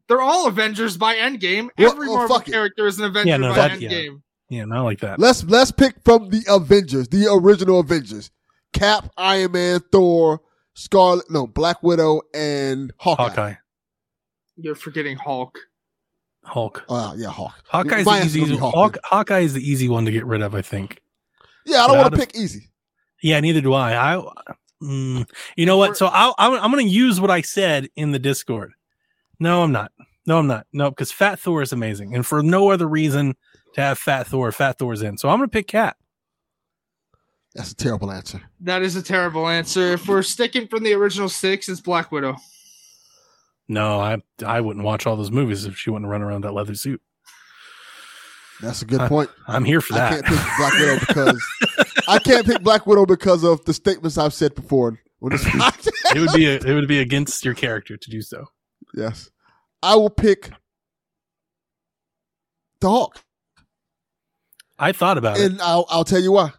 [0.08, 1.68] they're all Avengers by Endgame.
[1.78, 3.90] Well, Every well, Marvel fuck character is an Avenger Yeah, no, by that- yeah.
[3.90, 4.22] Endgame.
[4.50, 5.18] Yeah, not like that.
[5.18, 8.30] let's let's pick from the Avengers, the original Avengers.
[8.72, 10.40] Cap, Iron Man, Thor,
[10.74, 13.22] Scarlet, no, Black Widow, and Hawkeye.
[13.28, 13.54] Hawkeye,
[14.56, 15.58] You're forgetting Hulk.
[16.44, 16.84] Hulk.
[16.88, 17.62] Uh, yeah, Hawk.
[17.66, 18.40] Hawkeye's the easy.
[18.40, 20.54] gonna Hawk, Hawk, Hawkeye is the easy one to get rid of.
[20.54, 21.02] I think.
[21.66, 22.70] Yeah, I don't want to pick easy.
[23.22, 24.14] Yeah, neither do I.
[24.14, 24.32] I,
[24.82, 25.96] mm, you know what?
[25.98, 28.72] So I'll, I'm, I'm going to use what I said in the Discord.
[29.40, 29.92] No, I'm not.
[30.26, 30.66] No, I'm not.
[30.72, 33.34] No, because Fat Thor is amazing, and for no other reason
[33.74, 34.52] to have Fat Thor.
[34.52, 35.96] Fat Thor's in, so I'm going to pick Cap.
[37.54, 38.42] That's a terrible answer.
[38.60, 39.94] That is a terrible answer.
[39.94, 42.36] If we're sticking from the original six, it's Black Widow.
[43.68, 46.74] No, I I wouldn't watch all those movies if she wouldn't run around that leather
[46.74, 47.00] suit.
[48.60, 49.30] That's a good point.
[49.46, 50.10] I'm here for I that.
[50.10, 51.44] can't pick Black Widow because
[52.08, 54.98] I can't pick Black Widow because of the statements I've said before.
[55.20, 58.46] It would be a, it would be against your character to do so.
[58.98, 59.30] Yes,
[59.82, 60.50] I will pick
[62.80, 63.22] the Hulk.
[64.78, 65.50] I thought about it.
[65.50, 66.52] And I'll, I'll tell you why.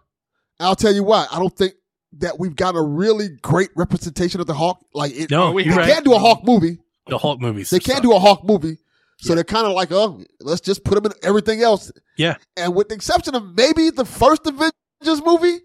[0.60, 1.26] I'll tell you why.
[1.32, 1.74] I don't think
[2.18, 4.84] that we've got a really great representation of the Hawk.
[4.94, 5.88] Like it, No, we they right.
[5.90, 6.80] can't do a Hawk movie.
[7.08, 7.70] The Hawk movies.
[7.70, 8.04] They can't suck.
[8.04, 8.78] do a Hawk movie.
[9.20, 9.36] So Yeah.
[9.36, 11.92] they're kind of like, oh, let's just put them in everything else.
[12.18, 12.36] Yeah.
[12.58, 15.60] And with the exception of maybe the first Avengers movie,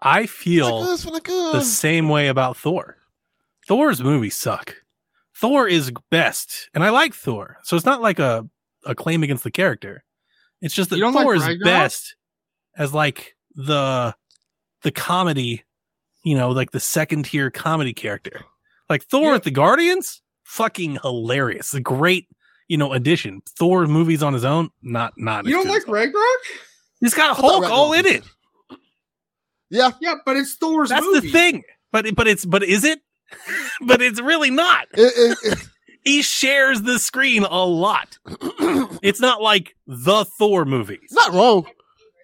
[0.00, 2.96] I feel like, it's like, uh, the same way about Thor.
[3.68, 4.81] Thor's movies suck.
[5.42, 7.58] Thor is best, and I like Thor.
[7.64, 8.48] So it's not like a,
[8.86, 10.04] a claim against the character.
[10.60, 11.64] It's just that You don't like Thor is Ragnarok?
[11.64, 12.14] best
[12.78, 14.14] as like the
[14.82, 15.64] the comedy,
[16.24, 18.40] you know, like the second tier comedy character.
[18.88, 19.34] Like Thor Yeah.
[19.34, 21.74] at the Guardians, fucking hilarious.
[21.74, 22.28] A great,
[22.68, 23.42] you know, addition.
[23.58, 25.44] Thor movies on his own, not not.
[25.44, 25.94] You don't like as Thor.
[25.96, 26.40] Ragnarok?
[27.00, 28.22] He's got I Hulk all in it.
[29.70, 31.26] yeah, Yeah, but it's Thor's That's movie.
[31.26, 31.62] the thing.
[31.90, 33.00] But but it's but is it?
[33.86, 34.86] but it's really not.
[34.94, 35.58] it, it,
[36.04, 38.18] He shares the screen a lot.
[39.02, 41.08] It's not like the Thor movies.
[41.12, 41.66] not wrong.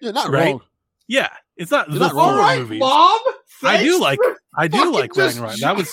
[0.01, 0.51] You're not Right?
[0.51, 0.61] wrong.
[1.07, 2.29] Yeah, it's not You're the not Thor wrong.
[2.33, 2.79] All right, movies.
[2.79, 3.19] Mom.
[3.63, 4.19] I do like
[4.55, 5.59] I do like just Ragnarok.
[5.59, 5.91] That was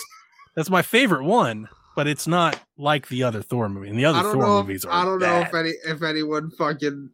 [0.54, 3.88] that's my favorite one, but it's not like the other Thor movie.
[3.88, 4.62] And the other Thor know.
[4.62, 7.10] movies are I don't know if any if anyone fucking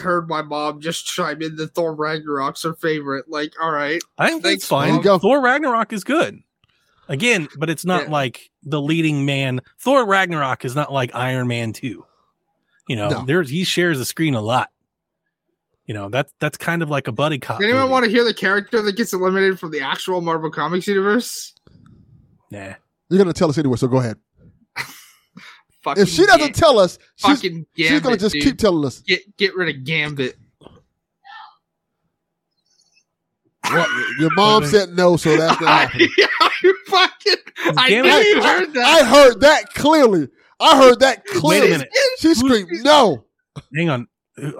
[0.00, 3.26] heard my mom just chime in that Thor Ragnarok's her favorite.
[3.28, 5.00] Like, all right, I think Thanks, it's fine.
[5.00, 5.18] Go.
[5.18, 6.40] Thor Ragnarok is good.
[7.08, 8.10] Again, but it's not Yeah.
[8.10, 9.60] like the leading man.
[9.78, 12.04] Thor Ragnarok is not like Iron Man 2.
[12.88, 13.24] You know, No.
[13.24, 14.70] there's he shares the screen a lot.
[15.86, 17.58] You know, that's that's kind of like a buddy cop.
[17.58, 17.92] Does anyone movie.
[17.92, 21.54] want to hear the character that gets eliminated from the actual Marvel Comics universe?
[22.50, 22.74] Nah.
[23.08, 24.18] You're gonna tell us anyway, so go ahead.
[25.96, 28.42] If she doesn't Ga- tell us, she's, fucking she's gonna just dude.
[28.42, 28.98] keep telling us.
[29.06, 30.36] get get rid of Gambit.
[33.70, 34.78] What, your mom Wait, wait.
[34.80, 36.08] said no, so that's not happening.
[36.62, 37.34] Yeah, you fucking.
[37.76, 38.84] I knew you heard that.
[38.84, 40.28] I heard that clearly.
[40.60, 41.70] I heard that clearly.
[41.70, 41.88] minute.
[42.18, 43.24] She screamed no.
[43.74, 44.08] Hang on.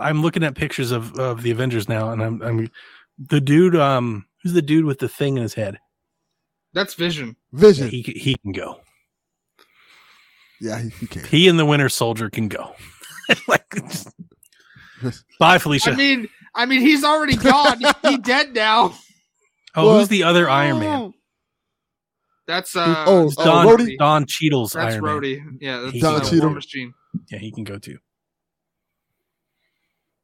[0.00, 2.70] I'm looking at pictures of, of the Avengers now, and I'm I'm
[3.18, 3.76] the dude.
[3.76, 5.78] Um, who's the dude with the thing in his head?
[6.72, 7.36] That's Vision.
[7.52, 7.88] Vision.
[7.88, 8.80] He he can go.
[10.60, 11.24] Yeah, he, he can.
[11.24, 12.74] He and the Winter Soldier can go.
[13.48, 13.74] like,
[15.38, 15.90] bye, Felicia.
[15.90, 17.80] I mean, I mean, he's already gone.
[18.02, 18.94] he dead now.
[19.74, 21.12] oh, well- who's the other Iron Man?
[22.46, 23.04] That's uh.
[23.06, 23.98] Oh, It's uh, Don Rhodey?
[23.98, 25.14] Don Cheadle's That's Iron Man.
[25.20, 25.42] Rhodey.
[25.60, 26.50] Yeah, that's He Don uh, can Cheadle.
[26.50, 26.94] Machine.
[27.30, 27.98] Yeah, he can go too.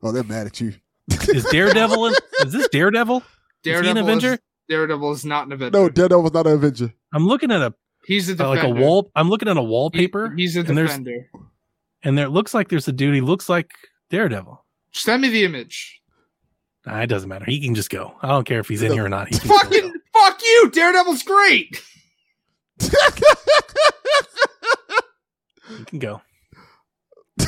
[0.02, 0.74] Oh, they're mad at you.
[1.10, 2.06] Is Daredevil?
[2.06, 3.18] In, is this Daredevil?
[3.18, 3.24] Is
[3.64, 4.32] he an Daredevil Avenger?
[4.34, 5.78] Is, Daredevil is not an Avenger.
[5.78, 6.92] No, Daredevil's not an Avenger.
[7.12, 7.74] I'm looking at a
[8.06, 9.10] he's a uh, like a wall.
[9.14, 11.28] I'm looking at a He- wallpaper, he's a and defender.
[12.02, 13.14] and there it looks like there's a dude.
[13.14, 13.70] He looks like
[14.10, 14.64] Daredevil.
[14.92, 16.00] Send me the image.
[16.86, 17.44] Nah, it doesn't matter.
[17.46, 18.14] He can just go.
[18.22, 19.28] I don't care if he's in here or not.
[19.28, 19.98] He can Fucking go.
[20.12, 20.70] fuck you.
[20.72, 21.80] Daredevil's great.
[25.78, 26.20] He can go.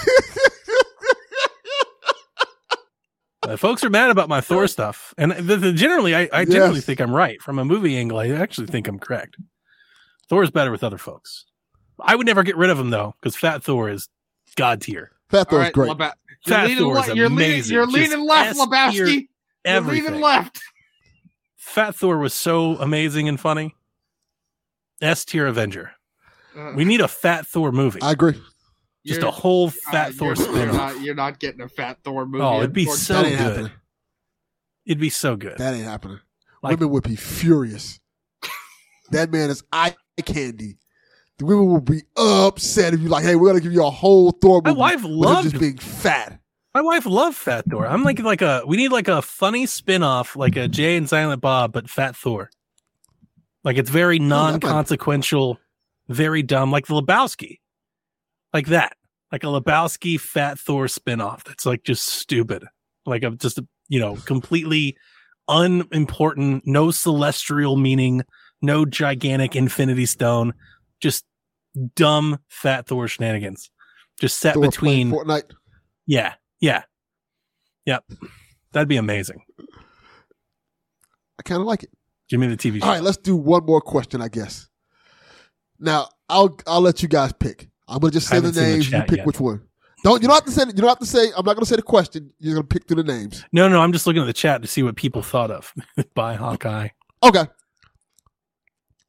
[3.46, 6.76] Uh, folks are mad about my Thor stuff, and the, the, generally, I, I generally
[6.76, 6.86] Yes.
[6.86, 8.18] think I'm right from a movie angle.
[8.18, 9.36] I actually think I'm correct.
[10.30, 11.44] Thor is better with other folks.
[12.00, 14.08] I would never get rid of him though, because Fat Thor is
[14.56, 15.12] god tier.
[15.28, 15.90] Fat All Thor's right, great.
[15.90, 16.12] Leba-
[16.46, 17.74] you're Fat leaning, Thor is le- you're leaning, amazing.
[17.74, 18.94] you're Just leaning left, S tier Lebowski.
[18.94, 19.22] You're
[19.66, 20.04] Everything.
[20.06, 20.62] leaning left.
[21.58, 23.74] Fat Thor was so amazing and funny.
[25.00, 25.92] S tier Avenger.
[26.56, 28.00] Uh, We need a Fat Thor movie.
[28.02, 28.34] I agree.
[29.06, 30.74] Just you're- a whole uh, Fat Thor you're, spin you're off.
[30.76, 32.42] not, you're not getting a Fat Thor movie.
[32.44, 33.30] Oh, it'd be unfortunately.
[33.32, 33.38] so good.
[33.38, 33.70] happening.
[34.86, 35.58] It'd be so good.
[35.58, 36.20] That ain't happening.
[36.62, 38.00] Like- women would be furious.
[39.10, 40.78] that man is eye candy.
[41.38, 44.30] The women will be upset if you like, hey, we're gonna give you a whole
[44.30, 44.74] Thor movie.
[44.74, 46.38] My wife with him loved just being fat.
[46.74, 47.86] My wife loved Fat Thor.
[47.86, 51.40] I'm like like a we need like a funny spin-off, like a Jay and Silent
[51.40, 52.50] Bob, but Fat Thor.
[53.64, 55.58] Like it's very oh, non-consequential,
[56.08, 57.60] very dumb, like the Lebowski.
[58.52, 58.96] Like that.
[59.32, 62.64] Like a Lebowski Fat Thor spin-off that's like just stupid.
[63.06, 64.96] Like a just a, you know, completely
[65.48, 68.22] unimportant, no celestial meaning,
[68.62, 70.54] no gigantic infinity stone,
[71.00, 71.24] just
[71.96, 73.70] dumb Fat Thor shenanigans.
[74.20, 75.50] Just set Thor between Fortnite.
[76.06, 76.82] yeah, yeah,
[77.84, 78.04] yep.
[78.72, 79.42] That'd be amazing.
[81.38, 81.90] I kind of like it.
[82.34, 82.86] Give me the TV show.
[82.86, 84.68] All right, let's do one more question, I guess.
[85.78, 87.68] Now, I'll I'll let you guys pick.
[87.86, 88.90] I'm gonna just say the haven't the names.
[88.90, 89.26] you pick yet.
[89.26, 89.62] which one.
[90.02, 91.26] Don't you don't have to say you don't have to say.
[91.36, 92.32] I'm not gonna say the question.
[92.40, 93.44] You're gonna pick through the names.
[93.52, 95.72] No, no, I'm just looking at the chat to see what people thought of
[96.16, 96.88] by Hawkeye.
[97.22, 97.46] Okay.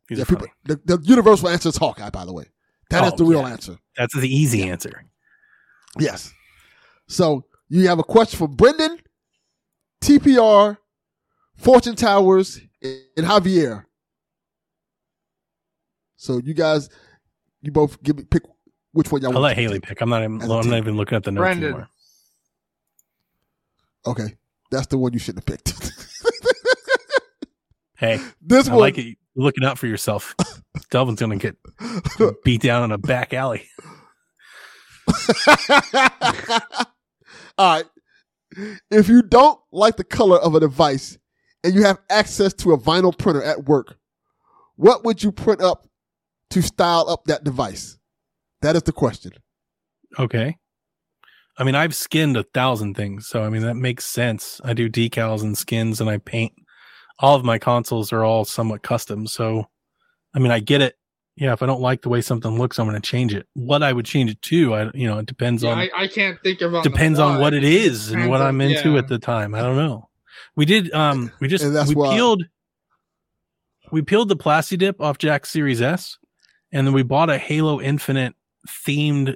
[0.08, 0.46] He's yeah, people.
[0.66, 2.12] The, the universal answer is Hawkeye.
[2.12, 2.46] By the way,
[2.92, 3.50] that oh, is Oh, the real yeah.
[3.50, 3.80] answer.
[3.98, 5.04] That's the easy answer.
[5.98, 6.32] Yes.
[7.08, 9.00] So you have a question from Brendan,
[10.02, 10.78] TPR,
[11.58, 12.62] Fortune Towers,
[13.18, 13.86] and Javier.
[16.18, 16.90] So you guys,
[17.62, 18.44] you both give me pick
[18.94, 19.44] which one y'all I'll want.
[19.44, 20.02] let Haley pick.
[20.02, 20.42] I'm not even.
[20.42, 20.72] As a I'm team.
[20.72, 21.64] not even looking at the notes Brendan.
[21.70, 21.90] anymore.
[24.08, 24.36] Okay,
[24.72, 25.74] that's the one you shouldn't have picked.
[27.98, 29.04] Hey, this I one, like it.
[29.06, 30.36] You're looking out for yourself.
[30.92, 31.56] Delvin's gonna get
[32.44, 33.70] beat down in a back alley.
[37.58, 37.86] All right.
[38.92, 41.18] If you don't like the color of a device
[41.66, 43.98] and you have access to a vinyl printer at work,
[44.76, 45.88] what would you print up
[46.52, 47.98] to style up that device?
[48.62, 49.32] That is the question.
[50.18, 50.58] Okay.
[51.58, 54.60] I mean, I've skinned a thousand things, so I mean that makes sense.
[54.64, 56.54] I do decals and skins, and I paint.
[57.20, 59.66] All of my consoles are all somewhat custom, so
[60.34, 60.96] I mean, I get it.
[61.38, 63.46] Yeah, if I don't like the way something looks, I'm going to change it.
[63.54, 66.08] What I would change it to, I you know, it depends Yeah, on I, I
[66.08, 69.00] can't think of on depends on what it is and Depends what I'm into yeah.
[69.00, 69.56] at the time.
[69.56, 70.10] I don't know.
[70.56, 72.44] We did um we just that's we why- peeled
[73.92, 76.18] we peeled the Plasti Dip off Jack's Series S
[76.72, 78.36] and then we bought a Halo Infinite
[78.68, 79.36] themed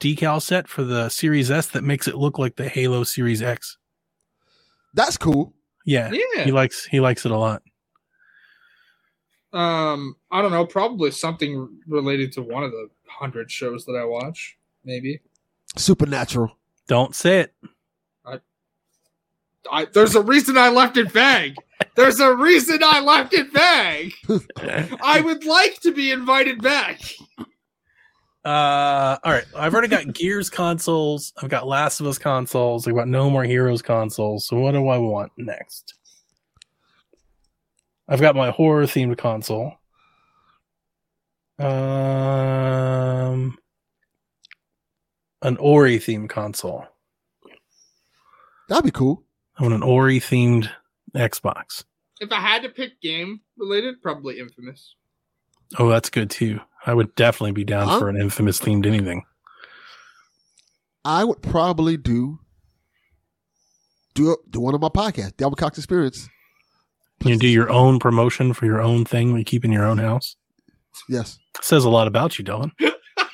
[0.00, 3.76] decal set for the Series S that makes it look like the Halo Series X.
[4.94, 5.54] That's cool.
[5.86, 6.10] Yeah.
[6.12, 6.44] Yeah.
[6.44, 7.62] He likes he likes it a lot.
[9.52, 10.64] Um, I don't know.
[10.64, 14.56] Probably something related to one of the hundred shows that I watch.
[14.84, 15.20] Maybe.
[15.76, 16.56] Supernatural.
[16.88, 17.54] Don't say it.
[19.70, 21.56] I, there's a reason I left it vague.
[21.96, 24.14] There's a reason I left it vague.
[25.02, 27.00] I would like to be invited back.
[28.44, 29.44] Uh, all right.
[29.54, 31.32] I've already got Gears consoles.
[31.42, 32.88] I've got Last of Us consoles.
[32.88, 34.46] I've got No More Heroes consoles.
[34.46, 35.94] So what do I want next?
[38.08, 39.74] I've got my horror themed console.
[41.58, 43.58] Um,
[45.42, 46.86] an Ori themed console.
[48.68, 49.22] That'd be cool.
[49.60, 50.70] I want an Ori themed
[51.14, 51.84] Xbox.
[52.18, 54.94] If I had to pick game related, probably Infamous.
[55.78, 56.60] Oh, that's good too.
[56.86, 57.98] I would definitely be down Huh?
[57.98, 59.22] for an infamous themed anything.
[61.04, 62.38] I would probably do
[64.14, 66.28] do do one of my podcasts, the Albert Cox Experience.
[67.24, 70.36] You do your own promotion for your own thing you keep in your own house.
[71.08, 72.72] Yes, Says a lot about you, Dylan.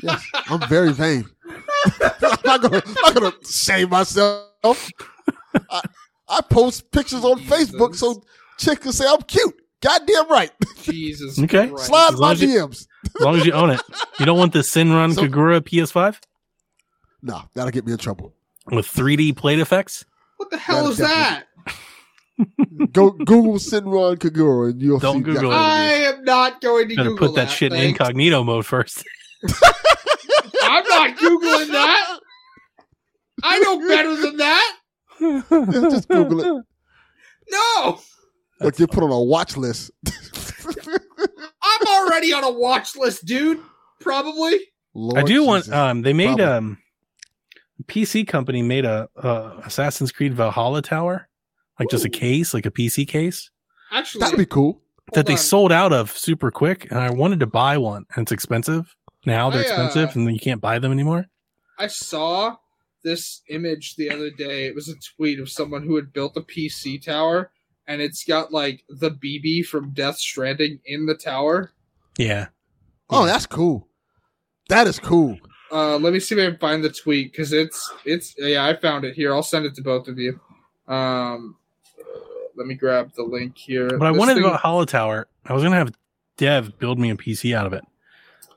[0.03, 0.23] yes.
[0.49, 1.25] I'm very vain.
[2.03, 4.91] I'm not gonna, I'm not gonna shame myself.
[5.71, 5.81] I,
[6.29, 8.23] I post pictures on Facebook so
[8.59, 9.55] chicks can say I'm cute.
[9.81, 10.51] Goddamn right.
[10.83, 11.39] Jesus.
[11.43, 11.69] Okay.
[11.69, 11.87] Christ.
[11.87, 12.87] Slide As my long as you- DMs.
[13.19, 13.81] As long as you own it.
[14.19, 16.19] You don't want the Sinrun So- Kagura PS5
[17.23, 18.35] No, that'll get me in trouble.
[18.71, 20.05] with 3D plate effects?
[20.39, 21.45] What the hell That is is that?
[22.93, 25.59] Go Google Senran Kagura and you'll Don't see Google exactly it.
[25.59, 25.85] I
[26.17, 29.03] am not going to Gotta Google put that, shit in incognito mode first.
[30.63, 32.19] I'm not Googling that.
[33.43, 34.77] I know better than that.
[35.21, 35.43] Yeah,
[35.91, 36.65] just Google it.
[37.51, 38.01] No,
[38.61, 39.91] Like get put on a watch list.
[40.67, 43.61] I'm already on a watch list, dude.
[44.01, 44.59] Probably.
[44.95, 46.45] Lord I do want um they made Probably.
[46.45, 46.79] um
[47.85, 51.29] PC company made a uh, Assassin's Creed Valhalla tower,
[51.79, 53.51] like just a case, like a PC case
[53.93, 54.81] Actually, That'd be cool.
[55.13, 55.39] that they on.
[55.39, 58.97] sold out of super quick and I wanted to buy one and it's expensive.
[59.27, 61.27] Now they're I, uh, expensive and you can't buy them anymore.
[61.79, 62.57] I saw
[63.07, 64.67] this image the other day.
[64.67, 67.53] It was a tweet of someone who had built a PC tower,
[67.87, 71.73] and it's got like the BB from Death Stranding in the tower.
[72.19, 72.49] Yeah.
[73.09, 73.87] Oh, that's cool.
[74.69, 75.39] That is cool.
[75.71, 78.75] Uh, let me see if I can find the tweet because it's it's yeah I
[78.77, 79.33] found it here.
[79.33, 80.39] I'll send it to both of you.
[80.89, 81.57] Um,
[82.57, 83.89] let me grab the link here.
[83.99, 85.29] But I This wanted thing- to go to Hollow Tower.
[85.45, 85.93] I was gonna have
[86.37, 87.85] Dev build me a PC out of it,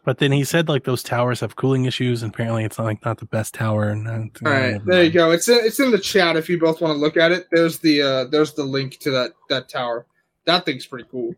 [0.05, 3.03] but then he said like those towers have cooling issues, and apparently it's not like
[3.05, 3.89] not the best tower.
[3.89, 5.31] And uh, All right, there you go.
[5.31, 7.47] It's in, it's in the chat if you both want to look at it.
[7.51, 10.05] There's the uh, there's the link to that that tower.
[10.45, 11.35] That thing's pretty cool.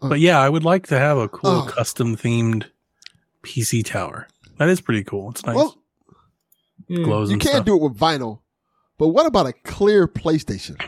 [0.00, 1.66] But yeah, I would like to have a cool Oh.
[1.68, 2.66] custom themed
[3.42, 4.28] PC tower.
[4.58, 5.30] That is pretty cool.
[5.30, 5.56] It's nice.
[5.56, 5.76] Well,
[6.88, 7.66] Glows you and can't stuff.
[7.66, 8.40] do it with vinyl.
[8.96, 10.80] But what about a clear PlayStation?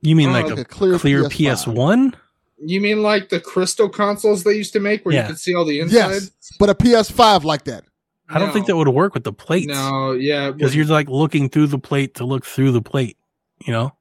[0.00, 2.14] you mean Oh, like Like a a clear, clear PS5.
[2.62, 2.68] PS One?
[2.68, 5.22] You mean like the crystal consoles they used to make where Yeah.
[5.22, 5.96] you could see all the inside?
[5.96, 7.84] Yes, but a PS5 like that.
[8.28, 11.50] I don't think that would work with the plates No, yeah, because you're like looking
[11.50, 13.18] through the plate to look through the plate.
[13.66, 13.94] You know,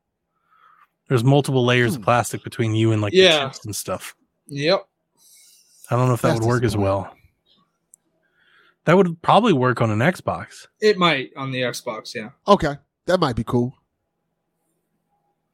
[1.10, 2.02] there's multiple layers Hmm.
[2.02, 3.40] of plastic between you and like Yeah.
[3.40, 4.16] the chips and stuff.
[4.48, 4.88] Yep.
[5.90, 7.14] I don't know if that That's would work as well.
[8.86, 10.68] That would probably work on an Xbox.
[10.80, 12.30] It might on the Xbox, yeah.
[12.48, 13.76] Okay, that might be cool.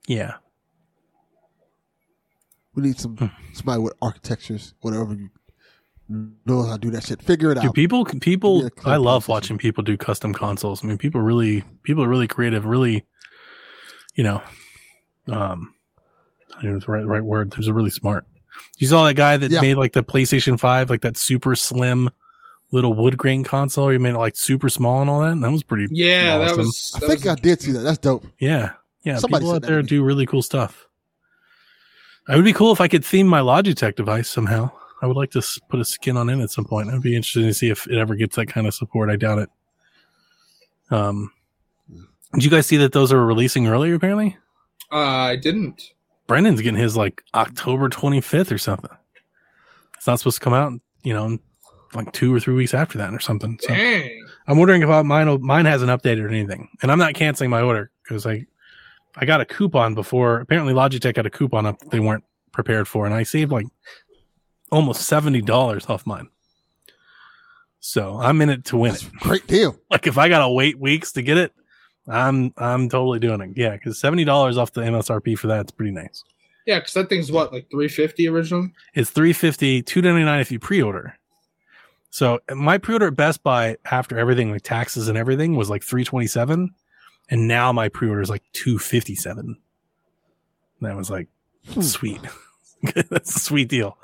[0.08, 0.36] Yeah.
[2.78, 3.26] We need some Hmm.
[3.54, 5.30] somebody with architectures, whatever you
[6.46, 7.22] knows how to do that shit.
[7.22, 7.74] Figure it Do out.
[7.74, 10.84] people people Yeah, I love watching people do custom consoles.
[10.84, 13.04] I mean people really people are really creative, really
[14.16, 14.42] you know
[15.28, 15.74] um
[16.58, 17.52] I don't know the right right word.
[17.52, 18.26] There's a really smart.
[18.78, 19.62] You saw that guy that Yeah.
[19.62, 22.10] made like the PlayStation 5 like that super slim
[22.72, 23.86] little wood grain console.
[23.86, 25.32] Where you made it like super small and all that.
[25.32, 25.88] And that was pretty.
[25.92, 26.58] Yeah, that awesome.
[26.60, 26.92] was.
[26.96, 27.80] I think was- I did see that.
[27.80, 28.26] That's dope.
[28.40, 28.74] Yeah,
[29.04, 29.18] yeah.
[29.18, 30.86] Somebody people out there do really cool stuff.
[32.30, 34.70] It would be cool if I could theme my Logitech device somehow.
[35.02, 36.90] I would like to put a skin on it at some point.
[36.90, 39.10] I'd be interested to see if it ever gets that kind of support.
[39.10, 39.50] I doubt it.
[40.90, 41.32] Um,
[42.34, 43.94] did you guys see that those are releasing earlier?
[43.96, 44.38] Apparently,
[44.92, 45.92] Uh, I didn't.
[46.28, 48.90] Brendan's getting his like October 25th or something.
[49.96, 50.74] It's not supposed to come out,
[51.04, 51.38] you know,
[51.94, 53.58] like two or three weeks after that or something.
[53.62, 54.26] So Dang.
[54.48, 57.92] I'm wondering if mine mine hasn't updated or anything, and I'm not canceling my order
[58.04, 58.46] because I
[59.20, 60.40] I got a coupon before.
[60.40, 63.66] Apparently, Logitech had a coupon up they weren't prepared for, and I saved like
[64.72, 66.30] almost seventy dollars off mine.
[67.80, 69.14] So I'm in it to win That's it.
[69.20, 69.78] great deal.
[69.92, 71.54] Like if I gotta wait weeks to get it,
[72.08, 73.50] I'm I'm totally doing it.
[73.56, 76.24] Yeah, because seventy dollars off the MSRP for that is pretty nice.
[76.66, 78.74] Yeah, because that thing's what, like 350 originally?
[78.94, 81.18] It's 350 299 if you pre-order.
[82.10, 86.72] So my pre-order at Best Buy after everything like taxes and everything was like 327
[87.30, 89.58] and now my pre-order is like 257.
[90.82, 91.28] That was like
[91.74, 91.82] Hmm.
[91.82, 92.22] sweet.
[93.10, 93.98] That's a sweet deal.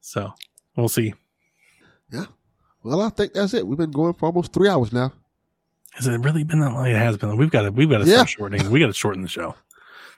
[0.00, 0.32] So,
[0.76, 1.14] we'll see.
[2.12, 2.24] Yeah.
[2.82, 3.66] Well, I think that's it.
[3.66, 5.12] We've been going for almost three hours now.
[5.92, 6.86] Has it really been that long?
[6.86, 7.36] It has been.
[7.36, 8.14] We've got to we've got to Yeah.
[8.16, 8.70] start shortening.
[8.70, 9.54] We got to shorten the show.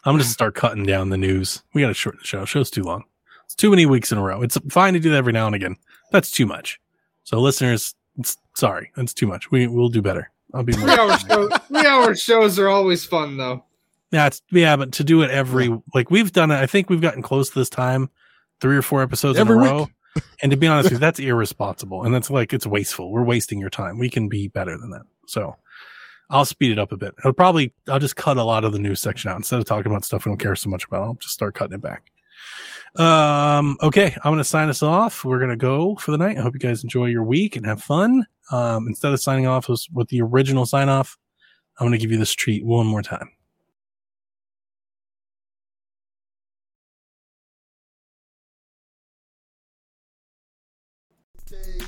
[0.05, 1.63] I'm to start cutting down the news.
[1.75, 2.45] We got to shorten the show.
[2.45, 3.05] Show's too long.
[3.45, 4.43] It's too many weeks in a row.
[4.43, 5.77] It's fine to do that every now and again.
[6.11, 6.81] That's too much.
[7.25, 9.51] So listeners, it's, sorry, that's too much.
[9.51, 10.31] We we'll do better.
[10.55, 10.89] I'll be more.
[10.89, 13.65] Three hour, show, three hour shows are always fun, though.
[14.11, 16.57] yeah, it's, yeah, but to do it every like we've done it.
[16.57, 18.11] I think we've gotten close to this time,
[18.61, 19.71] three or four episodes Every in a week.
[19.73, 19.89] row.
[20.43, 23.11] And to be honest with you, that's irresponsible, and that's like it's wasteful.
[23.11, 23.99] We're wasting your time.
[23.99, 25.03] We can be better than that.
[25.27, 25.57] So
[26.29, 27.15] I'll speed it up a bit.
[27.25, 29.91] I'll probably I'll just cut a lot of the news section out instead of talking
[29.91, 31.03] about stuff we don't care so much about.
[31.03, 32.12] I'll just start cutting it back.
[32.97, 33.77] Um.
[33.83, 35.25] Okay, I'm gonna sign us off.
[35.25, 36.37] We're gonna go for the night.
[36.37, 38.27] I hope you guys enjoy your week and have fun.
[38.51, 38.87] Um.
[38.87, 41.17] Instead of signing off with, with the original sign off,
[41.79, 43.31] I'm gonna give you this treat one more time.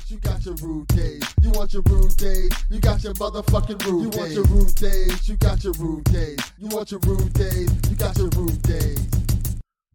[0.07, 1.23] you got your rude days.
[1.41, 4.13] You want your rude days, you got your motherfucking rude days.
[4.13, 6.39] You want your rude days, you got your rude days.
[6.57, 9.07] You want your rude days, you got your rude days.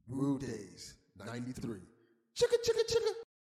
[0.09, 1.87] Rude days, 93.
[2.35, 3.30] Chicka, chicka, chicka.